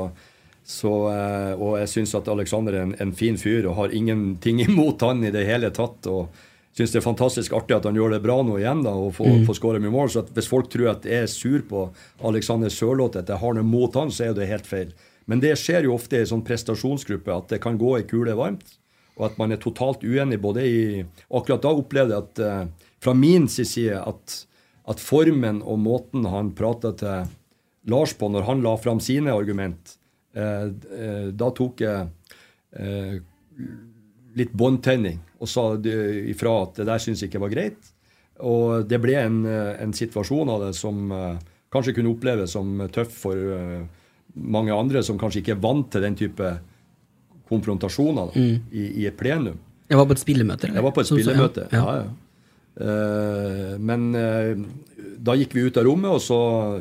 Så, 0.65 0.91
eh, 1.13 1.53
og 1.61 1.75
jeg 1.83 1.91
syns 1.93 2.15
at 2.17 2.29
Alexander 2.33 2.73
er 2.79 2.87
en, 2.87 2.95
en 3.01 3.13
fin 3.13 3.37
fyr 3.37 3.67
og 3.69 3.77
har 3.83 3.93
ingenting 3.95 4.63
imot 4.69 5.03
han 5.05 5.25
i 5.25 5.33
det 5.35 5.45
hele 5.49 5.71
tatt. 5.77 6.07
og 6.09 6.29
syns 6.75 6.91
det 6.91 6.99
er 6.99 7.05
fantastisk 7.07 7.53
artig 7.55 7.77
at 7.77 7.85
han 7.87 7.95
gjør 7.95 8.17
det 8.17 8.23
bra 8.25 8.41
nå 8.43 8.57
igjen 8.59 8.81
da, 8.83 8.91
og 8.99 9.13
får, 9.15 9.29
Mm. 9.31 9.45
får 9.47 9.59
skåre 9.61 9.79
mye 9.83 9.93
mål. 9.95 10.09
Så 10.11 10.25
hvis 10.35 10.49
folk 10.51 10.71
tror 10.73 10.89
at 10.97 11.05
jeg 11.07 11.23
er 11.23 11.31
sur 11.31 11.61
på 11.69 11.85
Alexander 12.27 12.73
Sørloth, 12.73 13.21
at 13.21 13.29
jeg 13.31 13.39
har 13.39 13.55
noe 13.55 13.63
mot 13.69 13.95
han, 13.95 14.11
så 14.11 14.25
er 14.31 14.33
det 14.35 14.49
helt 14.51 14.67
feil. 14.67 14.91
Men 15.31 15.39
det 15.41 15.53
skjer 15.57 15.87
jo 15.87 15.95
ofte 15.95 16.17
i 16.19 16.25
en 16.25 16.27
sånn 16.33 16.43
prestasjonsgruppe 16.45 17.31
at 17.33 17.47
det 17.55 17.61
kan 17.63 17.79
gå 17.79 17.93
ei 18.01 18.03
kule 18.11 18.35
varmt, 18.37 18.75
og 19.15 19.29
at 19.29 19.39
man 19.39 19.55
er 19.55 19.61
totalt 19.63 20.03
uenig 20.03 20.41
både 20.43 20.65
i 20.67 20.81
og 21.05 21.41
Akkurat 21.41 21.63
da 21.63 21.73
opplevde 21.75 22.17
jeg 22.17 22.25
at 22.25 22.43
eh, 22.43 22.91
fra 23.05 23.15
min 23.15 23.47
side 23.49 24.01
at, 24.01 24.37
at 24.91 25.03
formen 25.03 25.63
og 25.63 25.79
måten 25.83 26.27
han 26.31 26.55
prata 26.57 26.95
til 26.99 27.31
Lars 27.91 28.15
på 28.17 28.31
når 28.33 28.47
han 28.49 28.63
la 28.65 28.75
fram 28.81 29.01
sine 29.05 29.33
argument, 29.35 29.99
eh, 30.35 30.69
eh, 30.99 31.27
da 31.37 31.51
tok 31.53 31.85
jeg 31.85 32.07
eh, 32.81 33.17
litt 34.35 34.55
båndtenning 34.57 35.21
og 35.39 35.51
sa 35.51 35.67
ifra 35.77 36.55
at 36.65 36.81
det 36.81 36.89
der 36.89 37.03
syns 37.03 37.23
jeg 37.23 37.31
ikke 37.31 37.43
var 37.45 37.53
greit. 37.53 37.91
Og 38.43 38.89
det 38.89 38.99
ble 38.99 39.15
en, 39.21 39.45
en 39.47 39.93
situasjon 39.95 40.49
av 40.51 40.65
det 40.65 40.73
som 40.79 41.13
eh, 41.15 41.43
kanskje 41.75 41.95
kunne 41.99 42.15
oppleves 42.15 42.55
som 42.57 42.81
tøff 42.95 43.13
for 43.27 43.39
eh, 43.59 43.85
mange 44.35 44.75
andre 44.75 45.03
som 45.07 45.19
kanskje 45.21 45.43
ikke 45.43 45.55
er 45.57 45.63
vant 45.63 45.91
til 45.93 46.03
den 46.05 46.17
type 46.19 46.55
konfrontasjoner 47.55 48.35
da, 48.35 48.45
i, 48.75 48.85
i 49.05 49.07
et 49.09 49.17
plenum. 49.19 49.57
Jeg 49.89 50.01
var 50.01 50.07
på 50.11 50.15
et 50.19 50.23
spillemøte? 50.23 50.67
eller? 50.69 50.79
Jeg 50.81 50.85
var 50.87 50.95
på 50.97 51.03
et 51.05 51.11
Sånn 51.11 51.25
som- 51.25 51.41
så, 51.41 51.67
Ja. 51.73 51.81
Ja, 51.81 51.97
ja. 52.03 52.13
Uh, 52.75 53.77
men 53.79 54.09
uh, 54.19 54.59
da 55.23 55.37
gikk 55.39 55.53
vi 55.55 55.63
ut 55.69 55.77
av 55.79 55.85
rommet, 55.87 56.11
og 56.11 56.19
så 56.25 56.39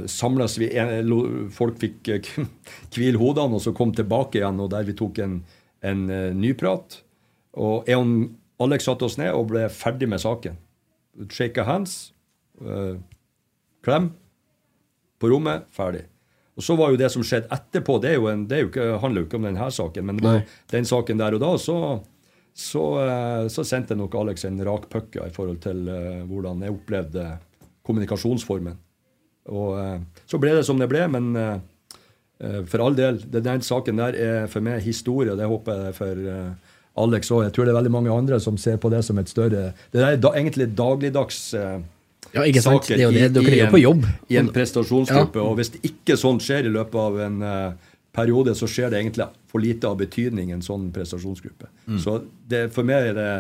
samles 0.10 0.56
vi 0.58 0.72
en, 0.82 1.12
Folk 1.54 1.78
fikk 1.78 2.10
eh, 2.10 2.30
hvile 2.96 3.20
hodene, 3.22 3.60
og 3.60 3.62
så 3.62 3.76
kom 3.78 3.92
tilbake 3.94 4.40
igjen, 4.42 4.58
og 4.64 4.72
der 4.74 4.88
vi 4.88 4.96
tok 4.98 5.20
en, 5.22 5.36
en 5.86 6.02
ny 6.40 6.56
prat. 6.58 6.98
Og 7.54 7.86
Eon 7.94 8.16
Alex 8.64 8.88
satte 8.90 9.06
oss 9.06 9.20
ned 9.22 9.36
og 9.38 9.52
ble 9.52 9.68
ferdig 9.70 10.10
med 10.10 10.24
saken. 10.24 10.58
Shake 11.30 11.62
hands, 11.68 11.94
klem, 13.86 14.10
på 15.22 15.30
rommet, 15.30 15.68
ferdig. 15.76 16.08
Og 16.54 16.66
så 16.66 16.76
var 16.78 16.94
jo 16.94 17.00
det 17.02 17.10
som 17.10 17.24
skjedde 17.26 17.50
etterpå, 17.54 17.98
det, 18.04 18.14
er 18.14 18.20
jo 18.20 18.30
en, 18.30 18.46
det 18.50 18.58
er 18.58 18.66
jo 18.66 18.70
ikke, 18.70 18.90
handler 19.02 19.24
jo 19.24 19.28
ikke 19.28 19.40
om 19.40 19.48
denne 19.48 19.70
saken, 19.74 20.10
men 20.10 20.20
Nei. 20.22 20.40
den 20.74 20.86
saken 20.86 21.22
der 21.22 21.38
og 21.38 21.42
da, 21.42 21.52
så, 21.62 21.78
så, 22.54 22.84
eh, 23.02 23.46
så 23.54 23.66
sendte 23.66 23.98
nok 23.98 24.14
Alex 24.22 24.46
en 24.46 24.62
rak 24.66 24.86
pucka 24.94 25.26
i 25.26 25.34
forhold 25.34 25.64
til 25.66 25.88
eh, 25.90 26.22
hvordan 26.30 26.62
jeg 26.62 26.76
opplevde 26.76 27.28
kommunikasjonsformen. 27.88 28.78
Og 29.50 29.80
eh, 29.82 29.98
så 30.30 30.40
ble 30.42 30.54
det 30.60 30.68
som 30.68 30.82
det 30.82 30.90
ble, 30.92 31.08
men 31.12 31.34
for 32.68 32.82
all 32.84 32.96
del, 32.98 33.22
den 33.32 33.62
saken 33.64 34.00
der 34.02 34.16
er 34.20 34.48
for 34.52 34.66
meg 34.66 34.82
historie, 34.84 35.32
og 35.32 35.38
det 35.40 35.46
håper 35.48 35.84
jeg 35.86 35.96
for 35.96 36.24
Alex 37.00 37.32
òg. 37.34 37.48
Jeg 37.48 37.54
tror 37.56 37.66
det 37.66 37.74
er 37.74 37.80
veldig 37.80 37.94
mange 37.94 38.14
andre 38.14 38.40
som 38.42 38.58
ser 38.62 38.78
på 38.82 38.92
det 38.94 39.02
som 39.06 39.18
et 39.18 39.30
større 39.30 39.72
Det 39.92 40.02
er 40.02 40.18
egentlig 40.30 40.70
dagligdags 40.78 41.54
eh, 41.58 41.80
Ja, 42.34 42.44
ikke 42.50 42.62
sant? 42.64 42.84
saker 42.84 42.98
Det 42.98 43.04
er 43.04 43.10
jo 43.10 43.16
det. 43.16 43.32
Dere 43.34 43.44
i 43.44 43.54
er 43.54 43.60
jo 43.60 43.66
en- 43.66 43.74
på 43.74 43.82
jobb. 43.82 44.06
I 44.30 44.38
en 44.42 44.50
prestasjonsgruppe. 44.50 45.40
Ja. 45.40 45.48
Og 45.48 45.58
hvis 45.60 45.72
ikke 45.82 46.18
sånt 46.18 46.42
skjer 46.42 46.66
i 46.66 46.74
løpet 46.74 46.96
av 46.96 47.20
en 47.20 47.42
uh, 47.42 47.74
periode, 48.14 48.56
så 48.56 48.68
skjer 48.70 48.90
det 48.90 49.02
egentlig 49.02 49.28
for 49.50 49.62
lite 49.62 49.90
av 49.90 49.98
betydning 49.98 50.50
i 50.50 50.54
en 50.58 50.66
sånn 50.66 50.92
prestasjonsgruppe. 50.94 51.70
Mm. 51.88 52.00
Så 52.02 52.24
det, 52.50 52.72
for 52.74 52.84
meg 52.84 53.12
er 53.12 53.14
det 53.14 53.32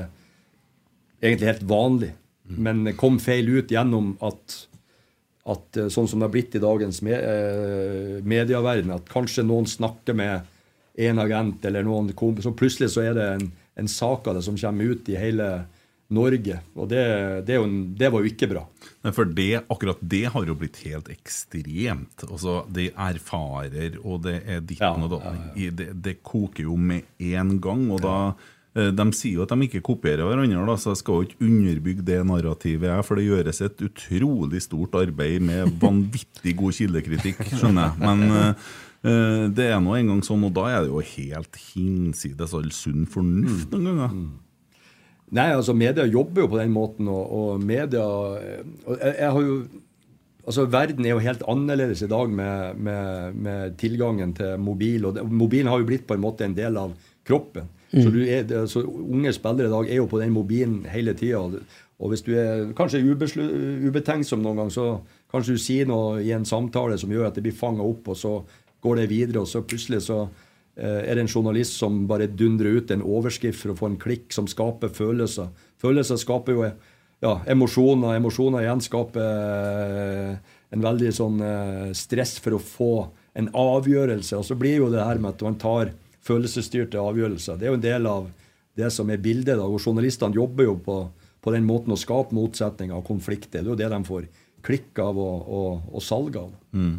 egentlig 1.23 1.49
helt 1.53 1.65
vanlig. 1.69 2.11
Men 2.45 2.83
det 2.83 2.97
kom 2.99 3.19
feil 3.23 3.47
ut 3.49 3.71
gjennom 3.71 4.17
at, 4.21 4.57
at 5.49 5.77
eh, 5.79 5.89
sånn 5.93 6.09
som 6.09 6.19
det 6.19 6.27
har 6.27 6.33
blitt 6.33 6.57
i 6.57 6.61
dagens 6.63 7.01
me, 7.05 7.15
eh, 7.15 8.17
medieverden, 8.27 8.91
at 8.93 9.07
kanskje 9.09 9.45
noen 9.47 9.65
snakker 9.69 10.17
med 10.17 10.49
en 11.07 11.21
agent 11.23 11.63
eller 11.65 11.85
noen 11.87 12.11
kompis, 12.13 12.45
og 12.49 12.57
plutselig 12.59 12.91
så 12.93 13.05
er 13.07 13.15
det 13.17 13.29
en, 13.37 13.47
en 13.79 13.89
sak 13.89 14.27
av 14.27 14.37
det 14.37 14.43
som 14.45 14.59
kommer 14.59 14.91
ut 14.93 15.09
i 15.09 15.17
hele 15.17 15.47
Norge. 16.13 16.59
Og 16.77 16.87
det, 16.91 17.03
det, 17.47 17.57
jo 17.59 17.65
det 17.97 18.09
var 18.13 18.23
jo 18.23 18.29
ikke 18.31 18.49
bra. 18.51 18.63
Nei, 19.03 19.11
For 19.15 19.25
det, 19.27 19.49
akkurat 19.73 19.99
det 20.13 20.23
har 20.31 20.45
jo 20.47 20.55
blitt 20.59 20.79
helt 20.85 21.09
ekstremt. 21.11 22.23
Altså, 22.29 22.61
Det 22.71 22.91
erfarer, 22.93 23.97
og 24.03 24.23
det 24.27 24.37
er 24.45 24.61
ditten 24.63 25.03
og 25.07 25.15
datten. 25.17 25.39
ja. 25.59 25.71
Det, 25.73 25.89
det 26.05 26.17
koker 26.23 26.67
jo 26.69 26.75
med 26.79 27.03
en 27.19 27.57
gang. 27.63 27.85
og 27.91 28.01
da 28.05 28.15
eh, 28.75 28.91
De 28.95 29.05
sier 29.15 29.39
jo 29.39 29.43
at 29.47 29.51
de 29.53 29.67
ikke 29.67 29.83
kopierer 29.85 30.23
hverandre, 30.27 30.63
da, 30.69 30.77
så 30.79 30.93
jeg 30.93 31.01
skal 31.01 31.19
jo 31.19 31.27
ikke 31.27 31.43
underbygge 31.49 32.05
det 32.07 32.21
narrativet. 32.29 33.03
For 33.07 33.19
det 33.19 33.27
gjøres 33.27 33.61
et 33.65 33.83
utrolig 33.89 34.61
stort 34.65 34.95
arbeid 35.01 35.41
med 35.49 35.75
vanvittig 35.81 36.55
god 36.61 36.79
kildekritikk, 36.79 37.43
skjønner 37.57 37.91
jeg. 37.91 37.99
Men 38.05 38.23
eh, 38.29 38.71
eh, 39.03 39.43
det 39.59 39.67
er 39.73 39.83
nå 39.83 39.97
engang 39.99 40.23
sånn, 40.25 40.45
og 40.47 40.55
da 40.55 40.69
er 40.71 40.85
det 40.87 40.93
jo 40.93 41.03
helt 41.15 41.59
hinsides 41.73 42.55
all 42.57 42.71
sunn 42.75 43.05
fornuft 43.09 43.73
noen 43.75 43.91
ganger. 43.91 44.17
Nei, 45.33 45.47
altså 45.55 45.73
media 45.73 46.05
jobber 46.05 46.43
jo 46.43 46.51
på 46.51 46.59
den 46.59 46.73
måten, 46.73 47.07
og, 47.09 47.31
og 47.33 47.63
media 47.63 48.03
og 48.05 48.37
jeg, 48.41 49.15
jeg 49.17 49.31
har 49.31 49.41
jo 49.41 49.63
altså 50.43 50.65
Verden 50.67 51.05
er 51.05 51.15
jo 51.15 51.23
helt 51.23 51.43
annerledes 51.47 52.01
i 52.03 52.09
dag 52.11 52.29
med, 52.29 52.75
med, 52.75 53.33
med 53.33 53.77
tilgangen 53.79 54.33
til 54.35 54.57
mobil. 54.59 55.05
og 55.05 55.19
Mobilen 55.31 55.71
har 55.71 55.79
jo 55.79 55.87
blitt 55.87 56.07
på 56.07 56.17
en 56.17 56.23
måte 56.23 56.45
en 56.45 56.57
del 56.57 56.77
av 56.77 56.91
kroppen. 57.23 57.69
Så 57.93 58.09
du 58.09 58.23
er, 58.25 58.49
så 58.67 58.81
Unge 58.83 59.31
spillere 59.33 59.69
i 59.69 59.71
dag 59.71 59.89
er 59.89 59.99
jo 60.01 60.09
på 60.09 60.19
den 60.19 60.33
mobilen 60.33 60.81
hele 60.89 61.13
tida. 61.13 61.43
Og 61.99 62.09
hvis 62.09 62.25
du 62.25 62.33
er 62.35 62.71
kanskje 62.75 63.03
ubetenksom 63.05 64.41
noen 64.41 64.63
gang, 64.63 64.71
så 64.73 64.87
kanskje 65.31 65.55
du 65.55 65.61
sier 65.61 65.87
noe 65.87 66.17
i 66.25 66.33
en 66.35 66.45
samtale 66.45 66.97
som 66.99 67.13
gjør 67.13 67.29
at 67.29 67.37
det 67.37 67.45
blir 67.45 67.55
fanga 67.55 67.85
opp, 67.85 68.09
og 68.09 68.17
så 68.17 68.33
går 68.83 68.99
det 68.99 69.09
videre, 69.13 69.43
og 69.43 69.47
så 69.47 69.61
plutselig 69.63 70.01
så 70.07 70.23
eh, 70.25 70.42
er 70.75 71.13
det 71.13 71.21
en 71.21 71.29
journalist 71.29 71.75
som 71.77 72.03
bare 72.09 72.25
dundrer 72.25 72.79
ut 72.79 72.91
en 72.91 73.03
overskrift 73.05 73.59
for 73.61 73.73
å 73.73 73.77
få 73.77 73.91
en 73.91 73.99
klikk 74.01 74.33
som 74.33 74.47
skaper 74.49 74.89
følelser. 74.89 75.51
Følelser 75.81 76.17
skaper 76.17 76.55
jo 76.55 76.63
ja, 77.23 77.33
emosjoner. 77.47 78.17
Emosjoner 78.17 78.65
igjen 78.65 78.83
skaper 78.83 79.23
eh, 79.23 80.53
en 80.73 80.83
veldig 80.83 81.11
sånn 81.15 81.43
eh, 81.45 81.91
stress 81.95 82.35
for 82.43 82.57
å 82.57 82.63
få 82.63 82.93
en 83.39 83.49
avgjørelse. 83.55 84.37
Og 84.39 84.47
så 84.47 84.57
blir 84.59 84.81
jo 84.81 84.89
det 84.93 85.03
her 85.03 85.21
med 85.21 85.33
at 85.33 85.45
man 85.45 85.59
tar 85.61 85.93
følelsesstyrte 86.23 87.01
avgjørelser. 87.01 87.59
Det 87.59 87.67
er 87.67 87.73
jo 87.73 87.79
en 87.79 87.85
del 87.85 88.09
av 88.09 88.29
det 88.79 88.89
som 88.93 89.09
er 89.11 89.21
bildet. 89.23 89.55
da, 89.55 89.67
og 89.67 89.81
Journalistene 89.81 90.35
jobber 90.35 90.67
jo 90.67 90.77
på, 90.83 90.97
på 91.43 91.55
den 91.55 91.67
måten 91.67 91.95
å 91.95 91.99
skape 91.99 92.35
motsetninger 92.35 92.95
og 92.97 93.07
konflikter. 93.07 93.61
Det 93.61 93.67
er 93.67 93.73
jo 93.73 93.79
det 93.79 93.91
de 93.93 94.03
får 94.09 94.29
klikk 94.63 94.99
av 95.03 95.19
og, 95.19 95.47
og, 95.47 95.89
og 95.93 96.03
salg 96.03 96.37
av. 96.39 96.51
Mm. 96.75 96.95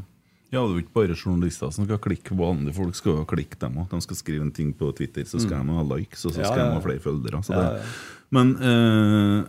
Ja, 0.54 0.62
det 0.62 0.70
er 0.70 0.78
jo 0.78 0.84
ikke 0.84 0.94
bare 1.00 1.16
journalister 1.18 1.72
som 1.74 1.88
skal 1.88 1.98
klikke. 2.04 2.36
Vanlige 2.38 2.76
folk 2.78 2.94
skal 2.98 3.18
jo 3.20 3.26
klikke, 3.28 3.58
dem 3.64 3.80
òg. 3.82 3.90
De 3.90 4.00
skal 4.06 4.18
skrive 4.20 4.46
en 4.46 4.54
ting 4.54 4.70
på 4.78 4.92
Twitter, 4.96 5.26
så 5.26 5.40
skal 5.42 5.64
Mm. 5.64 5.66
de 5.66 5.78
ha 5.80 5.84
likes, 5.96 6.24
og 6.24 6.32
så 6.32 6.44
skal 6.44 6.58
ja, 6.58 6.64
de 6.64 6.70
ja. 6.70 6.78
ha 6.78 6.84
flere 6.86 7.02
følgere. 7.02 7.42
Så 7.44 7.52
Ja, 7.58 7.66
det. 7.74 7.82
Men 8.30 8.54
eh, 8.56 9.44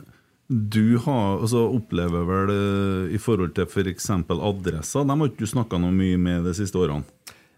du 0.49 0.97
har, 1.01 1.39
altså, 1.41 1.63
opplever 1.73 2.25
vel 2.29 2.51
eh, 2.53 3.15
i 3.15 3.17
forhold 3.21 3.55
til 3.57 3.65
f.eks. 3.65 4.09
adresser 4.11 5.05
De 5.07 5.15
har 5.17 5.27
ikke 5.31 5.41
du 5.41 5.47
snakka 5.49 5.79
noe 5.81 5.91
mye 5.95 6.17
med 6.21 6.43
de 6.45 6.53
siste 6.53 6.77
årene? 6.77 7.03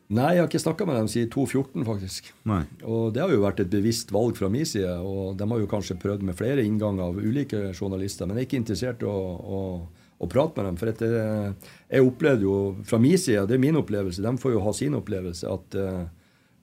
Nei, 0.07 0.29
jeg 0.37 0.39
har 0.39 0.47
ikke 0.47 0.61
snakka 0.63 0.85
med 0.87 0.95
dem 0.95 1.07
siden 1.11 1.29
2014, 1.33 1.83
faktisk. 1.83 2.29
Nei. 2.47 2.61
Og 2.87 3.09
det 3.11 3.19
har 3.25 3.29
jo 3.33 3.41
vært 3.43 3.59
et 3.59 3.69
bevisst 3.73 4.13
valg 4.15 4.37
fra 4.39 4.47
min 4.47 4.63
side. 4.63 4.93
Og 5.03 5.35
de 5.35 5.47
har 5.51 5.59
jo 5.59 5.67
kanskje 5.67 5.97
prøvd 5.99 6.23
med 6.23 6.37
flere 6.39 6.63
innganger 6.63 7.09
av 7.09 7.17
ulike 7.19 7.73
journalister, 7.75 8.25
men 8.25 8.37
jeg 8.39 8.45
er 8.45 8.47
ikke 8.47 8.61
interessert 8.61 9.03
i 9.03 9.09
å, 9.11 9.17
å, 9.57 9.59
å 10.17 10.29
prate 10.29 10.57
med 10.57 10.69
dem. 10.69 10.77
For 10.79 10.91
det, 10.91 11.09
jeg 11.91 12.05
opplevde 12.07 12.47
jo 12.47 12.57
fra 12.87 12.99
min 13.01 13.17
side, 13.21 13.45
det 13.49 13.57
er 13.57 13.63
min 13.63 13.79
opplevelse, 13.79 14.23
de 14.25 14.33
får 14.41 14.55
jo 14.55 14.63
ha 14.65 14.73
sin 14.75 14.97
opplevelse, 14.97 15.51
at, 15.51 15.77
eh, 15.77 16.03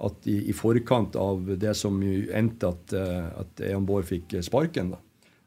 at 0.09 0.29
i, 0.31 0.41
i 0.51 0.57
forkant 0.57 1.17
av 1.21 1.55
det 1.61 1.77
som 1.79 2.01
endte 2.03 2.73
at, 2.75 2.97
eh, 2.99 3.29
at 3.45 3.65
Eon 3.71 3.87
Bård 3.89 4.09
fikk 4.11 4.37
sparken, 4.45 4.95
da, 4.97 5.01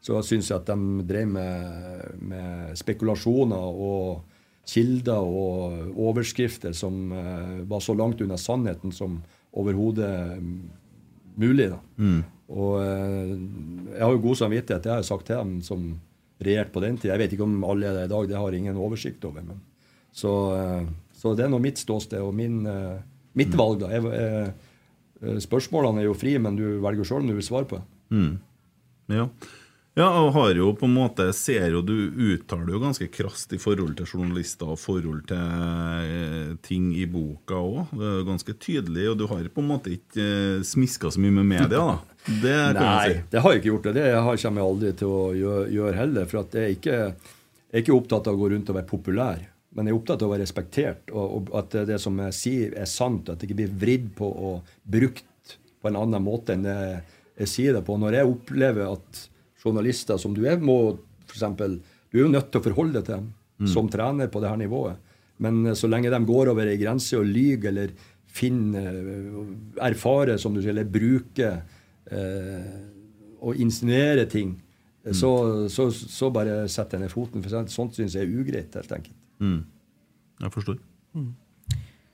så 0.04 0.22
syns 0.24 0.52
jeg 0.52 0.62
at 0.62 0.70
de 0.70 1.06
drev 1.10 1.30
med, 1.36 2.18
med 2.24 2.80
spekulasjoner 2.80 3.84
og 3.88 4.24
kilder 4.68 5.24
og 5.24 6.00
overskrifter 6.08 6.76
som 6.76 7.12
eh, 7.12 7.60
var 7.68 7.84
så 7.84 7.96
langt 7.96 8.22
unna 8.24 8.38
sannheten 8.40 8.92
som 8.96 9.22
overhodet 9.58 10.12
mulig. 11.38 11.70
Da. 11.72 11.80
Mm. 11.98 12.20
Og 12.48 12.76
eh, 12.84 13.32
jeg 13.96 14.04
har 14.04 14.14
jo 14.16 14.24
god 14.24 14.42
samvittighet, 14.44 14.84
det 14.84 14.92
har 14.92 15.02
jeg 15.02 15.10
sagt 15.12 15.28
til 15.30 15.40
dem 15.40 15.58
som 15.66 15.88
regjerte 16.44 16.74
på 16.74 16.84
den 16.84 16.98
tid. 16.98 17.12
Jeg 17.12 17.24
vet 17.24 17.36
ikke 17.36 17.48
om 17.48 17.60
alle 17.66 17.90
er 17.90 18.00
det 18.00 18.08
i 18.08 18.14
dag, 18.14 18.30
det 18.30 18.38
har 18.38 18.52
jeg 18.52 18.66
ingen 18.66 18.82
oversikt 18.82 19.26
over. 19.26 19.46
Men. 19.46 19.62
Så, 20.14 20.34
eh, 20.58 20.90
så 21.18 21.36
det 21.38 21.46
er 21.46 21.54
nå 21.54 21.62
mitt 21.62 21.82
ståsted 21.82 22.22
og 22.22 22.36
min, 22.38 22.64
mitt 22.64 23.16
mitt 23.38 23.56
valg. 23.58 23.84
da. 23.84 23.92
Jeg, 23.94 24.06
eh, 24.18 24.50
eh, 25.22 25.40
spørsmålene 25.44 26.04
er 26.04 26.10
jo 26.10 26.18
frie, 26.18 26.42
men 26.42 26.58
du 26.58 26.66
velger 26.84 27.08
sjøl 27.08 27.24
om 27.24 27.32
du 27.32 27.38
vil 27.38 27.46
svare 27.46 27.70
på 27.70 27.80
det. 27.80 27.86
Mm. 28.18 28.34
Ja. 29.12 29.26
ja, 30.00 30.08
og 30.22 30.34
har 30.36 30.54
jo 30.56 30.74
på 30.76 30.88
en 30.88 30.96
måte 30.96 31.26
ser 31.36 31.70
jo 31.72 31.82
Du 31.84 31.94
uttaler 32.12 32.74
jo 32.74 32.80
ganske 32.82 33.08
krast 33.12 33.54
i 33.56 33.60
forhold 33.60 33.96
til 33.96 34.08
journalister 34.08 34.74
og 34.74 34.80
forhold 34.80 35.26
til 35.30 35.38
eh, 35.38 36.56
ting 36.66 36.94
i 36.96 37.06
boka 37.08 37.60
òg. 37.60 37.96
Ganske 38.28 38.58
tydelig, 38.60 39.10
og 39.12 39.18
du 39.22 39.28
har 39.32 39.48
på 39.48 39.64
en 39.64 39.72
måte 39.72 39.94
ikke 39.96 40.28
eh, 40.60 40.66
smiska 40.68 41.12
så 41.12 41.24
mye 41.24 41.40
med 41.40 41.52
media, 41.56 41.80
da. 41.80 42.00
Det 42.28 42.54
kan 42.54 42.76
Nei, 42.76 43.08
jeg 43.08 43.16
si. 43.16 43.22
det 43.32 43.42
har 43.44 43.52
jeg 43.54 43.62
ikke 43.62 43.70
gjort. 43.72 43.84
Det 43.84 43.94
Det 43.94 44.14
har- 44.14 44.38
kommer 44.38 44.62
jeg 44.62 44.70
aldri 44.72 44.92
til 45.00 45.08
å 45.08 45.22
gjøre, 45.72 45.94
heller. 45.96 46.26
For 46.26 46.44
jeg, 46.44 46.48
er 46.64 46.76
ikke, 46.76 46.98
jeg 47.72 47.74
er 47.74 47.82
ikke 47.84 47.96
opptatt 47.98 48.28
av 48.28 48.36
å 48.36 48.42
gå 48.42 48.50
rundt 48.52 48.70
og 48.70 48.76
være 48.76 48.90
populær. 48.90 49.40
Men 49.76 49.86
jeg 49.86 49.94
er 49.94 50.00
opptatt 50.00 50.22
av 50.22 50.30
å 50.30 50.34
være 50.36 50.42
respektert, 50.46 51.12
og, 51.14 51.50
at 51.54 51.70
det 51.88 52.00
som 52.02 52.18
jeg 52.18 52.34
sier, 52.34 52.74
er 52.78 52.86
sant. 52.86 53.30
At 53.30 53.40
det 53.40 53.48
ikke 53.50 53.60
blir 53.62 53.70
vridd 53.80 54.10
på 54.16 54.26
og 54.28 54.64
brukt 54.90 55.24
på 55.82 55.88
en 55.88 55.96
annen 55.96 56.24
måte 56.24 56.54
enn 56.54 56.64
det 56.64 57.04
jeg 57.40 57.48
sier 57.48 57.74
det 57.74 57.86
på. 57.86 57.98
Når 58.00 58.14
jeg 58.14 58.26
opplever 58.32 58.92
at 58.92 59.28
journalister 59.64 60.18
som 60.18 60.34
du 60.34 60.46
er, 60.46 60.58
må 60.58 60.98
eksempel, 61.30 61.80
Du 62.10 62.20
er 62.20 62.24
jo 62.24 62.32
nødt 62.32 62.52
til 62.52 62.62
å 62.62 62.64
forholde 62.64 62.94
deg 62.94 63.06
til 63.06 63.16
dem 63.16 63.34
Mm. 63.60 63.68
som 63.68 63.88
trener 63.90 64.28
på 64.30 64.40
det 64.40 64.50
her 64.50 64.56
nivået. 64.58 64.96
Men 65.40 65.66
eh, 65.66 65.74
så 65.74 65.90
lenge 65.90 66.10
de 66.10 66.26
går 66.26 66.48
over 66.50 66.68
ei 66.68 66.78
grense 66.78 67.14
og 67.18 67.26
lyver 67.26 67.68
eller 67.70 67.90
finner 68.28 68.94
eh, 68.94 69.88
Erfarer, 69.90 70.38
som 70.40 70.54
du 70.54 70.62
sier, 70.62 70.70
eller 70.70 70.86
bruker 70.86 71.62
og 72.12 73.60
insinuere 73.62 74.26
ting, 74.30 74.54
mm. 75.06 75.14
så, 75.14 75.32
så, 75.70 75.90
så 75.92 76.30
bare 76.34 76.64
setter 76.72 76.98
jeg 76.98 77.06
ned 77.06 77.14
foten. 77.14 77.44
For 77.44 77.68
sånt- 77.70 77.98
syns 77.98 78.16
jeg 78.16 78.26
er 78.28 78.40
ugreit, 78.42 78.78
helt 78.80 78.94
enkelt. 78.96 79.18
Mm. 79.44 79.60
Jeg 80.42 80.54
forstår. 80.54 80.80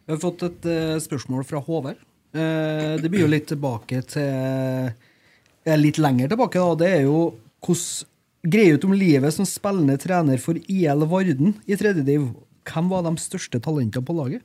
Vi 0.04 0.12
har 0.12 0.20
fått 0.20 0.44
et 0.48 0.66
uh, 0.68 0.98
spørsmål 1.04 1.46
fra 1.48 1.62
Håvard. 1.64 2.00
Uh, 2.34 3.00
det 3.00 3.12
blir 3.12 3.24
jo 3.24 3.32
litt 3.32 3.46
tilbake 3.52 4.02
til 4.10 4.90
uh, 4.90 5.76
Litt 5.80 6.00
lenger 6.02 6.34
tilbake, 6.34 6.60
da. 6.60 6.76
Det 6.82 6.90
er 6.92 7.06
jo 7.06 7.20
hvordan 7.64 8.10
greier 8.52 8.76
ut 8.76 8.84
om 8.84 8.96
livet 8.98 9.32
som 9.32 9.48
spillende 9.48 9.96
trener 10.02 10.42
for 10.44 10.60
IL 10.68 11.06
Varden 11.08 11.54
i 11.64 11.78
tredje 11.80 12.04
div. 12.04 12.26
Hvem 12.68 12.90
var 12.92 13.06
de 13.06 13.14
største 13.22 13.62
talentene 13.64 14.04
på 14.04 14.16
laget? 14.18 14.44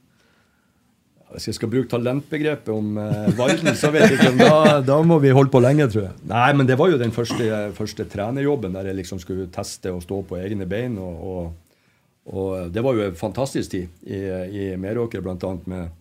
Hvis 1.32 1.50
jeg 1.50 1.58
skal 1.58 1.70
bruke 1.72 1.90
talentbegrepet 1.92 2.70
om 2.72 2.98
eh, 3.02 3.30
Varden, 3.36 3.74
så 3.80 3.90
vet 3.92 4.06
jeg 4.06 4.16
ikke 4.16 4.32
om 4.32 4.40
da, 4.40 4.80
da 4.86 4.98
må 5.04 5.18
vi 5.20 5.32
holde 5.34 5.52
på 5.52 5.60
lenge, 5.60 5.88
tror 5.92 6.06
jeg. 6.06 6.14
Nei, 6.30 6.48
men 6.56 6.68
det 6.68 6.78
var 6.80 6.92
jo 6.92 7.00
den 7.00 7.12
første, 7.12 7.48
første 7.76 8.06
trenerjobben 8.08 8.76
der 8.76 8.88
jeg 8.88 9.00
liksom 9.02 9.20
skulle 9.22 9.50
teste 9.52 9.92
og 9.92 10.04
stå 10.06 10.22
på 10.28 10.38
egne 10.40 10.68
bein. 10.68 10.96
Og, 11.02 11.20
og, 11.32 12.32
og 12.32 12.72
det 12.72 12.84
var 12.84 12.96
jo 12.96 13.08
en 13.10 13.18
fantastisk 13.18 13.74
tid 13.76 14.08
i, 14.08 14.22
i 14.48 14.70
Meråker, 14.80 15.24
bl.a. 15.24 15.52
Med, 15.68 15.92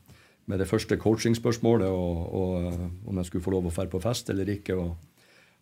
med 0.48 0.64
det 0.64 0.70
første 0.70 0.95
coachingspørsmålet 0.95 1.91
og, 1.91 2.24
og 2.40 3.12
om 3.12 3.20
jeg 3.20 3.28
skulle 3.28 3.44
få 3.44 3.58
lov 3.58 3.68
å 3.68 3.76
dra 3.76 3.88
på 3.91 4.04
fest 4.04 4.32
eller 4.32 4.56
ikke. 4.56 4.80
og 4.80 4.95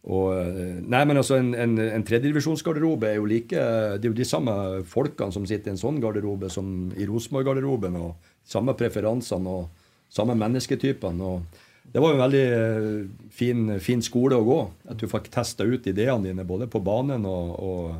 og, 0.05 0.35
eh, 0.37 0.77
nei, 0.85 1.01
men 1.09 1.17
altså 1.17 1.39
En, 1.39 1.47
en, 1.57 1.79
en 1.81 2.03
tredjedivisjonsgarderobe 2.05 3.07
er 3.09 3.15
jo 3.17 3.25
like 3.25 3.57
Det 3.97 4.05
er 4.05 4.11
jo 4.11 4.17
de 4.19 4.27
samme 4.27 4.53
folkene 4.85 5.33
som 5.33 5.47
sitter 5.49 5.71
i 5.71 5.73
en 5.73 5.81
sånn 5.81 5.97
garderobe 6.03 6.49
som 6.53 6.91
i 6.93 7.07
Rosenborg-garderoben. 7.09 7.97
og 7.97 8.34
Samme 8.45 8.75
preferansene 8.77 9.49
og 9.51 9.85
samme 10.13 10.35
mennesketypene. 10.37 11.29
og 11.29 11.91
Det 11.91 12.01
var 12.01 12.13
en 12.13 12.23
veldig 12.23 12.43
eh, 12.57 12.99
fin, 13.33 13.67
fin 13.79 14.03
skole 14.05 14.37
å 14.37 14.45
gå. 14.45 14.59
At 14.91 15.01
du 15.01 15.07
fikk 15.09 15.31
testa 15.33 15.65
ut 15.65 15.87
ideene 15.87 16.29
dine 16.29 16.47
både 16.47 16.69
på 16.71 16.81
banen 16.85 17.25
og, 17.29 17.55
og, 17.59 17.95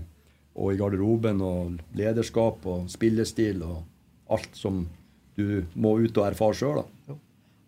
og 0.55 0.73
i 0.73 0.79
garderoben. 0.79 1.41
Og 1.41 1.97
lederskap 1.97 2.65
og 2.69 2.89
spillestil 2.93 3.63
og 3.65 3.81
alt 4.35 4.57
som 4.57 4.85
du 5.35 5.65
må 5.75 5.97
ut 5.99 6.17
og 6.17 6.27
erfare 6.29 6.57
sjøl. 6.57 6.83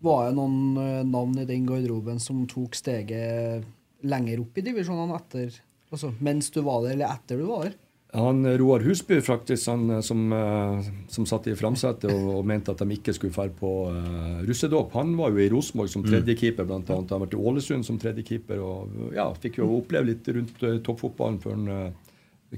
Var 0.06 0.28
det 0.28 0.38
noen 0.38 0.78
eh, 0.82 1.02
navn 1.08 1.42
i 1.42 1.48
den 1.50 1.66
garderoben 1.68 2.22
som 2.24 2.46
tok 2.50 2.78
steget 2.78 3.66
lenger 4.08 4.44
opp 4.44 4.60
i 4.60 4.66
divisjonene 4.68 5.18
etter 5.18 5.64
Altså 5.88 6.10
mens 6.20 6.50
du 6.52 6.60
var 6.66 6.82
der, 6.84 6.98
eller 6.98 7.14
etter 7.14 7.40
du 7.40 7.46
var 7.48 7.62
der? 7.64 7.76
Han 8.16 8.46
eh, 8.46 8.58
Roar 8.58 8.80
Husby, 8.80 9.22
faktisk, 9.22 9.68
han 9.68 9.90
eh, 9.90 10.00
som, 10.02 10.34
eh, 10.34 10.86
som 11.12 11.26
satt 11.26 11.48
i 11.48 11.56
framsetet 11.60 12.08
og, 12.14 12.30
og 12.38 12.46
mente 12.48 12.72
at 12.72 12.80
de 12.80 12.96
ikke 12.96 13.14
skulle 13.14 13.36
dra 13.36 13.48
på 13.52 13.72
uh, 13.92 14.40
russedåp, 14.48 14.94
han 14.96 15.12
var 15.20 15.36
jo 15.36 15.44
i 15.44 15.50
Rosenborg 15.52 15.92
som 15.92 16.06
Mm. 16.08 16.12
tredjekeeper, 16.14 16.64
annet. 16.64 16.90
Han 16.90 17.08
har 17.10 17.20
vært 17.26 17.34
i 17.36 17.44
Ålesund 17.52 17.84
som 17.86 17.98
tredjekeeper 18.00 18.62
og 18.64 19.14
ja, 19.16 19.28
fikk 19.34 19.60
jo 19.60 19.68
oppleve 19.82 20.14
litt 20.14 20.28
rundt 20.28 20.64
uh, 20.64 20.78
toppfotballen 20.80 21.40
før 21.44 21.58
han 21.58 21.68
eh, 21.68 21.92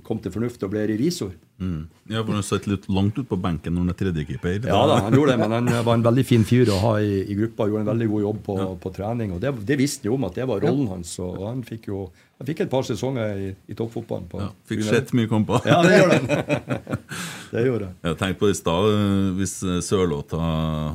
kom 0.06 0.20
til 0.22 0.32
fornuft 0.32 0.62
og 0.64 0.70
ble 0.74 0.84
revisor. 0.92 1.32
Mm. 1.60 1.88
Ja, 2.08 2.22
for 2.24 2.36
Han 2.38 2.44
satt 2.46 2.68
litt 2.70 2.86
langt 2.94 3.18
ut 3.18 3.28
på 3.28 3.36
benken 3.42 3.74
når 3.76 3.82
han 3.88 3.90
er 3.94 3.98
tredjekeeper. 4.00 4.60
Ja 4.70 4.84
da, 4.88 5.00
han 5.08 5.14
gjorde 5.18 5.34
det, 5.34 5.40
men 5.42 5.52
han 5.58 5.86
var 5.86 5.98
en 5.98 6.06
veldig 6.06 6.26
fin 6.30 6.46
fyr 6.48 6.70
å 6.72 6.78
ha 6.84 6.94
i, 7.02 7.24
i 7.26 7.36
gruppa. 7.42 7.66
Gjorde 7.68 7.84
en 7.88 7.92
veldig 7.92 8.08
god 8.14 8.22
jobb 8.28 8.40
på, 8.46 8.58
på 8.86 8.92
trening. 8.96 9.34
og 9.36 9.42
Det, 9.44 9.52
det 9.68 9.80
visste 9.82 10.08
jo 10.12 10.16
om 10.20 10.28
at 10.30 10.38
det 10.40 10.46
var 10.48 10.62
rollen 10.64 10.88
hans. 10.94 11.16
og 11.20 11.42
Han 11.50 11.66
fikk 11.68 11.90
jo 11.92 12.06
han 12.40 12.48
fikk 12.48 12.62
et 12.64 12.70
par 12.72 12.86
sesonger 12.88 13.36
i, 13.36 13.48
i 13.68 13.76
toppfotballen. 13.76 14.30
på- 14.32 14.46
Fikk 14.70 14.86
sett 14.88 15.10
mye 15.18 15.28
kamper. 15.28 15.60
Ja, 15.68 15.82
det 15.84 15.98
gjorde 15.98 16.20
han. 16.22 16.78
det 17.52 17.64
gjorde 17.66 17.90
han. 17.90 17.96
Jeg 18.08 18.20
tenkte 18.22 18.40
på 18.40 18.48
det 18.48 18.56
i 18.56 18.60
stad, 18.62 18.88
eh, 18.94 19.26
hvis 19.42 19.56
eh, 19.68 19.82
Sørloth 19.84 20.38
har 20.40 20.94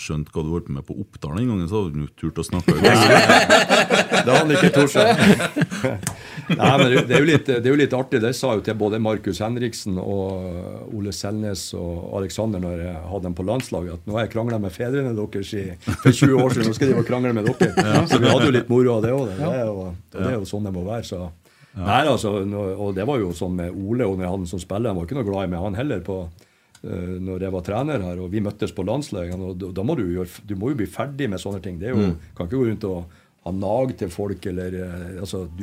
skjønt 0.00 0.30
hva 0.34 0.42
du 0.44 0.50
holdt 0.52 0.68
på 0.68 0.74
med 0.76 0.86
på 0.86 0.96
Oppdal 1.02 1.38
den 1.40 1.50
gangen, 1.50 1.68
så 1.70 1.82
hadde 1.82 1.94
du 1.94 2.04
ikke 2.06 2.20
turt 2.22 2.40
å 2.42 2.44
snakke. 2.46 2.74
Det 2.76 4.26
har 4.30 4.40
han 4.40 4.52
ikke 4.54 4.72
tort 4.74 4.92
seg. 4.92 5.22
Nei, 6.60 6.72
men 6.78 6.92
det 6.94 7.16
er, 7.16 7.22
jo 7.22 7.28
litt, 7.28 7.48
det 7.48 7.62
er 7.64 7.72
jo 7.72 7.78
litt 7.80 7.96
artig. 7.96 8.20
Det 8.22 8.32
sa 8.38 8.52
jo 8.58 8.62
til 8.66 8.76
både 8.78 9.00
Markus 9.02 9.40
Henriksen 9.42 9.96
og 10.02 10.92
Ole 10.94 11.14
Selnes 11.16 11.68
og 11.78 12.18
Alexander 12.20 12.62
når 12.62 12.84
jeg 12.84 13.00
hadde 13.12 13.24
dem 13.26 13.38
på 13.38 13.46
landslaget, 13.48 13.96
at 13.98 14.06
nå 14.06 14.18
har 14.18 14.26
jeg 14.26 14.34
krangla 14.36 14.60
med 14.62 14.74
fedrene 14.74 15.14
deres 15.16 15.54
i, 15.58 15.64
for 15.88 16.12
20 16.12 16.44
år 16.44 16.54
siden, 16.54 16.70
nå 16.70 16.76
skal 16.76 16.92
de 16.92 17.00
jo 17.00 17.08
krangle 17.08 17.34
med 17.36 17.50
dere. 17.50 18.04
Så 18.06 18.20
vi 18.22 18.30
hadde 18.30 18.46
jo 18.50 18.54
litt 18.60 18.70
moro 18.70 18.98
av 18.98 19.02
det 19.06 19.16
òg. 19.16 19.34
Det, 19.34 19.50
det 20.20 20.30
er 20.30 20.38
jo 20.38 20.46
sånn 20.48 20.68
det 20.68 20.74
må 20.76 20.86
være. 20.86 21.06
Så 21.08 21.26
Nei, 21.76 22.06
altså, 22.08 22.38
og 22.40 22.94
det 22.96 23.04
var 23.04 23.20
jo 23.20 23.34
sånn 23.36 23.56
med 23.58 23.74
Ole 23.76 24.06
og 24.08 24.16
med 24.16 24.30
han 24.30 24.46
som 24.48 24.60
spiller. 24.60 24.90
Han 24.90 25.00
var 25.00 25.08
ikke 25.08 25.18
noe 25.18 25.28
glad 25.28 25.44
i 25.44 25.50
meg, 25.52 25.60
han 25.60 25.76
heller, 25.76 26.00
på, 26.06 26.22
når 26.86 27.46
jeg 27.46 27.54
var 27.54 27.64
trener 27.66 28.04
her. 28.04 28.20
Og 28.22 28.30
vi 28.32 28.42
møttes 28.44 28.74
på 28.74 28.84
landslaget. 28.86 29.40
Og 29.42 29.74
da, 29.74 29.84
må 29.86 29.96
du, 29.98 30.04
gjøre, 30.14 30.44
du 30.46 30.54
må 30.58 30.72
jo 30.72 30.80
bli 30.80 30.88
ferdig 30.90 31.28
med 31.32 31.42
sånne 31.42 31.62
ting. 31.64 31.80
Det 31.80 31.90
er 31.90 31.96
jo, 31.96 32.14
kan 32.36 32.48
ikke 32.48 32.60
gå 32.60 32.68
rundt 32.70 32.86
og 32.88 33.18
ha 33.46 33.52
nag 33.54 33.92
til 33.98 34.10
folk 34.10 34.46
eller 34.50 34.78
eh, 34.82 35.20
altså, 35.22 35.44
du, 35.46 35.62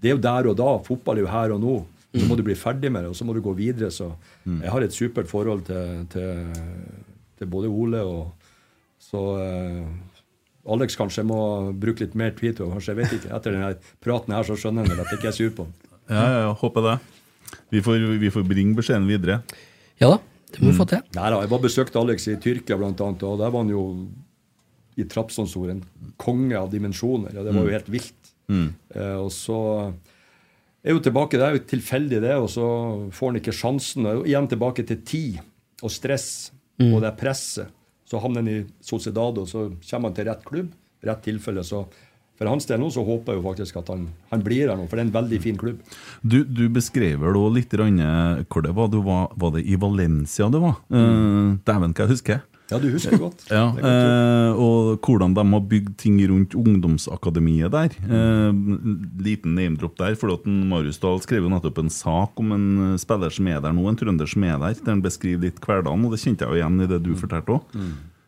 Det 0.00 0.10
er 0.10 0.16
jo 0.16 0.22
der 0.24 0.48
og 0.52 0.56
da. 0.60 0.70
Fotball 0.84 1.20
er 1.20 1.26
jo 1.26 1.32
her 1.32 1.56
og 1.56 1.62
nå. 1.64 1.76
Så 2.14 2.28
må 2.30 2.36
du 2.38 2.44
bli 2.46 2.54
ferdig 2.54 2.92
med 2.94 3.02
det, 3.02 3.08
og 3.10 3.16
så 3.18 3.24
må 3.26 3.34
du 3.34 3.40
gå 3.42 3.50
videre. 3.58 3.88
Så 3.90 4.12
jeg 4.46 4.70
har 4.70 4.84
et 4.84 4.94
supert 4.94 5.26
forhold 5.26 5.64
til, 5.66 6.04
til, 6.12 6.44
til 7.40 7.48
både 7.50 7.70
Ole 7.72 8.02
og 8.06 8.52
Så 9.02 9.22
eh, 9.42 9.80
Alex 10.70 10.94
kanskje 10.96 11.24
må 11.28 11.38
bruke 11.76 12.06
litt 12.06 12.14
mer 12.16 12.30
tid 12.38 12.56
til 12.56 12.70
kanskje, 12.72 12.94
jeg 12.94 13.00
vet 13.02 13.16
ikke. 13.18 13.32
Etter 13.36 13.52
denne 13.52 13.72
praten 14.04 14.32
her 14.32 14.46
så 14.46 14.56
skjønner 14.56 14.86
han 14.86 15.02
at 15.02 15.10
jeg 15.12 15.20
ikke 15.20 15.32
er 15.32 15.36
sur 15.36 15.50
på 15.56 15.66
ham. 15.66 15.74
Ja, 16.08 16.22
ja, 16.22 16.38
ja, 16.46 16.54
håper 16.60 16.86
det. 16.86 16.94
Vi 17.74 17.82
får, 17.84 18.06
vi 18.22 18.30
får 18.32 18.46
bringe 18.48 18.76
beskjeden 18.78 19.08
videre. 19.10 19.42
Ja 20.00 20.14
da, 20.14 20.18
det 20.54 20.62
må 20.62 20.70
vi 20.70 20.78
få 20.78 20.86
til. 20.90 21.02
Nei 21.16 21.30
da, 21.32 21.40
jeg 21.42 21.50
var 21.50 21.62
besøkte 21.64 22.00
Alex 22.00 22.28
i 22.30 22.36
Tyrkia 22.40 22.78
blant 22.80 23.00
annet, 23.04 23.22
og 23.26 23.40
der 23.42 23.50
var 23.50 23.64
han 23.64 23.72
jo 23.72 23.84
i 24.96 25.06
Trabzonspor 25.10 25.72
en 25.72 25.82
konge 26.22 26.54
av 26.58 26.68
dimensjoner. 26.70 27.34
og 27.34 27.44
det 27.46 27.54
var 27.56 27.66
jo 27.66 27.74
helt 27.74 27.90
vilt. 27.90 28.30
Eh, 28.94 29.16
og 29.18 29.30
så 29.34 29.58
er 30.84 30.92
jo 30.94 31.00
tilbake, 31.02 31.38
det 31.40 31.46
er 31.46 31.56
jo 31.56 31.64
tilfeldig 31.74 32.20
det, 32.22 32.34
og 32.38 32.48
så 32.52 32.66
får 33.10 33.32
han 33.32 33.40
ikke 33.40 33.56
sjansen. 33.56 34.06
Og 34.06 34.28
igjen 34.28 34.46
tilbake 34.52 34.84
til 34.86 35.00
tid 35.02 35.40
og 35.82 35.90
stress 35.90 36.52
og 36.78 37.00
det 37.02 37.14
presset. 37.18 37.72
Så 38.04 38.20
havner 38.20 38.42
han 38.44 38.52
i 38.52 38.64
Sociedad, 38.84 39.38
og 39.40 39.48
så 39.48 39.68
kommer 39.90 40.10
han 40.10 40.16
til 40.18 40.26
rett 40.28 40.44
klubb, 40.44 40.72
rett 41.02 41.22
tilfelle. 41.24 41.64
Så 41.64 41.86
for 42.34 42.50
hans 42.50 42.66
del 42.66 42.80
nå 42.82 42.88
så 42.90 43.04
håper 43.06 43.34
jeg 43.34 43.40
jo 43.40 43.46
faktisk 43.46 43.76
at 43.78 43.92
han, 43.92 44.08
han 44.32 44.42
blir 44.42 44.66
her 44.66 44.78
nå, 44.78 44.88
for 44.88 44.98
det 44.98 45.04
er 45.04 45.10
en 45.10 45.14
veldig 45.14 45.38
fin 45.44 45.58
klubb. 45.60 45.84
Du, 46.22 46.40
du 46.42 46.64
beskrev 46.72 47.20
vel 47.22 47.38
også 47.38 47.54
litt 47.60 47.74
grann, 47.74 48.00
eh, 48.02 48.42
hvor 48.50 48.64
det 48.64 48.74
var. 48.74 48.90
Du 48.90 48.98
var. 49.06 49.28
Var 49.38 49.54
det 49.56 49.62
i 49.70 49.78
Valencia 49.80 50.48
det 50.50 50.60
var? 50.62 50.80
Uh, 50.90 51.54
Dæven, 51.66 51.94
hva 51.94 52.04
jeg 52.04 52.10
husker 52.10 52.42
Ja, 52.72 52.78
du 52.80 52.88
husker 52.90 53.18
godt. 53.20 53.44
Ja, 53.52 53.68
godt 53.76 53.86
eh, 53.86 54.60
og 54.64 55.04
hvordan 55.04 55.36
de 55.36 55.44
har 55.52 55.62
bygd 55.70 55.92
ting 56.00 56.16
rundt 56.30 56.56
ungdomsakademiet 56.58 57.70
der. 57.74 57.94
Uh, 58.08 58.50
liten 59.22 59.54
name-drop 59.54 59.94
der. 60.00 60.16
for 60.18 60.34
Marius 60.48 60.98
Dahl 61.02 61.22
skrev 61.22 61.46
jo 61.46 61.52
nettopp 61.52 61.78
en 61.84 61.92
sak 61.92 62.40
om 62.40 62.56
en 62.56 62.66
eh, 62.88 62.96
spiller 62.98 63.30
som 63.30 63.52
er 63.52 63.62
der 63.62 63.76
nå, 63.76 63.86
en 63.86 64.00
trønder 64.00 64.26
som 64.30 64.48
er 64.48 64.58
der, 64.58 64.74
der 64.80 64.96
han 64.96 65.04
beskriver 65.04 65.46
litt 65.46 65.62
hverdagen. 65.62 66.08
og 66.08 66.16
Det 66.16 66.22
kjente 66.24 66.48
jeg 66.48 66.50
jo 66.50 66.60
igjen 66.62 66.82
i 66.82 66.90
det 66.90 67.00
du 67.04 67.14
fortalte 67.20 67.60
òg. 67.60 67.78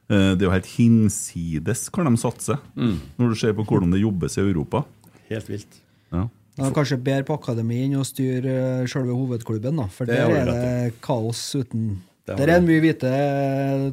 Det 0.08 0.38
er 0.38 0.46
jo 0.46 0.54
helt 0.54 0.68
hinsides 0.76 1.88
hvor 1.90 2.06
de 2.06 2.12
satser, 2.20 2.60
når 2.76 3.32
du 3.32 3.38
ser 3.38 3.56
på 3.58 3.64
hvordan 3.66 3.90
det 3.94 4.02
jobbes 4.04 4.36
i 4.38 4.44
Europa. 4.44 4.84
Helt 5.30 5.48
vilt. 5.50 5.80
Ja. 6.14 6.28
De 6.56 6.64
er 6.64 6.72
kanskje 6.72 6.96
bedre 7.04 7.26
på 7.28 7.34
akademi 7.36 7.82
enn 7.84 7.98
å 8.00 8.04
styre 8.06 8.52
uh, 8.80 8.88
selve 8.88 9.12
hovedklubben, 9.12 9.76
da. 9.76 9.88
For 9.92 10.08
Det 10.08 10.16
der 10.16 10.36
er 10.38 10.48
det 10.48 11.00
kaos 11.04 11.40
uten 11.58 11.98
Det 12.26 12.36
Der 12.38 12.48
er 12.48 12.60
det 12.62 12.68
mye 12.70 12.82
hvite 12.82 13.10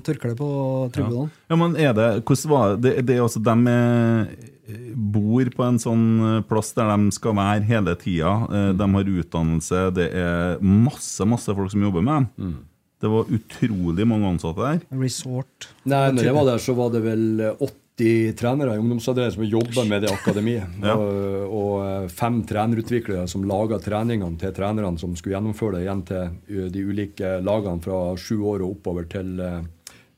tørkle 0.07 0.31
på 0.39 0.47
tribunene. 0.95 1.33
Ja, 1.51 1.57
men 1.59 1.75
er 1.75 1.91
det 1.97 2.07
Hvordan 2.23 2.49
var 2.53 2.77
det? 2.81 2.93
Det 3.05 3.17
er 3.17 3.21
altså 3.25 3.41
De 3.43 3.55
eh, 3.73 4.87
bor 4.95 5.51
på 5.57 5.65
en 5.67 5.77
sånn 5.83 6.05
eh, 6.29 6.39
plass 6.47 6.71
der 6.77 6.87
de 6.95 7.11
skal 7.13 7.35
være 7.37 7.67
hele 7.67 7.97
tida. 7.99 8.31
Eh, 8.47 8.69
De 8.79 8.87
har 8.95 9.11
utdannelse, 9.19 9.83
det 9.99 10.07
er 10.15 10.63
masse 10.63 11.27
masse 11.27 11.51
folk 11.53 11.69
som 11.73 11.83
jobber 11.83 12.05
med 12.05 12.29
dem. 12.39 12.55
Det 13.03 13.09
var 13.11 13.31
utrolig 13.35 14.05
mange 14.07 14.29
ansatte 14.31 14.63
der. 14.63 14.83
Resort. 14.95 15.71
Nei, 15.83 16.05
når 16.15 16.29
jeg 16.29 16.35
var 16.37 16.45
der, 16.47 16.61
så 16.63 16.75
var 16.77 16.93
det 16.93 17.01
vel 17.03 17.25
80 17.51 18.37
trenere 18.39 18.77
i 18.77 18.79
ungdomsavdelingen 18.79 19.35
som 19.35 19.43
jobba 19.43 19.83
med 19.89 20.05
det 20.05 20.13
akademiet. 20.13 20.77
Ja. 20.81 20.95
Og, 20.95 21.51
og 21.57 21.73
eh, 21.83 22.07
fem 22.13 22.39
trenerutviklere 22.47 23.27
som 23.29 23.43
laga 23.49 23.81
treningene 23.83 24.39
til 24.39 24.55
trenerne 24.55 25.01
som 25.01 25.17
skulle 25.19 25.35
gjennomføre 25.35 25.77
det 25.77 25.83
igjen 25.83 26.05
til 26.07 26.31
uh, 26.31 26.71
de 26.73 26.85
ulike 26.87 27.35
lagene 27.43 27.83
fra 27.83 27.99
sju 28.15 28.37
år 28.39 28.63
og 28.63 28.77
oppover 28.77 29.11
til 29.11 29.35
uh, 29.43 29.59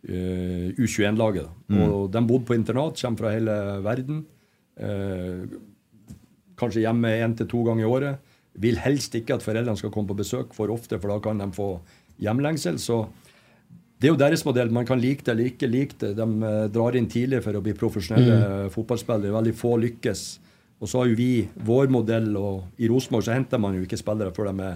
uh, 0.05 0.69
U21-laget. 0.77 1.49
Mm. 1.73 1.81
Og 1.89 2.07
de 2.13 2.23
bodde 2.29 2.45
på 2.47 2.59
internat, 2.59 3.01
kommer 3.01 3.25
fra 3.25 3.33
hele 3.33 3.59
verden. 3.89 4.23
Uh, 4.77 5.49
kanskje 6.55 6.85
hjemme 6.85 7.17
én 7.17 7.35
til 7.35 7.49
to 7.49 7.65
ganger 7.65 7.83
i 7.83 7.91
året. 7.97 8.33
Vil 8.61 8.77
helst 8.79 9.17
ikke 9.17 9.35
at 9.35 9.43
foreldrene 9.43 9.75
skal 9.81 9.91
komme 9.91 10.13
på 10.13 10.21
besøk 10.21 10.53
for 10.55 10.71
ofte, 10.71 11.01
for 11.01 11.11
da 11.11 11.19
kan 11.23 11.41
de 11.41 11.49
få 11.51 11.73
hjemlengsel. 12.21 12.79
Så 12.81 13.03
det 13.99 14.09
er 14.09 14.13
jo 14.13 14.19
deres 14.19 14.43
modell. 14.47 14.71
Man 14.73 14.87
kan 14.87 15.01
like 15.01 15.25
det 15.25 15.33
eller 15.33 15.51
ikke 15.51 15.69
like 15.71 15.99
det. 16.01 16.15
De 16.17 16.25
eh, 16.49 16.65
drar 16.73 16.97
inn 16.99 17.07
tidlig 17.11 17.43
for 17.45 17.57
å 17.57 17.63
bli 17.63 17.75
profesjonelle 17.77 18.39
mm. 18.41 18.73
fotballspillere. 18.75 19.35
Veldig 19.35 19.55
få 19.57 19.75
lykkes. 19.83 20.25
Og 20.83 20.91
så 20.91 20.99
har 21.01 21.07
jo 21.09 21.15
vi 21.17 21.45
vår 21.65 21.87
modell, 21.93 22.33
og 22.35 22.81
i 22.83 22.89
Rosenborg 22.91 23.23
så 23.25 23.33
henter 23.33 23.61
man 23.61 23.77
jo 23.77 23.85
ikke 23.85 23.99
spillere 23.99 24.35
før 24.35 24.51
de 24.51 24.67
er 24.67 24.75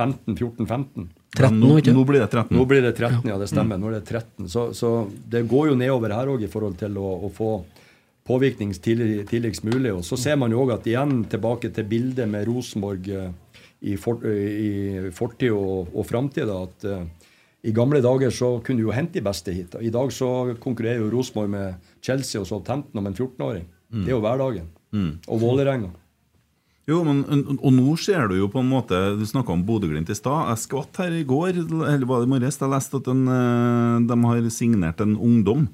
15-14-15. 0.00 1.10
13 1.34 1.54
nå, 1.58 1.66
nå, 1.66 1.76
ikke? 1.82 1.92
nå 1.94 2.04
blir 2.08 2.22
det 2.22 2.30
13. 2.30 2.56
Nå 2.56 2.64
blir 2.70 2.82
det 2.82 2.94
13, 2.96 3.28
ja, 3.28 3.36
det 3.38 3.48
stemmer. 3.50 3.78
Nå 3.78 3.90
er 3.90 3.98
det 3.98 4.04
13. 4.08 4.48
Så, 4.50 4.68
så 4.74 4.92
det 5.30 5.44
går 5.50 5.72
jo 5.72 5.78
nedover 5.78 6.14
her 6.14 6.30
òg 6.32 6.46
i 6.46 6.50
forhold 6.50 6.78
til 6.80 6.96
å, 6.98 7.08
å 7.26 7.30
få 7.34 7.50
påvirkning 8.24 8.72
tidlig, 8.82 9.26
tidligst 9.28 9.66
mulig. 9.66 9.92
Og 9.92 10.04
så 10.06 10.18
ser 10.20 10.38
man 10.40 10.54
jo 10.54 10.62
òg 10.64 10.76
at 10.78 10.86
igjen 10.88 11.24
tilbake 11.30 11.70
til 11.74 11.88
bildet 11.90 12.30
med 12.30 12.46
Rosenborg 12.48 13.10
eh, 13.12 13.30
i, 13.84 13.96
for, 14.00 14.24
eh, 14.28 14.50
i 14.64 15.12
fortid 15.14 15.52
og, 15.52 15.92
og 15.92 16.06
framtid, 16.08 16.50
at 16.50 16.86
uh, 16.88 17.02
i 17.64 17.72
gamle 17.76 18.00
dager 18.04 18.32
så 18.34 18.58
kunne 18.64 18.80
du 18.80 18.88
jo 18.88 18.94
hente 18.96 19.18
de 19.18 19.24
beste 19.24 19.52
hit. 19.52 19.76
I 19.80 19.92
dag 19.92 20.12
så 20.12 20.28
konkurrerer 20.60 21.04
jo 21.04 21.10
Rosenborg 21.12 21.52
med 21.52 21.90
Chelsea 22.04 22.40
og 22.40 22.48
Southampton 22.48 23.00
om 23.00 23.08
en 23.08 23.16
14-åring. 23.16 23.68
Det 23.94 24.10
er 24.10 24.16
jo 24.16 24.24
hverdagen. 24.24 24.72
Og 25.28 25.40
Vålerenga. 25.40 25.92
Jo, 26.84 26.98
men 27.06 27.22
og, 27.54 27.70
nå 27.72 27.94
ser 27.96 28.26
du 28.28 28.36
jo 28.36 28.50
på 28.52 28.60
en 28.60 28.68
måte 28.68 28.98
Du 29.16 29.24
snakka 29.24 29.54
om 29.54 29.62
Bodø-Glimt 29.64 30.10
i 30.12 30.16
stad. 30.18 30.50
Jeg 30.50 30.64
skvatt 30.66 31.00
her 31.00 31.14
i 31.16 31.24
går, 31.24 31.62
eller 31.62 32.04
var 32.08 32.20
det 32.20 32.28
i 32.28 32.32
morges, 32.34 32.60
jeg 32.60 32.72
leste 32.74 33.00
at 33.00 33.08
en, 33.08 33.22
eh, 33.32 34.02
de 34.10 34.18
har 34.28 34.50
signert 34.52 35.00
en 35.00 35.16
ungdom. 35.16 35.64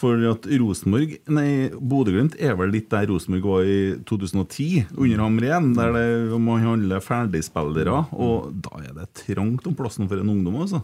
For 0.00 0.16
at 0.30 0.46
Rosenborg 0.48 1.18
Nei, 1.28 1.68
Bodø-Glimt 1.76 2.38
er 2.40 2.54
vel 2.56 2.72
litt 2.72 2.88
der 2.92 3.08
Rosenborg 3.10 3.48
var 3.50 3.66
i 3.68 3.80
2010, 4.08 4.86
under 4.96 5.24
Hamren. 5.26 5.74
Der 5.76 5.92
det 5.96 6.38
man 6.40 6.64
handler 6.64 7.04
ferdigspillere. 7.04 8.06
Og 8.16 8.54
da 8.64 8.80
er 8.80 8.94
det 8.96 9.10
trangt 9.26 9.68
om 9.68 9.76
plassen 9.76 10.08
for 10.08 10.22
en 10.22 10.32
ungdom, 10.32 10.62
altså. 10.64 10.82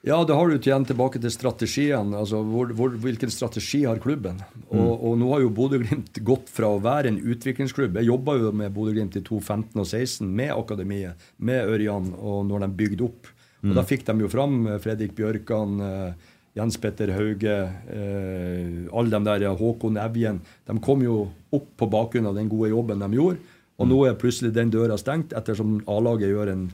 Ja, 0.00 0.16
det 0.24 0.32
har 0.32 0.48
du 0.48 0.56
igjen 0.56 0.86
tilbake 0.88 1.20
til 1.20 1.32
strategien. 1.32 2.14
altså 2.16 2.40
hvor, 2.42 2.70
hvor, 2.72 2.88
Hvilken 2.88 3.30
strategi 3.30 3.82
har 3.84 4.00
klubben? 4.00 4.40
Og, 4.70 4.92
og 4.96 5.18
nå 5.20 5.28
har 5.34 5.42
jo 5.44 5.52
Bodø-Glimt 5.52 6.22
gått 6.24 6.48
fra 6.48 6.70
å 6.72 6.80
være 6.80 7.10
en 7.10 7.20
utviklingsklubb 7.20 7.98
Jeg 8.00 8.08
jobba 8.08 8.38
jo 8.40 8.52
med 8.56 8.72
Bodø-Glimt 8.72 9.18
i 9.20 9.24
2015 9.24 9.76
og 9.76 9.84
2016, 9.84 10.24
med 10.24 10.54
akademiet, 10.54 11.28
med 11.36 11.68
Ørjan, 11.68 12.14
og 12.16 12.46
når 12.48 12.64
de 12.64 12.70
bygde 12.80 13.08
opp. 13.10 13.28
Og 13.60 13.76
Da 13.76 13.84
fikk 13.84 14.06
de 14.08 14.16
jo 14.24 14.30
fram 14.32 14.62
eh, 14.66 14.78
Fredrik 14.80 15.12
Bjørkan, 15.18 15.80
eh, 15.84 16.28
Jens 16.60 16.76
Petter 16.80 17.12
Hauge, 17.16 17.56
eh, 17.88 18.68
alle 18.92 19.10
de 19.10 19.20
der, 19.24 19.48
Håkon 19.56 19.96
Evjen. 20.00 20.40
De 20.68 20.76
kom 20.84 21.02
jo 21.04 21.22
opp 21.56 21.70
på 21.80 21.88
bakgrunn 21.90 22.28
av 22.28 22.36
den 22.36 22.50
gode 22.52 22.70
jobben 22.70 23.00
de 23.00 23.16
gjorde. 23.16 23.40
Og 23.80 23.88
nå 23.88 23.98
er 24.04 24.18
plutselig 24.20 24.52
den 24.52 24.70
døra 24.72 24.98
stengt, 25.00 25.32
ettersom 25.32 25.78
A-laget 25.88 26.28
gjør 26.28 26.52
en 26.52 26.66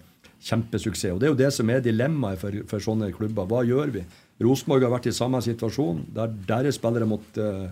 kjempesuksess. 0.42 1.14
Og 1.14 1.20
Det 1.20 1.28
er 1.28 1.34
jo 1.34 1.38
det 1.38 1.52
som 1.54 1.70
er 1.70 1.84
dilemmaet 1.84 2.40
for, 2.40 2.54
for 2.66 2.82
sånne 2.82 3.12
klubber. 3.14 3.46
Hva 3.46 3.62
gjør 3.66 3.92
vi? 3.94 4.02
Rosenborg 4.42 4.84
har 4.84 4.92
vært 4.96 5.06
i 5.08 5.14
samme 5.16 5.38
situasjon, 5.44 6.02
der 6.16 6.32
deres 6.48 6.80
spillere 6.80 7.06
måtte 7.08 7.46
eh, 7.46 7.68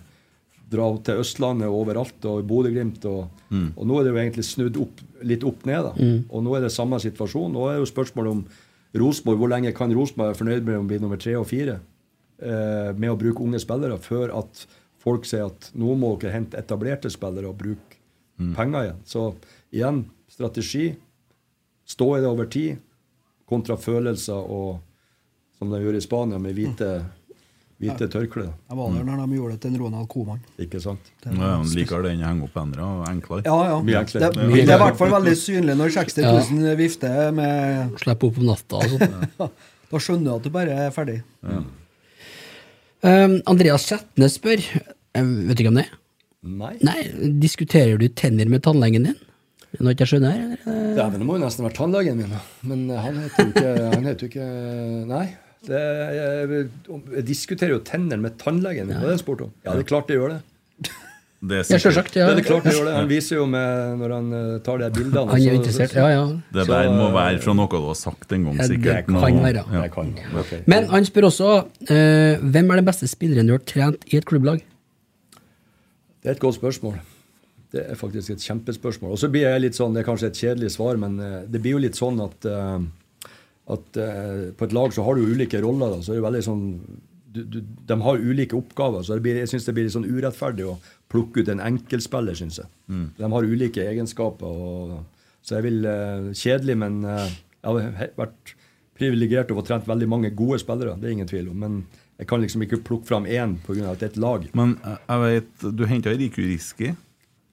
dra 0.71 0.87
til 1.05 1.21
Østlandet 1.21 1.69
og 1.69 1.81
overalt, 1.83 2.29
og 2.31 2.45
i 2.45 2.47
Bodø-Glimt. 2.49 3.05
Og, 3.11 3.43
og 3.75 3.89
nå 3.91 3.99
er 3.99 4.07
det 4.07 4.15
jo 4.15 4.21
egentlig 4.23 4.47
snudd 4.49 4.79
opp, 4.81 5.03
litt 5.27 5.45
opp 5.45 5.67
ned. 5.69 5.91
da. 5.91 6.13
Og 6.31 6.47
nå 6.47 6.55
er 6.57 6.65
det 6.65 6.73
samme 6.73 7.01
situasjon. 7.03 7.53
Nå 7.53 7.67
er 7.73 7.83
jo 7.83 7.91
spørsmålet 7.91 8.39
om 8.39 8.47
Rosenborg, 9.03 9.43
hvor 9.43 9.51
lenge 9.51 9.75
kan 9.75 9.93
Rosenborg 9.93 10.31
være 10.31 10.39
fornøyd 10.39 10.63
med 10.71 10.79
å 10.79 10.87
bli 10.87 11.01
nummer 11.03 11.19
tre 11.21 11.35
og 11.37 11.49
fire 11.51 11.81
med 12.45 13.11
å 13.11 13.17
bruke 13.21 13.43
unge 13.45 13.61
spillere, 13.63 13.97
før 14.03 14.33
at 14.43 14.65
folk 15.05 15.27
sier 15.29 15.47
at 15.51 15.71
nå 15.77 15.95
må 16.01 16.15
dere 16.21 16.33
hente 16.39 16.59
etablerte 16.61 17.11
spillere 17.13 17.49
og 17.51 17.59
bruke 17.61 17.99
penger 18.57 18.87
igjen. 18.89 19.03
Så 19.09 19.27
igjen, 19.75 20.05
strategi. 20.33 20.95
Stå 21.87 22.07
i 22.17 22.23
det 22.25 22.29
over 22.31 22.47
tid, 22.49 22.79
kontra 23.49 23.77
følelser 23.77 24.41
og 24.41 24.79
som 25.59 25.69
de 25.71 25.79
gjør 25.83 25.99
i 25.99 26.01
Spania, 26.03 26.39
med 26.41 26.57
hvite, 26.57 26.89
hvite 27.79 28.09
tørklær. 28.11 28.49
Jeg 28.71 28.79
var 28.79 28.95
der 28.97 29.05
når 29.07 29.21
de 29.29 29.37
gjorde 29.39 29.53
det 29.55 29.61
til 29.63 29.75
en 29.75 29.83
Ronald 29.85 30.09
Koman. 30.11 30.41
Ikke 30.65 30.81
sant? 30.83 31.13
Ja, 31.27 31.35
han 31.59 31.69
liker 31.77 32.03
den 32.09 32.25
å 32.25 32.27
henge 32.31 32.49
opp 32.49 32.57
hendene 32.59 32.89
enklere. 33.11 33.45
Ja, 33.47 33.59
ja. 33.69 33.77
Mye 33.85 33.93
Det, 33.93 34.01
enklere. 34.01 34.33
det, 34.35 34.49
det 34.65 34.65
er 34.65 34.81
i 34.81 34.83
hvert 34.87 34.99
fall 34.99 35.13
veldig 35.15 35.37
synlig 35.39 35.77
når 35.79 35.95
60 36.01 36.27
000 36.51 36.75
vifter 36.81 37.31
med 37.37 37.95
Slipper 38.03 38.33
opp 38.33 38.41
om 38.43 38.49
natta 38.51 38.83
og 38.83 38.97
sånn. 38.97 39.55
Da 39.95 40.01
skjønner 40.03 40.25
du 40.27 40.35
at 40.41 40.47
du 40.49 40.51
bare 40.51 40.75
er 40.89 40.91
ferdig. 40.97 41.21
Um, 43.05 43.37
Andreas 43.51 43.85
Kjetne 43.91 44.31
spør 44.33 44.63
eh, 44.65 45.21
Vet 45.21 45.59
du 45.59 45.63
ikke 45.65 45.73
om 45.75 45.77
det 45.77 45.85
er? 45.85 45.97
Nei. 46.45 46.73
Nei, 46.85 46.99
Diskuterer 47.41 48.01
du 48.01 48.07
tenner 48.17 48.49
med 48.49 48.63
tannlegen 48.65 49.05
din? 49.11 49.19
Er 49.75 49.81
det 49.81 49.93
jeg 49.93 49.97
ikke 49.99 50.09
skjønner? 50.13 50.39
eller? 50.45 50.83
Ja, 50.97 51.07
men 51.11 51.21
det 51.21 51.27
må 51.29 51.37
jo 51.37 51.43
nesten 51.43 51.67
være 51.67 51.77
tannlegen 51.77 52.21
min. 52.21 52.35
Men 52.69 52.85
eh, 52.89 53.01
han 53.05 53.21
heter 53.25 53.45
jo 53.45 53.53
ikke, 53.53 53.73
han 53.97 54.09
heter 54.09 54.25
jo 54.27 54.31
ikke 54.33 54.49
Nei. 55.11 55.25
Det, 55.65 55.81
jeg, 55.81 56.65
jeg 57.17 57.25
diskuterer 57.25 57.73
jo 57.75 57.83
tenner 57.85 58.21
med 58.21 58.37
tannlegen 58.41 58.89
min. 58.89 58.99
Er 59.01 59.09
det 59.09 59.15
jeg 59.19 59.25
spurte 59.25 59.49
om? 59.49 59.55
Ja, 59.65 59.73
det 59.73 59.85
er 59.85 59.91
klart 59.93 60.13
jeg 60.13 60.21
gjør 60.21 60.35
det. 60.37 60.41
Det 61.45 61.59
Ja, 61.69 61.77
selvsagt, 61.77 62.15
ja. 62.17 62.27
Det 62.31 62.33
er 62.33 62.39
det 62.41 62.45
klart 62.47 62.65
han 62.65 62.73
gjør 62.73 62.87
det. 62.89 62.93
Han 62.97 63.09
viser 63.11 63.37
jo 63.37 63.45
med 63.53 63.99
når 64.01 64.13
han 64.15 64.29
eh, 64.33 64.59
tar 64.65 64.79
de 64.81 64.87
bildene. 64.97 65.25
Han 65.29 65.37
er 65.37 65.43
jo 65.45 65.51
så- 65.51 65.57
interessert, 65.59 65.91
så- 65.93 65.99
ja, 66.01 66.09
ja. 66.09 66.23
Det 66.57 66.67
der 66.71 66.89
må 66.95 67.09
være 67.13 67.39
fra 67.45 67.53
noe 67.59 67.69
du 67.69 67.87
har 67.87 67.95
sagt 68.01 68.33
en 68.33 68.45
gang, 68.45 68.57
sikkert. 68.65 69.07
det 69.07 69.07
kan 69.07 69.41
være. 69.43 69.65
Ja. 69.73 69.83
Det 69.83 69.93
kan 69.93 70.15
Okay. 70.41 70.63
Men 70.67 70.87
han 70.89 71.05
spør 71.05 71.27
også 71.29 71.51
uh, 71.67 72.41
hvem 72.41 72.71
er 72.71 72.77
den 72.81 72.85
beste 72.89 73.07
spilleren 73.11 73.47
du 73.47 73.53
har 73.53 73.59
trent 73.67 74.05
i 74.13 74.17
et 74.17 74.25
klubblag? 74.25 74.63
Det 76.23 76.31
er 76.31 76.37
et 76.39 76.41
godt 76.41 76.57
spørsmål. 76.57 76.97
Det 77.75 77.85
er 77.91 77.95
faktisk 77.95 78.31
et 78.31 78.39
kjempespørsmål. 78.41 79.11
Og 79.13 79.19
så 79.19 79.29
blir 79.29 79.43
jeg 79.45 79.61
litt 79.61 79.75
sånn, 79.77 79.93
Det 79.93 80.01
er 80.07 80.11
kanskje 80.11 80.27
et 80.31 80.39
kjedelig 80.41 80.71
svar, 80.71 80.97
men 80.97 81.19
eh, 81.21 81.41
det 81.47 81.61
blir 81.61 81.73
jo 81.77 81.79
litt 81.85 81.97
sånn 81.99 82.23
at, 82.25 82.47
at 83.69 83.93
på 84.57 84.65
et 84.65 84.73
lag 84.73 84.93
så 84.93 85.05
har 85.05 85.15
du 85.15 85.27
jo 85.27 85.35
ulike 85.35 85.61
roller. 85.61 85.91
da, 85.91 86.01
så 86.01 86.13
er 86.13 86.21
det 86.21 86.25
veldig 86.25 86.43
sånn, 86.45 86.65
du, 87.35 87.43
du, 87.45 87.61
De 87.61 88.01
har 88.01 88.17
ulike 88.17 88.55
oppgaver. 88.57 89.03
så 89.03 89.15
det 89.15 89.23
blir, 89.23 89.37
Jeg 89.43 89.49
syns 89.51 89.65
det 89.67 89.75
blir 89.75 89.85
litt 89.85 89.93
sånn 89.97 90.07
urettferdig 90.09 90.65
å 90.71 90.79
plukke 91.15 91.45
ut 91.45 91.51
en 91.53 91.63
enkeltspiller, 91.63 92.37
syns 92.39 92.61
jeg. 92.63 92.71
Mm. 92.91 93.07
De 93.19 93.33
har 93.37 93.49
ulike 93.49 93.87
egenskaper. 93.87 94.51
Og, 94.51 95.27
så 95.45 95.59
jeg 95.59 95.69
vil 95.69 95.89
eh, 95.89 96.31
Kjedelig, 96.35 96.79
men 96.81 97.03
eh, 97.07 97.37
jeg 97.63 97.85
har 98.01 98.15
vært 98.19 98.55
privilegert 98.99 99.51
å 99.51 99.59
fått 99.59 99.71
trent 99.73 99.89
veldig 99.91 100.09
mange 100.11 100.33
gode 100.37 100.61
spillere. 100.63 100.97
Det 100.99 101.09
er 101.09 101.17
ingen 101.17 101.31
tvil 101.31 101.51
om. 101.53 101.65
Men 101.65 101.81
jeg 102.21 102.29
kan 102.31 102.43
liksom 102.43 102.67
ikke 102.67 102.83
plukke 102.87 103.11
fram 103.11 103.27
én 103.27 103.57
pga. 103.65 103.91
at 103.93 104.03
det 104.03 104.11
er 104.11 104.13
et 104.13 104.23
lag. 104.23 104.47
Men 104.59 104.77
eh, 104.83 105.01
jeg 105.09 105.25
vet, 105.25 105.67
du 105.79 105.85
henta 105.91 106.15
Riku 106.15 106.43
Riski. 106.43 106.95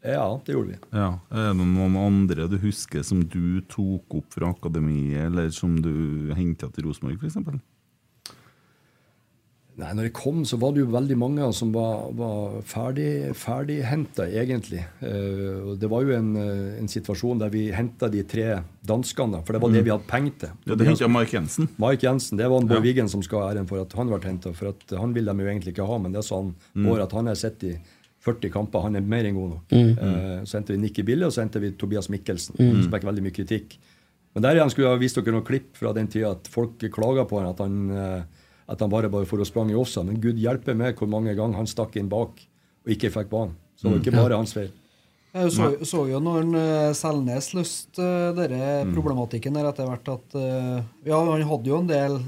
Ja, 0.01 0.25
det 0.45 0.55
gjorde 0.55 0.73
vi. 0.73 0.77
Ja. 0.97 1.11
Er 1.29 1.51
det 1.53 1.61
noen 1.61 1.97
andre 2.01 2.47
du 2.49 2.57
husker 2.63 3.03
som 3.05 3.21
du 3.21 3.61
tok 3.69 4.15
opp 4.17 4.33
fra 4.33 4.49
akademiet, 4.49 5.27
eller 5.27 5.51
som 5.53 5.75
du 5.77 6.33
henta 6.33 6.71
til 6.73 6.87
Rosenborg, 6.87 7.21
f.eks.? 7.21 7.37
Nei, 9.79 9.93
når 9.95 10.03
jeg 10.09 10.13
kom, 10.13 10.41
så 10.45 10.57
var 10.59 10.73
det 10.75 10.81
jo 10.83 10.89
veldig 10.91 11.15
mange 11.17 11.45
som 11.55 11.71
var, 11.73 12.09
var 12.13 12.57
ferdig, 12.67 13.31
ferdighenta, 13.39 14.25
egentlig. 14.27 14.81
Uh, 15.01 15.71
det 15.79 15.87
var 15.89 16.03
jo 16.03 16.11
en, 16.17 16.35
eh, 16.37 16.75
en 16.81 16.89
situasjon 16.91 17.39
der 17.39 17.49
vi 17.53 17.63
henta 17.73 18.09
de 18.11 18.21
tre 18.27 18.59
danskene, 18.85 19.39
for 19.45 19.53
det 19.55 19.61
var 19.63 19.71
det 19.71 19.81
Mm. 19.81 19.85
vi 19.87 19.93
hadde 19.95 20.07
penger 20.11 20.33
til. 20.43 20.49
Ja, 20.67 20.75
Det 20.75 20.87
henta 20.87 21.07
Mike 21.07 21.31
Jensen. 21.37 21.69
Mike 21.79 22.03
Jensen. 22.05 22.37
Det 22.37 22.49
var 22.49 22.59
en 22.61 22.67
Bård 22.67 22.77
Ja. 22.77 22.81
Wiggen 22.83 23.09
som 23.09 23.23
skal 23.23 23.39
ha 23.41 23.53
æren 23.53 23.67
for 23.67 23.79
at 23.81 23.93
han 23.93 24.07
ble 24.07 24.19
henta. 24.19 24.53
For 24.53 24.67
at 24.69 24.83
han 24.99 25.13
vil 25.13 25.25
de 25.25 25.31
jo 25.31 25.47
egentlig 25.47 25.73
ikke 25.73 25.87
ha, 25.87 25.97
men 25.97 26.11
det 26.11 26.23
sa 26.25 26.35
han 26.41 26.53
Mm. 26.75 26.85
Bård 26.85 27.01
at 27.01 27.11
han 27.13 27.25
har 27.27 27.35
sett 27.35 27.63
i 27.63 27.77
40 28.21 28.51
kamper, 28.51 28.81
han 28.83 28.95
er 28.97 29.01
mer 29.01 29.23
enn 29.25 29.33
god 29.35 29.49
nok. 29.49 29.67
Mm. 29.71 29.97
Uh, 29.97 30.43
så 30.45 30.59
hentet 30.59 30.75
vi 30.75 30.77
Nikki 30.77 31.01
Bille, 31.03 31.25
og 31.25 31.31
så 31.31 31.41
hentet 31.47 31.61
vi 31.61 31.71
Tobias 31.71 32.07
Mikkelsen, 32.09 32.55
Mm. 32.59 32.83
som 32.83 32.91
fikk 32.91 33.03
veldig 33.07 33.23
mye 33.23 33.31
kritikk. 33.33 33.77
Men 34.35 34.43
der 34.43 34.55
igjen 34.55 34.69
skulle 34.69 34.87
jeg 34.89 34.93
ha 34.93 34.99
vist 34.99 35.15
dere 35.15 35.31
noen 35.33 35.43
klipp 35.45 35.75
fra 35.75 35.91
den 35.93 36.07
tida 36.07 36.31
at 36.31 36.47
folk 36.47 36.77
klaga 36.77 37.25
på 37.27 37.39
han, 37.39 37.49
at 37.49 37.57
han, 37.57 37.89
eh, 37.91 38.23
at 38.69 38.79
han 38.79 38.89
bare 38.89 39.09
bare 39.09 39.25
for 39.25 39.37
å 39.37 39.45
sprang 39.45 39.69
i 39.71 39.75
offside. 39.75 40.05
Men 40.05 40.19
gud 40.21 40.37
hjelpe 40.37 40.75
meg 40.75 40.95
hvor 40.97 41.07
mange 41.09 41.35
ganger 41.35 41.55
han 41.57 41.65
stakk 41.67 41.95
inn 41.97 42.09
bak 42.09 42.29
og 42.85 42.91
ikke 42.91 43.11
fikk 43.11 43.29
banen. 43.29 43.55
Så 43.75 43.87
det 43.87 43.91
var 43.91 43.99
ikke 44.05 44.13
Mm. 44.17 44.23
bare 44.23 44.37
hans 44.37 44.53
feil. 44.53 44.71
Jeg 45.33 45.51
så, 45.51 45.67
så 45.87 46.09
jo 46.11 46.19
når 46.19 46.41
en, 46.41 46.55
eh, 46.55 46.91
Selnes 46.93 47.53
løste 47.55 47.99
uh, 48.03 48.33
denne 48.35 48.83
Mm. 48.85 48.93
problematikken 48.93 49.53
der 49.53 49.69
etter 49.71 49.87
hvert 49.87 50.09
at 50.11 50.35
eh, 50.35 50.83
Ja, 51.05 51.23
han 51.23 51.41
hadde 51.41 51.65
jo 51.71 51.77
en 51.79 51.87
del 51.87 52.19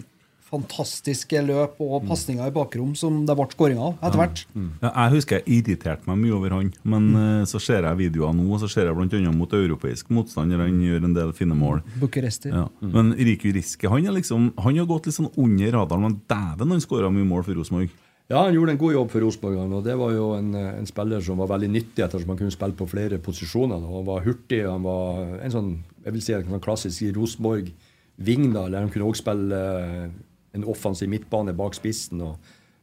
fantastiske 0.53 1.41
løp 1.45 1.81
og 1.83 2.05
pasninger 2.07 2.47
i 2.47 2.53
bakrom 2.55 2.93
som 2.99 3.23
det 3.27 3.35
ble 3.37 3.47
skåring 3.51 3.81
av 3.81 3.97
etter 3.99 4.21
hvert. 4.21 4.43
Ja, 4.55 4.91
jeg 4.91 5.13
husker 5.17 5.39
jeg 5.41 5.59
irriterte 5.59 6.09
meg 6.09 6.21
mye 6.21 6.37
over 6.37 6.55
han, 6.57 6.71
men 6.87 7.09
eh, 7.19 7.41
så 7.49 7.61
ser 7.63 7.87
jeg 7.89 8.01
videoer 8.05 8.35
nå, 8.37 8.47
og 8.53 8.61
så 8.63 8.69
ser 8.71 8.89
jeg 8.89 8.97
bl.a. 8.97 9.33
mot 9.35 9.57
europeisk 9.57 10.13
motstander, 10.13 10.63
han 10.63 10.79
gjør 10.83 11.09
en 11.09 11.17
del 11.17 11.35
fine 11.37 11.57
mål. 11.57 11.83
Bucuresti. 12.01 12.53
Ja. 12.53 12.67
Men 12.85 13.13
Riku 13.17 13.49
Riske 13.55 13.91
han, 13.91 14.07
er 14.07 14.17
liksom, 14.19 14.51
han 14.61 14.79
har 14.79 14.89
gått 14.89 15.09
litt 15.09 15.19
sånn 15.19 15.31
under 15.33 15.77
radaren, 15.79 16.07
men 16.07 16.19
dæven, 16.29 16.75
han 16.77 16.83
skåra 16.83 17.11
mye 17.13 17.27
mål 17.27 17.45
for 17.47 17.59
Rosenborg. 17.59 17.93
Ja, 18.31 18.45
han 18.45 18.55
gjorde 18.55 18.71
en 18.71 18.79
god 18.79 18.93
jobb 18.95 19.09
for 19.11 19.25
Rosenborg, 19.25 19.73
og 19.77 19.81
det 19.85 19.97
var 19.99 20.13
jo 20.15 20.29
en, 20.37 20.53
eh, 20.55 20.77
en 20.79 20.87
spiller 20.87 21.21
som 21.21 21.41
var 21.43 21.51
veldig 21.51 21.71
nyttig 21.73 22.05
ettersom 22.05 22.31
han 22.31 22.39
kunne 22.39 22.55
spille 22.55 22.77
på 22.79 22.87
flere 22.89 23.19
posisjoner. 23.19 23.81
da. 23.83 23.89
Han 23.97 24.07
var 24.07 24.23
hurtig, 24.23 24.63
han 24.63 24.85
var 24.85 25.41
en 25.43 25.51
sånn 25.51 25.73
jeg 26.03 26.13
vil 26.15 26.23
si 26.23 26.35
en 26.35 26.45
sånn 26.47 26.63
klassisk 26.63 27.15
Rosenborg-ving. 27.15 28.53
da, 28.53 28.65
eller 28.65 28.79
Han 28.81 28.89
kunne 28.89 29.07
også 29.07 29.23
spille 29.23 29.59
eh, 29.79 30.09
en 30.53 30.63
offensiv 30.69 31.09
midtbane 31.09 31.53
bak 31.57 31.73
spissen. 31.77 32.21
og, 32.21 32.37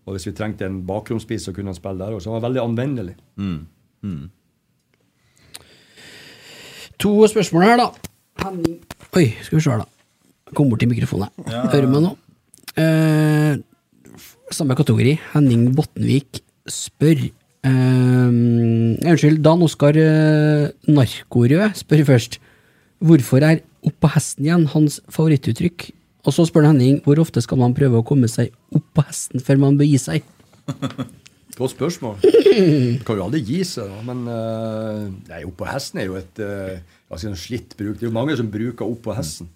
og 0.07 0.17
Hvis 0.17 0.27
vi 0.27 0.33
trengte 0.37 0.67
en 0.67 0.83
bakromspiss, 0.87 1.45
så 1.49 1.53
kunne 1.55 1.71
han 1.71 1.79
spille 1.79 1.99
der 2.03 2.17
òg. 2.17 2.21
Så 2.23 2.31
han 2.31 2.41
var 2.41 2.49
veldig 2.49 2.63
anvendelig. 2.65 3.17
To 7.01 7.15
spørsmål 7.31 7.63
her, 7.65 7.77
da. 7.81 7.89
Henning 8.45 8.79
Oi, 9.17 9.27
skal 9.43 9.59
vi 9.59 9.63
se 9.65 9.71
her, 9.73 9.83
da. 9.83 9.89
Kom 10.55 10.71
bort 10.71 10.83
til 10.83 10.91
mikrofonen. 10.91 11.31
Ja. 11.47 11.65
Hører 11.71 11.87
du 11.87 11.93
meg 11.95 12.03
nå? 12.05 12.13
Eh, 12.79 13.55
samme 14.55 14.77
kategori. 14.79 15.17
Henning 15.33 15.69
Bottenvik 15.77 16.43
spør 16.71 17.25
eh, 17.27 18.31
Unnskyld, 18.31 19.41
Dan 19.47 19.65
Oskar 19.67 19.99
eh, 19.99 20.71
Narkorød 20.91 21.79
spør 21.81 22.05
først. 22.13 22.41
Hvorfor 23.01 23.43
er 23.47 23.63
'opp 23.81 23.97
på 24.03 24.09
hesten' 24.13 24.45
igjen 24.45 24.67
hans 24.75 25.01
favorittuttrykk? 25.09 25.89
Og 26.21 26.37
så 26.37 26.45
spør 26.49 26.69
Henning 26.69 27.01
hvor 27.05 27.21
ofte 27.23 27.43
skal 27.45 27.61
man 27.61 27.77
prøve 27.77 28.01
å 28.01 28.07
komme 28.07 28.29
seg 28.29 28.53
opp 28.77 28.87
på 28.97 29.07
hesten 29.07 29.43
før 29.45 29.63
man 29.63 29.81
bør 29.81 29.89
gi 29.89 30.01
seg? 30.01 30.29
Godt 31.61 31.75
spørsmål. 31.75 32.21
Man 32.25 33.03
kan 33.05 33.19
jo 33.19 33.25
aldri 33.27 33.41
gi 33.45 33.63
seg, 33.69 33.91
da. 33.91 34.05
Men 34.07 34.23
uh, 34.29 35.09
nei, 35.29 35.43
opp 35.45 35.59
på 35.61 35.69
hesten 35.69 36.01
er 36.01 36.09
jo 36.09 36.17
et 36.21 36.41
altså 37.11 37.29
en 37.29 37.37
slitt 37.37 37.75
bruk. 37.77 37.99
Det 37.99 38.07
er 38.07 38.09
jo 38.09 38.17
mange 38.17 38.37
som 38.39 38.49
bruker 38.53 38.87
opp 38.87 39.03
på 39.05 39.17
hesten. 39.17 39.51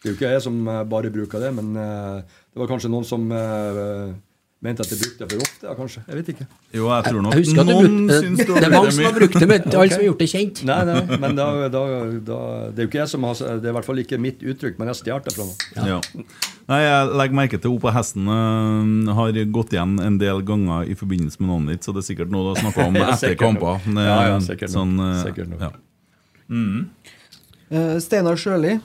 Det 0.00 0.08
er 0.08 0.14
jo 0.14 0.16
ikke 0.16 0.32
jeg 0.32 0.42
som 0.46 0.60
eh, 0.64 0.84
bare 0.88 1.12
bruker 1.12 1.42
det, 1.42 1.50
men 1.52 1.74
eh, 1.76 2.20
det 2.24 2.62
var 2.62 2.70
kanskje 2.70 2.88
noen 2.88 3.04
som 3.04 3.26
eh, 3.36 4.14
mente 4.60 4.84
at 4.84 4.90
jeg 4.92 4.98
brukte 5.00 5.24
det 5.24 5.28
for 5.32 5.40
ofte. 5.40 5.64
Ja, 5.64 5.74
kanskje. 5.78 6.00
Jeg 6.08 6.16
vet 6.18 6.26
ikke. 6.34 6.44
Jo, 6.76 6.88
jeg 6.92 7.04
tror 7.06 7.22
nok 7.24 7.32
Jeg 7.34 7.44
husker 7.46 7.60
at 7.62 7.66
noen 7.70 7.94
brukte- 8.06 8.18
syns 8.20 8.40
det 8.44 8.64
er 8.64 8.72
mange 8.74 8.90
som 8.92 9.04
har 9.06 9.14
brukt 9.16 9.32
det, 9.40 9.48
men 9.48 9.62
ikke 9.62 9.78
alle 9.80 9.90
som 9.94 10.00
har 10.02 10.06
gjort 10.10 10.18
det 10.20 10.28
kjent. 10.34 10.60
Nei, 10.68 10.78
nei, 10.90 11.18
men 11.24 11.36
da, 11.38 11.46
da, 11.72 11.84
da, 12.30 12.38
det 12.68 12.78
er 12.78 12.84
jo 12.84 12.90
ikke 12.90 13.00
jeg 13.00 13.08
som 13.14 13.22
har 13.24 13.34
Det 13.40 13.64
er 13.64 13.72
i 13.72 13.76
hvert 13.78 13.88
fall 13.88 14.02
ikke 14.02 14.18
mitt 14.20 14.44
uttrykk, 14.44 14.76
men 14.78 14.90
jeg 14.92 14.98
stjålet 15.00 15.24
det 15.30 15.34
fra 15.36 15.46
noen. 15.48 15.88
Ja. 15.88 16.00
Nei, 16.70 16.80
Jeg 16.84 17.08
legger 17.22 17.38
merke 17.40 17.60
til 17.60 17.72
Opp 17.74 17.82
på 17.86 17.92
hesten 17.96 18.28
Uh, 18.30 19.14
har 19.16 19.32
gått 19.50 19.72
igjen 19.72 19.96
en 20.04 20.18
del 20.20 20.42
ganger 20.42 20.84
i 20.86 20.94
forbindelse 20.94 21.40
med 21.40 21.48
navnet 21.50 21.68
ditt, 21.78 21.84
så 21.88 21.94
det 21.96 22.04
er 22.04 22.08
sikkert 22.12 22.30
noe 22.30 22.44
du 22.44 22.50
har 22.52 22.60
snakka 22.60 22.84
om 22.86 22.94
Ja, 23.00 23.08
etter 23.16 23.34
kamper. 23.40 23.80
Ja, 23.96 24.18
ja, 24.28 24.36
sikkert 24.44 24.68
nok. 24.68 24.76
sånn, 24.76 24.92
uh, 25.00 25.22
Sikkert 25.24 25.48
nok. 25.48 25.60
ja. 25.60 25.70
Mm. 26.50 26.86
Uh, 27.72 27.96
Steinar 28.02 28.36
Sjøli, 28.36 28.76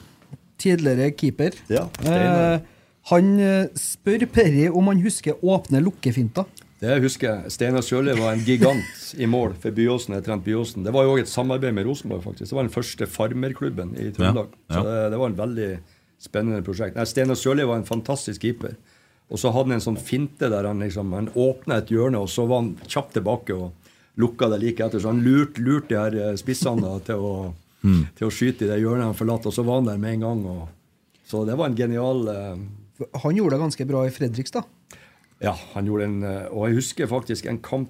tidligere 0.62 1.12
keeper. 1.18 1.52
Ja, 1.68 1.88
Steinar. 2.00 2.64
Han 3.12 3.36
eh, 3.40 3.68
spør 3.78 4.26
Perry 4.34 4.68
om 4.70 4.88
han 4.90 5.02
husker 5.04 5.38
åpne 5.46 5.82
lukkefinter. 5.86 6.46
Det 6.82 6.98
husker 7.02 7.30
jeg. 7.30 7.52
Steinar 7.54 7.84
Sjøli 7.86 8.14
var 8.18 8.34
en 8.36 8.42
gigant 8.46 9.04
i 9.18 9.28
mål 9.30 9.54
for 9.62 9.72
Byåsen. 9.74 10.16
Jeg 10.18 10.26
trent 10.26 10.44
Byåsen. 10.46 10.84
Det 10.86 10.92
var 10.94 11.06
jo 11.06 11.14
òg 11.16 11.22
et 11.24 11.30
samarbeid 11.32 11.74
med 11.78 11.86
Rosenborg, 11.88 12.24
faktisk. 12.26 12.50
Det 12.52 12.58
var 12.58 12.68
den 12.68 12.74
første 12.74 13.08
farmerklubben 13.10 13.94
i 13.96 14.10
Trøndelag. 14.14 14.50
Ja, 14.52 14.74
ja. 14.74 14.76
Så 14.76 14.84
det, 14.90 14.98
det 15.14 15.20
var 15.22 15.32
en 15.32 15.38
veldig 15.40 15.70
spennende 16.26 16.66
prosjekt. 16.66 16.98
Nei, 17.00 17.06
Steinar 17.10 17.40
Sjøli 17.40 17.66
var 17.70 17.80
en 17.80 17.88
fantastisk 17.88 18.44
keeper. 18.44 18.76
Og 19.32 19.40
så 19.42 19.50
hadde 19.56 19.72
han 19.72 19.80
en 19.80 19.86
sånn 19.86 19.98
finte 19.98 20.50
der 20.52 20.68
han 20.70 20.84
liksom 20.84 21.14
Han 21.16 21.32
åpna 21.34 21.80
et 21.82 21.90
hjørne, 21.94 22.20
og 22.22 22.30
så 22.30 22.46
var 22.50 22.62
han 22.62 22.74
kjapt 22.86 23.16
tilbake 23.18 23.56
og 23.58 23.72
lukka 24.22 24.50
det 24.54 24.60
like 24.62 24.86
etter. 24.86 25.02
Så 25.02 25.10
han 25.14 25.24
lurte 25.26 25.62
lurt 25.66 25.90
de 25.90 25.98
her 25.98 26.14
eh, 26.22 26.36
spissene 26.42 26.82
da, 26.86 26.98
til 27.12 27.22
å, 27.22 27.36
Mm. 27.86 28.08
til 28.18 28.26
å 28.26 28.32
skyte 28.34 28.66
i 28.66 28.68
det 28.72 28.80
hjørnet 28.82 29.06
han 29.06 29.18
forlatte, 29.18 29.46
og 29.52 29.54
så 29.54 29.62
var 29.62 29.76
han 29.78 29.86
der 29.92 29.98
med 30.02 30.16
en 30.16 30.24
gang. 30.24 30.40
Og, 30.50 30.62
så 31.30 31.44
det 31.46 31.54
var 31.60 31.70
en 31.70 31.76
genial 31.78 32.24
eh, 32.32 32.56
Han 33.24 33.36
gjorde 33.36 33.56
det 33.58 33.60
ganske 33.66 33.86
bra 33.88 34.06
i 34.08 34.12
Fredrikstad. 34.16 34.64
ja, 35.42 35.52
han 35.74 35.86
gjorde 35.86 36.04
en 36.08 36.24
eh, 36.24 36.46
Og 36.52 36.68
jeg 36.70 36.76
husker 36.78 37.08
faktisk 37.12 37.46
en 37.52 37.58
kamp 37.60 37.90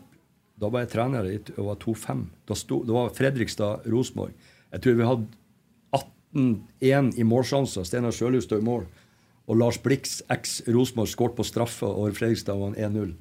Da 0.59 0.69
var 0.69 0.79
jeg 0.85 0.89
trener 0.95 1.25
i 1.29 1.35
og 1.57 1.65
var 1.67 1.75
2-5. 1.83 2.25
Da 2.47 2.53
sto- 2.57 2.83
Det 2.85 2.93
var 2.95 3.09
Fredrikstad-Rosenborg. 3.13 4.31
Jeg 4.71 4.81
tror 4.81 4.93
vi 4.95 5.05
hadde 5.09 5.27
18-1 6.35 7.17
i 7.19 7.23
målsjanser. 7.27 7.83
Steinar 7.87 8.11
Sjølhus 8.15 8.47
står 8.47 8.61
i 8.61 8.65
mål. 8.65 8.85
Og 9.45 9.59
Lars 9.61 9.77
Blix, 9.77 10.21
eks 10.33 10.61
Rosenborg, 10.73 11.07
skåret 11.11 11.35
på 11.37 11.43
straffe, 11.45 11.85
og 11.85 12.15
Fredrikstad 12.17 12.57
vant 12.57 12.79
1-0. 12.81 13.11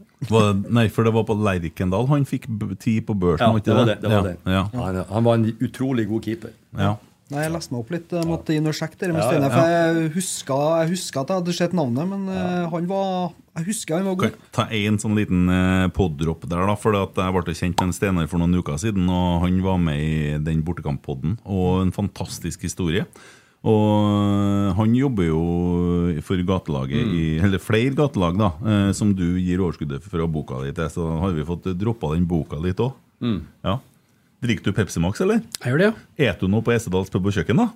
Nei, 0.73 0.87
for 0.89 1.05
det 1.05 1.13
var 1.13 1.27
på 1.29 1.35
Leirikendal 1.37 2.07
han 2.09 2.25
fikk 2.25 2.47
ti 2.49 2.77
tid 2.81 3.03
på 3.11 3.13
børsen. 3.21 3.45
Ja, 3.45 3.61
det 3.67 3.75
var 3.77 3.85
det. 3.91 3.99
det, 4.01 4.09
var 4.09 4.17
Ja, 4.17 4.23
det. 4.31 4.37
Ja, 4.47 4.63
Han, 4.87 5.03
han 5.11 5.25
var 5.27 5.35
en 5.35 5.51
utrolig 5.61 6.07
god 6.09 6.25
keeper. 6.31 6.55
ja. 6.79 6.95
Nei, 7.33 7.41
Jeg 7.47 7.53
leste 7.55 7.73
meg 7.73 7.81
opp 7.81 7.91
litt. 7.95 8.11
Jeg 8.13 8.29
måtte 8.29 8.53
inn 8.55 8.67
og 8.69 8.75
sjekke 8.77 8.99
det 9.01 9.09
med 9.15 9.23
Ja, 9.23 9.39
ja. 9.41 9.49
For 9.49 9.71
jeg 9.73 10.11
huska, 10.19 10.57
jeg 10.83 10.91
huska 10.93 11.23
at 11.23 11.31
jeg 11.33 11.41
hadde 11.41 11.55
sett 11.57 11.73
navnet, 11.77 12.09
men 12.11 12.27
ja. 12.29 12.43
han 12.73 12.89
var 12.91 13.31
Jeg 13.57 13.65
husker 13.71 13.97
han 13.97 14.05
var 14.11 14.19
Kan 14.19 14.35
god. 14.35 14.43
jeg 14.43 14.53
ta 14.59 14.67
en 14.81 14.99
sånn 15.01 15.17
liten 15.17 15.47
eh, 15.49 15.87
poddrop 15.97 16.45
der, 16.51 16.67
da. 16.69 16.75
For 16.77 16.93
jeg 16.93 17.15
ble 17.15 17.55
kjent 17.57 17.79
med 17.81 17.87
en 17.89 17.95
Steinar 17.97 18.29
for 18.29 18.43
noen 18.43 18.59
uker 18.61 18.77
siden, 18.83 19.09
og 19.09 19.41
han 19.47 19.57
var 19.65 19.81
med 19.81 20.03
i 20.03 20.37
den 20.45 20.61
bortekamppodden. 20.67 21.39
Og 21.47 21.81
en 21.87 21.95
fantastisk 21.97 22.67
historie. 22.69 23.07
Og 23.65 23.89
eh, 24.11 24.75
han 24.77 24.93
jobber 24.99 25.25
jo 25.31 25.41
for 26.27 26.37
gatelaget 26.45 27.09
i 27.17 27.25
Eller 27.41 27.63
flere 27.63 27.97
gatelag, 27.97 28.37
da, 28.37 28.51
eh, 28.69 28.93
som 28.93 29.15
du 29.17 29.25
gir 29.41 29.65
overskuddet 29.65 30.05
fra 30.05 30.29
boka 30.29 30.61
di 30.67 30.75
til. 30.77 30.93
Så 30.93 31.09
har 31.25 31.33
vi 31.33 31.49
fått 31.49 31.73
droppa 31.81 32.13
den 32.13 32.29
boka 32.29 32.61
litt 32.61 32.85
òg. 32.85 32.93
Ja. 33.65 33.79
Drikker 34.45 34.69
du 34.69 34.73
Pepsi 34.77 35.01
Max, 35.01 35.23
eller? 35.25 35.41
Jeg 35.63 35.73
gjør 35.73 35.81
det, 35.81 35.87
ja. 35.89 36.33
Et 36.33 36.41
du 36.43 36.51
noe 36.53 36.61
på 36.65 36.75
Esedals 36.75 37.09
pub 37.13 37.25
og 37.31 37.33
kjøkken, 37.33 37.57
da? 37.63 37.67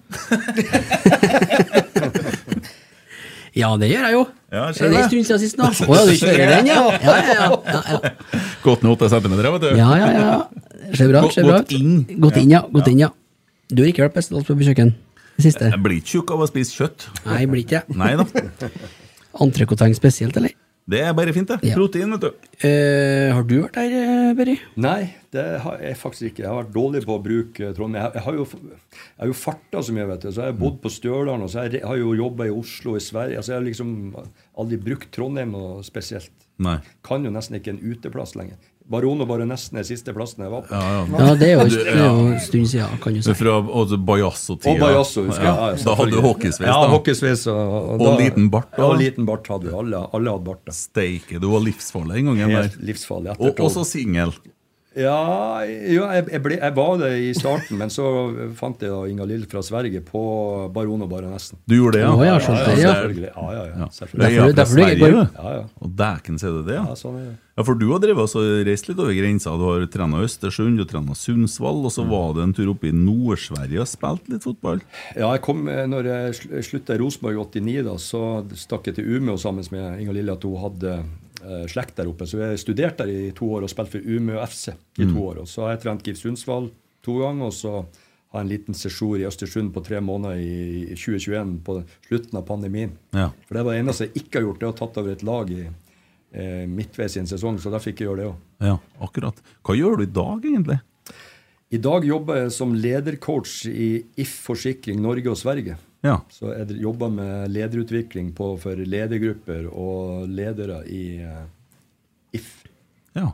Ja, 3.58 3.72
det 3.80 3.88
gjør 3.90 4.04
jeg 4.04 4.14
jo. 4.14 4.20
Ja, 4.52 4.66
det 4.70 4.84
er 4.86 4.92
en 5.00 5.08
stund 5.08 5.24
siden 5.26 5.40
sist 5.42 5.56
nå. 5.58 5.68
Å 5.90 5.96
ja, 5.96 6.02
du 6.06 6.12
kjører 6.20 6.52
den, 6.52 6.68
ja? 6.68 6.76
Ja, 7.02 7.14
ja, 7.16 7.32
ja. 7.32 7.46
ja, 7.72 7.80
ja. 7.96 8.42
Gått 8.62 8.84
ned 8.84 8.92
åtte 8.92 9.08
centimeter, 9.10 9.48
vet 9.56 9.64
du. 9.64 9.70
Ja, 9.80 9.88
ja, 9.98 10.10
ja. 10.14 10.36
Ser 10.92 11.10
bra, 11.10 11.24
bra 11.24 11.46
gått 11.48 11.72
ut. 11.72 11.74
inn. 11.74 11.96
Gått 12.22 12.38
inn, 12.38 12.52
ja. 12.54 12.62
Gått 12.70 12.92
inn, 12.92 13.02
ja. 13.02 13.10
Du 13.72 13.82
har 13.82 13.90
ikke 13.90 14.06
vært 14.06 14.14
på 14.20 14.58
kjøkken? 14.60 14.94
Det 15.38 15.46
siste? 15.48 15.72
Jeg 15.72 15.82
blir 15.82 15.98
ikke 15.98 16.12
tjukk 16.12 16.32
av 16.36 16.44
å 16.44 16.48
spise 16.50 16.76
kjøtt. 16.76 17.08
Nei, 17.26 17.42
blir 17.50 17.64
ikke 17.64 17.82
det. 17.88 18.70
Entrecôteng 19.42 19.94
spesielt, 19.98 20.38
eller? 20.38 20.54
Det 20.88 21.02
er 21.04 21.12
bare 21.12 21.34
fint, 21.36 21.50
det. 21.50 21.58
Ja. 21.68 21.74
Protein, 21.76 22.14
vet 22.14 22.22
du. 22.22 22.46
Eh, 22.64 23.28
har 23.36 23.44
du 23.44 23.58
vært 23.60 23.76
der, 23.76 23.92
eh, 23.92 24.30
Berry? 24.38 24.54
Nei, 24.80 25.12
det 25.34 25.44
har 25.60 25.82
jeg 25.84 25.98
faktisk 26.00 26.30
ikke. 26.30 26.42
Jeg 26.46 26.48
har 26.48 26.62
vært 26.62 26.72
dårlig 26.72 27.02
på 27.04 27.12
å 27.18 27.22
bruke 27.22 27.68
Trondheim. 27.76 28.06
Jeg, 28.06 28.14
jeg 28.16 28.24
har 28.24 28.38
jo, 28.38 28.46
jeg 28.48 29.20
har 29.20 29.28
jo 29.28 29.36
farta 29.36 29.82
så 29.84 29.92
mye, 29.92 30.06
vet 30.08 30.24
du. 30.24 30.30
Så 30.32 30.40
jeg 30.46 30.54
har 30.54 30.58
bodd 30.62 30.80
på 30.80 30.92
Stjørdal, 30.94 31.44
og 31.44 31.52
så 31.52 31.60
har 31.60 31.76
jeg, 31.76 31.84
har 31.84 32.00
jo 32.00 32.14
jobba 32.16 32.48
i 32.48 32.54
Oslo, 32.56 32.96
i 32.96 33.04
Sverige. 33.04 33.36
Altså, 33.36 33.52
jeg 33.52 33.60
har 33.60 33.68
liksom 33.68 33.92
aldri 34.56 34.80
brukt 34.88 35.12
Trondheim 35.12 35.52
noe 35.52 35.84
spesielt. 35.84 36.32
Nei. 36.64 36.78
Kan 37.04 37.28
jo 37.28 37.34
nesten 37.36 37.60
ikke 37.60 37.76
en 37.76 37.84
uteplass 37.84 38.32
lenger. 38.38 38.56
Baron 38.88 39.20
og 39.20 39.28
Baronessen 39.28 39.76
er 39.80 39.84
siste 39.84 40.14
plassen 40.16 40.44
jeg 40.46 40.52
var 40.52 40.62
på. 40.64 40.72
Ja, 40.72 40.92
ja. 40.96 41.20
Ja, 41.20 41.34
det 41.36 41.48
er 41.48 41.58
jo, 41.58 42.12
en 42.32 42.38
stund 42.40 42.68
siden, 42.70 43.00
kan 43.02 43.16
du 43.16 43.22
si. 43.22 43.34
Fra 43.36 43.58
Bajasso-tida. 44.10 44.72
Og 44.72 44.80
Bajasso, 44.80 45.24
husker 45.28 45.44
jeg. 45.44 45.54
Ja, 45.54 45.84
Da 45.84 45.96
hadde 46.00 46.14
du 46.16 46.20
hockeysveis, 46.24 46.68
Ja, 46.70 46.78
hockeysveis. 46.94 47.46
Og, 47.52 47.90
Og 47.94 48.06
og, 48.06 48.20
liten 48.22 48.48
bart, 48.52 48.70
da. 48.72 48.86
Ja, 48.86 49.00
liten 49.02 49.28
bart 49.28 49.50
hadde 49.52 49.68
vi. 49.68 49.74
Alle, 49.76 50.04
alle 50.16 50.36
hadde 50.36 50.46
bart. 50.48 50.72
Steike, 50.72 51.40
du 51.42 51.50
var 51.52 51.64
livsfarlig 51.66 52.22
en 52.22 52.30
gang. 52.32 52.54
Helt 52.56 52.80
livsfarlig. 52.80 53.36
Og 53.38 53.70
så 53.76 53.84
singel. 53.84 54.32
Ja, 54.96 55.60
jo, 55.68 56.06
jeg, 56.08 56.24
jeg, 56.32 56.40
ble, 56.42 56.56
jeg 56.58 56.74
var 56.74 56.94
det 56.98 57.10
i 57.22 57.32
starten, 57.36 57.76
men 57.78 57.90
så 57.92 58.04
fant 58.56 58.80
jeg 58.82 59.12
Inga 59.12 59.26
Lill 59.28 59.44
fra 59.46 59.60
Sverige 59.62 60.00
på 60.02 60.22
Baron 60.74 61.04
og 61.04 61.10
Baronessen. 61.12 61.58
Du 61.68 61.74
gjorde 61.76 61.98
det, 61.98 62.06
ja? 62.06 62.14
Oh, 62.16 62.22
ja, 62.24 62.38
skjønte 62.42 62.64
det, 62.72 62.78
ja. 62.82 62.94
Selvfølgelig. 62.96 63.28
Ja, 63.28 63.44
ja, 63.52 63.66
ja. 63.68 63.88
Selvfølgelig. 63.94 64.32
Ja, 64.38 64.46
derfor 64.56 64.74
du 64.74 64.82
ikke 64.82 64.96
Sverige, 64.96 65.12
du. 65.12 65.36
Ja, 65.36 65.52
ja. 65.58 65.66
Og 65.84 65.92
dæken, 66.00 66.40
sier 66.40 66.56
du 66.56 66.62
det? 66.66 66.78
ja, 66.80 66.86
Ja. 66.88 66.96
sånn 66.98 67.20
er 67.20 67.28
det. 67.28 67.36
Ja, 67.58 67.64
for 67.66 67.74
du 67.74 67.86
har 67.92 67.98
drevet 68.02 68.34
og 68.38 68.66
reist 68.66 68.88
litt 68.88 68.98
over 69.02 69.14
grensa. 69.18 69.50
Du 69.58 69.64
har 69.66 69.86
trena 69.90 70.20
Østersund, 70.24 70.78
du 70.78 70.84
har 70.84 70.90
trena 70.90 71.14
Sundsvall, 71.18 71.80
og 71.84 71.90
så 71.94 72.04
Mm. 72.06 72.10
var 72.14 72.34
det 72.34 72.42
en 72.48 72.52
tur 72.54 72.70
oppe 72.74 72.88
i 72.88 72.92
Nord-Sverige 72.94 73.80
og 73.82 73.88
spilt 73.90 74.28
litt 74.30 74.42
fotball. 74.46 74.80
Ja, 75.16 75.32
jeg 75.34 75.42
kom, 75.42 75.68
eh, 75.68 75.84
når 75.86 76.04
jeg 76.06 76.34
sl- 76.38 76.62
slutta 76.62 76.94
i 76.94 76.98
Rosenborg 77.02 77.34
i 77.34 77.60
89, 77.60 77.82
da, 77.84 77.94
så 77.98 78.44
stakk 78.54 78.86
jeg 78.86 78.94
til 78.96 79.04
Umeå 79.20 79.36
sammen 79.38 79.66
med 79.70 80.00
Inga 80.00 80.12
Lille 80.12 80.32
at 80.32 80.42
hun 80.42 80.56
hadde 80.56 81.04
slekt 81.70 81.96
der 81.98 82.08
oppe. 82.10 82.26
Så 82.26 82.40
jeg 82.40 82.58
studerte 82.58 83.04
der 83.04 83.12
i 83.28 83.30
to 83.36 83.46
år 83.54 83.66
og 83.66 83.70
spilte 83.72 83.98
for 83.98 84.06
Umeå 84.10 84.42
FC 84.46 84.72
i 84.98 85.06
to 85.06 85.22
år. 85.22 85.42
Og 85.44 85.48
så 85.50 85.64
har 85.66 85.76
jeg 85.76 85.82
trent 85.84 86.04
GIF 86.06 86.18
Sundsvall 86.18 86.70
to 87.06 87.18
ganger, 87.20 87.50
og 87.50 87.54
så 87.54 87.74
har 88.32 88.42
jeg 88.42 88.44
en 88.44 88.50
liten 88.52 88.76
sesjon 88.76 89.20
i 89.20 89.26
Østersund 89.28 89.72
på 89.72 89.82
tre 89.86 90.00
måneder 90.04 90.40
i 90.42 90.58
i 90.88 90.96
2021, 90.96 91.54
på 91.64 91.78
slutten 92.08 92.40
av 92.40 92.44
pandemien. 92.48 92.92
Ja. 93.16 93.30
For 93.46 93.56
det 93.56 93.64
var 93.64 93.76
det 93.76 93.84
eneste 93.84 94.08
jeg 94.08 94.24
ikke 94.24 94.40
har 94.40 94.48
gjort, 94.48 94.60
det 94.60 94.68
å 94.68 94.76
tatt 94.82 95.00
over 95.00 95.14
et 95.14 95.24
lag 95.24 95.50
i 95.54 95.62
eh, 95.64 96.66
midtveis 96.68 97.16
i 97.16 97.22
en 97.22 97.30
sesong, 97.30 97.58
så 97.62 97.72
da 97.72 97.80
fikk 97.82 98.02
jeg 98.02 98.10
gjøre 98.10 98.20
det 98.20 98.28
òg. 98.28 98.38
ja, 98.68 98.76
akkurat. 99.04 99.42
Hva 99.64 99.76
gjør 99.78 100.00
du 100.00 100.04
i 100.04 100.12
dag, 100.20 100.44
egentlig? 100.44 100.80
I 101.68 101.80
dag 101.84 102.04
jobber 102.08 102.42
jeg 102.42 102.52
som 102.56 102.72
ledercoach 102.74 103.66
i 103.68 103.88
If 104.16 104.30
Forsikring 104.46 105.02
Norge 105.04 105.28
og 105.28 105.36
Sverige. 105.36 105.76
Ja. 106.06 106.20
Så 106.30 106.52
jeg 106.54 106.78
jobber 106.78 107.10
med 107.10 107.50
lederutvikling 107.50 108.30
på, 108.36 108.52
for 108.62 108.78
ledergrupper 108.78 109.66
og 109.72 110.28
ledere 110.30 110.84
i 110.86 111.04
eh, 111.26 111.44
If. 112.38 112.54
ja. 113.18 113.32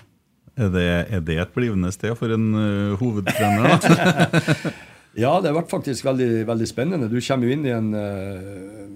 Er 0.55 0.69
det, 0.70 0.89
er 1.11 1.23
det 1.27 1.35
et 1.43 1.55
blivende 1.57 1.89
sted 1.91 2.12
for 2.15 2.31
en 2.31 2.53
uh, 2.55 2.93
hovedtrener? 3.01 3.81
Ja, 5.15 5.36
det 5.39 5.51
har 5.51 5.61
vært 5.61 5.70
faktisk 5.70 6.07
veldig, 6.09 6.43
veldig 6.49 6.66
spennende. 6.66 7.07
Du 7.11 7.20
kommer 7.23 7.47
jo 7.47 7.55
inn 7.55 7.66
i 7.69 7.74
en 7.74 7.93
eh, 7.95 8.86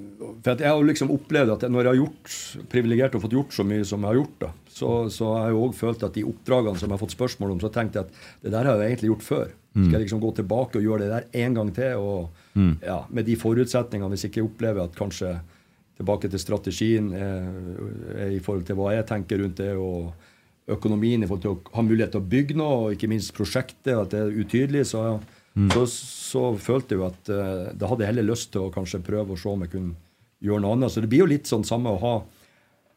For 0.45 0.63
jeg 0.63 0.71
har 0.71 0.85
liksom 0.87 1.13
opplevd 1.15 1.55
at 1.55 1.67
når 1.71 1.85
jeg 1.87 1.91
har 1.91 2.01
gjort 2.01 2.67
privilegert 2.73 3.17
og 3.17 3.25
fått 3.25 3.37
gjort 3.37 3.55
så 3.57 3.65
mye 3.67 3.87
som 3.89 4.05
jeg 4.05 4.13
har 4.13 4.19
gjort, 4.21 4.37
da, 4.43 4.51
så, 4.79 4.91
så 5.13 5.33
har 5.35 5.49
jeg 5.51 5.59
òg 5.59 5.77
følt 5.79 6.05
at 6.07 6.15
de 6.15 6.27
oppdragene 6.29 6.79
som 6.79 6.89
jeg 6.89 6.95
har 6.95 7.03
fått 7.03 7.17
spørsmål 7.17 7.57
om, 7.57 7.63
så 7.63 7.71
tenkte 7.75 8.01
jeg 8.01 8.09
at 8.09 8.45
det 8.45 8.53
der 8.55 8.69
har 8.71 8.83
jeg 8.83 8.93
egentlig 8.93 9.13
gjort 9.13 9.27
før. 9.27 9.55
Skal 9.79 9.95
jeg 9.95 10.05
liksom 10.07 10.23
gå 10.23 10.33
tilbake 10.35 10.81
og 10.81 10.87
gjøre 10.89 11.05
det 11.05 11.11
der 11.13 11.45
en 11.45 11.55
gang 11.55 11.69
til? 11.75 12.01
Og 12.03 12.57
ja, 12.83 12.99
med 13.15 13.29
de 13.29 13.37
forutsetningene, 13.39 14.11
hvis 14.11 14.27
jeg 14.27 14.33
ikke 14.33 14.47
opplever 14.49 14.89
at 14.89 14.97
kanskje 14.99 15.37
tilbake 15.99 16.31
til 16.31 16.43
strategien 16.43 17.13
er 17.15 18.33
i 18.35 18.41
forhold 18.43 18.67
til 18.67 18.79
hva 18.79 18.95
jeg 18.95 19.07
tenker 19.07 19.43
rundt 19.43 19.61
det, 19.61 19.75
og 19.79 20.75
økonomien 20.75 21.23
i 21.23 21.29
forhold 21.29 21.45
til 21.45 21.55
å 21.55 21.77
ha 21.77 21.85
mulighet 21.85 22.15
til 22.15 22.23
å 22.23 22.31
bygge 22.35 22.59
noe, 22.59 22.75
og 22.83 22.97
ikke 22.97 23.11
minst 23.11 23.35
prosjektet, 23.37 23.95
at 23.95 24.13
det 24.13 24.21
er 24.21 24.35
utydelig, 24.43 24.85
så, 24.91 25.05
så, 25.73 25.87
så 25.89 26.45
følte 26.61 26.95
jeg 26.95 27.01
jo 27.01 27.09
at 27.09 27.33
eh, 27.33 27.71
da 27.79 27.91
hadde 27.91 28.05
jeg 28.05 28.13
heller 28.13 28.29
lyst 28.31 28.53
til 28.55 28.67
å 28.67 28.75
kanskje 28.75 29.03
prøve 29.07 29.35
å 29.35 29.41
se 29.41 29.49
om 29.51 29.65
jeg 29.65 29.73
kunne 29.75 29.97
gjøre 30.45 30.63
noe 30.65 30.77
annet. 30.77 30.93
Så 30.95 31.03
det 31.03 31.11
blir 31.11 31.25
jo 31.25 31.31
litt 31.31 31.49
sånn 31.51 31.67
samme 31.67 31.95
å 31.95 32.03
ha 32.03 32.17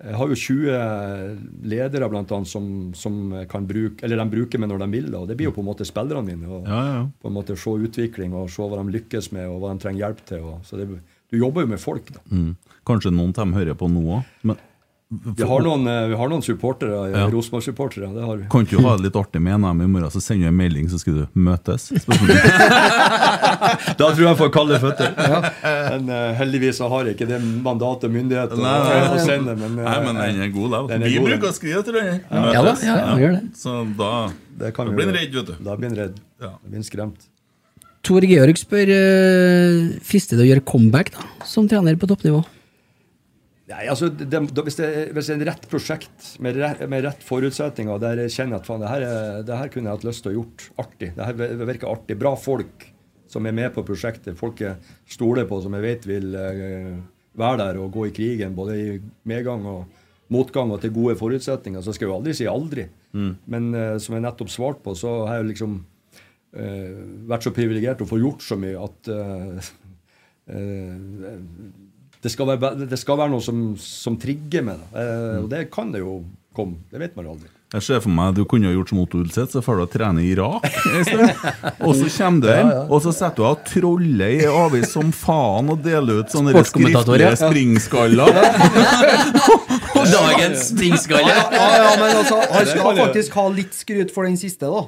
Jeg 0.02 0.18
har 0.18 0.32
jo 0.32 0.36
20 0.36 1.68
ledere 1.70 2.08
blant 2.10 2.32
annet 2.34 2.50
som, 2.50 2.66
som 2.98 3.20
kan 3.50 3.68
bruke, 3.70 4.02
eller 4.02 4.18
de 4.18 4.26
bruker 4.32 4.58
meg 4.58 4.72
når 4.72 4.80
de 4.82 4.88
vil, 4.96 5.10
og 5.14 5.28
det 5.30 5.36
blir 5.38 5.52
jo 5.52 5.54
på 5.54 5.62
en 5.62 5.68
måte 5.68 5.86
spillerne 5.86 6.26
mine. 6.26 6.48
Og 6.50 6.66
Ja, 6.66 6.80
ja. 6.88 7.04
på 7.22 7.30
en 7.30 7.36
måte 7.36 7.54
se 7.54 7.70
utvikling 7.86 8.34
og 8.34 8.50
se 8.50 8.66
hva 8.66 8.82
de 8.82 8.96
lykkes 8.98 9.30
med, 9.36 9.46
og 9.52 9.62
hva 9.62 9.76
de 9.76 9.84
trenger 9.84 10.08
hjelp 10.08 10.24
til. 10.26 10.48
Og, 10.50 10.66
så 10.66 10.80
det, 10.80 10.88
du 11.30 11.38
jobber 11.38 11.68
jo 11.68 11.72
med 11.76 11.84
folk, 11.84 12.10
da. 12.16 12.24
Mm. 12.34 12.56
Kanskje 12.90 13.14
noen 13.14 13.30
av 13.36 13.44
dem 13.44 13.54
hører 13.60 13.78
på 13.78 13.92
nå 13.94 14.02
òg, 14.18 14.34
Vi 15.12 15.44
har 15.44 15.60
noen, 15.66 15.82
eh, 15.92 16.06
vi 16.08 16.16
har 16.16 16.30
noen 16.32 16.40
supportere, 16.42 17.02
eh, 17.10 17.18
Ja. 17.20 17.26
Rosenborg-supportere. 17.34 18.14
det 18.16 18.22
har 18.24 18.38
vi. 18.38 18.46
kan 18.50 18.62
ikke 18.64 18.78
du 18.80 18.86
ha 18.88 18.94
det 18.96 19.04
litt 19.10 19.16
artig 19.20 19.42
med 19.44 19.60
NM 19.60 19.82
i 19.84 19.88
morgen, 19.92 20.08
så 20.10 20.22
sender 20.24 20.48
du 20.48 20.48
en 20.48 20.56
melding, 20.56 20.88
så 20.88 21.00
skal 21.02 21.14
du 21.14 21.28
møtes? 21.36 21.90
Da 24.00 24.08
tror 24.08 24.22
jeg 24.22 24.30
jeg 24.30 24.38
får 24.40 24.52
kalde 24.56 24.78
føtter. 24.82 25.10
Men 25.92 26.08
uh, 26.10 26.32
heldigvis 26.40 26.80
så 26.80 26.88
har 26.92 27.04
jeg 27.10 27.18
ikke 27.18 27.28
det 27.28 27.40
mandatet 27.44 28.08
og 28.08 28.14
myndighet 28.16 28.54
nei, 28.56 28.64
Nei, 28.64 29.02
nei, 29.02 29.18
å 29.18 29.26
sende. 29.26 29.56
Men, 29.60 29.76
uh, 29.80 29.84
Nei, 29.90 29.98
men 30.06 30.16
den 30.22 30.40
er 30.46 30.54
god, 30.56 30.70
da. 30.72 30.80
Den 30.94 31.04
er 31.04 31.12
Vi 31.12 31.18
god, 31.18 31.28
bruker 31.28 31.44
den. 31.44 31.52
å 31.52 31.58
skrive 31.60 31.84
til 31.88 31.98
den. 32.00 32.22
Ja 32.32 32.64
da, 32.64 32.74
ja, 32.88 32.96
ja, 33.02 33.12
gjør 33.22 33.36
det. 33.36 33.44
Så 33.60 33.76
da, 34.00 34.14
det 34.64 34.72
kan 34.78 34.88
da 34.90 34.96
blir 34.96 35.10
en 35.12 35.16
redd, 35.20 35.36
vet 35.42 35.52
du. 35.52 35.54
Da 35.68 35.76
blir 35.80 35.92
en 35.92 36.00
redd. 36.00 36.16
Ja. 36.42 36.54
Da 36.56 36.72
blir 36.72 36.80
en 36.82 36.88
skremt. 36.88 37.28
Tor 38.08 38.24
Georg 38.26 38.58
spør 38.64 38.88
uh, 38.96 39.92
frister 40.08 40.40
det 40.40 40.48
å 40.48 40.50
gjøre 40.54 40.66
comeback 40.72 41.12
da, 41.20 41.28
som 41.46 41.68
trener 41.70 42.00
på 42.02 42.10
toppnivå. 42.10 42.42
Nei, 43.72 43.86
altså, 43.88 44.10
det, 44.12 44.40
hvis, 44.66 44.78
det, 44.80 44.88
hvis 45.16 45.30
det 45.30 45.34
er 45.34 45.38
en 45.38 45.48
rett 45.48 45.68
prosjekt 45.72 46.32
med, 46.44 46.58
re, 46.60 46.88
med 46.92 47.06
rett 47.06 47.22
forutsetninger, 47.24 48.02
der 48.04 48.20
jeg 48.26 48.34
kjenner 48.36 48.60
at 48.60 48.68
faen, 48.68 48.82
det 48.84 48.90
her, 48.92 49.06
er, 49.08 49.46
det 49.48 49.60
her 49.60 49.72
kunne 49.72 49.88
jeg 49.88 50.00
hatt 50.00 50.08
lyst 50.08 50.26
til 50.26 50.34
å 50.34 50.38
gjort 50.42 50.66
artig. 50.84 51.12
Det 51.16 51.28
her 51.30 51.64
virker 51.70 51.92
artig. 51.92 52.18
Bra 52.20 52.34
folk 52.40 52.88
som 53.32 53.48
er 53.48 53.56
med 53.56 53.72
på 53.76 53.86
prosjektet. 53.88 54.36
Folk 54.40 54.60
jeg 54.64 54.76
stoler 55.10 55.48
på, 55.48 55.62
som 55.64 55.78
jeg 55.78 55.86
vet 55.86 56.08
vil 56.10 56.36
uh, 56.36 56.98
være 57.40 57.62
der 57.62 57.80
og 57.80 57.94
gå 57.96 58.10
i 58.10 58.16
krigen, 58.16 58.58
både 58.58 58.76
i 58.76 58.88
medgang 59.32 59.64
og 59.72 59.86
motgang 60.32 60.72
og 60.76 60.82
til 60.84 60.94
gode 60.96 61.16
forutsetninger. 61.20 61.84
Så 61.84 61.96
skal 61.96 62.08
jeg 62.08 62.12
jo 62.12 62.18
aldri 62.20 62.36
si 62.36 62.50
aldri. 62.52 62.88
Men 63.52 63.72
uh, 63.78 63.96
som 64.04 64.18
jeg 64.18 64.26
nettopp 64.26 64.52
svarte 64.52 64.84
på, 64.84 64.98
så 65.00 65.22
har 65.30 65.40
jeg 65.40 65.54
liksom 65.54 65.80
uh, 65.80 66.92
vært 67.32 67.48
så 67.48 67.56
privilegert 67.56 68.04
å 68.04 68.10
få 68.10 68.20
gjort 68.20 68.44
så 68.44 68.60
mye 68.60 68.90
at 68.90 69.14
det 72.22 72.30
skal, 72.30 72.52
være, 72.54 72.86
det 72.86 73.00
skal 73.02 73.18
være 73.18 73.34
noe 73.34 73.42
som, 73.42 73.72
som 73.82 74.20
trigger 74.22 74.68
meg. 74.68 74.84
Da. 74.84 75.02
Eh, 75.02 75.40
og 75.42 75.50
det 75.52 75.66
kan 75.74 75.90
det 75.94 76.04
jo 76.04 76.20
komme. 76.56 76.84
Det 76.92 77.02
vet 77.02 77.18
man 77.18 77.28
jo 77.28 77.36
aldri. 77.38 77.50
Jeg 77.72 77.86
ser 77.86 78.02
for 78.04 78.12
meg 78.12 78.34
du 78.36 78.42
kunne 78.52 78.68
ha 78.68 78.74
gjort 78.76 78.90
som 78.92 79.00
Otto 79.00 79.22
Ulseth, 79.24 79.54
så 79.56 79.62
får 79.64 79.78
du 79.80 79.84
trene 79.94 80.26
i 80.26 80.34
Irak. 80.34 80.66
i 80.68 81.04
stedet. 81.08 81.30
Og 81.88 81.96
så 81.96 82.10
kommer 82.18 82.44
du 82.44 82.50
hjem, 82.52 82.72
og 82.92 83.00
så 83.06 83.14
setter 83.16 83.40
du 83.40 83.46
av 83.48 83.62
troller 83.64 84.34
i 84.42 84.50
avis 84.50 84.92
som 84.92 85.14
faen 85.16 85.72
og 85.72 85.80
deler 85.86 86.20
ut 86.20 86.34
sånne 86.36 86.52
ja. 86.52 86.66
skriftlige 86.68 87.32
springskaller. 87.40 88.36
Dagens 90.18 90.68
springskalle! 90.74 91.32
Ja, 91.32 91.70
ja, 91.78 91.94
men 92.02 92.20
altså, 92.20 92.42
han 92.52 92.68
skal 92.68 93.00
faktisk 93.06 93.40
ha 93.40 93.48
litt 93.56 93.78
skryt 93.78 94.12
for 94.12 94.28
den 94.28 94.36
siste, 94.42 94.68
da. 94.68 94.84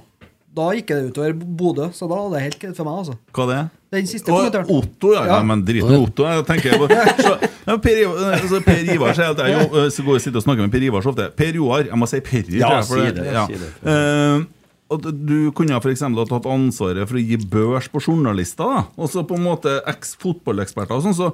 Da 0.54 0.68
gikk 0.78 0.92
det 0.92 0.98
utover 1.10 1.34
Bodø, 1.34 1.88
så 1.98 2.06
da 2.10 2.18
var 2.18 2.34
det 2.36 2.44
helt 2.44 2.60
greit 2.62 2.78
for 2.78 2.86
meg, 2.86 3.00
altså. 3.02 3.16
Hva 3.34 3.46
det 3.50 3.56
er? 3.58 3.70
Den 3.94 4.10
siste 4.10 4.30
Og 4.30 4.40
kommentaren. 4.40 4.70
Otto, 4.74 5.14
ja. 5.14 5.24
ja. 5.26 5.38
Nei, 5.40 5.48
Men 5.50 5.64
drit 5.66 5.86
med 5.86 5.96
Otto. 5.98 6.26
Jeg 6.30 6.46
tenker 6.50 6.76
på 6.82 6.90
så, 7.26 7.34
ja, 7.42 7.78
Per, 7.82 8.02
altså, 8.38 8.60
per 8.66 8.92
Ivar 8.96 9.18
sier 9.18 9.34
at 9.34 9.42
jeg 9.42 9.56
jo, 9.56 9.86
så 9.94 10.06
går 10.06 10.20
og 10.20 10.26
sitter 10.26 10.42
og 10.42 10.46
snakker 10.46 10.68
med 10.68 10.76
Per 10.76 10.86
Ivar 10.90 11.06
så 11.06 11.14
ofte. 11.14 11.30
Per 11.38 11.58
Joar, 11.58 11.88
jeg 11.90 12.02
må 12.02 12.10
si 12.10 12.22
Per. 12.26 12.52
Ja, 12.54 12.70
jeg, 12.78 12.90
si 12.90 13.08
det, 13.18 13.26
ja. 13.34 13.48
si 13.50 13.58
det. 13.62 13.72
uh, 13.90 14.46
du 14.94 15.50
kunne 15.58 15.80
for 15.82 15.90
ha 15.90 16.26
tatt 16.30 16.50
ansvaret 16.54 17.10
for 17.10 17.18
å 17.18 17.24
gi 17.24 17.40
børs 17.50 17.90
på 17.90 18.02
journalister. 18.04 18.70
da 18.70 18.86
Og 19.02 19.10
så 19.10 19.26
på 19.26 19.40
en 19.40 19.48
måte 19.48 19.80
eks-fotballeksperter 19.90 21.02
sånn. 21.02 21.18
Så 21.18 21.32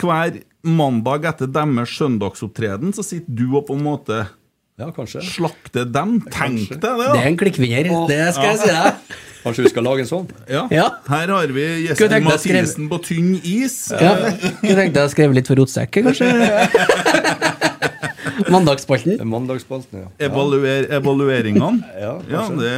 hver 0.00 0.38
mandag 0.62 1.26
etter 1.28 1.50
deres 1.50 1.90
søndagsopptreden 1.98 2.94
så 2.94 3.02
sitter 3.02 3.34
du 3.34 3.48
og 3.50 3.66
på 3.66 3.74
en 3.74 3.82
måte 3.84 4.22
Ja, 4.80 4.88
kanskje. 4.96 5.20
Slakte 5.28 5.82
dem. 5.92 6.16
Tenk 6.32 6.68
deg 6.70 6.80
det, 6.80 6.92
Det 7.12 7.20
er 7.20 7.26
en 7.30 7.36
klikkvinner, 7.40 7.90
det 8.08 8.22
skal 8.34 8.48
jeg 8.54 8.58
si 8.62 8.70
deg. 8.72 9.18
Kanskje 9.40 9.62
vi 9.64 9.70
skal 9.72 9.84
lage 9.86 10.02
en 10.04 10.08
sånn? 10.10 10.26
Ja. 10.52 10.66
Ja. 10.72 10.86
Her 11.08 11.30
har 11.32 11.52
vi 11.56 11.62
gjesten 11.86 12.10
tenkt 12.12 12.28
deg 12.28 12.34
å 12.34 12.40
skrive- 12.42 12.60
Mathisen 12.66 12.90
på 12.90 12.98
tynn 13.06 13.30
is. 13.40 13.76
Ja. 13.96 14.12
Jeg 14.60 14.76
tenkte 14.76 15.00
jeg 15.06 15.12
skrive 15.14 15.36
litt 15.38 15.48
for 15.48 15.56
rotsekket, 15.60 16.10
kanskje. 16.10 16.28
Mandagsspalten. 18.50 19.18
En 19.20 19.28
Mandagsspalten, 19.30 20.04
ja. 20.04 20.08
Evaluer, 20.28 20.86
evalueringene. 20.96 21.84
Ja, 22.00 22.14
Ja, 22.28 22.44
kanskje. 22.44 22.64
det, 22.64 22.74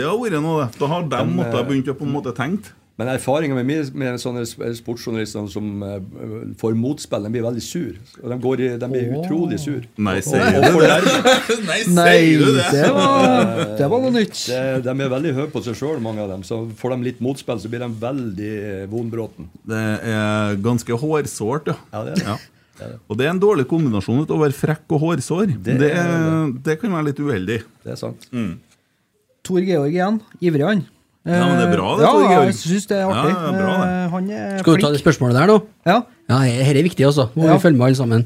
det 0.00 0.06
har 0.08 0.18
vært 0.20 0.40
noe. 0.44 0.68
Da 0.78 0.88
har 0.92 1.06
de 1.12 1.22
måttet 1.32 1.60
eh, 1.60 1.66
begynt 1.68 1.90
å 1.92 1.96
på 1.98 2.06
en 2.08 2.14
måte 2.16 2.32
tenkt. 2.36 2.72
Men 2.96 3.10
erfaringa 3.12 3.52
med, 3.58 3.90
med 3.92 4.20
sånne 4.22 4.46
sportsjournalister 4.48 5.44
som 5.52 5.82
eh, 5.84 5.98
får 6.56 6.76
motspill, 6.80 7.26
de 7.26 7.32
blir 7.34 7.44
veldig 7.44 7.64
sur. 7.64 7.98
Og 8.22 8.30
de, 8.32 8.38
går 8.40 8.62
i, 8.64 8.68
de 8.80 8.88
blir 8.88 9.10
utrolig 9.18 9.58
sur. 9.60 9.84
Nei, 10.00 10.14
sier 10.24 10.56
du 10.64 10.78
det? 10.80 10.96
Nei, 11.68 11.78
sier 11.84 12.40
du 12.40 12.48
det? 12.56 12.64
det 12.72 12.88
var, 12.96 13.52
det 13.76 13.90
var 13.92 14.04
noe 14.06 14.14
nytt. 14.16 14.40
De, 14.48 14.62
de 14.88 14.96
er 14.96 15.12
veldig 15.12 15.34
høye 15.42 15.52
på 15.52 15.64
seg 15.66 15.76
sjøl, 15.76 16.00
mange 16.00 16.24
av 16.24 16.32
dem. 16.32 16.46
Så 16.48 16.62
får 16.80 16.96
de 16.96 17.10
litt 17.10 17.20
motspill, 17.24 17.60
så 17.60 17.72
blir 17.72 17.84
de 17.84 17.90
veldig 18.00 18.50
vonbråten. 18.88 18.94
vondbråten. 18.96 19.52
Det 19.68 19.84
er 20.16 20.58
ganske 20.64 21.00
hårsårt, 21.04 21.72
ja. 21.74 21.78
Ja, 21.92 22.04
det 22.08 22.16
er 22.16 22.22
det. 22.22 22.26
Ja. 22.32 22.90
Og 23.08 23.16
det 23.20 23.28
er 23.28 23.32
en 23.32 23.40
dårlig 23.40 23.68
kombinasjon 23.68 24.24
ut 24.24 24.32
å 24.32 24.40
være 24.40 24.56
frekk 24.56 24.96
og 24.96 25.04
hårsår. 25.04 25.52
Det, 25.52 25.78
Det 25.84 25.94
det, 26.64 26.80
kan 26.80 26.96
være 26.96 27.10
litt 27.12 27.20
uheldig. 27.20 27.62
Det 27.84 27.92
er 27.92 28.00
sant. 28.00 28.28
Tor 29.46 29.60
Georg 29.60 29.92
igjen. 29.92 30.20
Ivrig, 30.40 30.64
han. 30.64 30.86
Ja, 31.26 31.42
men 31.48 31.56
det 31.58 31.64
er 31.66 31.72
bra, 31.74 31.88
det, 31.98 32.06
ja, 32.06 32.42
jeg 32.46 32.54
syns 32.54 32.84
det 32.86 32.96
er 33.00 33.08
artig. 33.10 33.30
Ja, 33.34 33.38
det 33.42 33.48
er 33.50 33.62
bra, 33.64 33.72
det. 33.82 33.86
Eh, 33.90 34.10
Han 34.12 34.28
er 34.30 34.58
Skal 34.60 34.76
du 34.76 34.82
ta 34.84 34.90
det 34.94 35.00
spørsmålet 35.02 35.34
der 35.40 35.50
nå? 35.50 35.56
Ja. 35.88 35.96
Ja, 36.30 36.38
dette 36.46 36.78
er 36.78 36.86
viktig, 36.86 37.06
altså. 37.08 37.28
Må 37.34 37.46
Ja. 37.48 37.56
vi 37.56 37.64
følge 37.64 37.76
med 37.80 37.86
alle 37.88 37.98
sammen. 37.98 38.24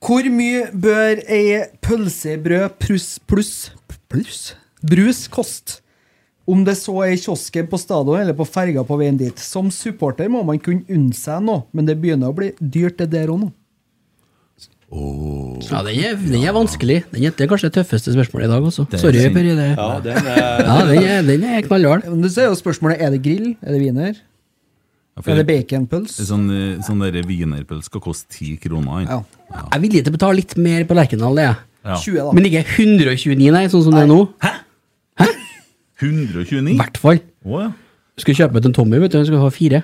Hvor 0.00 0.24
mye 0.30 0.62
bør 0.72 1.20
ei 1.28 1.64
pølsebrød 1.82 2.78
pluss 2.80 3.18
pluss 3.28 3.70
plus, 4.08 4.54
brus 4.82 5.26
koste? 5.28 5.80
Om 6.48 6.62
det 6.64 6.78
så 6.80 6.94
er 7.04 7.12
i 7.12 7.16
kiosken 7.20 7.66
på 7.68 7.76
stadion 7.76 8.20
eller 8.22 8.32
på 8.32 8.46
ferga 8.48 8.80
på 8.86 8.96
veien 8.96 9.18
dit. 9.20 9.36
Som 9.38 9.68
supporter 9.70 10.30
må 10.32 10.40
man 10.48 10.58
kunne 10.58 10.86
unne 10.88 11.12
seg 11.12 11.42
noe, 11.44 11.66
men 11.76 11.84
det 11.84 11.98
begynner 12.00 12.30
å 12.30 12.36
bli 12.38 12.52
dyrt 12.58 12.96
det 13.02 13.10
der 13.12 13.28
òg 13.28 13.42
nå. 13.42 13.50
Ja, 14.88 15.82
den 15.84 15.98
er, 16.00 16.14
den 16.16 16.44
er 16.48 16.54
vanskelig. 16.56 17.02
Den 17.12 17.26
er, 17.28 17.32
det 17.36 17.44
er 17.44 17.50
kanskje 17.50 17.68
det 17.68 17.76
tøffeste 17.76 18.14
spørsmålet 18.14 18.48
i 18.48 18.52
dag 18.54 18.68
også. 18.70 18.86
Sorry, 18.96 19.20
fint. 19.20 19.34
Per. 19.36 19.48
Det. 19.58 19.66
Ja, 19.76 19.88
den 20.04 20.16
er, 20.16 20.62
Ja, 20.64 20.78
den 20.88 21.02
er, 21.02 21.26
den 21.28 21.44
er 21.44 21.66
knallhard. 21.66 22.06
Men 22.08 22.30
så 22.32 22.46
er 22.46 22.48
jo 22.48 22.56
spørsmålet 22.56 23.02
er 23.04 23.12
det 23.12 23.20
grill, 23.24 23.50
er 23.60 23.76
det 23.76 23.80
wiener, 23.82 24.14
Ja, 25.18 25.24
er 25.26 25.42
det 25.42 25.46
baconpøls? 25.50 26.14
Sånn, 26.24 26.46
eh, 26.54 26.78
sånn 26.86 27.02
wienerpøls 27.26 27.90
skal 27.90 28.00
koste 28.00 28.30
ti 28.32 28.54
kroner. 28.62 29.04
Ja. 29.04 29.20
Jeg 29.50 29.66
er 29.76 29.82
villig 29.84 30.04
til 30.06 30.14
å 30.14 30.16
betale 30.16 30.38
litt 30.40 30.56
mer 30.56 30.86
på 30.88 30.96
Lerkendal, 30.96 31.36
det. 31.36 31.50
Ja. 31.84 31.98
20, 31.98 32.16
da. 32.22 32.32
Men 32.38 32.48
ikke 32.48 32.64
129, 32.78 33.52
nei, 33.52 33.66
sånn 33.68 33.84
som 33.84 33.96
det 33.96 34.06
er 34.06 34.10
nå. 34.10 34.22
Hæ? 34.40 34.54
129? 35.98 36.72
I 36.72 36.78
hvert 36.78 36.98
fall. 37.02 37.20
Oh, 37.44 37.60
ja. 37.60 37.70
Skal 38.18 38.36
kjøpe 38.38 38.62
til 38.62 38.70
en 38.70 38.76
Tommy, 38.76 38.98
vet 39.02 39.12
du. 39.12 39.18
Han 39.20 39.26
skal 39.28 39.42
ha 39.42 39.50
fire. 39.52 39.82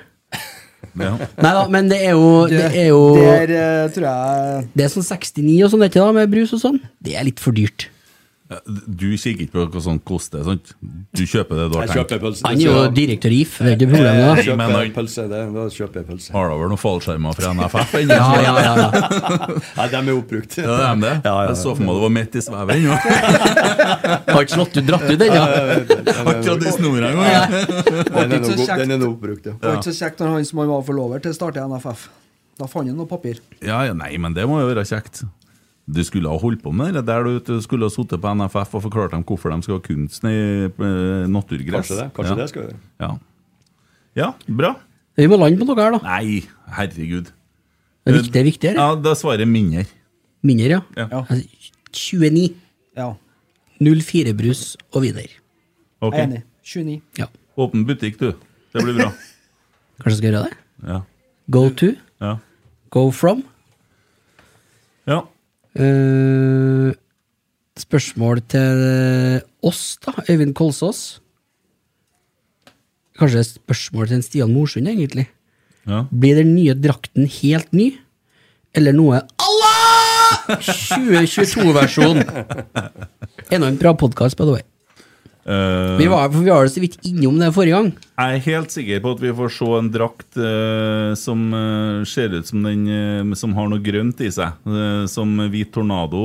Ja. 1.01 1.15
Nei 1.43 1.53
da, 1.57 1.65
men 1.73 1.89
det 1.91 1.99
er 2.07 2.15
jo 2.15 2.29
Det 2.51 2.69
er 2.69 2.87
jo 2.91 3.01
Der 3.17 3.51
eh, 3.51 3.89
tror 3.95 4.07
jeg 4.07 4.69
Det 4.77 4.85
er 4.85 4.93
sånn 4.93 5.07
69 5.07 5.57
og 5.67 5.73
sånn, 5.73 5.87
ikke 5.89 6.03
da, 6.05 6.13
med 6.15 6.31
brus 6.31 6.55
og 6.55 6.63
sånn. 6.63 6.79
Det 7.03 7.17
er 7.19 7.27
litt 7.27 7.43
for 7.43 7.57
dyrt. 7.57 7.89
Du 8.45 9.07
kikker 9.17 9.47
ikke 9.47 9.55
på 9.55 9.63
hva 9.73 9.81
sånt 9.81 10.03
koster, 10.05 10.43
sant? 10.45 10.75
Du 11.17 11.23
kjøper 11.25 11.57
det 11.63 11.69
du 11.73 11.77
har 11.79 11.89
tenkt. 11.89 12.11
pølse. 12.21 12.45
Han 12.45 12.59
er 12.61 12.67
jo 12.67 12.83
direktør 12.93 13.33
i 13.33 13.39
IF, 13.41 13.55
det 13.57 13.71
er 13.71 13.77
ikke 13.79 13.87
problemet. 13.95 14.19
Jeg 14.21 14.29
da. 14.29 14.67
kjøper 14.67 14.91
pølse, 14.99 15.23
det, 15.31 15.39
da 15.55 15.63
kjøper 15.73 16.01
jeg 16.03 16.09
pølse. 16.11 16.33
Har 16.35 16.51
du 16.51 16.57
vel 16.61 16.73
noen 16.75 16.81
fallskjermer 16.83 17.39
fra 17.39 17.53
NFF 17.57 17.95
ja, 18.03 18.19
Ja, 18.19 18.27
ja, 18.45 18.53
ja, 18.61 18.75
ja. 19.79 19.87
De 19.95 20.01
er 20.03 20.11
oppbrukt. 20.13 20.59
Ja, 20.61 20.67
det 20.69 20.91
er 20.91 21.01
det. 21.01 21.15
Ja, 21.15 21.31
ja, 21.31 21.39
ja. 21.39 21.47
Jeg 21.49 21.61
så 21.63 21.73
for 21.73 21.87
meg 21.87 21.97
det 21.97 22.05
var 22.05 22.13
midt 22.19 22.37
i 22.37 22.43
svevet 22.45 22.75
ennå. 22.77 22.99
Har 24.35 24.43
ikke 24.45 24.59
slått 24.59 24.77
ut, 24.77 24.85
dratt 24.91 25.07
ut 25.09 25.25
ennå. 25.29 25.41
Har 25.41 26.33
ikke 26.35 26.53
hatt 26.53 26.67
i 26.69 26.75
snora 26.77 27.15
engang. 27.15 27.57
Den 28.13 28.37
er 28.37 28.45
så 28.45 28.77
nå 28.85 28.99
er 28.99 29.07
oppbrukt, 29.09 29.49
ja. 29.49 29.57
Det 29.57 29.71
var 29.71 29.81
ikke 29.81 29.89
så 29.89 29.97
kjekt 30.03 30.21
når 30.21 30.37
han 30.37 30.51
som 30.51 30.61
han 30.61 30.75
var 30.75 30.85
forlover 30.91 31.25
til 31.25 31.33
startet 31.39 31.65
i 31.65 31.73
NFF. 31.73 32.05
Da 32.61 32.69
fant 32.71 32.93
han 32.93 33.01
noe 33.01 33.09
papir. 33.11 33.41
Ja, 33.65 33.81
ja, 33.89 33.97
nei, 33.97 34.13
men 34.21 34.37
det 34.37 34.45
må 34.51 34.61
jo 34.61 34.69
være 34.69 34.85
kjekt. 34.93 35.25
Du 35.85 36.01
skulle 36.05 36.31
ha 36.33 36.39
holdt 36.41 36.63
på 36.65 36.73
med 36.73 36.95
det 36.97 37.03
der 37.05 37.27
du, 37.27 37.61
skulle 37.61 37.85
ha 37.85 37.93
sittet 37.93 38.21
på 38.23 38.31
NFF 38.39 38.73
og 38.79 38.83
forklart 38.87 39.13
dem 39.13 39.25
hvorfor 39.29 39.53
de 39.53 39.59
skal 39.67 39.77
ha 39.77 39.83
kunsten 39.85 40.31
i 40.31 40.39
eh, 40.65 41.27
naturgress. 41.29 41.91
Kanskje 41.91 41.99
det. 41.99 42.07
Kanskje 42.17 42.33
ja. 42.33 42.39
det 42.41 42.47
skal 42.49 42.63
vi 42.63 42.69
gjøre. 42.69 42.79
Ja. 43.05 43.11
ja, 44.17 44.29
bra. 44.49 44.71
Vi 45.21 45.27
må 45.31 45.37
lande 45.39 45.61
på 45.61 45.69
noe 45.69 45.77
her, 45.83 45.99
da. 45.99 46.01
Nei, 46.17 46.41
herregud. 46.79 47.29
Det 48.05 48.13
er 48.13 48.17
viktig, 48.19 48.33
det 48.33 48.41
er 48.41 48.49
viktigere. 48.49 48.81
Ja, 48.81 48.97
Da 49.05 49.13
svarer 49.19 49.45
jeg 49.45 49.51
mindre. 49.53 49.85
Mindre, 50.45 50.71
ja. 50.73 50.81
Ja. 50.97 51.21
Altså, 51.21 51.45
29. 51.93 52.49
Ja, 52.97 53.11
04 53.85 54.35
brus 54.39 54.65
og 54.93 55.05
wiener. 55.05 55.29
Ok. 56.01 56.15
jeg 56.17 56.21
er 56.23 56.27
enig. 56.31 56.43
29. 56.65 56.97
Ja. 57.21 57.29
Åpen 57.61 57.85
butikk, 57.89 58.17
du. 58.21 58.33
Det 58.73 58.83
blir 58.83 58.97
bra. 59.03 59.11
Kanskje 60.03 60.17
skal 60.19 60.31
gjøre 60.31 60.43
det? 60.49 60.59
Ja. 60.89 60.99
Go 61.53 61.69
to, 61.69 61.93
Ja. 62.25 62.37
go 62.91 63.11
from. 63.13 63.45
ja. 65.07 65.21
Eh, 65.75 66.95
spørsmål 67.81 68.41
til 68.49 68.83
oss, 69.67 69.97
da. 70.05 70.13
Øyvind 70.31 70.55
Kolsås. 70.55 71.21
Kanskje 73.19 73.43
spørsmål 73.47 74.09
til 74.11 74.17
en 74.19 74.23
Stian 74.27 74.53
Morsund, 74.55 74.89
egentlig. 74.91 75.29
ja. 75.87 76.05
Blir 76.11 76.35
den 76.41 76.55
nye 76.57 76.75
drakten 76.75 77.27
helt 77.41 77.73
ny, 77.73 77.93
eller 78.75 78.93
noe 78.97 79.21
Allah! 79.39 79.71
2022-versjon. 80.59 82.23
Enda 83.51 83.69
en 83.69 83.79
bra 83.79 83.93
podkast, 83.95 84.37
by 84.37 84.45
the 84.49 84.57
way. 84.59 84.63
Eh, 85.45 85.97
Vi 86.01 86.07
var, 86.09 86.31
for 86.33 86.41
vi 86.41 86.51
var 86.51 86.69
så 86.73 86.81
vidt 86.81 86.99
innom 87.05 87.37
det 87.41 87.51
forrige 87.53 87.77
gang. 87.77 87.91
Jeg 88.17 88.37
er 88.37 88.45
helt 88.47 88.73
sikker 88.73 89.03
på 89.05 89.15
at 89.17 89.23
vi 89.25 89.33
får 89.37 89.51
se 89.53 89.71
en 89.79 89.91
drakt 89.93 90.39
uh, 90.41 91.13
som 91.19 91.43
uh, 91.53 92.05
ser 92.09 92.33
ut 92.33 92.49
som 92.49 92.65
den 92.65 93.35
som 93.37 93.57
har 93.59 93.69
noe 93.69 93.83
grønt 93.85 94.23
i 94.25 94.31
seg. 94.33 94.55
Som 95.11 95.35
Hvit 95.53 95.73
Tornado 95.75 96.23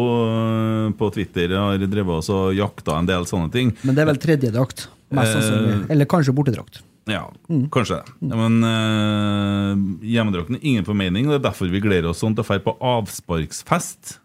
på 1.00 1.10
Twitter 1.16 1.56
har 1.58 1.82
drevet 1.82 2.22
oss 2.22 2.30
og 2.32 2.54
jakta 2.56 3.00
en 3.00 3.10
del 3.10 3.28
sånne 3.28 3.52
ting. 3.52 3.74
Men 3.84 3.98
det 3.98 4.06
er 4.06 4.12
vel 4.14 4.22
tredjedrakt. 4.22 4.88
Mest 5.10 5.36
sannsynlig. 5.36 5.82
Eller 5.90 6.10
kanskje 6.10 6.36
bortedrakt. 6.38 6.84
Ja, 7.10 7.26
kanskje 7.74 8.00
det. 8.00 8.16
Men 8.30 8.62
uh, 8.64 9.74
hjemmedrakten 10.06 10.60
er 10.60 10.66
ingen 10.72 10.88
formening. 10.88 11.28
Det 11.30 11.40
er 11.40 11.48
derfor 11.50 11.72
vi 11.74 11.82
gleder 11.84 12.12
oss 12.12 12.22
sånn 12.22 12.38
til 12.38 12.46
å 12.46 12.50
dra 12.50 12.62
på 12.70 12.76
avsparksfest. 12.96 14.20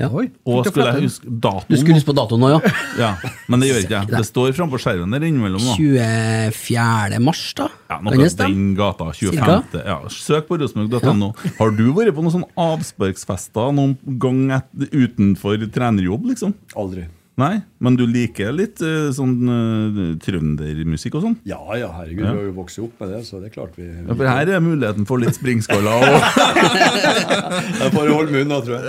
Ja. 0.00 0.08
Oi. 0.08 0.30
Og 0.48 0.62
du 0.64 0.70
skulle 0.70 0.88
jeg 0.88 1.04
huske 1.04 1.28
datoen 1.28 1.68
Du 1.68 1.76
skulle 1.76 1.96
huske 1.98 2.08
på 2.08 2.14
datoen 2.16 2.40
nå, 2.40 2.48
ja. 2.54 2.60
Ja, 3.02 3.10
Men 3.52 3.60
det 3.60 3.68
gjør 3.68 3.80
ikke 3.84 3.98
jeg. 3.98 4.10
Det 4.14 4.24
står 4.24 4.54
frampå 4.56 4.80
skjermen 4.80 5.12
der 5.12 5.26
innimellom. 5.28 5.60
da 5.68 5.74
24. 5.76 7.20
mars, 7.20 7.42
da? 7.58 7.68
Ja, 7.92 7.98
noe 8.00 8.30
den 8.40 8.70
gata. 8.78 9.10
25. 9.18 9.80
Ja, 9.84 9.98
søk 10.12 10.48
på 10.48 10.56
rosenborg.no. 10.62 11.32
Har 11.58 11.74
du 11.76 11.84
vært 11.92 12.16
på 12.16 12.24
noen 12.24 12.36
sånn 12.38 12.48
avsparksfester 12.56 13.74
noen 13.76 13.98
gang 14.22 14.46
utenfor 14.88 15.60
trenerjobb, 15.72 16.30
liksom? 16.32 16.56
Aldri. 16.78 17.08
Nei? 17.40 17.62
Men 17.80 17.94
du 17.96 18.02
liker 18.04 18.50
litt 18.52 18.82
eh, 18.84 19.06
sånn 19.16 19.38
uh, 19.48 20.00
trøndermusikk 20.20 21.14
og 21.16 21.22
sånn? 21.24 21.36
Ja 21.48 21.56
ja, 21.80 21.88
herregud, 21.96 22.26
Ja. 22.26 22.32
vi 22.34 22.42
har 22.42 22.48
jo 22.50 22.52
vokst 22.58 22.78
opp 22.84 23.00
med 23.00 23.08
det, 23.14 23.20
så 23.24 23.40
det 23.40 23.48
er 23.48 23.54
klart 23.54 23.78
vi 23.80 23.86
Ja, 23.88 24.12
for 24.18 24.28
her 24.28 24.50
er 24.52 24.60
muligheten 24.60 25.06
for 25.08 25.16
litt 25.22 25.38
springskaller. 25.38 26.04
Og, 26.12 27.86
bare 27.96 28.12
å 28.12 28.18
holde 28.18 28.34
munnen 28.36 28.52
da, 28.52 28.60
tror 28.60 28.76
jeg. 28.76 28.84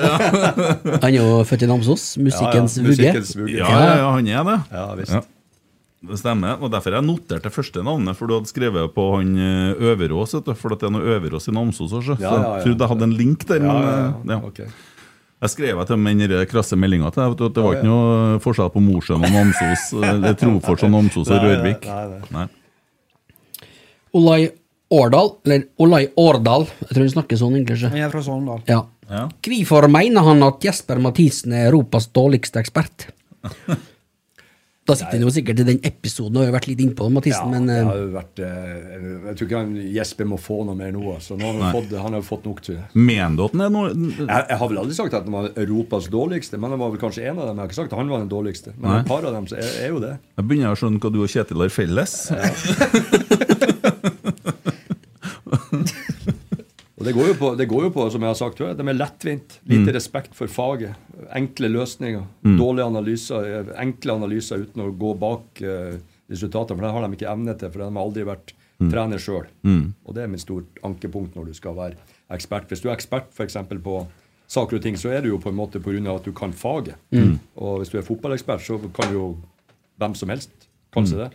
Han 1.06 1.07
er 1.07 1.15
jo 1.22 1.40
født 1.48 1.64
i 1.64 1.72
Namsos. 1.72 2.06
Musikkens 2.20 2.76
Ja, 2.76 2.84
ja, 2.84 2.90
vugge. 2.90 2.98
musikkens 2.99 3.34
vugge. 3.40 3.56
ja, 3.61 3.72
ja, 3.72 3.95
ja, 4.03 4.11
han 4.18 4.28
er 4.28 4.44
det. 4.52 4.57
Ja, 4.76 4.86
visst. 4.99 5.15
Ja. 5.15 5.24
Det 6.03 6.18
stemmer. 6.20 6.57
og 6.60 6.68
Derfor 6.74 6.91
har 6.91 6.99
jeg 6.99 7.07
notert 7.07 7.45
det 7.48 7.53
første 7.56 7.80
navnet, 7.88 8.18
for 8.20 8.28
du 8.28 8.36
hadde 8.36 8.52
skrevet 8.52 8.91
på 8.91 9.06
han 9.15 9.38
eh, 9.40 9.86
Øverås. 9.94 10.36
For 10.60 10.76
at 10.76 10.82
det 10.84 10.90
er 10.90 10.98
noe 10.98 11.14
Øverås 11.15 11.48
i 11.48 11.53
Namsos 11.56 11.94
også. 11.95 12.18
Så 12.20 12.20
Ja, 12.20 12.28
ja, 12.28 12.41
ja. 12.44 12.56
jeg 12.60 12.65
trodde 12.68 12.84
jeg 12.84 12.91
hadde 12.91 13.07
en 13.07 13.15
link 13.24 13.45
der. 13.48 13.64
Ja, 13.64 13.72
men, 13.72 14.34
ja, 14.34 14.41
ja. 14.44 14.52
ja. 14.68 14.72
Jeg 15.44 15.52
skrev 15.52 15.80
til 15.84 15.98
dem 15.98 16.06
den 16.24 16.48
krasse 16.48 16.78
meldinga 16.80 17.11
til 17.11 17.24
deg. 17.36 17.53
Det 17.56 17.64
var 17.65 17.78
ikke 17.78 17.90
noe 17.90 18.41
forskjell 18.44 18.70
på 18.72 18.84
Mosjøen 18.84 19.26
og 19.28 19.34
Namsos. 19.36 19.88
Det 20.24 20.34
Trofors 20.40 20.86
og 20.88 20.94
Namsos 20.94 21.32
og 21.32 21.44
Rørvik. 21.44 21.88
nei, 21.90 22.03
nei. 22.14 22.22
Nei. 22.38 22.49
Olai 24.14 24.41
Årdal, 24.94 25.32
eller 25.48 25.64
Olai 25.82 26.03
Årdal, 26.22 26.68
jeg 26.84 26.91
tror 26.91 27.02
han 27.02 27.14
snakker 27.15 27.40
sånn 27.40 27.56
egentlig. 27.57 27.80
ikke? 27.80 27.91
Han 27.95 28.06
er 28.06 28.11
fra 28.14 28.22
Sogndal. 28.24 28.61
Ja. 28.70 28.84
Ja. 29.10 29.24
Hvorfor 29.44 29.90
mener 29.91 30.24
han 30.30 30.45
at 30.45 30.64
Jesper 30.64 31.02
Mathisen 31.03 31.56
er 31.57 31.72
Europas 31.72 32.07
dårligste 32.14 32.61
ekspert? 32.64 33.10
Da 34.84 34.96
sitter 35.00 35.16
han 35.16 35.24
jo 35.24 35.32
sikkert 35.32 35.62
i 35.64 35.66
den 35.68 35.78
episoden 35.88 36.36
og 36.40 36.44
har 36.44 36.52
vært 36.58 36.66
litt 36.68 36.82
innpå 36.84 37.06
Ja, 37.32 37.44
men 37.48 37.70
jo 37.72 38.10
vært 38.12 38.42
eh, 38.44 38.50
Jeg 39.30 39.36
tror 39.40 39.48
ikke 39.48 39.62
han 39.62 39.72
Jesper 39.96 40.28
må 40.28 40.40
få 40.42 40.58
noe 40.68 40.76
mer 40.76 40.92
nå. 40.92 41.06
Så 41.24 41.38
Nå 41.40 41.46
har 41.48 41.62
han, 41.62 41.76
fått, 41.78 41.94
han 41.96 42.12
har 42.12 42.20
jo 42.20 42.28
fått 42.28 42.50
nok. 42.50 42.60
Mener 43.00 43.38
du 43.40 43.46
at 43.46 43.56
den 43.56 43.64
er 43.64 43.72
noe 43.72 43.94
Jeg, 43.94 44.28
jeg 44.28 44.60
har 44.60 44.72
vel 44.74 44.82
aldri 44.84 44.98
sagt 44.98 45.16
at 45.16 45.24
han 45.24 45.38
var 45.38 45.48
Europas 45.56 46.10
dårligste, 46.12 46.60
men 46.60 46.76
han 46.76 46.84
var 46.84 46.92
vel 46.96 47.02
kanskje 47.06 47.24
en 47.32 47.40
av 47.40 47.48
dem. 47.48 47.56
Jeg 47.56 47.64
har 47.64 47.72
ikke 47.72 47.80
sagt 47.80 47.96
at 47.96 48.00
han 48.02 48.12
var 48.12 48.26
den 48.26 48.34
dårligste, 48.34 48.76
men 48.76 48.90
Nei. 48.90 49.00
et 49.06 49.12
par 49.14 49.24
av 49.24 49.38
dem 49.38 49.48
så 49.48 49.56
er, 49.62 49.72
er 49.86 49.96
jo 49.96 50.04
det. 50.04 50.14
Jeg 50.36 50.50
begynner 50.52 50.76
å 50.76 50.80
skjønne 50.84 51.00
hva 51.00 51.14
du 51.16 51.20
og 51.24 51.32
Kjetil 51.32 51.64
har 51.64 51.72
felles. 51.80 52.18
Og 57.04 57.08
det 57.10 57.14
går 57.18 57.28
jo 57.28 57.36
på, 57.36 57.48
det 57.60 57.66
går 57.68 57.84
jo 57.84 57.90
på 57.92 58.04
som 58.14 58.24
jeg 58.24 58.32
har 58.32 58.38
sagt 58.40 58.62
før, 58.62 58.72
det 58.80 58.86
med 58.88 58.96
lettvint. 58.96 59.58
Lite 59.68 59.92
respekt 59.98 60.32
for 60.38 60.48
faget. 60.48 60.96
Enkle 61.36 61.68
løsninger. 61.74 62.24
Dårlige 62.56 62.86
analyser. 62.88 63.44
eh, 63.60 63.72
Enkle 63.84 64.14
analyser 64.16 64.64
uten 64.64 64.86
å 64.86 64.92
gå 64.96 65.12
bak 65.20 65.60
uh, 65.68 65.98
resultatene, 66.32 66.78
for 66.80 66.86
det 66.88 66.92
har 66.96 67.04
de 67.10 67.18
ikke 67.18 67.28
evne 67.34 67.58
til. 67.60 67.70
For 67.74 67.84
de 67.84 67.90
har 67.92 68.00
aldri 68.06 68.24
vært 68.24 68.54
trener 68.80 69.20
sjøl. 69.20 69.46
Og 70.06 70.16
det 70.16 70.24
er 70.24 70.28
mitt 70.32 70.42
stort 70.42 70.80
ankepunkt 70.84 71.36
når 71.36 71.52
du 71.52 71.54
skal 71.54 71.76
være 71.76 71.96
ekspert. 72.32 72.68
Hvis 72.72 72.82
du 72.82 72.88
er 72.90 72.96
ekspert 72.96 73.30
f.eks. 73.36 73.58
på 73.84 74.08
saker 74.48 74.78
og 74.80 74.82
ting, 74.84 74.96
så 74.98 75.10
er 75.12 75.22
du 75.22 75.30
jo 75.30 75.38
på 75.40 75.50
en 75.52 75.56
måte 75.60 75.80
pga. 75.84 76.16
at 76.16 76.24
du 76.26 76.32
kan 76.32 76.54
faget. 76.54 76.96
Og 77.58 77.78
hvis 77.84 77.90
du 77.92 77.98
er 77.98 78.08
fotballekspert, 78.08 78.62
så 78.64 78.80
kan 78.96 79.12
jo 79.14 79.38
hvem 80.00 80.16
som 80.16 80.30
helst 80.30 80.52
kanskje 80.96 81.18
det. 81.28 81.32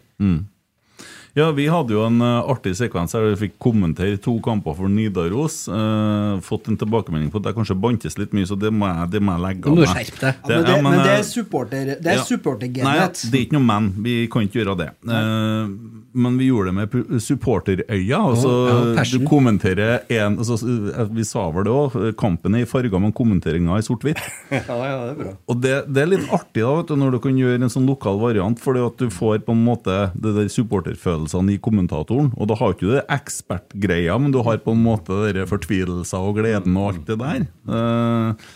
Ja, 1.36 1.50
vi 1.54 1.66
hadde 1.70 1.94
jo 1.94 2.04
en 2.06 2.22
eh, 2.24 2.50
artig 2.50 2.74
sekvens 2.78 3.14
her 3.16 3.26
vi 3.28 3.36
fikk 3.44 3.58
kommentere 3.62 4.18
to 4.22 4.38
kamper 4.44 4.76
for 4.78 4.90
Nidaros. 4.92 5.60
eh, 5.68 6.40
fått 6.44 6.70
en 6.72 6.78
tilbakemelding 6.80 7.30
på 7.32 7.42
at 7.42 7.50
jeg 7.50 7.58
kanskje 7.58 7.78
bantes 7.78 8.18
litt 8.18 8.34
mye, 8.36 8.48
så 8.48 8.58
det 8.58 8.72
må 8.74 8.88
jeg, 8.88 9.10
det 9.14 9.22
må 9.24 9.36
jeg 9.36 9.44
legge 9.44 9.70
av 9.70 9.76
du 9.78 9.84
meg. 9.84 9.92
skjerpe 9.92 10.20
deg. 10.24 10.42
Ja, 10.42 10.48
men, 10.48 10.66
det, 10.68 10.76
men 10.88 10.98
det 10.98 11.12
eh, 11.12 11.18
er 11.18 11.28
supporter 11.28 11.94
Det 11.94 12.12
er 12.12 12.20
ja. 12.20 12.26
Supporter 12.28 12.68
Nei, 12.68 12.96
det 13.08 13.34
er 13.34 13.42
ikke 13.44 13.58
noe 13.58 13.68
men. 13.68 13.90
Vi 14.04 14.18
kan 14.32 14.46
ikke 14.48 14.62
gjøre 14.62 14.78
det. 14.82 14.90
Eh, 15.08 15.74
men 16.12 16.38
vi 16.38 16.48
gjorde 16.48 16.70
det 16.70 16.74
med 16.76 17.20
supporterøya. 17.22 18.18
Altså, 18.30 18.52
ja, 18.96 19.04
du 19.12 19.26
kommenterer 19.28 20.06
en 20.12 20.38
altså, 20.38 20.56
eh, 20.64 21.10
Vi 21.14 21.24
sa 21.26 21.48
vel 21.52 21.66
det 21.66 21.74
òg. 21.74 21.96
Kampen 22.18 22.56
er 22.56 22.64
i 22.64 22.68
farger, 22.68 23.00
men 23.02 23.12
kommenteringa 23.16 23.76
er 23.76 23.82
i 23.82 23.86
sort-hvitt. 23.86 24.22
Ja, 24.68 24.76
ja, 24.80 24.96
det 25.04 25.10
er 25.12 25.18
bra. 25.18 25.32
Og 25.48 25.60
det, 25.62 25.74
det 25.92 26.02
er 26.02 26.10
litt 26.10 26.32
artig 26.34 26.62
da, 26.64 26.72
vet 26.78 26.90
du, 26.90 26.96
når 27.00 27.14
du 27.14 27.18
kan 27.24 27.38
gjøre 27.38 27.60
en 27.60 27.72
sånn 27.72 27.88
lokal 27.88 28.20
variant, 28.20 28.60
fordi 28.60 28.82
at 28.84 29.00
du 29.00 29.12
får 29.12 29.42
på 29.46 29.54
en 29.54 29.64
måte 29.66 29.96
det 30.16 30.34
der 30.36 30.52
supporterfølelsene 30.52 31.54
i 31.54 31.60
kommentatoren. 31.62 32.32
Og 32.36 32.50
da 32.50 32.56
har 32.58 32.74
ikke 32.74 32.86
du 32.86 32.94
det 32.96 33.06
ekspertgreia, 33.18 34.16
men 34.20 34.34
du 34.34 34.40
har 34.46 34.60
på 34.64 34.74
en 34.74 34.84
måte 34.84 35.20
den 35.36 35.48
fortvilelser 35.50 36.30
og 36.30 36.40
gleden 36.40 36.76
og 36.80 36.92
alt 36.92 37.08
det 37.08 37.18
der. 37.20 37.46
Uh, 37.68 38.48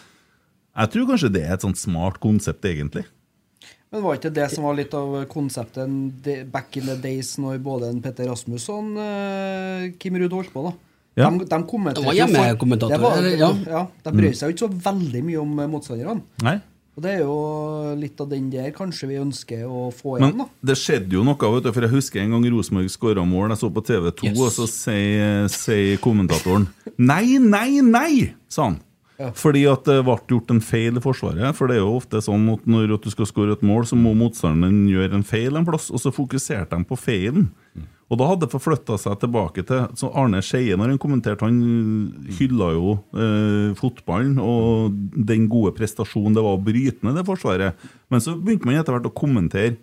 jeg 0.72 0.94
tror 0.94 1.10
kanskje 1.10 1.32
det 1.34 1.44
er 1.44 1.56
et 1.56 1.66
sånt 1.66 1.80
smart 1.80 2.20
konsept, 2.22 2.64
egentlig. 2.68 3.04
Men 3.93 4.02
var 4.06 4.16
ikke 4.16 4.32
det 4.32 4.47
som 4.55 4.64
var 4.64 4.77
litt 4.78 4.94
av 4.97 5.19
konseptet 5.28 6.48
back 6.52 6.78
in 6.81 6.86
the 6.89 6.97
days 6.97 7.35
når 7.43 7.59
både 7.62 7.90
en 7.93 8.01
Petter 8.05 8.31
Rasmus 8.31 8.64
og 8.73 8.97
eh, 9.02 9.90
Kim 10.01 10.16
Ruud 10.16 10.32
holdt 10.39 10.52
på? 10.55 10.64
da 10.70 10.73
Ja. 11.20 11.28
De, 11.28 11.44
de 11.44 11.59
kommenterte 11.69 12.01
Det 12.01 12.06
var 12.09 12.16
hjemmekommentatorer. 12.16 13.27
Ja. 13.36 13.51
ja. 13.69 13.82
De 14.06 14.12
brød 14.16 14.36
seg 14.39 14.48
jo 14.48 14.55
ikke 14.56 14.64
så 14.64 14.85
veldig 14.90 15.20
mye 15.28 15.40
om 15.43 15.59
eh, 15.60 15.69
motstanderne. 15.69 16.23
Nei? 16.47 16.55
Og 16.93 17.05
det 17.05 17.10
er 17.14 17.20
jo 17.24 17.36
litt 17.97 18.19
av 18.20 18.28
den 18.28 18.51
der 18.52 18.73
kanskje 18.77 19.09
vi 19.09 19.16
ønsker 19.20 19.62
å 19.64 19.86
få 19.97 20.19
igjen. 20.19 20.35
Men 20.36 20.43
da 20.44 20.73
det 20.73 20.77
skjedde 20.81 21.16
jo 21.16 21.23
noe, 21.24 21.36
vet 21.55 21.64
du, 21.64 21.70
for 21.73 21.86
jeg 21.86 21.93
husker 21.94 22.20
en 22.20 22.35
gang 22.35 22.48
Rosenborg 22.52 22.90
skåra 22.93 23.24
mål. 23.28 23.52
Jeg 23.55 23.62
så 23.62 23.70
på 23.73 23.85
TV2, 23.89 24.28
Yes. 24.28 24.40
og 24.44 24.51
så 24.56 24.66
sier 24.69 25.48
sier 25.52 26.01
kommentatoren 26.05 26.66
Nei, 27.01 27.39
nei, 27.40 27.81
nei! 27.81 28.12
sa 28.48 28.69
han. 28.70 28.77
Fordi 29.38 29.62
at 29.70 29.86
det 29.88 30.00
ble 30.06 30.16
gjort 30.30 30.52
en 30.54 30.62
feil 30.64 30.98
i 30.98 31.02
Forsvaret. 31.02 31.56
For 31.56 31.70
det 31.70 31.78
er 31.78 31.84
jo 31.84 31.96
ofte 31.98 32.22
sånn 32.24 32.44
at 32.52 32.68
når 32.68 32.94
du 33.02 33.10
skal 33.12 33.28
skåre 33.28 33.56
et 33.56 33.64
mål, 33.66 33.86
så 33.88 33.98
må 33.98 34.14
motstanderen 34.18 34.84
gjøre 34.90 35.18
en 35.18 35.26
feil 35.26 35.58
en 35.58 35.66
plass, 35.68 35.90
og 35.92 36.02
så 36.02 36.12
fokuserte 36.14 36.78
de 36.78 36.88
på 36.88 36.98
feilen. 36.98 37.50
Og 38.12 38.18
da 38.20 38.26
hadde 38.28 38.44
det 38.44 38.52
forflytta 38.52 38.98
seg 39.00 39.16
tilbake 39.22 39.62
til 39.64 39.86
så 39.96 40.10
Arne 40.20 40.42
Skeie, 40.44 40.76
når 40.76 40.92
han 40.92 41.00
kommenterte, 41.00 41.48
han 41.48 42.26
hylla 42.36 42.68
jo 42.74 42.98
eh, 43.16 43.70
fotballen 43.78 44.34
og 44.42 44.98
den 45.16 45.46
gode 45.52 45.72
prestasjonen 45.78 46.36
det 46.36 46.44
var 46.44 46.58
å 46.58 46.60
bryte 46.60 47.06
ned 47.06 47.16
det 47.16 47.24
forsvaret. 47.24 47.88
Men 48.12 48.20
så 48.20 48.36
begynte 48.36 48.68
man 48.68 48.76
etter 48.76 48.92
hvert 48.92 49.08
å 49.08 49.16
kommentere 49.16 49.78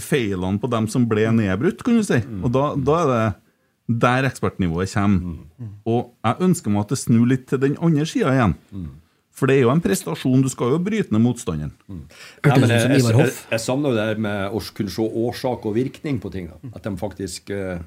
feilene 0.00 0.60
på 0.60 0.70
dem 0.72 0.88
som 0.92 1.04
ble 1.08 1.26
nedbrutt, 1.36 1.84
kan 1.84 2.00
du 2.00 2.04
si. 2.06 2.20
Og 2.40 2.48
da, 2.52 2.70
da 2.76 2.96
er 3.02 3.12
det 3.12 3.22
der 3.90 4.28
ekspertnivået 4.28 4.92
kommer. 4.94 5.38
Og 5.88 6.10
jeg 6.24 6.46
ønsker 6.46 6.70
meg 6.72 6.86
at 6.86 6.94
det 6.94 6.98
snur 7.02 7.30
litt 7.30 7.46
til 7.50 7.62
den 7.62 7.78
andre 7.82 8.06
sida 8.06 8.34
igjen. 8.34 8.56
For 9.40 9.48
det 9.48 9.56
er 9.56 9.64
jo 9.64 9.72
en 9.72 9.80
prestasjon. 9.80 10.42
Du 10.44 10.50
skal 10.52 10.74
jo 10.74 10.82
bryte 10.84 11.14
ned 11.14 11.22
motstanderen. 11.24 11.72
Nei, 11.88 12.02
Hørtes 12.44 12.60
men 12.60 12.74
jeg, 12.74 12.90
jeg, 12.98 13.14
jeg, 13.16 13.36
jeg 13.54 13.62
savner 13.64 13.96
det 13.96 14.04
her 14.10 14.20
med 14.20 14.56
å 14.56 14.60
kunne 14.76 14.92
se 14.92 15.06
årsak 15.24 15.64
og 15.70 15.76
virkning 15.78 16.20
på 16.20 16.32
ting. 16.34 16.50
Da. 16.50 16.74
At 16.76 16.84
de 16.84 16.92
faktisk 17.00 17.52
eh, 17.56 17.80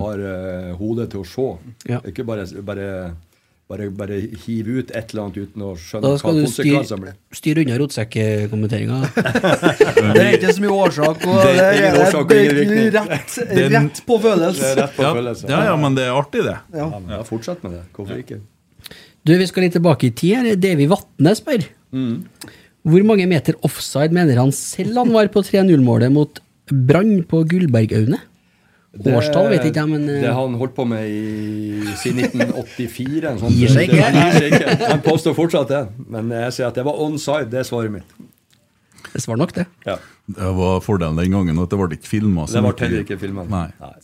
har 0.00 0.24
uh, 0.24 0.72
hodet 0.80 1.10
til 1.12 1.22
å 1.22 1.28
se. 1.28 1.46
Ja. 1.88 2.00
Ikke 2.08 2.26
bare, 2.26 2.48
bare, 2.66 2.88
bare, 3.68 3.86
bare 3.92 4.16
hive 4.46 4.78
ut 4.80 4.90
et 4.96 5.10
eller 5.12 5.22
annet 5.26 5.36
uten 5.44 5.64
å 5.66 5.74
skjønne 5.76 6.02
Da 6.06 6.10
hva 6.14 6.18
skal 6.22 6.38
du 6.38 6.46
styre, 6.48 6.80
skal 6.88 7.02
du 7.04 7.36
styre 7.36 7.64
unna 7.66 7.76
rotsekkommenteringa. 7.82 9.00
Det 10.16 10.22
er 10.22 10.36
ikke 10.38 10.54
så 10.56 10.62
mye 10.64 10.76
årsak. 10.86 11.26
Og 11.28 11.36
Det 11.42 11.50
det 11.58 11.64
er 11.66 11.76
ingen 11.76 11.88
er, 11.88 11.98
årsak 12.06 12.20
og 12.22 12.28
det 12.32 12.38
ingen 12.38 12.54
er 12.54 12.60
virkning. 12.62 13.10
rett, 13.12 13.34
rett 13.74 14.00
på 14.08 14.18
følelse. 14.24 14.70
Rett 14.80 14.94
på 14.96 15.04
Ja, 15.04 15.10
følelse. 15.18 15.50
ja, 15.52 15.58
ja, 15.68 15.74
men 15.84 15.98
det 15.98 16.06
er 16.08 16.16
artig, 16.16 16.44
det. 16.48 16.56
Ja. 16.80 16.86
Ja, 17.12 17.20
fortsett 17.28 17.62
med 17.66 17.76
det. 17.76 17.82
Hvorfor 17.96 18.22
ikke? 18.24 18.40
Du, 19.28 19.34
Vi 19.36 19.46
skal 19.50 19.66
litt 19.66 19.76
tilbake 19.76 20.08
i 20.08 20.14
tid. 20.16 20.36
her. 20.38 20.56
Davy 20.56 20.86
Vatne 20.88 21.34
spør. 21.36 21.66
Hvor 22.88 23.04
mange 23.04 23.26
meter 23.28 23.58
offside 23.66 24.14
mener 24.16 24.38
han 24.40 24.52
selv 24.54 24.96
han 25.02 25.12
var 25.12 25.28
på 25.34 25.42
3-0-målet 25.44 26.12
mot 26.14 26.40
Brann 26.72 27.18
på 27.28 27.42
Gullbergaune? 27.50 28.16
Årstall 29.06 29.48
vet 29.52 29.66
ikke 29.68 29.82
jeg, 29.84 29.90
men 29.92 30.08
eh, 30.08 30.22
Det 30.24 30.32
har 30.32 30.40
han 30.40 30.56
holdt 30.58 30.74
på 30.76 30.86
med 30.88 31.06
i, 31.06 31.94
siden 32.00 32.24
1984. 32.26 33.30
En 33.30 33.40
sånn, 33.42 33.54
Gir 33.54 33.72
seg 33.72 33.92
ikke. 33.92 34.08
Han 34.16 34.48
ikke. 34.48 34.98
Påstår 35.06 35.36
fortsatt 35.38 35.70
det. 35.70 35.84
Men 36.10 36.32
jeg 36.34 36.56
sier 36.56 36.70
at 36.70 36.78
det 36.78 36.86
var 36.88 36.98
onside. 37.04 37.48
Det 37.52 37.62
er 37.62 37.68
svaret 37.68 37.94
mitt. 37.94 38.18
det 39.12 39.22
svarer 39.24 39.40
nok 39.44 39.54
det. 39.56 39.66
Ja. 39.86 39.98
Det 40.28 40.50
var 40.58 40.82
fordelen 40.84 41.16
den 41.16 41.32
gangen 41.32 41.62
at 41.62 41.72
det 41.72 41.78
ble 41.80 41.96
ikke 41.96 42.10
filma. 42.10 42.44
Det 42.50 42.60
ble 42.60 42.74
heller 42.82 43.06
ikke 43.06 43.16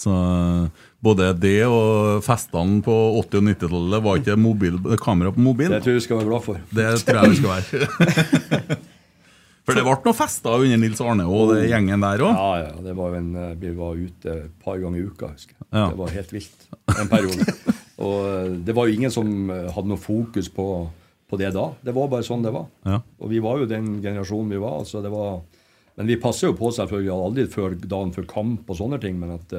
uh, 0.09 0.89
både 1.05 1.35
det 1.37 1.59
og 1.67 2.25
festene 2.25 2.81
på 2.85 2.97
80- 3.21 3.43
og 3.43 3.51
90-tallet 3.51 4.07
var 4.07 4.23
ikke 4.23 4.39
mobil, 4.41 4.81
kamera 5.03 5.35
på 5.35 5.45
mobil. 5.45 5.75
Det 5.75 5.83
tror 5.85 5.97
jeg 5.97 6.01
vi 6.01 6.07
skal 6.07 6.23
være 6.23 6.31
glad 6.33 6.47
for. 6.47 6.65
Det 6.73 6.91
tror 7.05 7.21
jeg 7.21 7.35
vi 7.35 7.43
skal 7.43 7.57
være. 7.59 8.83
For 9.65 9.77
det 9.77 9.85
ble 9.87 9.95
noen 10.05 10.17
fester 10.17 10.61
under 10.61 10.81
Nils 10.81 11.01
Arne 11.01 11.25
og 11.25 11.55
det 11.55 11.71
gjengen 11.71 12.03
der 12.05 12.21
òg. 12.27 12.35
Ja, 12.37 12.49
ja. 12.67 12.73
Det 12.85 12.93
var 12.99 13.15
en, 13.17 13.31
eh, 13.41 13.55
vi 13.61 13.71
var 13.77 13.97
ute 13.97 14.35
et 14.43 14.59
par 14.61 14.77
ganger 14.83 15.01
i 15.01 15.07
uka, 15.09 15.31
husker 15.33 15.57
jeg. 15.57 15.69
Ja. 15.71 15.87
Det 15.89 16.01
var 16.03 16.13
helt 16.13 16.35
vilt 16.35 16.67
en 16.93 17.09
periode. 17.09 17.55
og 18.05 18.19
eh, 18.29 18.51
det 18.67 18.77
var 18.77 18.91
jo 18.91 18.99
ingen 18.99 19.15
som 19.15 19.31
eh, 19.55 19.71
hadde 19.73 19.89
noe 19.89 20.01
fokus 20.01 20.53
på, 20.53 20.69
på 21.31 21.41
det 21.41 21.55
da. 21.57 21.71
Det 21.81 21.97
var 21.97 22.13
bare 22.13 22.27
sånn 22.29 22.45
det 22.45 22.53
var. 22.53 22.69
Ja. 22.85 23.01
Og 23.25 23.33
vi 23.33 23.41
var 23.45 23.63
jo 23.63 23.71
den 23.71 23.97
generasjonen 24.05 24.53
vi 24.53 24.61
var. 24.61 24.83
Altså 24.85 25.01
det 25.05 25.13
var 25.15 25.41
men 25.95 26.09
vi 26.11 26.19
passer 26.19 26.49
jo 26.49 26.57
på 26.59 26.73
selvfølgelig 26.75 27.13
aldri 27.15 27.43
før 27.47 27.77
dagen 27.79 28.11
før 28.17 28.25
kamp 28.27 28.71
og 28.73 28.77
sånne 28.81 28.99
ting. 28.99 29.15
Men 29.21 29.37
at 29.37 29.53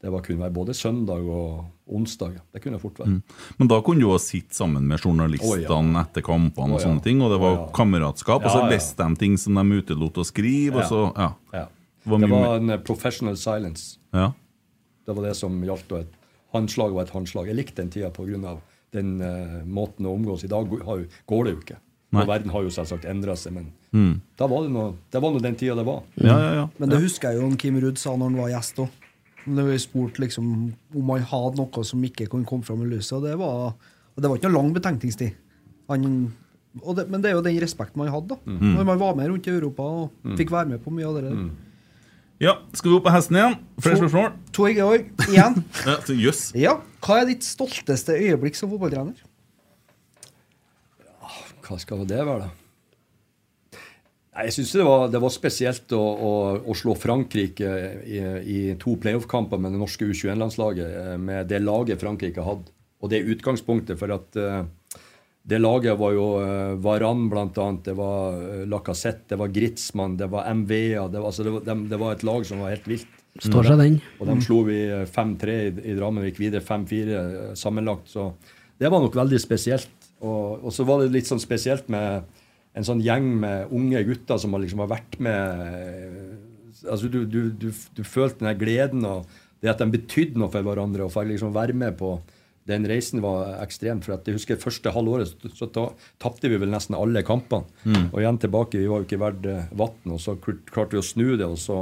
det 0.00 0.08
var, 0.08 0.22
kunne 0.24 0.40
være 0.40 0.54
både 0.56 0.74
søndag 0.74 1.26
og 1.28 1.64
onsdag. 1.92 2.38
Det 2.54 2.62
kunne 2.64 2.78
fort 2.80 3.02
være. 3.02 3.18
Men 3.58 3.68
da 3.68 3.80
kunne 3.84 4.00
du 4.00 4.06
jo 4.06 4.16
sitte 4.22 4.56
sammen 4.56 4.86
med 4.88 5.02
journalistene 5.04 5.66
oh, 5.68 5.90
ja. 5.92 6.04
etter 6.06 6.24
kampene, 6.24 6.78
og 6.78 6.80
sånne 6.80 7.04
ting, 7.04 7.20
og 7.20 7.34
det 7.34 7.40
var 7.42 7.52
oh, 7.52 7.58
ja. 7.66 7.66
kameratskap. 7.76 8.46
Og 8.46 8.54
så 8.54 8.62
leste 8.70 9.04
de 9.04 9.20
ting 9.20 9.36
som 9.40 9.58
de 9.60 9.80
utelot 9.82 10.22
å 10.22 10.24
skrive, 10.24 10.80
og 10.80 10.88
så 10.88 11.02
Ja. 11.16 11.34
Ja. 11.52 11.66
Det 12.00 12.10
var 12.10 12.18
Det 12.18 12.30
var 12.32 12.56
en 12.56 12.70
eh, 12.70 12.78
professional 12.80 13.36
silence. 13.36 13.98
ja. 14.12 14.32
Det 15.06 15.16
var 15.16 15.24
det 15.26 15.34
som 15.36 15.60
gjaldt. 15.64 15.92
Og 15.92 16.00
et 16.00 16.12
håndslag 16.54 16.92
var 16.94 17.02
et 17.02 17.10
håndslag. 17.10 17.48
Jeg 17.48 17.56
likte 17.56 17.82
den 17.82 17.90
tida 17.90 18.10
pga. 18.10 18.58
den 18.92 19.20
uh, 19.20 19.64
måten 19.64 20.06
å 20.06 20.14
omgås. 20.14 20.44
I 20.44 20.48
dag 20.48 20.68
går 20.68 21.06
går 21.26 21.44
det 21.44 21.52
jo 21.52 21.58
ikke. 21.60 21.76
Nei. 22.10 22.22
Og 22.22 22.28
verden 22.28 22.50
har 22.50 22.62
jo 22.62 22.70
selvsagt 22.70 23.04
endra 23.04 23.36
seg, 23.36 23.52
men 23.52 23.72
Mm. 23.92 24.20
da 24.38 24.46
var 24.46 24.62
det 24.62 24.70
noe, 24.70 24.94
det 25.10 25.20
var 25.22 25.32
nå 25.32 25.40
den 25.42 25.56
tida 25.56 25.74
det 25.74 25.84
var. 25.84 26.02
ja, 26.14 26.38
ja, 26.38 26.54
ja. 26.54 26.68
Men 26.78 26.88
det 26.90 27.00
husker 27.02 27.30
jeg 27.30 27.40
jo 27.40 27.46
om 27.46 27.56
Kim 27.56 27.80
Ruud 27.80 27.98
sa 27.98 28.16
når 28.16 28.30
han 28.30 28.36
var 28.36 28.48
gjest 28.50 28.78
òg. 28.78 28.88
Det 29.46 29.64
vi 29.66 29.78
spurt 29.80 30.18
liksom 30.20 30.50
om 30.96 31.10
han 31.14 31.24
hadde 31.30 31.60
noe 31.62 31.84
som 31.86 32.02
ikke 32.04 32.28
kunne 32.30 32.48
komme 32.48 32.66
fram 32.66 32.82
i 32.84 32.90
lyset. 32.90 33.16
Og 33.18 33.24
det 33.24 33.38
var, 33.40 33.72
og 34.14 34.20
det 34.20 34.28
var 34.30 34.36
ikke 34.38 34.50
noe 34.50 34.58
lang 34.58 34.74
betenkningstid. 34.76 35.34
Han, 35.90 36.04
og 36.84 36.94
det, 36.98 37.06
men 37.10 37.22
det 37.24 37.30
er 37.30 37.38
jo 37.38 37.42
den 37.42 37.58
respekten 37.62 37.98
man 37.98 38.12
hadde 38.12 38.36
da 38.36 38.38
Mm. 38.46 38.76
Når 38.76 38.84
man 38.92 39.00
var 39.00 39.16
med 39.18 39.30
rundt 39.32 39.46
i 39.48 39.50
Europa 39.50 39.82
og 39.82 40.36
fikk 40.38 40.52
være 40.52 40.68
med 40.74 40.84
på 40.84 40.92
mye 40.94 41.08
av 41.08 41.16
det 41.16 41.24
der. 41.30 41.40
ja. 42.40 42.54
Skal 42.72 42.90
vi 42.90 42.96
opp 42.96 43.04
på 43.08 43.14
hesten 43.16 43.36
igjen? 43.40 43.56
Flere 43.80 43.98
spørsmål? 44.02 44.30
To 44.52 44.66
i 44.68 44.78
år 44.84 45.02
igjen. 45.28 45.58
yes. 46.26 46.52
ja. 46.54 46.76
Hva 47.00 47.20
er 47.22 47.30
ditt 47.32 47.44
stolteste 47.44 48.14
øyeblikk 48.16 48.56
som 48.56 48.70
fotballtrener? 48.70 49.18
Hva 51.66 51.78
skal 51.78 52.04
det 52.08 52.18
være, 52.26 52.46
da? 52.46 52.59
Jeg 54.46 54.54
syns 54.56 54.72
det, 54.78 54.84
var- 54.86 55.08
det 55.12 55.20
var 55.22 55.32
spesielt 55.34 55.92
å, 55.96 56.00
å, 56.00 56.32
å 56.70 56.74
slå 56.76 56.94
Frankrike 56.98 57.70
i, 58.06 58.20
i 58.54 58.58
to 58.80 58.96
playoff-kamper 59.02 59.60
med 59.60 59.74
det 59.76 59.80
norske 59.82 60.06
U21-landslaget, 60.08 60.90
eh, 61.04 61.16
med 61.20 61.48
det 61.50 61.60
laget 61.64 62.00
Frankrike 62.02 62.44
hadde. 62.46 62.70
Og 63.00 63.08
det 63.12 63.22
utgangspunktet 63.32 63.98
for 64.00 64.12
at 64.16 64.36
eh, 64.36 64.62
det 65.50 65.56
laget 65.58 65.96
var 65.96 66.12
jo 66.12 66.24
uh, 66.44 66.74
Varan 66.84 67.22
blant 67.32 67.56
annet, 67.58 67.80
det 67.88 67.94
var 67.96 68.34
Lacassette, 68.68 69.24
det 69.32 69.38
var 69.40 69.48
Gritzmann, 69.48 70.18
det 70.20 70.26
var 70.30 70.44
MVA. 70.52 71.06
Det 71.08 71.16
var, 71.22 71.30
altså, 71.30 71.46
det, 71.46 71.54
var, 71.54 71.62
dem- 71.64 71.86
det 71.88 71.98
var 71.98 72.12
et 72.12 72.24
lag 72.28 72.44
som 72.46 72.60
var 72.60 72.74
helt 72.74 72.84
vilt. 72.90 73.08
Står 73.40 73.64
seg 73.70 73.80
den. 73.80 73.96
Og 74.20 74.28
de 74.28 74.34
slo 74.44 74.58
vi 74.68 74.76
5-3 75.08 75.54
i, 75.56 75.70
i 75.90 75.94
Drammen 75.96 76.26
gikk 76.28 76.42
videre 76.42 76.60
5-4 76.66 77.16
eh, 77.16 77.38
sammenlagt. 77.58 78.12
Så 78.12 78.28
det 78.78 78.92
var 78.92 79.00
nok 79.02 79.16
veldig 79.16 79.40
spesielt. 79.40 79.88
Og, 80.20 80.60
og 80.68 80.76
så 80.76 80.84
var 80.84 81.00
det 81.06 81.14
litt 81.16 81.30
sånn 81.32 81.40
spesielt 81.40 81.88
med 81.90 82.28
en 82.78 82.86
sånn 82.86 83.02
gjeng 83.02 83.32
med 83.42 83.72
unge 83.74 84.02
gutter 84.06 84.38
som 84.38 84.54
har 84.54 84.62
liksom 84.62 84.84
har 84.84 84.92
vært 84.92 85.16
med 85.22 85.62
eh, 85.66 86.34
altså 86.86 87.10
du, 87.10 87.24
du, 87.26 87.40
du, 87.50 87.70
du 87.70 88.02
følte 88.06 88.46
den 88.46 88.58
gleden 88.60 89.06
og 89.08 89.30
det 89.60 89.72
at 89.74 89.80
de 89.82 89.90
betydde 89.92 90.40
noe 90.40 90.48
for 90.52 90.64
hverandre. 90.64 91.06
Og 91.06 91.12
for 91.12 91.28
liksom 91.28 91.52
være 91.52 91.76
med 91.76 91.98
på 92.00 92.14
den 92.70 92.86
reisen 92.88 93.22
var 93.24 93.58
ekstrem. 93.60 94.00
For 94.04 94.16
at 94.16 94.28
jeg 94.28 94.38
husker 94.38 94.60
første 94.60 94.92
halvåret 94.94 95.34
så, 95.56 95.68
tapte 96.20 96.48
vi 96.48 96.60
vel 96.60 96.72
nesten 96.72 96.96
alle 96.96 97.24
kampene. 97.26 97.68
Og 98.10 98.22
igjen 98.22 98.40
tilbake, 98.40 98.80
vi 98.80 98.88
var 98.88 99.02
jo 99.02 99.08
ikke 99.08 99.20
verdt 99.20 99.50
eh, 99.50 99.74
vann. 99.76 100.14
Og 100.14 100.22
så 100.22 100.36
klarte 100.40 100.96
vi 100.96 101.02
å 101.02 101.04
snu 101.04 101.26
det. 101.34 101.48
og 101.48 101.58
så 101.60 101.80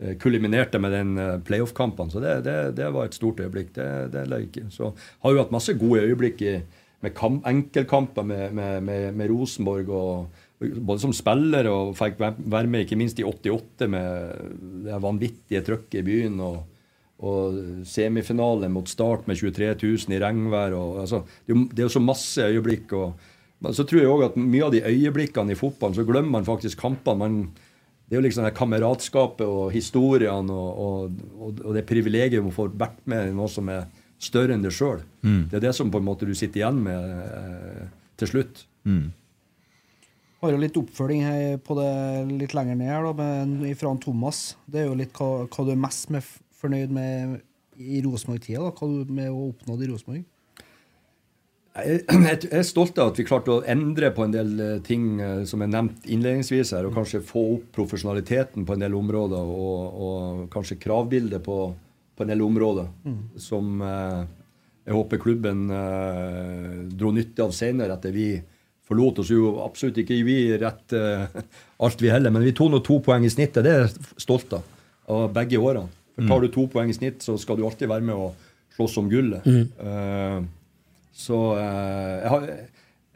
eh, 0.00 0.16
kuliminerte 0.22 0.80
med 0.80 0.96
den 0.96 1.42
playoff-kampen. 1.44 2.12
Så 2.12 2.22
det, 2.24 2.38
det, 2.48 2.56
det 2.80 2.88
var 2.94 3.10
et 3.10 3.18
stort 3.18 3.42
øyeblikk. 3.44 3.74
Det, 3.76 3.88
det. 4.14 4.64
Så 4.72 4.94
har 4.96 5.34
jo 5.34 5.42
hatt 5.42 5.52
masse 5.54 5.76
gode 5.76 6.06
øyeblikk 6.06 6.40
i 6.48 6.56
med 7.02 7.14
kamp, 7.18 7.46
enkeltkamper 7.48 8.26
med, 8.26 8.52
med, 8.54 8.82
med, 8.86 9.14
med 9.18 9.30
Rosenborg. 9.30 9.90
og 9.90 10.42
både 10.62 11.02
som 11.02 11.14
spiller 11.16 11.66
og 11.66 11.96
fikk 11.98 12.20
være 12.22 12.68
med 12.70 12.84
ikke 12.84 12.98
minst 13.00 13.18
i 13.18 13.26
88 13.26 13.88
med 13.90 14.84
det 14.86 15.00
vanvittige 15.02 15.64
trøkket 15.66 16.02
i 16.02 16.06
byen. 16.06 16.38
og 16.40 16.60
og 17.22 17.58
semifinale 17.86 18.66
mot 18.72 18.88
Start 18.90 19.28
med 19.30 19.38
23 19.38 19.76
000 19.78 20.16
i 20.16 20.20
regnvær. 20.22 20.74
Og, 20.74 20.96
altså, 21.04 21.22
det, 21.46 21.78
er 21.78 21.84
jo- 21.86 21.94
så 21.94 22.02
masse 22.02 22.42
øyeblikk. 22.42 22.92
Og, 22.98 23.12
så 23.70 23.86
tror 23.86 24.00
jeg 24.00 24.10
òg 24.10 24.24
at 24.26 24.36
mye 24.36 24.64
av 24.66 24.72
de 24.74 24.82
øyeblikkene 24.82 25.54
i 25.54 25.58
fotballen, 25.58 25.94
så 25.94 26.04
glemmer 26.04 26.30
man 26.30 26.48
faktisk 26.48 26.80
kampene. 26.80 27.18
Man, 27.18 27.36
det 28.08 28.16
er 28.16 28.20
jo 28.20 28.26
liksom 28.26 28.44
det 28.44 28.56
kameratskapet 28.58 29.46
og 29.46 29.70
historiene 29.72 30.52
og, 30.52 31.12
og, 31.38 31.60
og, 31.62 31.74
det 31.76 31.86
privilegiet 31.86 32.42
å 32.42 32.50
få 32.52 32.66
vært 32.74 32.98
med 33.06 33.30
i 33.30 33.36
noe 33.36 33.48
som 33.48 33.70
er 33.70 33.86
større 34.22 34.54
enn 34.54 34.62
deg 34.64 34.74
sjøl. 34.74 35.02
Mm. 35.22 35.42
Det 35.50 35.58
er 35.58 35.66
det 35.66 35.74
som 35.76 35.90
på 35.92 36.00
en 36.00 36.06
måte 36.06 36.28
du 36.28 36.34
sitter 36.38 36.62
igjen 36.62 36.80
med 36.84 37.10
eh, 37.26 37.90
til 38.20 38.30
slutt. 38.30 38.64
Har 40.42 40.50
jo 40.50 40.58
litt 40.58 40.78
oppfølging 40.78 41.22
her 41.22 41.60
på 41.62 41.76
det 41.78 41.90
litt 42.32 42.54
lenger 42.56 42.78
ned 42.78 42.90
her, 42.90 43.06
da, 43.06 43.30
med, 43.46 43.76
fra 43.78 43.94
Thomas. 44.02 44.44
Det 44.66 44.82
er 44.82 44.90
jo 44.90 44.98
litt 44.98 45.14
hva, 45.18 45.46
hva 45.46 45.66
du 45.66 45.72
er 45.74 45.82
mest 45.84 46.10
med, 46.14 46.26
fornøyd 46.58 46.94
med 46.94 47.40
i 47.78 48.02
Rosenborg-tida. 48.02 48.64
da, 48.64 48.72
Hva 48.74 48.90
du 48.90 49.12
med 49.14 49.30
å 49.30 49.48
oppnå 49.52 49.78
i 49.78 49.90
Rosenborg. 49.90 50.24
Jeg, 51.72 52.02
jeg 52.28 52.40
jeg 52.42 52.58
er 52.58 52.66
stolt 52.68 52.98
av 53.00 53.12
at 53.12 53.20
vi 53.20 53.24
klarte 53.28 53.54
å 53.54 53.62
endre 53.64 54.10
på 54.12 54.26
en 54.26 54.34
del 54.34 54.50
eh, 54.60 54.74
ting 54.84 55.14
eh, 55.22 55.44
som 55.48 55.62
er 55.64 55.70
nevnt 55.72 56.04
innledningsvis 56.04 56.74
her, 56.76 56.88
og 56.88 56.98
kanskje 56.98 57.22
få 57.24 57.44
opp 57.54 57.70
profesjonaliteten 57.78 58.66
på 58.68 58.76
en 58.76 58.84
del 58.84 58.96
områder, 58.98 59.40
og, 59.40 60.02
og 60.08 60.42
kanskje 60.52 60.80
kravbildet 60.82 61.44
på, 61.46 61.58
på 62.16 62.24
en 62.24 62.32
del 62.32 62.42
områder, 62.44 62.88
Mm. 63.04 63.18
som 63.40 63.82
eh, 63.82 64.22
jeg 64.86 64.94
håper 64.94 65.18
klubben 65.22 65.70
eh, 65.70 66.82
dro 66.98 67.12
nytte 67.14 67.44
av 67.44 67.52
senere, 67.56 67.94
etter 67.96 68.12
vi 68.12 68.26
forlot 68.88 69.20
oss 69.22 69.30
jo 69.30 69.54
absolutt 69.64 70.00
ikke 70.02 70.18
vi 70.26 70.36
rett 70.60 70.92
eh, 70.92 71.26
alt 71.80 72.02
vi 72.02 72.10
heller, 72.10 72.30
men 72.34 72.42
vi 72.44 72.52
tok 72.52 72.70
nå 72.72 72.80
to 72.84 72.98
poeng 73.00 73.24
i 73.24 73.30
snittet. 73.32 73.62
Det 73.64 73.72
er 73.72 73.84
jeg 73.86 73.94
stolt 74.20 74.52
av, 74.58 74.64
av 75.08 75.28
begge 75.32 75.60
årene. 75.62 75.88
For 76.16 76.28
Tar 76.28 76.42
du 76.44 76.48
to 76.52 76.66
poeng 76.68 76.90
i 76.92 76.96
snitt, 76.96 77.22
så 77.24 77.38
skal 77.40 77.56
du 77.56 77.64
alltid 77.64 77.88
være 77.88 78.04
med 78.04 78.14
å 78.18 78.32
slåss 78.76 78.98
om 79.00 79.08
gullet. 79.08 79.46
Mm. 79.48 79.70
Eh, 79.80 80.42
så 81.16 81.38
eh, 81.56 82.18
jeg, 82.18 82.28
har, 82.34 82.44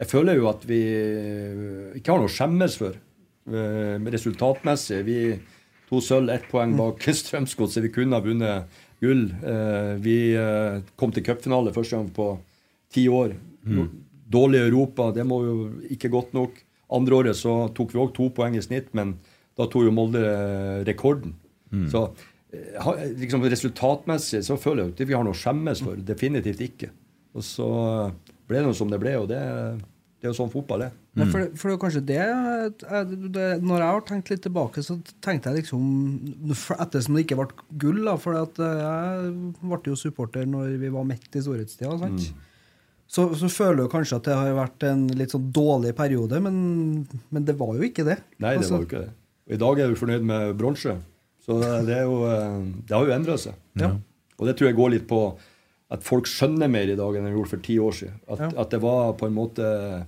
jeg 0.01 0.09
føler 0.09 0.39
jo 0.39 0.47
at 0.49 0.65
vi 0.65 0.79
ikke 1.99 2.11
har 2.15 2.23
noe 2.23 2.31
å 2.31 2.33
skjemmes 2.33 2.79
for 2.79 2.95
eh, 2.97 4.09
resultatmessig. 4.17 5.03
Vi 5.05 5.19
to 5.91 6.01
sølv, 6.03 6.31
ett 6.33 6.49
poeng 6.51 6.73
bak 6.79 7.05
Strømsgodset. 7.05 7.83
Vi 7.85 7.93
kunne 7.95 8.17
ha 8.17 8.23
vunnet 8.25 8.81
gull. 9.03 9.25
Eh, 9.43 9.93
vi 10.03 10.17
eh, 10.35 10.83
kom 10.99 11.13
til 11.13 11.25
cupfinale 11.25 11.73
første 11.75 11.99
gang 11.99 12.07
på 12.13 12.29
ti 12.93 13.07
år. 13.11 13.35
Mm. 13.67 13.89
Dårlig 14.27 14.63
Europa, 14.65 15.11
det 15.15 15.25
må 15.27 15.41
jo 15.45 15.57
ikke 15.93 16.11
godt 16.13 16.33
nok. 16.37 16.63
Andre 16.97 17.19
året 17.19 17.39
så 17.39 17.67
tok 17.75 17.93
vi 17.93 18.01
òg 18.03 18.13
to 18.15 18.29
poeng 18.35 18.55
i 18.55 18.63
snitt, 18.63 18.93
men 18.95 19.17
da 19.57 19.67
tok 19.67 19.87
jo 19.87 19.93
Molde 19.95 20.23
eh, 20.23 20.79
rekorden. 20.87 21.35
Mm. 21.71 21.87
Så 21.91 22.07
liksom 23.19 23.43
resultatmessig 23.43 24.39
så 24.47 24.55
føler 24.59 24.85
jeg 24.85 24.95
at 24.95 25.09
vi 25.09 25.15
har 25.17 25.25
noe 25.27 25.35
å 25.35 25.37
skjemmes 25.37 25.83
for. 25.83 25.99
Definitivt 25.99 26.63
ikke. 26.63 26.91
Og 27.37 27.45
så 27.45 27.67
ble 28.47 28.61
det 28.61 28.67
noe 28.69 28.77
som 28.77 28.89
det 28.91 28.99
ble, 29.01 29.13
og 29.19 29.27
det, 29.29 29.41
det 30.17 30.25
er 30.25 30.31
jo 30.31 30.37
sånn 30.39 30.49
fotball 30.49 30.81
er. 30.87 30.93
Men 31.17 31.29
for, 31.29 31.45
for 31.57 31.69
det 31.69 31.75
er 31.75 31.81
kanskje 31.81 32.01
det, 32.09 32.21
det 33.33 33.45
Når 33.61 33.81
jeg 33.83 33.87
har 33.93 34.03
tenkt 34.05 34.31
litt 34.33 34.41
tilbake, 34.45 34.81
så 34.85 34.95
tenkte 35.21 35.49
jeg 35.51 35.63
liksom 35.63 35.83
Ettersom 36.77 37.17
det 37.17 37.23
ikke 37.25 37.37
ble 37.39 37.47
gull, 37.81 37.99
da, 38.05 38.15
for 38.21 38.37
at 38.39 38.57
eh, 38.61 38.81
jeg 38.81 39.53
ble 39.61 39.79
jo 39.91 39.97
supporter 39.97 40.45
når 40.49 40.75
vi 40.81 40.89
var 40.93 41.05
midt 41.09 41.37
i 41.37 41.43
storhetstida. 41.45 41.93
sant? 42.01 42.27
Så, 43.07 43.27
så 43.39 43.47
føler 43.47 43.85
du 43.85 43.91
kanskje 43.93 44.17
at 44.19 44.25
det 44.27 44.35
har 44.35 44.57
vært 44.57 44.83
en 44.89 45.05
litt 45.15 45.31
sånn 45.31 45.45
dårlig 45.55 45.93
periode, 45.95 46.41
men, 46.43 46.57
men 47.31 47.45
det 47.47 47.55
var 47.59 47.77
jo 47.77 47.85
ikke 47.87 48.03
det. 48.09 48.17
Nei, 48.43 48.57
det 48.57 48.65
Altså, 48.65 48.73
var 48.75 48.83
jo 48.83 48.89
ikke 48.89 49.03
det. 49.05 49.13
Og 49.47 49.53
I 49.55 49.61
dag 49.61 49.79
er 49.79 49.93
vi 49.93 49.99
fornøyd 50.01 50.25
med 50.27 50.57
bronse. 50.59 50.97
Så 51.47 51.55
det, 51.87 51.93
er 51.95 52.03
jo, 52.09 52.17
eh, 52.27 52.57
det 52.89 52.97
har 52.97 53.05
jo 53.07 53.15
endra 53.15 53.37
seg. 53.39 53.55
Ja. 53.79 53.93
Og 54.37 54.49
det 54.49 54.57
tror 54.59 54.67
jeg 54.67 54.77
går 54.81 54.91
litt 54.97 55.05
på 55.07 55.21
at 55.91 56.03
folk 56.03 56.27
skjønner 56.27 56.67
mer 56.69 56.89
i 56.91 56.95
dag 56.99 57.15
enn 57.15 57.25
de 57.29 57.31
gjorde 57.35 57.49
for 57.53 57.63
ti 57.63 57.77
år 57.79 57.93
siden. 57.95 58.17
At, 58.27 58.39
Ja. 58.39 58.49
at 58.61 58.69
det 58.73 58.81
var 58.83 59.13
på 59.19 59.27
en 59.29 59.33
måte 59.37 60.05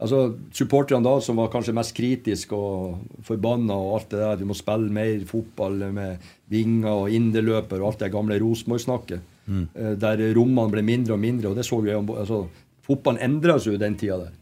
Altså, 0.00 0.32
Supporterne 0.56 1.04
da 1.04 1.18
som 1.20 1.36
var 1.36 1.50
kanskje 1.52 1.74
mest 1.76 1.92
kritiske 1.92 2.56
og 2.56 3.02
forbanna 3.26 3.74
og 3.76 3.98
alt 3.98 4.08
det 4.14 4.20
der, 4.22 4.38
vi 4.40 4.46
må 4.48 4.54
spille 4.56 4.88
mer 4.96 5.26
fotball 5.28 5.74
med 5.92 6.22
vinger 6.48 6.88
og 7.02 7.10
inderløper 7.12 7.82
og 7.82 7.90
alt 7.90 7.98
det 8.06 8.12
gamle 8.14 8.38
Rosenborg-snakket, 8.40 9.20
Mm. 9.50 9.68
eh, 9.74 9.94
der 9.96 10.34
rommene 10.34 10.70
ble 10.70 10.82
mindre 10.82 11.12
og 11.12 11.20
mindre, 11.20 11.48
og 11.50 11.56
det 11.56 11.64
så 11.66 11.82
vi 11.82 11.90
jo 11.90 12.00
altså, 12.16 12.46
Fotballen 12.86 13.20
endra 13.20 13.58
seg 13.60 13.74
jo 13.74 13.78
den 13.78 13.94
tida 13.96 14.16
der. 14.18 14.32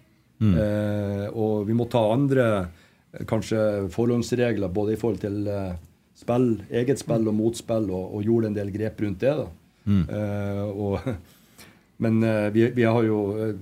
Mm. 0.40 0.55
Eh, 0.55 1.28
og 1.34 1.66
vi 1.66 1.72
må 1.74 1.88
ta 1.90 1.98
andre 2.12 2.68
kanskje 3.26 3.88
forhåndsregler 3.90 4.68
både 4.72 4.92
i 4.92 4.96
forhold 4.96 5.18
til 5.20 5.46
eh, 5.48 5.74
spill, 6.14 6.60
eget 6.70 6.98
spill 7.02 7.26
og 7.26 7.34
motspill, 7.34 7.90
og, 7.90 8.14
og 8.14 8.22
gjorde 8.24 8.46
en 8.46 8.55
del 8.55 8.70
grep 8.70 9.00
rundt 9.02 9.18
det. 9.18 9.34
da. 9.36 9.46
Mm. 9.89 10.05
Eh, 10.12 10.62
og, 10.69 11.01
men 12.05 12.23
eh, 12.27 12.47
vi, 12.55 12.69
vi 12.77 12.86
har 12.86 13.01
jo 13.06 13.23
eh, 13.40 13.55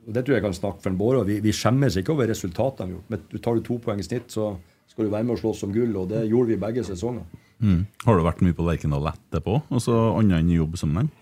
og 0.00 0.14
Det 0.16 0.24
tror 0.24 0.38
jeg 0.38 0.42
kan 0.42 0.56
snakke 0.56 0.82
for 0.82 0.90
en 0.90 0.98
Bård. 0.98 1.20
Vi, 1.28 1.36
vi 1.44 1.52
skjemmes 1.54 1.94
ikke 2.00 2.14
over 2.16 2.26
resultatene. 2.26 2.88
vi 2.88 2.96
har 2.96 2.98
gjort. 2.98 3.10
Men 3.12 3.20
du 3.30 3.38
tar 3.38 3.54
du 3.54 3.62
to 3.62 3.76
poeng 3.84 4.00
i 4.02 4.06
snitt, 4.06 4.32
så 4.32 4.54
skal 4.90 5.06
du 5.06 5.12
være 5.12 5.28
med 5.28 5.36
og 5.36 5.42
slåss 5.42 5.62
om 5.68 5.74
gull. 5.76 5.92
Og 6.00 6.08
det 6.10 6.24
gjorde 6.26 6.50
vi 6.50 6.58
begge 6.64 6.82
sesonger. 6.88 7.28
Mm. 7.62 7.84
Har 8.06 8.18
du 8.18 8.24
vært 8.24 8.42
mye 8.42 8.56
på 8.56 8.66
Lerkendal 8.66 9.06
etterpå? 9.12 9.60
Altså 9.68 9.94
annet 10.16 10.40
enn 10.40 10.50
jobb 10.56 10.74
som 10.80 10.96
den? 10.96 11.12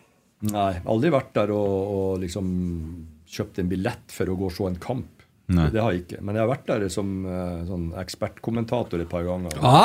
Nei, 0.49 0.71
aldri 0.89 1.11
vært 1.13 1.35
der 1.37 1.53
og, 1.53 1.93
og 1.99 2.23
liksom 2.23 2.49
kjøpt 3.29 3.61
en 3.61 3.69
billett 3.75 4.15
for 4.15 4.31
å 4.31 4.39
gå 4.39 4.49
og 4.49 4.57
se 4.57 4.71
en 4.71 4.81
kamp. 4.81 5.27
Nei. 5.53 5.69
Det 5.75 5.83
har 5.83 5.93
jeg 5.93 6.07
ikke. 6.07 6.23
Men 6.23 6.39
jeg 6.39 6.47
har 6.47 6.53
vært 6.55 6.71
der 6.71 6.89
som 6.93 7.13
sånn 7.69 7.91
ekspertkommentator 7.99 9.05
et 9.05 9.11
par 9.11 9.27
ganger. 9.27 9.59
Ja. 9.61 9.83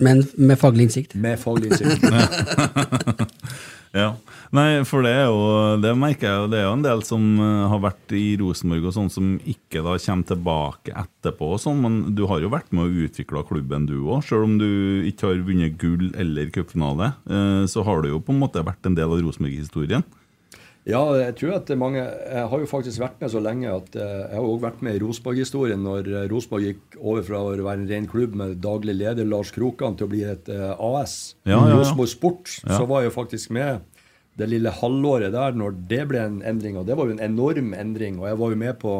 Men 0.00 0.24
med 0.36 0.58
faglig 0.60 0.88
innsikt. 0.88 1.14
Med 1.14 1.38
faglig 1.40 1.72
innsikt. 1.72 2.04
Ja. 3.90 4.12
Nei, 4.54 4.82
for 4.86 5.02
det 5.02 5.10
er 5.18 5.24
jo 5.26 5.78
Det 5.82 5.90
merker 5.98 6.28
jeg 6.28 6.38
jo, 6.38 6.50
det 6.50 6.58
er 6.60 6.66
jo 6.68 6.74
en 6.76 6.84
del 6.84 7.00
som 7.06 7.24
eh, 7.42 7.64
har 7.72 7.80
vært 7.82 8.14
i 8.14 8.36
Rosenborg 8.38 8.86
og 8.86 8.94
sånn, 8.94 9.10
som 9.10 9.32
ikke 9.42 9.82
da 9.82 9.96
kommer 9.98 10.28
tilbake 10.28 10.94
etterpå 10.94 11.48
og 11.56 11.62
sånn, 11.62 11.82
men 11.82 11.96
du 12.14 12.22
har 12.30 12.42
jo 12.42 12.52
vært 12.52 12.70
med 12.74 12.86
å 12.86 13.06
utvikle 13.06 13.42
klubben 13.48 13.88
du 13.90 13.96
òg. 14.04 14.22
Selv 14.26 14.46
om 14.46 14.56
du 14.60 15.02
ikke 15.10 15.30
har 15.30 15.42
vunnet 15.46 15.78
gull 15.80 16.10
eller 16.14 16.50
cupfinale, 16.54 17.12
eh, 17.30 17.64
så 17.70 17.82
har 17.86 18.02
du 18.02 18.12
jo 18.12 18.22
på 18.22 18.34
en 18.34 18.42
måte 18.42 18.62
vært 18.66 18.86
en 18.86 18.98
del 18.98 19.10
av 19.10 19.22
Rosenborg-historien. 19.26 20.06
Ja, 20.88 21.02
jeg 21.20 21.34
tror 21.36 21.58
at 21.58 21.68
mange 21.76 22.00
Jeg 22.00 22.46
har 22.48 22.62
jo 22.62 22.66
faktisk 22.66 23.02
vært 23.02 23.18
med 23.20 23.30
så 23.30 23.40
lenge 23.44 23.68
at 23.68 23.96
eh, 24.00 24.22
jeg 24.30 24.38
har 24.38 24.46
også 24.46 24.62
vært 24.64 24.80
med 24.86 24.96
i 24.96 25.02
Rosenborg-historien 25.02 25.82
når 25.84 26.08
eh, 26.08 26.28
Rosenborg 26.32 26.64
gikk 26.70 26.96
over 27.00 27.26
fra 27.26 27.42
å 27.44 27.50
være 27.52 27.82
en 27.82 27.88
ren 27.90 28.06
klubb 28.08 28.34
med 28.40 28.56
daglig 28.64 28.94
leder 28.96 29.28
Lars 29.28 29.52
Krokan 29.52 29.98
til 30.00 30.08
å 30.08 30.12
bli 30.14 30.22
et 30.24 30.48
eh, 30.48 30.72
AS. 30.72 31.36
Ja, 31.44 31.58
ja, 31.58 31.68
ja. 31.68 31.76
Rosenborg 31.82 32.08
Sport. 32.14 32.48
Så 32.64 32.86
var 32.88 33.04
jeg 33.04 33.10
jo 33.12 33.16
faktisk 33.18 33.52
med 33.52 33.84
det 34.40 34.48
lille 34.48 34.72
halvåret 34.72 35.34
der 35.36 35.52
når 35.58 35.76
det 35.90 36.04
ble 36.08 36.22
en 36.24 36.40
endring. 36.48 36.78
Og 36.80 36.86
det 36.88 36.96
var 36.96 37.10
jo 37.10 37.16
en 37.18 37.24
enorm 37.28 37.74
endring. 37.76 38.16
Og 38.22 38.30
jeg 38.30 38.40
var 38.40 38.54
jo 38.54 38.60
med 38.64 38.78
på 38.80 38.94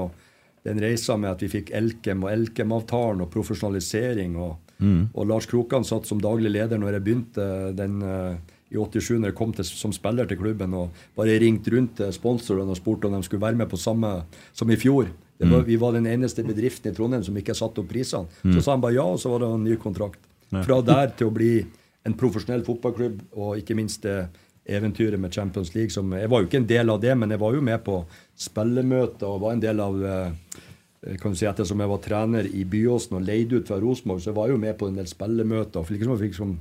den 0.68 0.80
reisa 0.84 1.16
med 1.16 1.30
at 1.32 1.40
vi 1.40 1.48
fikk 1.48 1.70
Elkem 1.72 2.26
og 2.26 2.34
Elkem-avtalen 2.34 3.24
og 3.24 3.30
profesjonalisering. 3.32 4.36
Og, 4.36 4.58
Mm. 4.80 5.10
og 5.12 5.26
Lars 5.28 5.44
Krokan 5.44 5.84
satt 5.84 6.06
som 6.08 6.22
daglig 6.24 6.48
leder 6.54 6.78
når 6.80 6.94
jeg 6.96 7.02
begynte 7.04 7.46
den 7.76 7.98
eh, 8.00 8.36
i 8.70 8.78
87 8.78 9.18
når 9.18 9.32
jeg 9.32 9.38
kom 9.38 9.52
til, 9.56 9.66
som 9.66 9.92
spiller 9.94 10.28
til 10.30 10.38
klubben 10.38 10.74
og 10.78 11.02
bare 11.18 11.38
ringte 11.42 11.72
rundt 11.74 11.96
til 11.98 12.12
sponsorene 12.14 12.70
og 12.70 12.78
spurte 12.78 13.08
om 13.08 13.16
de 13.16 13.22
skulle 13.26 13.42
være 13.42 13.58
med 13.58 13.70
på 13.70 13.80
samme 13.80 14.12
som 14.52 14.70
i 14.70 14.78
fjor. 14.78 15.10
Det 15.40 15.48
var, 15.48 15.60
Mm. 15.60 15.66
Vi 15.66 15.76
var 15.76 15.92
den 15.92 16.06
eneste 16.06 16.44
bedriften 16.44 16.92
i 16.92 16.94
Trondheim 16.94 17.22
som 17.24 17.36
ikke 17.36 17.54
satte 17.56 17.80
opp 17.80 17.88
prisene. 17.88 18.28
Mm. 18.44 18.52
Så 18.54 18.62
sa 18.62 18.74
han 18.74 18.82
bare 18.82 18.98
ja, 18.98 19.06
og 19.08 19.18
så 19.18 19.30
var 19.32 19.40
det 19.40 19.48
en 19.48 19.64
ny 19.64 19.76
kontrakt. 19.76 20.20
Ja. 20.50 20.62
Fra 20.62 20.80
der 20.84 21.14
til 21.16 21.30
å 21.30 21.32
bli 21.32 21.64
en 22.04 22.14
profesjonell 22.14 22.62
fotballklubb, 22.66 23.22
og 23.32 23.56
ikke 23.56 23.76
minst 23.78 24.02
det 24.02 24.28
eventyret 24.68 25.18
med 25.18 25.32
Champions 25.32 25.74
League. 25.74 25.90
Som, 25.90 26.12
jeg 26.12 26.28
var 26.30 26.42
jo 26.42 26.48
ikke 26.50 26.60
en 26.60 26.68
del 26.68 26.92
av 26.92 27.00
det, 27.00 27.14
men 27.16 27.30
jeg 27.30 27.40
var 27.40 27.54
jo 27.56 27.62
med 27.64 27.80
på 27.86 28.02
spillemøter 28.36 29.28
og 29.28 29.40
var 29.46 29.56
en 29.56 29.64
del 29.64 29.80
av 29.80 30.04
eh, 30.04 31.16
kan 31.20 31.32
du 31.32 31.38
si 31.40 31.48
Ettersom 31.48 31.80
jeg 31.80 31.88
var 31.88 32.02
trener 32.04 32.48
i 32.52 32.66
Byåsen 32.68 33.16
og 33.16 33.24
leid 33.24 33.54
ut 33.56 33.68
fra 33.70 33.80
Rosenborg, 33.80 34.20
så 34.20 34.30
jeg 34.30 34.36
var 34.36 34.52
jo 34.52 34.60
med 34.60 34.76
på 34.76 34.90
en 34.90 35.00
del 35.00 35.08
spillemøter. 35.08 35.80
liksom 35.80 36.18
liksom, 36.20 36.26
liksom 36.26 36.56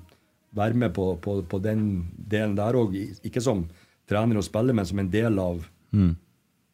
være 0.56 0.74
med 0.74 0.94
på, 0.96 1.12
på, 1.22 1.42
på 1.50 1.60
den 1.62 1.84
delen 2.18 2.56
der 2.58 2.74
òg. 2.80 2.96
Ikke 3.26 3.42
som 3.44 3.66
trener 4.10 4.38
og 4.40 4.44
spiller, 4.48 4.74
men 4.74 4.86
som 4.90 5.00
en 5.00 5.12
del 5.14 5.40
av 5.40 5.62
Mm. 5.94 6.16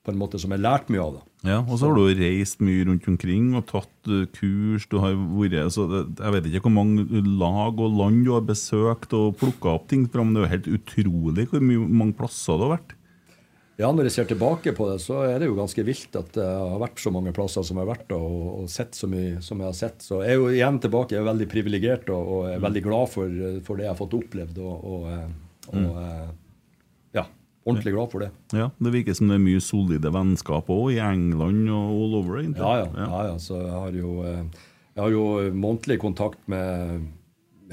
på 0.06 0.12
en 0.12 0.18
måte 0.20 0.38
som 0.38 0.52
jeg 0.52 0.60
lærte 0.60 0.92
mye 0.92 1.00
av. 1.02 1.14
da. 1.14 1.22
Ja, 1.50 1.60
Og 1.62 1.80
så 1.80 1.88
har 1.88 1.96
du 1.96 2.20
reist 2.20 2.60
mye 2.60 2.84
rundt 2.86 3.08
omkring 3.08 3.56
og 3.56 3.66
tatt 3.70 4.10
eh, 4.12 4.26
kurs. 4.36 4.86
Du 4.92 5.00
har 5.00 5.14
vært, 5.16 5.72
så 5.72 5.86
det, 5.90 6.20
Jeg 6.20 6.34
vet 6.34 6.46
ikke 6.52 6.68
hvor 6.68 6.76
mange 6.84 7.06
lag 7.40 7.80
og 7.80 7.96
land 7.98 8.26
du 8.26 8.34
har 8.34 8.42
besøkt 8.42 9.14
og 9.14 9.38
plukka 9.40 9.74
opp 9.76 9.88
ting 9.88 10.06
fra, 10.12 10.24
men 10.24 10.34
det 10.36 10.44
er 10.44 10.46
jo 10.46 10.54
helt 10.56 10.72
utrolig 10.80 11.48
hvor 11.50 11.62
mange 11.62 12.14
plasser 12.14 12.58
du 12.60 12.66
har 12.68 12.78
vært. 12.78 12.94
Ja, 13.78 13.90
Når 13.92 14.08
jeg 14.08 14.12
ser 14.16 14.28
tilbake 14.30 14.72
på 14.72 14.86
det, 14.88 15.02
så 15.04 15.18
er 15.28 15.40
det 15.42 15.50
jo 15.50 15.56
ganske 15.58 15.84
vilt 15.84 16.16
at 16.16 16.38
jeg 16.40 16.46
har 16.48 16.80
vært 16.80 17.02
så 17.04 17.12
mange 17.12 17.34
plasser 17.36 17.64
som 17.68 17.76
jeg 17.76 17.84
har 17.86 17.90
vært, 17.98 18.14
og, 18.16 18.36
og 18.62 18.70
sett 18.72 18.96
så 18.96 19.10
mye 19.12 19.42
som 19.44 19.60
jeg 19.60 19.68
har 19.68 19.76
sett. 19.76 20.00
Så 20.06 20.22
jeg 20.24 20.32
er 20.32 20.40
jo 20.40 20.46
igjen 20.54 20.78
tilbake. 20.80 21.12
Jeg 21.12 21.20
er 21.20 21.28
veldig 21.28 21.48
privilegert 21.52 22.08
og, 22.16 22.30
og 22.38 22.48
er 22.54 22.64
veldig 22.64 22.84
glad 22.86 23.12
for, 23.12 23.36
for 23.68 23.76
det 23.76 23.84
jeg 23.84 23.92
har 23.92 24.00
fått 24.00 24.16
opplevd. 24.16 24.62
Og, 24.64 24.88
og, 24.94 25.10
eh, 25.12 25.28
Mm. 25.74 25.86
eh, 25.98 26.28
ja, 27.18 27.24
Ordentlig 27.66 27.94
glad 27.96 28.12
for 28.12 28.22
det. 28.22 28.28
Ja, 28.54 28.68
Det 28.78 28.92
virker 28.94 29.16
som 29.18 29.28
det 29.32 29.40
er 29.40 29.42
mye 29.42 29.60
solide 29.66 30.12
vennskap 30.14 30.68
òg, 30.70 30.92
i 30.94 31.00
England 31.02 31.68
og 31.74 31.90
all 31.90 32.16
over. 32.20 32.38
egentlig. 32.38 32.62
Ja, 32.62 32.84
ja. 32.86 32.90
ja, 33.02 33.24
ja. 33.32 33.38
Så 33.42 33.58
jeg 33.64 33.72
har 33.74 33.92
jo, 33.98 34.12
eh, 34.30 34.44
jeg 34.94 35.02
har 35.04 35.10
jo 35.16 35.24
månedlig 35.58 35.98
kontakt 36.00 36.38
med 36.48 37.08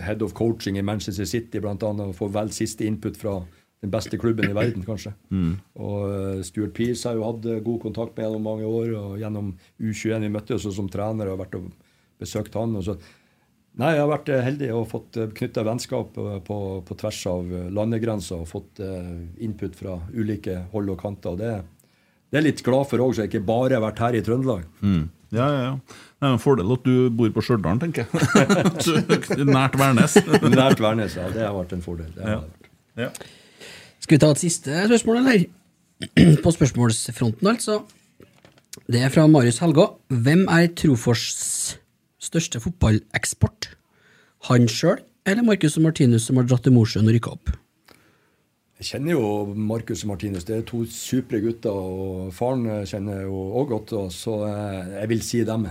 head 0.01 0.23
of 0.25 0.33
coaching 0.33 0.79
i 0.79 0.83
Manchester 0.83 1.27
City, 1.29 1.59
og 1.61 2.15
får 2.17 2.33
vel 2.33 2.49
siste 2.49 2.87
input 2.89 3.15
fra 3.21 3.43
den 3.83 3.91
beste 3.91 4.19
klubben 4.21 4.47
i 4.47 4.55
verden, 4.55 4.85
kanskje. 4.87 5.11
Mm. 5.35 5.57
Og 5.83 6.05
eh, 6.13 6.43
Stuart 6.47 6.73
Pease 6.77 7.09
har 7.09 7.17
jo 7.19 7.25
hatt 7.27 7.47
eh, 7.51 7.59
god 7.67 7.81
kontakt 7.83 8.15
med 8.17 8.25
gjennom 8.29 8.45
mange 8.47 8.69
år, 8.69 8.93
og 9.01 9.17
gjennom 9.19 9.49
U21 9.83 10.23
vi 10.23 10.31
møtte 10.37 10.55
oss 10.55 10.69
som 10.77 10.89
trener 10.93 11.27
og 11.27 11.35
har 11.37 11.41
vært 11.47 11.57
og 11.59 11.73
besøkt 12.23 12.55
han. 12.61 12.77
og 12.79 12.87
så 12.87 12.97
Nei, 13.81 13.95
jeg 13.97 14.03
har 14.05 14.11
vært 14.13 14.29
eh, 14.29 14.43
heldig 14.45 14.69
og 14.77 14.87
fått 14.91 15.17
knytta 15.39 15.63
vennskap 15.67 16.19
eh, 16.21 16.39
på, 16.47 16.59
på 16.87 16.97
tvers 17.01 17.21
av 17.33 17.51
landegrenser 17.73 18.43
og 18.45 18.51
fått 18.53 18.83
input 19.43 19.75
fra 19.81 19.97
ulike 20.15 20.59
hold 20.75 20.93
og 20.95 21.01
kanter. 21.03 21.35
og 21.35 21.41
Det, 21.43 21.53
det 22.31 22.39
er 22.39 22.43
jeg 22.45 22.49
litt 22.53 22.63
glad 22.69 22.87
for 22.93 23.03
òg, 23.03 23.17
så 23.17 23.25
jeg 23.27 23.33
ikke 23.33 23.45
bare 23.51 23.79
har 23.81 23.85
vært 23.89 24.05
her 24.05 24.21
i 24.21 24.23
Trøndelag. 24.25 24.69
Mm. 24.85 25.03
Ja, 25.33 25.47
ja, 25.49 25.61
ja. 25.65 25.75
Det 26.21 26.29
er 26.29 26.35
en 26.37 26.43
fordel 26.45 26.71
at 26.77 26.83
du 26.87 27.09
bor 27.17 27.31
på 27.35 27.43
Stjørdal, 27.43 27.79
tenker 27.83 28.05
jeg. 28.05 29.47
Nært 29.57 29.79
Værnes. 29.81 30.19
Nært 30.53 30.83
Værnes, 30.85 31.17
ja. 31.19 31.31
Det 31.33 31.43
har 31.49 31.57
vært 31.57 31.73
en 31.79 31.83
fordel. 31.83 32.11
Det 32.15 32.23
har 32.29 32.35
Ja. 32.37 32.43
vært. 32.45 32.69
Ja. 33.01 33.09
Skal 34.03 34.17
vi 34.17 34.23
ta 34.23 34.33
et 34.35 34.41
siste 34.43 34.85
spørsmål, 34.89 35.21
eller? 35.23 35.45
På 36.45 36.51
spørsmålsfronten, 36.51 37.47
altså. 37.47 37.83
Det 38.91 39.03
er 39.05 39.13
fra 39.15 39.29
Marius 39.31 39.61
Helga. 39.63 39.93
Hvem 40.11 40.47
er 40.51 40.73
Trofors 40.75 41.27
største 42.23 42.59
fotballeksport? 42.65 43.69
Han 44.49 44.67
sjøl 44.71 45.05
eller 45.29 45.47
Marcus 45.47 45.77
og 45.79 45.85
Martinus 45.85 46.25
som 46.27 46.41
har 46.41 46.49
dratt 46.51 46.65
til 46.67 46.75
Mosjøen 46.75 47.07
og 47.07 47.15
rykka 47.15 47.35
opp? 47.37 47.53
Jeg 48.81 48.89
kjenner 48.89 49.15
jo 49.15 49.27
Marcus 49.55 50.03
og 50.03 50.11
Martinus. 50.11 50.47
Det 50.49 50.57
er 50.57 50.65
to 50.67 50.81
supre 50.91 51.39
gutter. 51.45 51.71
Og 51.71 52.33
faren 52.35 52.65
kjenner 52.89 53.21
jo 53.29 53.45
òg 53.61 53.71
godt, 53.71 53.93
og 54.01 54.09
så 54.11 54.41
eh, 54.49 54.97
jeg 54.97 55.13
vil 55.13 55.23
si 55.23 55.45
dem. 55.47 55.69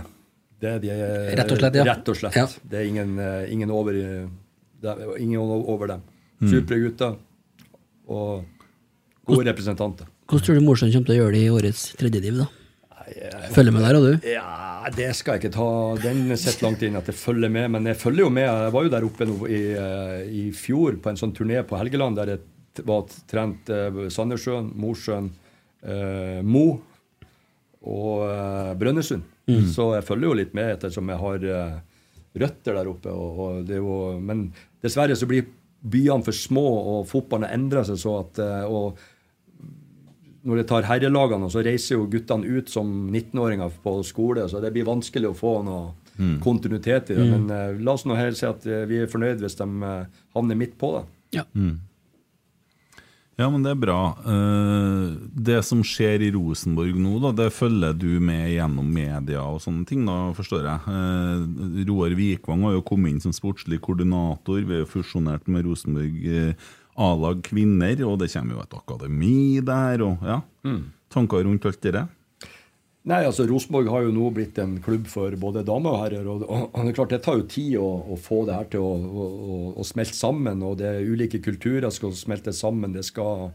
Det 0.62 0.70
er 0.70 0.80
de, 0.80 0.94
Rett 1.36 1.52
og 1.52 1.60
slett, 1.60 1.76
ja. 1.76 1.84
Rett 1.90 2.08
og 2.08 2.16
slett. 2.16 2.38
Ja. 2.38 2.46
Det 2.48 2.80
er 2.80 2.88
ingen, 2.88 3.12
eh, 3.20 3.52
ingen, 3.52 3.74
over, 3.76 3.98
er 3.98 5.12
ingen 5.20 5.36
over 5.42 5.92
dem. 5.92 6.08
Supre 6.48 6.80
gutter 6.80 7.20
og 8.12 9.28
gode 9.28 9.46
representanter. 9.50 10.08
Hvordan 10.28 10.46
tror 10.46 10.58
du 10.58 10.64
Mosjøen 10.64 10.92
kommer 10.94 11.08
til 11.10 11.16
å 11.16 11.20
gjøre 11.22 11.34
det 11.36 11.44
i 11.44 11.52
årets 11.52 11.86
tredjediv, 12.00 12.42
da? 12.44 12.50
Følger 13.52 13.74
med 13.74 13.84
der, 13.84 13.98
og 13.98 14.06
du? 14.06 14.28
Ja, 14.30 14.88
det 14.94 15.10
skal 15.18 15.36
jeg 15.36 15.42
ikke 15.42 15.56
ta. 15.56 15.68
Den 16.00 16.22
sitter 16.38 16.66
langt 16.68 16.84
inn 16.86 16.96
at 16.98 17.08
jeg 17.10 17.18
følger 17.18 17.52
med. 17.52 17.68
Men 17.74 17.90
jeg 17.90 17.98
følger 18.00 18.24
jo 18.24 18.30
med. 18.32 18.46
Jeg 18.46 18.72
var 18.74 18.86
jo 18.86 18.92
der 18.94 19.06
oppe 19.06 19.28
i, 19.50 19.60
eh, 19.76 20.22
i 20.30 20.44
fjor 20.56 20.96
på 21.02 21.12
en 21.12 21.20
sånn 21.20 21.34
turné 21.36 21.60
på 21.66 21.76
Helgeland 21.80 22.16
der 22.20 22.34
jeg 22.34 22.86
var 22.88 23.04
trent 23.28 23.68
eh, 23.72 24.00
Sandnessjøen, 24.12 24.70
Mosjøen, 24.80 25.28
eh, 25.84 26.40
Mo 26.46 26.66
og 27.82 28.24
eh, 28.30 28.72
Brønnøysund. 28.80 29.26
Mm. 29.50 29.66
Så 29.74 29.90
jeg 29.96 30.06
følger 30.06 30.30
jo 30.30 30.38
litt 30.38 30.54
med 30.56 30.76
ettersom 30.76 31.10
jeg 31.12 31.20
har 31.20 31.48
eh, 31.56 31.80
røtter 32.44 32.78
der 32.78 32.90
oppe. 32.90 33.12
Og, 33.12 33.42
og 33.44 33.66
det 33.68 33.82
jo, 33.82 33.98
men 34.22 34.46
dessverre 34.82 35.18
så 35.18 35.28
blir 35.28 35.50
byene 35.82 36.22
for 36.24 36.32
små, 36.36 36.66
og 36.96 37.08
fotballen 37.10 37.48
har 37.48 37.56
endra 37.56 37.82
seg 37.84 37.98
så 37.98 38.20
at 38.20 38.38
eh, 38.38 38.64
og 38.70 38.98
når 40.42 40.58
det 40.58 40.66
tar 40.68 40.86
herrelagene, 40.88 41.48
så 41.50 41.62
reiser 41.62 41.96
jo 41.96 42.08
guttene 42.10 42.46
ut 42.58 42.70
som 42.70 42.88
19-åringer 43.12 43.76
på 43.82 43.92
skole, 44.06 44.48
så 44.50 44.58
det 44.62 44.72
blir 44.74 44.88
vanskelig 44.88 45.30
å 45.30 45.38
få 45.38 45.58
noe 45.66 45.90
Mm. 46.18 46.40
kontinuitet 46.44 47.10
i 47.10 47.14
det. 47.16 47.24
Mm. 47.24 47.30
Men 47.46 47.50
eh, 47.56 47.78
la 47.80 47.92
oss 47.96 48.02
nå 48.04 48.12
heller 48.14 48.36
si 48.36 48.44
at 48.44 48.66
eh, 48.68 48.82
vi 48.84 48.98
er 49.00 49.06
fornøyd 49.08 49.40
hvis 49.40 49.54
de 49.56 49.64
havner 50.36 50.58
midt 50.60 50.74
på 50.78 50.90
det. 50.98 51.00
Ja. 51.38 51.44
Mm. 51.56 51.78
Ja, 53.40 53.48
men 53.48 53.62
det 53.64 53.72
er 53.72 53.80
bra. 53.80 54.00
Eh, 54.28 55.14
det 55.48 55.62
som 55.64 55.80
skjer 55.86 56.22
i 56.26 56.30
Rosenborg 56.34 56.98
nå, 57.00 57.14
da, 57.24 57.30
det 57.40 57.48
følger 57.56 57.96
du 57.96 58.20
med 58.20 58.50
gjennom 58.52 58.90
media 58.92 59.44
og 59.48 59.62
sånne 59.64 59.86
ting, 59.88 60.04
da, 60.08 60.18
forstår 60.36 60.68
jeg. 60.68 60.92
Eh, 60.92 61.84
Roar 61.88 62.16
Vikvang 62.18 62.66
har 62.68 62.76
jo 62.76 62.84
kommet 62.86 63.14
inn 63.14 63.22
som 63.24 63.34
sportslig 63.34 63.80
koordinator. 63.84 64.60
Vi 64.60 64.76
er 64.76 64.84
jo 64.84 64.90
fusjonert 64.92 65.48
med 65.48 65.64
Rosenborg 65.68 66.26
eh, 66.28 66.72
A-lag 67.00 67.40
kvinner, 67.46 68.04
og 68.04 68.18
det 68.20 68.28
kommer 68.34 68.58
jo 68.58 68.66
et 68.66 68.76
akademi 68.76 69.36
der, 69.64 70.04
og 70.04 70.26
ja. 70.28 70.42
Mm. 70.68 70.82
Tanker 71.12 71.46
rundt 71.48 71.64
alt 71.68 71.80
det 71.84 71.96
der? 71.96 72.10
Nei, 73.10 73.24
altså 73.26 73.48
Rosenborg 73.50 73.88
har 73.90 74.04
jo 74.06 74.12
nå 74.14 74.28
blitt 74.30 74.60
en 74.62 74.76
klubb 74.82 75.08
for 75.10 75.34
både 75.40 75.64
damer 75.66 75.96
og 75.96 76.02
herrer. 76.04 76.26
og, 76.30 76.44
og, 76.46 76.68
og 76.70 76.84
det 76.84 76.92
er 76.92 76.96
klart 77.00 77.14
Det 77.14 77.22
tar 77.24 77.40
jo 77.40 77.48
tid 77.50 77.72
å, 77.80 77.88
å 78.14 78.18
få 78.20 78.44
det 78.46 78.54
her 78.54 78.68
til 78.70 78.84
å, 78.86 78.92
å, 78.94 79.24
å, 79.74 79.86
smelte 79.86 80.14
sammen. 80.14 80.62
og 80.62 80.76
det 80.78 80.86
er 80.86 81.08
Ulike 81.10 81.40
kulturer 81.42 81.90
skal 81.90 82.14
smelte 82.14 82.54
sammen. 82.54 82.94
Det 82.94 83.02
skal 83.08 83.48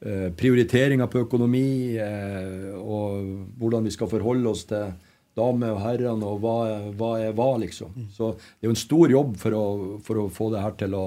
eh, 0.00 0.30
prioriteringer 0.32 1.10
på 1.12 1.26
økonomi 1.26 1.98
eh, 2.00 2.72
og 2.80 3.58
hvordan 3.60 3.84
vi 3.84 3.92
skal 3.92 4.08
forholde 4.08 4.48
oss 4.48 4.64
til 4.70 4.94
damer 5.36 5.74
og 5.74 5.82
herrene 5.84 6.30
og 6.30 6.40
hva, 6.40 6.56
hva 6.96 7.10
er 7.20 7.34
hva, 7.36 7.50
liksom. 7.60 7.92
Så 8.16 8.30
det 8.38 8.64
er 8.64 8.70
jo 8.70 8.76
en 8.78 8.80
stor 8.80 9.12
jobb 9.12 9.34
for 9.42 9.56
å, 9.58 9.66
for 10.06 10.22
å 10.22 10.30
få 10.32 10.48
det 10.54 10.62
her 10.64 10.78
til 10.80 10.96
å 10.96 11.04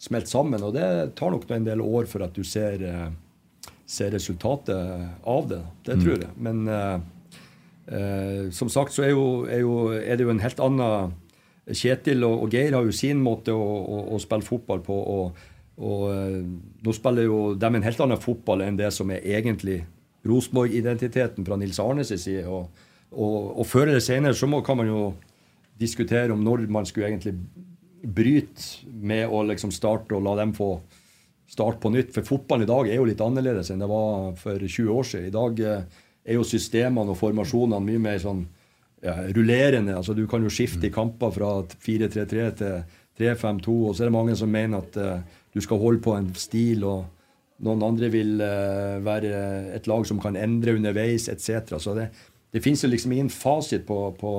smelte 0.00 0.32
sammen. 0.32 0.64
Og 0.64 0.72
det 0.72 0.88
tar 1.20 1.34
nok 1.34 1.44
en 1.52 1.68
del 1.68 1.84
år 1.84 2.08
for 2.08 2.24
at 2.24 2.32
du 2.32 2.40
ser, 2.48 2.80
eh, 2.80 3.68
ser 3.84 4.16
resultatet 4.16 5.28
av 5.28 5.52
det. 5.52 5.60
Det 5.84 5.98
tror 6.00 6.16
jeg. 6.16 6.32
Men 6.40 6.64
eh, 6.72 6.96
Eh, 7.86 8.48
som 8.50 8.70
sagt 8.72 8.94
så 8.94 9.04
er, 9.06 9.12
jo, 9.14 9.44
er, 9.46 9.62
jo, 9.62 9.76
er 9.94 10.18
det 10.18 10.26
jo 10.26 10.32
en 10.34 10.42
helt 10.42 10.62
annen 10.62 11.14
Kjetil 11.66 12.22
og, 12.22 12.44
og 12.44 12.52
Geir 12.54 12.76
har 12.76 12.86
jo 12.86 12.94
sin 12.94 13.18
måte 13.22 13.50
å, 13.50 13.58
å, 13.58 14.00
å 14.14 14.18
spille 14.22 14.46
fotball 14.46 14.84
på. 14.86 14.94
Og, 14.94 15.46
og 15.82 16.02
eh, 16.12 16.40
nå 16.86 16.94
spiller 16.94 17.26
jo 17.26 17.40
de 17.58 17.70
en 17.70 17.86
helt 17.86 18.02
annen 18.04 18.22
fotball 18.22 18.62
enn 18.62 18.78
det 18.78 18.92
som 18.94 19.10
er 19.10 19.24
egentlig 19.34 19.80
Rosenborg-identiteten 20.26 21.46
fra 21.46 21.58
Nils 21.58 21.80
Arnes 21.82 22.12
side. 22.14 22.46
Og, 22.46 22.70
og, 23.10 23.64
før 23.66 23.90
eller 23.90 24.04
senere 24.04 24.38
så 24.38 24.48
må, 24.50 24.62
kan 24.66 24.78
man 24.78 24.90
jo 24.90 25.00
diskutere 25.78 26.32
om 26.34 26.44
når 26.44 26.68
man 26.72 26.86
skulle 26.88 27.10
egentlig 27.10 27.34
bryte 28.06 28.86
med 28.86 29.26
å 29.26 29.42
liksom 29.46 29.74
starte 29.74 30.14
og 30.16 30.24
la 30.24 30.36
dem 30.38 30.54
få 30.56 30.76
starte 31.50 31.82
på 31.82 31.90
nytt. 31.94 32.14
For 32.14 32.26
fotballen 32.26 32.66
i 32.66 32.70
dag 32.70 32.90
er 32.90 33.00
jo 33.00 33.06
litt 33.10 33.22
annerledes 33.22 33.70
enn 33.72 33.82
det 33.82 33.90
var 33.90 34.34
for 34.40 34.62
20 34.62 34.92
år 34.94 35.06
siden. 35.10 35.28
I 35.30 35.34
dag 35.34 35.62
eh, 35.66 36.02
er 36.26 36.38
jo 36.38 36.46
systemene 36.46 37.14
og 37.14 37.20
formasjonene 37.20 37.86
mye 37.86 38.02
mer 38.02 38.22
sånn 38.22 38.44
ja, 39.04 39.16
rullerende. 39.34 39.96
altså 39.96 40.14
Du 40.14 40.26
kan 40.26 40.42
jo 40.42 40.52
skifte 40.52 40.88
i 40.88 40.94
kamper 40.94 41.34
fra 41.34 41.50
4-3-3 41.62 42.46
til 42.58 42.78
3-5-2, 43.16 43.74
og 43.88 43.94
så 43.94 44.04
er 44.04 44.10
det 44.10 44.16
mange 44.16 44.36
som 44.36 44.50
mener 44.52 44.82
at 44.82 44.98
uh, 45.00 45.42
du 45.54 45.62
skal 45.64 45.80
holde 45.80 46.02
på 46.04 46.16
en 46.16 46.28
stil, 46.36 46.84
og 46.84 47.06
noen 47.64 47.84
andre 47.86 48.10
vil 48.12 48.36
uh, 48.42 48.98
være 49.04 49.32
et 49.76 49.88
lag 49.88 50.04
som 50.08 50.20
kan 50.20 50.36
endre 50.36 50.76
underveis, 50.76 51.30
etc. 51.32 51.78
Så 51.80 51.96
det, 51.96 52.10
det 52.52 52.64
fins 52.64 52.84
jo 52.84 52.92
liksom 52.92 53.16
ingen 53.16 53.32
fasit 53.32 53.86
på, 53.88 54.00
på, 54.20 54.34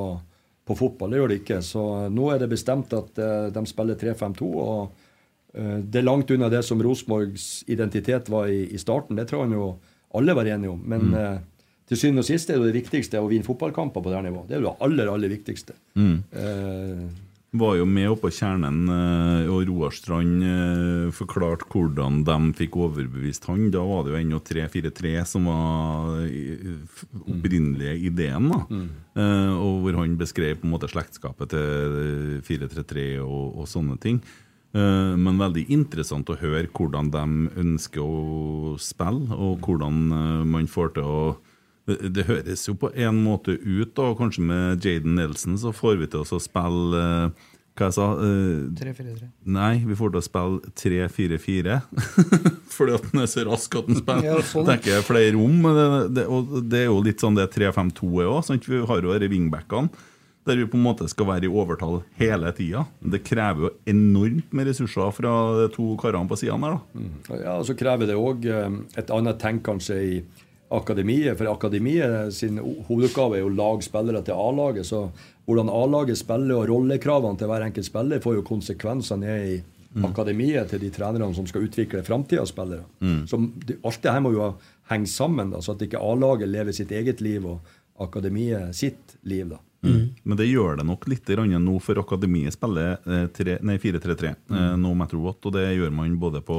på 0.68 0.78
fotball. 0.78 1.14
Det 1.14 1.22
gjør 1.24 1.34
det 1.34 1.42
ikke. 1.42 1.60
Så 1.66 1.84
eh, 2.04 2.08
nå 2.14 2.30
er 2.34 2.42
det 2.44 2.52
bestemt 2.54 2.94
at 2.94 3.18
uh, 3.18 3.50
de 3.54 3.66
spiller 3.70 4.00
3-5-2. 4.00 4.54
og 4.56 5.04
det 5.58 5.98
er 5.98 6.04
langt 6.04 6.30
unna 6.30 6.52
det 6.52 6.60
som 6.62 6.82
Rosenborgs 6.84 7.64
identitet 7.72 8.28
var 8.30 8.50
i, 8.52 8.68
i 8.76 8.78
starten. 8.78 9.18
Det 9.18 9.24
tror 9.30 9.48
jeg 9.48 9.56
jo 9.58 9.70
alle 10.20 10.36
var 10.38 10.46
enige 10.46 10.70
om. 10.70 10.84
Men 10.86 11.08
Mm. 11.08 11.40
Til 11.88 12.00
syvende 12.00 12.26
og 12.26 12.28
sist 12.28 12.50
er 12.52 12.60
det, 12.60 12.72
det 12.72 12.82
viktigste 12.82 13.22
å 13.22 13.30
vinne 13.32 13.48
fotballkamper 13.48 14.04
på 14.04 14.12
det 14.12 14.20
her 14.20 14.28
nivået. 14.28 14.50
Det 14.50 14.60
er 14.60 14.66
det 14.66 14.76
aller, 14.84 15.14
aller 15.14 15.32
viktigste. 15.32 15.78
Mm. 15.96 16.18
Eh, 16.36 17.08
var 17.56 17.78
jo 17.78 17.86
med 17.88 18.10
oppå 18.12 18.30
kjernen, 18.34 18.90
eh, 18.92 19.50
og 19.52 19.68
Roar 19.70 19.94
Strand 19.96 20.44
eh, 20.44 21.12
forklarte 21.16 21.68
hvordan 21.72 22.24
de 22.28 22.38
fikk 22.58 22.76
overbevist 22.84 23.48
han. 23.48 23.70
Da 23.72 23.84
var 23.88 24.04
det 24.04 24.14
jo 24.14 24.20
ennå 24.20 24.42
3-4-3 24.44 25.14
som 25.30 25.48
var 25.48 26.26
opprinnelige 27.24 27.96
ideen. 28.12 28.50
da. 28.52 28.60
Mm. 28.68 28.90
Eh, 29.16 29.54
og 29.56 29.86
hvor 29.86 30.02
han 30.02 30.18
beskrev 30.20 30.60
på 30.60 30.68
en 30.68 30.76
måte 30.76 30.92
slektskapet 30.92 31.56
til 31.56 32.44
4-3-3 32.48 33.08
og, 33.24 33.64
og 33.64 33.72
sånne 33.72 33.98
ting. 34.02 34.22
Men 34.78 35.40
veldig 35.40 35.64
interessant 35.74 36.28
å 36.30 36.36
høre 36.38 36.68
hvordan 36.76 37.08
de 37.10 37.22
ønsker 37.58 38.04
å 38.04 38.74
spille, 38.78 39.32
og 39.34 39.64
hvordan 39.64 40.44
man 40.46 40.68
får 40.70 40.92
til 40.98 41.08
å 41.08 41.22
det, 41.88 42.26
høres 42.28 42.66
jo 42.68 42.76
på 42.76 42.90
en 42.96 43.22
måte 43.24 43.56
ut, 43.56 43.94
da. 43.96 44.10
Kanskje 44.20 44.44
med 44.44 44.84
Jaden 44.84 45.16
Nelson 45.16 45.58
så 45.62 45.72
får 45.76 46.02
vi 46.02 46.10
til 46.12 46.24
oss 46.26 46.34
å 46.36 46.40
spille 46.44 47.00
eh, 47.00 47.46
Hva 47.78 47.88
jeg 47.88 47.96
sa 47.96 48.08
eh, 48.26 48.66
3-4-3. 48.80 49.30
Nei, 49.54 49.72
vi 49.86 49.96
får 50.00 50.12
til 50.16 50.20
å 50.20 50.26
spille 50.26 50.74
3-4-4. 50.82 51.78
Fordi 52.78 52.96
at 52.98 53.08
den 53.12 53.22
er 53.24 53.30
så 53.32 53.46
rask 53.48 53.78
at 53.80 53.88
den 53.90 54.00
spiller 54.02 54.28
Ja, 54.32 54.38
sånn. 54.44 54.68
tenker 54.68 54.96
jeg 54.98 55.06
flere 55.08 55.32
rom. 55.38 55.62
Det, 55.64 55.88
det, 56.18 56.28
og 56.28 56.58
det 56.68 56.84
er 56.84 56.90
jo 56.90 57.00
litt 57.06 57.24
sånn 57.24 57.38
det 57.38 57.48
3-5-2 57.56 58.12
er 58.26 58.32
òg. 58.34 58.52
Vi 58.68 58.84
har 58.90 59.02
jo 59.04 59.14
disse 59.16 59.32
wingbackene 59.34 60.06
der 60.48 60.56
vi 60.62 60.64
på 60.72 60.78
en 60.80 60.84
måte 60.86 61.04
skal 61.12 61.28
være 61.28 61.44
i 61.44 61.52
overtall 61.52 61.98
hele 62.16 62.48
tida. 62.56 62.86
Det 63.04 63.20
krever 63.28 63.66
jo 63.66 63.72
enormt 63.92 64.54
med 64.56 64.70
ressurser 64.70 65.10
fra 65.12 65.34
de 65.58 65.66
to 65.74 65.90
karene 66.00 66.30
på 66.32 66.38
sidene 66.40 66.70
her. 66.70 66.78
da. 66.78 67.36
Ja, 67.42 67.56
og 67.60 67.66
Så 67.68 67.76
krever 67.76 68.08
det 68.08 68.16
òg 68.16 68.48
et 68.48 69.12
annet 69.12 69.42
tenk 69.44 69.66
kanskje 69.68 69.98
i 70.00 70.14
akademiet. 70.70 71.38
For 71.40 71.48
akademiet 71.52 72.34
sin 72.36 72.58
hovedoppgave 72.60 73.38
er 73.38 73.44
jo 73.46 73.50
å 73.52 73.56
lage 73.58 73.86
spillere 73.88 74.22
til 74.28 74.36
A-laget. 74.36 74.86
Så 74.90 75.06
hvordan 75.48 75.70
A-laget 75.72 76.20
spiller 76.20 76.58
og 76.62 76.68
rollekravene 76.72 77.40
til 77.40 77.48
hver 77.52 77.66
enkelt 77.70 77.88
spiller 77.88 78.20
får 78.24 78.40
jo 78.40 78.46
konsekvenser 78.50 79.20
ned 79.24 79.52
i, 79.56 79.58
akademiet 80.06 80.68
til 80.70 80.82
de 80.84 80.90
trenerne 80.94 81.34
som 81.34 81.48
skal 81.50 81.64
utvikle 81.66 82.04
framtidas 82.06 82.52
spillere. 82.54 82.84
Så 83.26 83.40
det, 83.66 83.80
alt 83.88 84.02
det 84.04 84.12
her 84.14 84.22
må 84.22 84.30
jo 84.36 84.52
henge 84.92 85.08
sammen, 85.10 85.50
da, 85.56 85.62
så 85.64 85.74
at 85.74 85.82
ikke 85.88 85.98
A-laget 86.04 86.52
lever 86.52 86.76
sitt 86.76 86.92
eget 86.94 87.24
liv 87.26 87.48
og 87.50 87.60
akademiet 88.04 88.76
sitt 88.78 89.16
liv. 89.26 89.48
da. 89.56 89.58
Men 89.88 90.38
det 90.38 90.50
gjør 90.52 90.78
det 90.82 90.86
nok 90.86 91.08
litt 91.10 91.26
grann 91.32 91.54
nå, 91.64 91.80
for 91.82 91.98
akademiet 92.02 92.54
spiller 92.54 92.98
eh, 93.08 93.26
tre- 93.34 93.58
nei, 93.66 93.78
4-3-3 93.82 94.36
nå, 94.52 94.62
no 94.84 94.94
matter 94.98 95.18
what, 95.22 95.40
og 95.48 95.54
det 95.56 95.66
gjør 95.78 95.94
man 95.96 96.18
både 96.22 96.42
på 96.46 96.58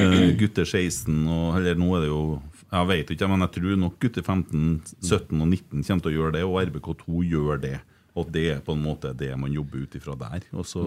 eh, 0.00 0.30
gutter 0.40 0.64
16 0.66 1.10
og 1.28 1.58
Eller 1.60 1.78
nå 1.78 1.92
er 1.98 2.06
det 2.06 2.10
jo 2.10 2.22
Jeg 2.70 2.86
vet 2.86 3.08
ikke, 3.10 3.26
men 3.30 3.42
jeg 3.46 3.54
tror 3.56 3.78
nok 3.82 3.96
gutter 4.02 4.22
15, 4.22 4.66
17 5.02 5.40
og 5.42 5.48
19 5.48 5.82
kommer 5.82 6.04
til 6.04 6.12
å 6.12 6.16
gjøre 6.16 6.36
det, 6.36 6.44
og 6.46 6.60
RBK2 6.62 7.24
gjør 7.26 7.62
det. 7.64 7.78
Og 8.18 8.30
det 8.34 8.44
er 8.52 8.62
på 8.66 8.74
en 8.74 8.82
måte 8.82 9.12
det 9.16 9.30
man 9.38 9.52
jobber 9.54 9.84
ut 9.84 9.94
ifra 9.98 10.16
der. 10.18 10.46
Og 10.54 10.66
så, 10.66 10.82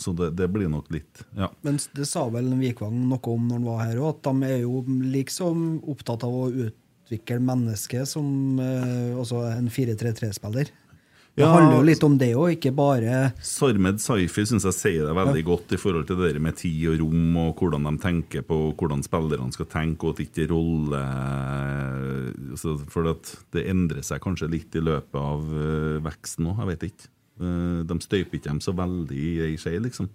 så 0.00 0.14
det, 0.16 0.30
det 0.38 0.48
blir 0.52 0.70
nok 0.72 0.88
litt 0.94 1.24
Ja. 1.36 1.50
Men 1.64 1.76
det 1.96 2.06
sa 2.08 2.24
vel 2.32 2.48
Vikvang 2.60 3.02
noe 3.10 3.34
om 3.34 3.50
når 3.50 3.58
han 3.58 3.68
var 3.68 3.82
her 3.84 4.00
òg, 4.00 4.14
at 4.14 4.30
de 4.30 4.48
er 4.48 4.62
jo 4.64 4.84
liksom 4.88 5.66
opptatt 5.92 6.24
av 6.24 6.38
å 6.44 6.48
utvikle 6.68 7.40
mennesket 7.44 8.08
som 8.08 8.60
eh, 8.60 9.12
en 9.12 9.70
4-3-3-spiller. 9.72 10.72
Det 11.34 11.46
handler 11.50 11.80
jo 11.80 11.86
litt 11.88 12.04
om 12.06 12.14
det 12.14 12.28
òg, 12.38 12.52
ikke 12.54 12.70
bare 12.76 13.14
Sarmed 13.42 13.98
Saifi 14.02 14.44
syns 14.46 14.66
jeg 14.68 14.76
sier 14.76 15.08
det 15.08 15.16
veldig 15.18 15.42
godt 15.48 15.72
i 15.74 15.78
forhold 15.82 16.06
til 16.06 16.20
det 16.20 16.28
der 16.30 16.44
med 16.44 16.54
tid 16.60 16.84
og 16.92 17.00
rom, 17.02 17.38
og 17.42 17.58
hvordan 17.58 17.88
de 17.88 17.94
tenker 18.04 18.44
på 18.46 18.58
hvordan 18.70 19.02
spillerne 19.02 19.54
skal 19.54 19.66
tenke, 19.72 20.06
og 20.06 20.14
at 20.14 20.22
ikke 20.28 20.46
rolle 20.52 21.00
altså, 22.54 22.76
For 22.92 23.10
det 23.10 23.66
endrer 23.66 24.06
seg 24.06 24.22
kanskje 24.22 24.52
litt 24.52 24.78
i 24.78 24.84
løpet 24.84 25.18
av 25.18 25.50
eh, 25.50 25.98
veksten 26.06 26.52
òg, 26.52 26.62
jeg 26.62 26.70
vet 26.70 26.86
ikke. 26.92 27.10
Eh, 27.42 27.82
de 27.90 27.98
støyper 28.06 28.38
ikke 28.38 28.52
dem 28.52 28.62
så 28.62 28.76
veldig 28.78 29.18
i 29.18 29.34
ei 29.48 29.54
skje, 29.58 29.74
liksom. 29.88 30.10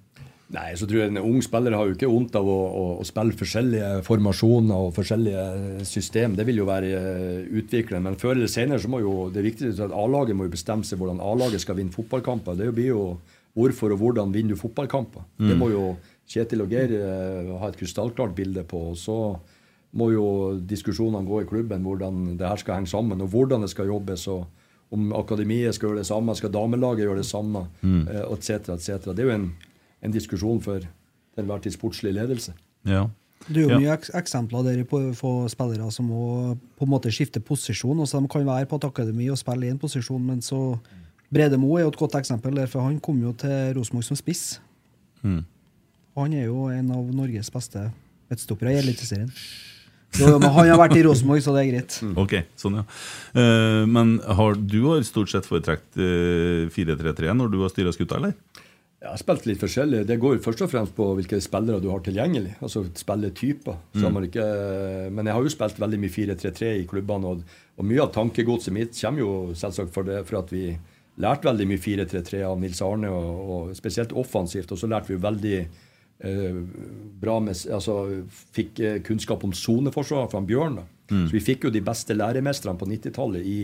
Nei, 0.49 0.69
så 0.73 0.87
tror 0.89 1.03
jeg 1.03 1.11
En 1.11 1.21
ung 1.21 1.43
spiller 1.45 1.75
har 1.77 1.85
jo 1.85 1.93
ikke 1.93 2.09
vondt 2.09 2.37
av 2.39 2.47
å, 2.49 2.57
å, 2.73 2.85
å 3.01 3.05
spille 3.05 3.37
forskjellige 3.37 3.89
formasjoner 4.07 4.85
og 4.87 4.95
forskjellige 4.95 5.85
system. 5.85 6.33
Det 6.39 6.45
vil 6.47 6.63
jo 6.63 6.69
være 6.69 6.89
eh, 6.97 7.43
utviklende. 7.61 8.07
Men 8.07 8.17
før 8.21 8.33
eller 8.33 8.49
senere 8.49 8.81
så 8.81 8.89
må 8.89 9.03
jo 9.03 9.27
det 9.33 9.45
viktigste 9.45 9.85
at 9.85 9.93
A-laget 9.93 10.37
må 10.37 10.47
jo 10.47 10.55
bestemme 10.55 10.87
seg 10.87 11.01
hvordan 11.01 11.21
A-laget 11.21 11.61
skal 11.61 11.77
vinne 11.77 11.93
fotballkamper. 11.93 12.57
Det 12.57 12.71
blir 12.73 12.89
jo 12.95 13.03
hvorfor 13.57 13.93
og 13.93 14.01
hvordan 14.01 14.33
vinner 14.33 14.57
du 14.57 14.61
fotballkamper. 14.61 15.27
Det 15.37 15.57
må 15.57 15.69
jo 15.73 15.83
Kjetil 16.29 16.61
og 16.65 16.73
Geir 16.73 16.91
eh, 16.97 17.53
ha 17.61 17.69
et 17.69 17.77
krystallklart 17.77 18.35
bilde 18.37 18.65
på. 18.69 18.89
og 18.91 18.97
så 18.97 19.19
må 19.97 20.11
jo 20.13 20.25
diskusjonene 20.69 21.25
gå 21.25 21.41
i 21.41 21.49
klubben 21.49 21.85
hvordan 21.85 22.35
det 22.37 22.45
her 22.45 22.61
skal 22.61 22.77
henge 22.77 22.91
sammen, 22.91 23.21
og 23.25 23.31
hvordan 23.33 23.65
det 23.65 23.71
skal 23.71 23.89
jobbes. 23.89 24.27
og 24.27 24.47
om 24.89 25.11
akademiet 25.13 25.75
skal 25.75 25.91
gjøre 25.91 26.01
det 26.01 26.09
samme, 26.09 26.33
skal 26.33 26.49
damelaget 26.53 27.05
gjøre 27.05 27.21
det 27.21 27.29
samme, 27.29 27.67
mm. 27.81 28.07
etc. 28.33 28.71
Et 28.73 29.03
Det 29.05 29.19
er 29.19 29.27
jo 29.27 29.35
en, 29.35 29.51
en 30.01 30.13
diskusjon 30.13 30.61
for 30.63 30.79
til 30.83 31.43
enhver 31.43 31.61
tid 31.63 31.75
sportslig 31.75 32.13
ledelse. 32.15 32.53
Ja. 32.87 33.07
Det 33.47 33.57
er 33.57 33.61
jo 33.61 33.69
Ja. 33.69 33.79
mye 33.79 33.93
eks 33.95 34.09
eksempler 34.13 34.63
der 34.63 34.83
på, 34.83 34.99
på 35.15 35.49
spillere 35.49 35.91
som 35.91 36.09
må 36.11 36.57
på 36.77 36.85
en 36.85 36.91
måte 36.91 37.11
skifte 37.11 37.39
posisjon. 37.39 37.99
Også 37.99 38.19
de 38.19 38.27
kan 38.27 38.45
være 38.45 38.67
på 38.67 38.75
et 38.75 38.87
akademi 38.89 39.29
og 39.31 39.37
spille 39.39 39.67
i 39.67 39.69
en 39.69 39.79
posisjon, 39.79 40.25
men 40.25 40.41
så 40.41 40.77
Brede 41.31 41.57
Moe 41.57 41.79
er 41.79 41.83
jo 41.85 41.93
et 41.93 41.97
godt 41.97 42.15
eksempel, 42.15 42.55
der, 42.55 42.67
for 42.67 42.81
han 42.81 42.99
kom 42.99 43.21
jo 43.21 43.31
til 43.37 43.73
Rosenborg 43.77 44.03
som 44.03 44.17
spiss. 44.17 44.59
Mm. 45.21 45.45
Han 46.17 46.33
er 46.33 46.45
jo 46.47 46.67
en 46.73 46.91
av 46.91 47.11
Norges 47.13 47.51
beste 47.53 47.91
midtstoppere 48.29 48.73
i 48.73 48.79
Eliteserien. 48.81 49.29
Jo, 50.17 50.39
men 50.39 50.49
han 50.49 50.71
har 50.71 50.79
vært 50.79 50.97
i 50.97 51.03
Rosenborg, 51.05 51.43
så 51.45 51.53
det 51.53 51.61
er 51.61 51.69
greit. 51.69 51.99
Ok, 52.17 52.33
sånn 52.57 52.79
ja. 52.79 52.83
uh, 53.37 53.83
men 53.85 54.17
har, 54.25 54.57
du 54.57 54.79
har 54.87 55.05
stort 55.05 55.29
sett 55.29 55.45
foretrekt 55.45 55.99
uh, 56.01 56.65
4-3-3 56.73 57.35
når 57.37 57.53
du 57.53 57.59
har 57.61 57.69
styra 57.69 57.93
skuta, 57.93 58.17
eller? 58.17 58.33
Jeg 58.99 59.13
har 59.13 59.19
spilt 59.21 59.45
litt 59.47 59.61
forskjellig. 59.61 60.01
Det 60.09 60.17
går 60.19 60.41
først 60.43 60.61
og 60.65 60.71
fremst 60.73 60.95
på 60.97 61.05
hvilke 61.15 61.37
spillere 61.39 61.79
du 61.79 61.87
har 61.87 62.01
tilgjengelig. 62.03 62.57
Altså 62.59 62.81
spilletyper. 62.99 63.77
Man 64.11 64.25
ikke, 64.27 64.47
men 65.15 65.29
jeg 65.29 65.37
har 65.37 65.45
jo 65.45 65.53
spilt 65.53 65.79
veldig 65.79 65.99
mye 66.03 66.11
4-3-3 66.11 66.71
i 66.81 66.87
klubbene, 66.89 67.31
og, 67.31 67.59
og 67.79 67.87
mye 67.87 68.03
av 68.03 68.11
tankegodset 68.17 68.75
mitt 68.75 68.97
kommer 68.99 69.23
jo 69.23 69.31
selvsagt 69.55 69.93
for, 69.95 70.03
det, 70.03 70.25
for 70.27 70.41
at 70.41 70.51
vi 70.51 70.73
lærte 71.23 71.47
veldig 71.47 71.67
mye 71.71 71.83
4-3-3 71.85 72.43
av 72.49 72.59
Nils 72.59 72.81
Arne, 72.83 73.07
og, 73.07 73.39
og 73.55 73.77
spesielt 73.79 74.11
offensivt. 74.19 74.75
Og 74.75 74.81
så 74.83 74.91
lærte 74.91 75.13
vi 75.13 75.21
veldig 75.23 75.55
eh, 75.63 76.59
bra 77.23 77.39
med, 77.43 77.55
altså 77.79 78.01
Fikk 78.55 78.83
eh, 78.83 78.99
kunnskap 79.07 79.47
om 79.47 79.55
soneforsvar 79.55 80.27
fra 80.31 80.43
Bjørn. 80.43 80.81
da. 80.81 80.87
Så 81.09 81.33
vi 81.33 81.41
fikk 81.41 81.63
jo 81.65 81.71
de 81.73 81.81
beste 81.81 82.13
læremestrene 82.13 82.77
på 82.77 82.85
90-tallet 82.85 83.47
i, 83.47 83.61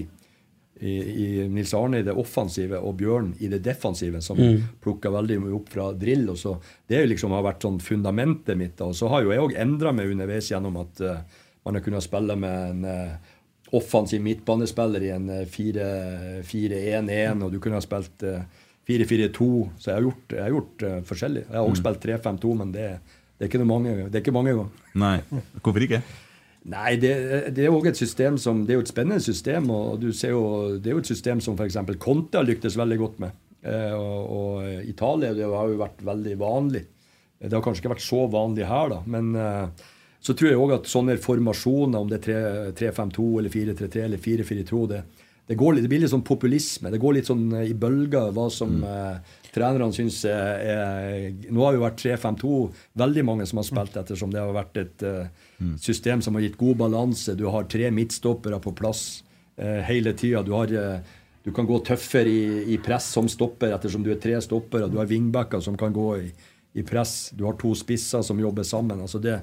i, 0.80 0.96
i 1.26 1.48
Nils 1.48 1.74
Arne 1.74 2.02
i 2.02 2.04
det 2.04 2.16
offensive 2.20 2.80
og 2.84 2.98
Bjørn 3.00 3.30
i 3.40 3.48
det 3.48 3.62
defensive, 3.64 4.22
som 4.22 4.40
plukka 4.84 5.12
veldig 5.14 5.38
mye 5.46 5.56
opp 5.56 5.70
fra 5.72 5.92
drill. 5.96 6.30
og 6.34 6.38
så 6.38 6.58
Det 6.88 7.06
liksom 7.08 7.32
har 7.32 7.46
vært 7.46 7.64
sånn 7.64 7.80
fundamentet 7.80 8.58
mitt. 8.58 8.78
da, 8.78 8.90
og 8.92 8.96
Så 8.96 9.08
har 9.08 9.24
jo 9.24 9.32
jeg 9.32 9.40
òg 9.46 9.56
endra 9.56 9.94
meg 9.96 10.12
underveis 10.12 10.52
gjennom 10.52 10.78
at 10.84 11.02
uh, 11.02 11.22
man 11.66 11.76
har 11.76 11.82
kunnet 11.86 12.04
spille 12.04 12.36
med 12.36 12.70
en 12.70 12.86
uh, 12.86 13.16
offensiv 13.72 14.22
midtbanespiller 14.22 15.04
i 15.08 15.14
en 15.16 15.30
uh, 15.30 15.46
4-1-1, 15.48 17.44
og 17.44 17.52
du 17.52 17.60
kunne 17.64 17.80
ha 17.80 17.84
spilt 17.84 18.24
eh, 18.28 18.44
4-4-2. 18.88 19.48
Så 19.80 19.90
jeg 19.90 19.98
har 19.98 20.06
gjort, 20.06 20.36
jeg 20.36 20.44
har 20.44 20.54
gjort 20.54 20.86
eh, 20.86 21.00
forskjellig. 21.10 21.46
Jeg 21.48 21.58
har 21.58 21.66
også 21.66 21.82
spilt 21.82 22.06
3-5-2, 22.06 22.54
men 22.62 22.76
det, 22.76 22.90
det 23.36 23.48
er 23.48 23.50
ikke 23.50 23.62
noe 23.64 23.72
mange, 23.72 23.96
det 24.10 24.20
er 24.20 24.24
ikke 24.24 24.36
mange 24.36 24.54
ganger. 24.54 24.86
Nei. 25.02 25.18
Hvorfor 25.62 25.88
ikke? 25.88 26.02
Nei, 26.66 26.96
det, 26.98 27.12
det 27.54 27.66
er 27.66 27.70
jo 27.70 27.82
et 27.86 28.00
system 28.00 28.40
som, 28.42 28.64
det 28.66 28.74
er 28.74 28.80
jo 28.80 28.86
et 28.86 28.90
spennende 28.90 29.22
system. 29.22 29.70
og 29.70 30.00
du 30.02 30.12
ser 30.14 30.34
jo, 30.34 30.78
Det 30.82 30.90
er 30.90 30.98
jo 30.98 31.04
et 31.04 31.12
system 31.12 31.42
som 31.42 31.58
f.eks. 31.58 31.78
Conte 32.02 32.40
har 32.40 32.48
lyktes 32.48 32.78
veldig 32.78 32.98
godt 33.02 33.20
med. 33.22 33.42
Eh, 33.62 33.94
og, 33.94 34.32
og 34.38 34.88
Italia 34.90 35.34
det 35.38 35.46
har 35.46 35.70
jo 35.70 35.82
vært 35.82 36.02
veldig 36.06 36.38
vanlig. 36.42 36.86
Det 37.38 37.54
har 37.54 37.62
kanskje 37.62 37.84
ikke 37.84 37.94
vært 37.94 38.06
så 38.08 38.24
vanlig 38.32 38.66
her, 38.66 38.90
da. 38.96 39.04
Men 39.06 39.36
eh, 39.38 39.86
så 40.26 40.34
tror 40.34 40.50
jeg 40.50 40.62
òg 40.62 40.74
at 40.80 40.90
sånne 40.90 41.20
formasjoner, 41.22 42.02
om 42.02 42.10
det 42.10 42.24
er 42.34 42.74
3-5-2 42.78 43.28
eller 43.42 43.54
4-3-3 43.54 44.06
eller 44.08 44.22
4-4-2, 44.22 44.80
det, 44.90 45.02
det, 45.46 45.58
det 45.58 45.90
blir 45.92 46.02
litt 46.02 46.14
sånn 46.16 46.26
populisme. 46.26 46.90
Det 46.90 47.02
går 47.02 47.20
litt 47.20 47.30
sånn 47.30 47.46
eh, 47.54 47.70
i 47.70 47.78
bølger 47.78 48.34
hva 48.34 48.48
som 48.54 48.80
eh, 48.82 49.36
trenerne 49.56 49.94
syns 49.96 50.22
er, 50.28 50.64
er 50.76 51.52
Nå 51.54 51.64
har 51.66 51.76
jo 51.76 51.84
vært 51.84 52.02
3-5-2 52.04 52.56
veldig 53.02 53.26
mange 53.28 53.48
som 53.50 53.62
har 53.62 53.68
spilt 53.68 54.00
ettersom 54.02 54.34
det 54.34 54.42
har 54.44 54.56
vært 54.56 54.80
et 54.82 55.06
eh, 55.08 55.30
system 55.82 56.24
som 56.26 56.36
har 56.38 56.46
gitt 56.46 56.58
god 56.60 56.82
balanse. 56.84 57.38
Du 57.40 57.48
har 57.54 57.70
tre 57.72 57.92
midtstoppere 57.96 58.60
på 58.64 58.76
plass 58.78 59.06
eh, 59.58 59.82
hele 59.88 60.16
tida. 60.18 60.44
Du, 60.46 60.54
har, 60.58 60.72
eh, 60.72 61.16
du 61.46 61.52
kan 61.56 61.68
gå 61.70 61.80
tøffere 61.88 62.32
i, 62.32 62.74
i 62.76 62.80
press 62.84 63.12
som 63.16 63.30
stopper 63.32 63.76
ettersom 63.76 64.04
du 64.06 64.12
er 64.14 64.22
tre 64.22 64.40
stoppere. 64.44 64.90
Du 64.92 65.00
har 65.00 65.10
wingbacker 65.12 65.64
som 65.64 65.78
kan 65.80 65.96
gå 65.96 66.10
i, 66.20 66.32
i 66.76 66.84
press. 66.88 67.32
Du 67.36 67.46
har 67.48 67.56
to 67.62 67.72
spisser 67.78 68.26
som 68.26 68.42
jobber 68.42 68.68
sammen. 68.68 69.02
altså 69.02 69.24
det 69.24 69.40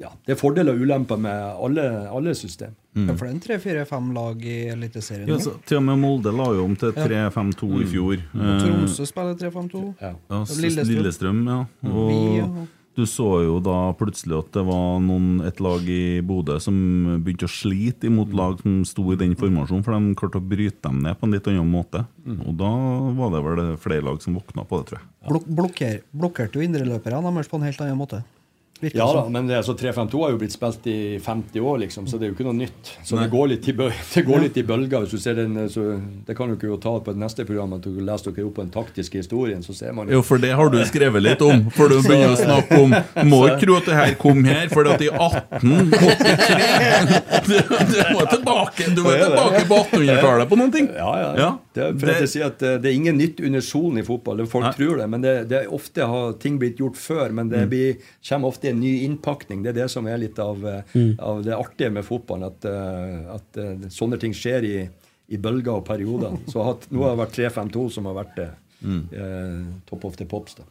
ja, 0.00 0.08
det 0.24 0.32
er 0.32 0.38
fordeler 0.40 0.72
og 0.72 0.80
ulemper 0.80 1.18
med 1.20 1.42
alle, 1.60 1.84
alle 2.08 2.32
system. 2.38 2.72
Ja, 2.96 3.12
for 3.12 3.26
det 3.26 3.28
er 3.28 3.34
en 3.34 3.42
tre-fire-fem 3.44 4.08
lag 4.16 4.40
i 4.42 4.56
Eliteserien 4.72 5.28
Ja, 5.28 5.36
så, 5.38 5.52
til 5.68 5.78
og 5.78 5.84
med 5.86 6.00
Molde 6.00 6.32
la 6.34 6.48
jo 6.56 6.64
om 6.64 6.72
til 6.80 6.94
3-5-2 6.96 7.68
i 7.84 7.86
fjor. 7.92 8.22
Og 8.32 8.40
Eh, 8.40 8.56
Tromsø 8.64 9.06
spiller 9.06 9.36
3-5-2. 9.38 9.82
Ja. 10.00 10.14
Ja, 10.32 10.40
Lillestrøm. 10.64 10.94
Lillestrøm, 10.96 11.42
ja. 11.52 11.58
Og 11.90 12.14
ja. 12.38 12.48
du 12.96 13.04
så 13.06 13.28
jo 13.44 13.60
da 13.62 13.76
plutselig 14.00 14.40
at 14.40 14.50
det 14.56 14.64
var 14.66 14.98
noen, 15.04 15.28
et 15.46 15.60
lag 15.62 15.86
i 15.92 16.00
Bodø 16.26 16.56
som 16.64 16.80
begynte 17.20 17.46
å 17.46 17.52
slite 17.52 18.08
imot 18.08 18.32
lag 18.34 18.58
som 18.64 18.80
sto 18.88 19.04
i 19.12 19.20
den 19.20 19.36
formasjonen, 19.38 19.84
for 19.84 19.94
de 19.94 20.16
klarte 20.18 20.40
å 20.40 20.48
bryte 20.56 20.80
dem 20.88 21.04
ned 21.04 21.20
på 21.20 21.28
en 21.28 21.36
litt 21.36 21.52
annen 21.52 21.70
måte. 21.70 22.06
Og 22.40 22.56
da 22.58 22.72
var 23.20 23.36
det 23.36 23.46
vel 23.46 23.64
flere 23.84 24.08
lag 24.08 24.24
som 24.24 24.40
våkna 24.40 24.64
på 24.64 24.80
det, 24.80 24.90
tror 24.90 25.02
jeg. 25.02 25.08
Blok 25.28 25.48
blokker, 25.62 25.96
blokkerte 26.10 26.56
jo 26.58 26.66
indreløperne 26.66 27.20
deres 27.36 27.52
på 27.52 27.60
en 27.60 27.68
helt 27.68 27.84
annen 27.84 28.00
måte. 28.00 28.24
Ja 28.80 29.12
da, 29.12 29.28
men 29.28 29.44
det, 29.50 29.58
altså 29.60 29.74
3-5-2 29.76 30.22
har 30.24 30.30
jo 30.32 30.38
blitt 30.40 30.54
spilt 30.54 30.86
i 30.88 31.18
50 31.20 31.60
år, 31.60 31.78
liksom, 31.82 32.06
så 32.08 32.16
det 32.16 32.24
er 32.26 32.30
jo 32.30 32.34
ikke 32.38 32.46
noe 32.48 32.56
nytt. 32.56 32.94
Så 33.04 33.18
det 33.20 33.28
går, 33.32 33.46
litt 33.52 33.68
i 33.68 33.72
det 34.14 34.22
går 34.24 34.40
litt 34.46 34.56
i 34.56 34.62
bølger. 34.64 35.00
hvis 35.04 35.12
du 35.12 35.18
ser 35.20 35.34
den, 35.36 35.68
så 35.68 36.00
Det 36.26 36.36
kan 36.38 36.48
du 36.48 36.54
ikke 36.56 36.70
jo 36.70 36.76
ta 36.80 36.94
på 37.04 37.12
det 37.12 37.20
neste 37.20 37.44
program, 37.44 37.72
at 37.76 37.82
du 37.84 38.00
leser 38.00 38.32
dere 38.32 38.46
opp 38.48 38.54
på 38.56 38.62
den 38.64 38.72
taktiske 38.72 39.16
historien, 39.20 39.62
så 39.62 39.74
ser 39.76 39.92
man 39.96 40.08
Jo, 40.08 40.22
for 40.24 40.38
det 40.40 40.54
har 40.56 40.68
du 40.72 40.80
skrevet 40.88 41.22
litt 41.22 41.42
om. 41.44 41.68
For 41.76 41.88
du 41.92 42.00
begynner 42.06 42.32
å 42.32 42.36
snakke 42.40 42.80
om 42.80 42.94
Må 43.28 43.46
ikke 43.50 43.66
tro 43.66 43.76
at 43.80 43.86
det 43.90 43.96
her 44.00 44.14
kom 44.20 44.44
her, 44.48 44.68
for 44.72 44.82
at 44.88 45.00
i 45.04 45.08
1883 45.12 47.40
Du, 47.50 47.56
du 47.56 47.60
var 48.14 48.26
tilbake 48.32 48.88
Du 48.94 49.02
må 49.04 49.10
tilbake 49.16 49.62
på 49.68 49.74
1800-tallet 49.84 50.50
på 50.50 50.58
noen 50.60 50.72
ting. 50.74 50.88
Ja, 50.96 51.10
ja. 51.20 51.30
Ja. 51.40 51.50
Det, 51.72 51.82
er 51.84 51.98
for 52.00 52.10
jeg 52.10 52.28
sier 52.32 52.46
at 52.48 52.62
eh, 52.66 52.78
det 52.82 52.90
er 52.90 52.96
ingen 52.98 53.16
nytt 53.20 53.38
under 53.46 53.60
solen 53.62 53.98
i 54.00 54.02
fotball. 54.02 54.40
Folk 54.50 54.64
Nei. 54.66 54.72
tror 54.74 54.96
det. 54.98 55.04
Men 55.12 55.20
det, 55.22 55.34
det 55.52 55.58
er 55.60 55.68
ofte 55.76 56.06
har 56.10 56.32
ting 56.42 56.56
blitt 56.58 56.80
gjort 56.82 56.96
før. 56.98 57.30
Men 57.30 57.46
Mm. 57.46 57.52
det 57.52 57.60
blir, 57.70 58.00
kommer 58.28 58.48
ofte 58.50 58.68
en 58.72 58.80
ny 58.80 59.04
innpakning. 59.06 59.62
Det 59.62 59.70
er 59.70 59.78
det 59.84 59.90
som 59.90 60.06
er 60.10 60.18
litt 60.18 60.38
av, 60.42 60.64
eh, 60.66 60.82
Mm. 60.94 61.12
av 61.20 61.44
det 61.44 61.54
artige 61.54 61.92
med 61.92 62.04
fotballen. 62.04 62.46
At, 62.50 62.64
eh, 62.64 63.34
at 63.36 63.90
sånne 63.90 64.18
ting 64.18 64.32
skjer 64.34 64.64
i, 64.66 64.88
i 65.30 65.36
bølger 65.38 65.76
og 65.78 65.84
perioder. 65.86 66.34
Så 66.50 66.64
at, 66.68 66.88
nå 66.90 67.04
har 67.06 67.14
det 67.14 67.22
vært 67.22 67.38
3-5-2 67.38 67.90
som 67.92 68.04
har 68.10 68.14
vært 68.24 68.34
det. 68.36 68.50
Mm. 68.82 69.00
Eh, 69.12 69.64
top 69.86 70.04
of 70.04 70.16
the 70.16 70.24
pops. 70.26 70.54
da. 70.58 70.64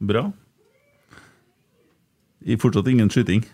Bra. 0.00 0.32
I 2.46 2.56
fortsatt 2.56 2.86
ingen 2.90 3.08
skyting. 3.10 3.44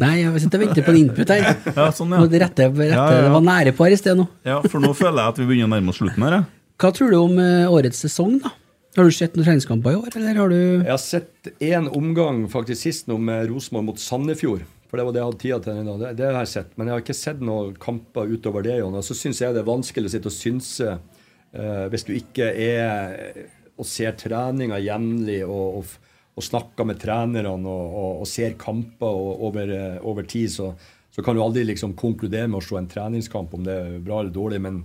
Nei, 0.00 0.14
jeg 0.22 0.40
sitter 0.40 0.58
og 0.60 0.64
venter 0.64 0.86
på 0.86 0.94
en 0.94 1.00
input 1.02 1.30
her. 1.34 1.44
Ja, 1.76 1.90
sånn, 1.92 2.14
ja. 2.16 2.24
det 2.30 2.40
rette, 2.40 2.68
rette. 2.72 2.88
Ja, 2.88 2.96
ja, 2.96 3.18
ja. 3.18 3.22
Det 3.26 3.34
var 3.34 3.44
nære 3.44 3.74
på 3.76 3.86
her 3.86 3.94
i 3.94 4.00
sted 4.00 4.16
nå. 4.18 4.26
ja. 4.48 4.58
For 4.64 4.80
nå 4.82 4.94
føler 4.96 5.20
jeg 5.20 5.34
at 5.34 5.40
vi 5.42 5.48
begynner 5.50 5.68
å 5.68 5.72
nærme 5.74 5.92
oss 5.92 6.00
slutten 6.00 6.26
her. 6.26 6.42
Hva 6.82 6.90
tror 6.96 7.12
du 7.12 7.18
om 7.20 7.38
eh, 7.38 7.70
årets 7.70 8.00
sesong, 8.06 8.38
da? 8.42 8.54
Har 8.96 9.08
du 9.08 9.14
sett 9.14 9.36
noen 9.36 9.46
treningskamper 9.46 9.94
i 9.94 9.98
år, 10.00 10.16
eller 10.20 10.36
har 10.36 10.52
du 10.52 10.58
Jeg 10.58 10.90
har 10.90 11.00
sett 11.00 11.48
én 11.64 11.86
omgang 11.88 12.44
faktisk 12.52 12.82
sist 12.84 13.06
nå 13.08 13.16
med 13.20 13.46
Rosenborg 13.48 13.86
mot 13.92 14.00
Sandefjord. 14.00 14.66
For 14.90 15.00
det 15.00 15.06
var 15.08 15.14
det 15.14 15.22
jeg 15.22 15.28
hadde 15.30 15.40
tida 15.40 15.58
til. 15.64 15.78
ennå. 15.80 15.94
Det, 16.00 16.10
det 16.18 16.26
har 16.28 16.42
jeg 16.42 16.52
sett. 16.52 16.74
Men 16.76 16.88
jeg 16.88 16.92
har 16.92 17.04
ikke 17.04 17.16
sett 17.16 17.40
noen 17.40 17.72
kamper 17.80 18.28
utover 18.28 18.66
det. 18.66 18.76
Og 18.84 18.98
så 19.06 19.16
syns 19.16 19.40
jeg 19.40 19.56
det 19.56 19.62
er 19.62 19.70
vanskelig 19.70 20.10
å 20.10 20.12
sitte 20.12 20.28
og 20.28 20.36
synse 20.36 20.96
uh, 20.98 21.86
hvis 21.92 22.04
du 22.04 22.12
ikke 22.18 22.50
er 22.52 23.46
og 23.80 23.88
ser 23.88 24.12
treninga 24.20 24.76
jevnlig 24.82 25.40
og, 25.46 25.78
og, 25.80 25.94
og 26.32 26.44
snakker 26.46 26.86
med 26.88 27.00
trenerne 27.00 27.50
og, 27.50 27.62
og, 27.68 28.20
og 28.24 28.28
ser 28.28 28.56
kamper 28.60 29.22
over, 29.48 29.72
eh, 29.76 29.96
over 30.08 30.28
tid, 30.28 30.48
så, 30.52 30.70
så 31.12 31.24
kan 31.24 31.36
du 31.36 31.42
aldri 31.44 31.64
liksom 31.68 31.96
konkludere 31.98 32.48
med 32.48 32.62
å 32.62 32.64
se 32.64 32.78
en 32.80 32.88
treningskamp 32.88 33.52
om 33.56 33.66
det 33.66 33.74
er 33.76 33.98
bra 34.04 34.22
eller 34.22 34.32
dårlig. 34.32 34.60
men 34.64 34.78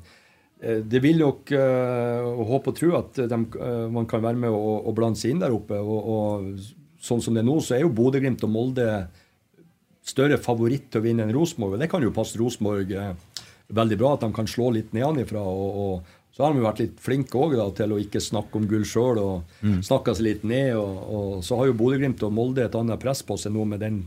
eh, 0.60 0.82
det 0.84 1.00
vil 1.04 1.22
nok 1.24 1.54
uh, 1.56 2.44
håpe 2.50 2.74
og 2.74 2.76
tro 2.76 2.92
at 3.00 3.22
de, 3.32 3.40
eh, 3.40 3.86
man 3.94 4.10
kan 4.10 4.26
være 4.26 4.42
med 4.44 4.52
og, 4.52 4.90
og 4.90 4.98
blande 4.98 5.20
seg 5.22 5.36
inn 5.36 5.46
der 5.46 5.56
oppe. 5.56 5.80
Og, 5.80 6.52
sånn 7.08 7.22
som 7.24 7.36
det 7.36 7.44
er 7.44 7.48
nå, 7.48 7.60
så 7.62 7.78
er 7.78 7.86
jo 7.86 7.94
Bodø-Glimt 7.96 8.44
og 8.44 8.52
Molde 8.52 8.88
større 10.08 10.40
favoritt 10.42 10.90
til 10.92 11.02
å 11.02 11.06
vinne 11.06 11.26
enn 11.28 11.36
Rosenborg. 11.36 11.76
og 11.76 11.84
Det 11.84 11.90
kan 11.92 12.04
jo 12.04 12.14
passe 12.16 12.40
Rosenborg 12.40 12.92
eh, 12.92 13.44
veldig 13.78 13.98
bra, 14.00 14.14
at 14.16 14.26
de 14.26 14.32
kan 14.36 14.48
slå 14.50 14.72
litt 14.76 14.94
nedenfra 14.96 15.44
Og, 15.44 15.80
og 15.84 16.16
så 16.38 16.46
har 16.46 16.54
de 16.54 16.62
vært 16.62 16.80
litt 16.84 17.00
flinke 17.02 17.40
òg 17.42 17.56
til 17.80 17.96
å 17.96 17.98
ikke 17.98 18.22
snakke 18.22 18.60
om 18.60 18.68
gull 18.70 18.86
sjøl 18.86 19.18
og 19.18 19.56
Mm. 19.66 19.82
snakke 19.82 20.14
seg 20.14 20.24
litt 20.28 20.44
ned. 20.46 20.76
Og, 20.78 20.98
og 21.10 21.44
så 21.44 21.58
har 21.58 21.66
jo 21.66 21.74
Bodø-Glimt 21.74 22.22
og 22.22 22.34
Molde 22.34 22.68
et 22.68 22.76
annet 22.78 23.02
press 23.02 23.24
på 23.26 23.40
seg 23.42 23.56
nå 23.56 23.66
med 23.66 23.82
den 23.82 24.04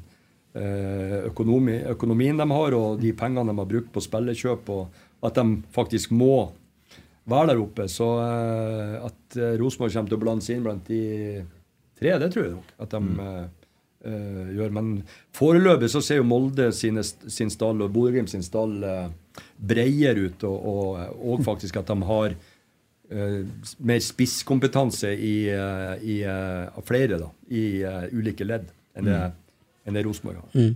eh, 0.54 1.26
økonomi, 1.26 1.80
økonomien 1.90 2.38
de 2.38 2.46
har, 2.46 2.76
og 2.78 3.00
de 3.02 3.10
pengene 3.18 3.50
de 3.50 3.58
har 3.58 3.66
brukt 3.72 3.90
på 3.90 4.02
spillekjøp, 4.04 4.70
og 4.70 5.26
at 5.26 5.34
de 5.34 5.58
faktisk 5.74 6.14
må 6.14 6.52
være 7.26 7.50
der 7.50 7.62
oppe. 7.64 7.88
Så 7.90 8.06
eh, 8.22 8.94
at 9.10 9.36
eh, 9.36 9.56
Rosenborg 9.58 9.96
kommer 9.96 10.12
til 10.12 10.20
å 10.20 10.22
blande 10.22 10.46
seg 10.46 10.56
inn 10.56 10.68
blant 10.68 10.86
de 10.86 11.02
tre, 11.98 12.14
det 12.18 12.30
tror 12.30 12.46
jeg 12.46 12.54
nok 12.54 12.70
at 12.80 12.94
de 12.94 13.00
mm. 13.04 13.18
uh, 14.06 14.54
gjør. 14.56 14.70
Men 14.78 14.92
foreløpig 15.36 15.90
så 15.92 16.00
ser 16.04 16.22
jo 16.22 16.28
Molde 16.30 16.70
sin, 16.72 17.02
sin 17.02 17.50
stall 17.52 17.82
og 17.84 17.90
Bodø-Glimt 17.92 18.32
sin 18.32 18.46
stall 18.46 18.78
eh, 18.86 19.10
bredere 19.56 20.28
ut, 20.28 20.44
og, 20.48 20.66
og, 20.72 21.22
og 21.32 21.44
faktisk 21.46 21.80
at 21.80 21.90
de 21.90 21.96
har 22.08 22.36
uh, 22.36 23.40
mer 23.78 24.04
spisskompetanse 24.04 25.12
i, 25.14 25.34
uh, 25.54 25.96
i 26.02 26.20
uh, 26.26 26.84
flere 26.86 27.20
da, 27.20 27.32
i 27.50 27.64
ulike 28.16 28.46
ledd 28.46 28.70
enn 28.98 29.10
det, 29.10 29.18
mm. 29.18 29.92
det 29.96 30.06
Rosenborg 30.06 30.42
har. 30.42 30.72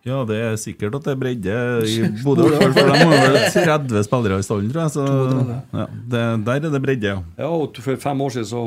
Ja, 0.00 0.22
det 0.24 0.36
er 0.40 0.54
sikkert 0.56 0.94
at 0.96 1.04
det 1.04 1.12
er 1.12 1.18
bredde 1.20 1.54
i 1.84 1.96
Bodø, 2.24 2.46
for 2.56 2.72
de 2.72 3.00
har 3.02 3.10
vel 3.20 3.34
30 3.52 4.06
spillere 4.06 4.38
i 4.40 4.46
stallen, 4.46 4.70
tror 4.72 4.86
jeg. 4.86 4.92
Så 4.94 5.04
ja, 5.76 5.84
det, 5.92 6.22
der 6.46 6.54
er 6.56 6.72
det 6.72 6.80
bredde, 6.80 7.10
ja. 7.10 7.18
Ja, 7.36 7.50
og 7.52 7.76
For 7.84 8.00
fem 8.00 8.22
år 8.24 8.32
siden 8.32 8.48
så, 8.48 8.62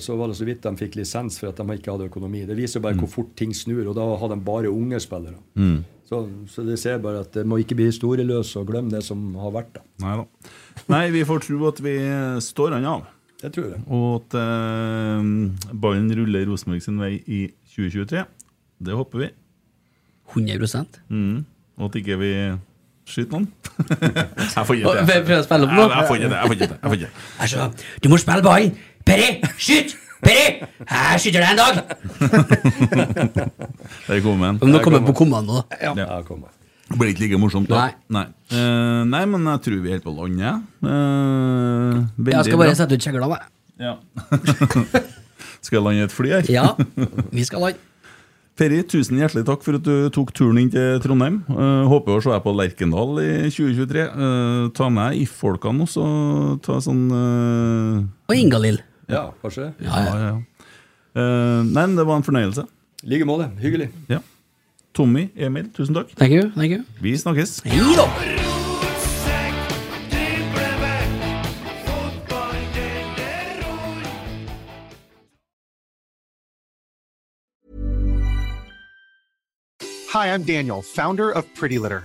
så 0.00 0.16
var 0.16 0.32
det 0.32 0.38
så 0.40 0.48
vidt 0.48 0.64
de 0.64 0.72
fikk 0.80 0.96
lisens 0.96 1.36
for 1.42 1.52
at 1.52 1.60
de 1.60 1.76
ikke 1.76 1.92
hadde 1.92 2.08
økonomi. 2.08 2.46
Det 2.48 2.56
viser 2.56 2.80
bare 2.80 2.96
hvor 2.96 3.12
fort 3.20 3.34
ting 3.36 3.52
snur, 3.52 3.84
og 3.84 3.98
da 4.00 4.06
hadde 4.22 4.38
de 4.38 4.46
bare 4.48 4.72
unge 4.72 5.00
spillere. 5.04 5.36
Mm. 5.60 5.82
Så, 6.08 6.18
så 6.52 6.64
det 6.66 6.78
ser 6.82 6.98
bare 7.00 7.22
at 7.24 7.32
det 7.32 7.44
må 7.48 7.56
ikke 7.62 7.76
bli 7.78 7.86
historieløs 7.88 8.50
og 8.60 8.66
glemme 8.68 8.90
det 8.92 9.00
som 9.06 9.20
har 9.40 9.52
vært. 9.54 9.70
da. 9.78 9.82
Nei 10.04 10.16
da. 10.20 10.50
Nei, 10.92 11.04
vi 11.14 11.22
får 11.28 11.40
tro 11.46 11.68
at 11.70 11.80
vi 11.84 11.94
står 12.44 12.74
han 12.76 12.84
av. 12.90 13.06
Det 13.42 13.50
tror 13.54 13.70
jeg. 13.72 13.80
Og 13.90 14.08
at 14.20 14.36
eh, 14.38 15.30
ballen 15.72 16.10
ruller 16.18 16.44
Rosenborg 16.50 16.82
sin 16.84 17.00
vei 17.00 17.14
i 17.26 17.40
2023. 17.74 18.26
Det 18.82 18.98
håper 18.98 19.24
vi. 19.24 19.30
100 20.34 20.84
Mm. 21.08 21.44
Og 21.78 21.88
at 21.88 21.96
ikke 22.00 22.18
vi 22.20 22.30
skyter 23.08 23.32
noen. 23.32 23.48
jeg 24.56 24.66
får 24.66 24.74
ikke 24.78 24.94
det. 24.94 25.04
prøv- 25.08 25.24
prøv 25.26 25.38
å 25.40 25.44
spille 25.46 25.66
opp 25.66 25.72
nå. 25.74 25.82
Jeg, 25.82 25.96
jeg 25.96 26.08
får 26.08 26.16
ikke 26.16 26.28
det. 26.28 26.38
Jeg 26.38 26.46
får 26.48 26.54
ikke 26.56 26.68
det. 26.68 26.78
Jeg 26.82 26.90
får 26.90 26.96
ikke 26.98 27.08
det. 27.08 27.26
Altså, 27.46 27.88
du 28.04 28.08
må 28.12 28.18
spille 28.22 28.44
ballen! 28.46 28.76
Perry, 29.02 29.30
skyt! 29.58 29.96
Perry! 30.22 30.62
her 30.86 31.18
skyter 31.20 31.42
deg 31.42 31.50
en 31.52 31.60
dag! 31.60 31.74
Der 34.06 34.20
kom 34.22 34.42
den. 34.42 34.60
Nå 34.62 34.82
kommer 34.84 35.00
jeg 35.00 35.08
på 35.08 35.16
kommando, 35.24 35.62
Ja. 35.80 35.94
Ja, 35.98 36.20
kommer. 36.26 36.52
Det 36.92 36.98
blir 37.00 37.12
ikke 37.14 37.24
like 37.24 37.38
morsomt, 37.40 37.70
da. 37.70 37.86
Nei. 38.12 38.26
Eh, 38.52 39.02
nei, 39.08 39.22
men 39.30 39.46
jeg 39.48 39.62
tror 39.64 39.78
vi 39.80 39.88
er 39.88 39.96
helt 39.96 40.04
på 40.04 40.12
landet. 40.12 40.66
Uh, 40.84 42.02
Jeg 42.28 42.44
skal 42.50 42.60
bare 42.60 42.74
sette 42.76 42.98
ut 42.98 43.06
kjegla, 43.06 43.30
jeg. 43.32 43.48
Ja. 43.80 43.94
skal 45.64 45.78
jeg 45.78 45.86
lande 45.86 46.04
et 46.10 46.12
fly 46.12 46.34
her? 46.36 46.52
Ja, 46.52 46.66
vi 47.32 47.46
skal 47.48 47.64
lande. 47.64 47.88
Ferry, 48.60 48.82
tusen 48.84 49.16
hjertelig 49.16 49.46
takk 49.48 49.62
for 49.64 49.78
at 49.78 49.86
du 49.86 50.10
tok 50.12 50.34
turen 50.36 50.60
inn 50.60 50.68
til 50.70 51.00
Trondheim. 51.02 51.40
Uh, 51.48 51.88
håper 51.88 52.18
å 52.18 52.22
se 52.22 52.28
deg 52.34 52.42
på 52.44 52.52
Lerkendal 52.52 53.16
i 53.24 53.30
2023. 53.48 54.04
Uh, 54.12 54.68
ta 54.76 54.90
med 54.92 55.16
IF-folkene 55.22 55.86
også. 55.88 56.04
Ta 56.66 56.76
sånn 56.84 57.06
uh, 57.08 58.02
Og 58.28 58.36
Ingalill. 58.36 58.82
Ja, 59.08 59.32
kanskje 59.42 59.64
det. 59.64 59.86
Ja, 59.86 60.04
ja, 60.06 60.18
ja. 60.26 60.36
Eh, 61.14 61.62
nei, 61.64 61.86
men 61.86 61.96
det 61.96 62.06
var 62.06 62.16
en 62.20 62.26
fornøyelse. 62.26 62.66
I 63.02 63.08
like 63.14 63.26
måte. 63.26 63.50
Hyggelig. 63.60 63.90
Ja. 64.08 64.22
Tommy, 64.94 65.30
Emil, 65.36 65.70
tusen 65.74 65.94
takk. 65.94 66.14
Thank 66.16 66.32
you. 66.32 66.50
thank 66.54 66.72
you. 66.72 66.84
Vi 67.00 67.16
snakkes. 67.18 67.60
Hei 67.64 67.96
da! 67.96 68.06
Hi, 80.12 80.26
I'm 80.34 80.42
Daniel, 80.42 80.82
founder 80.82 81.30
of 81.30 81.46
Pretty 81.54 81.78
Litter. 81.78 82.04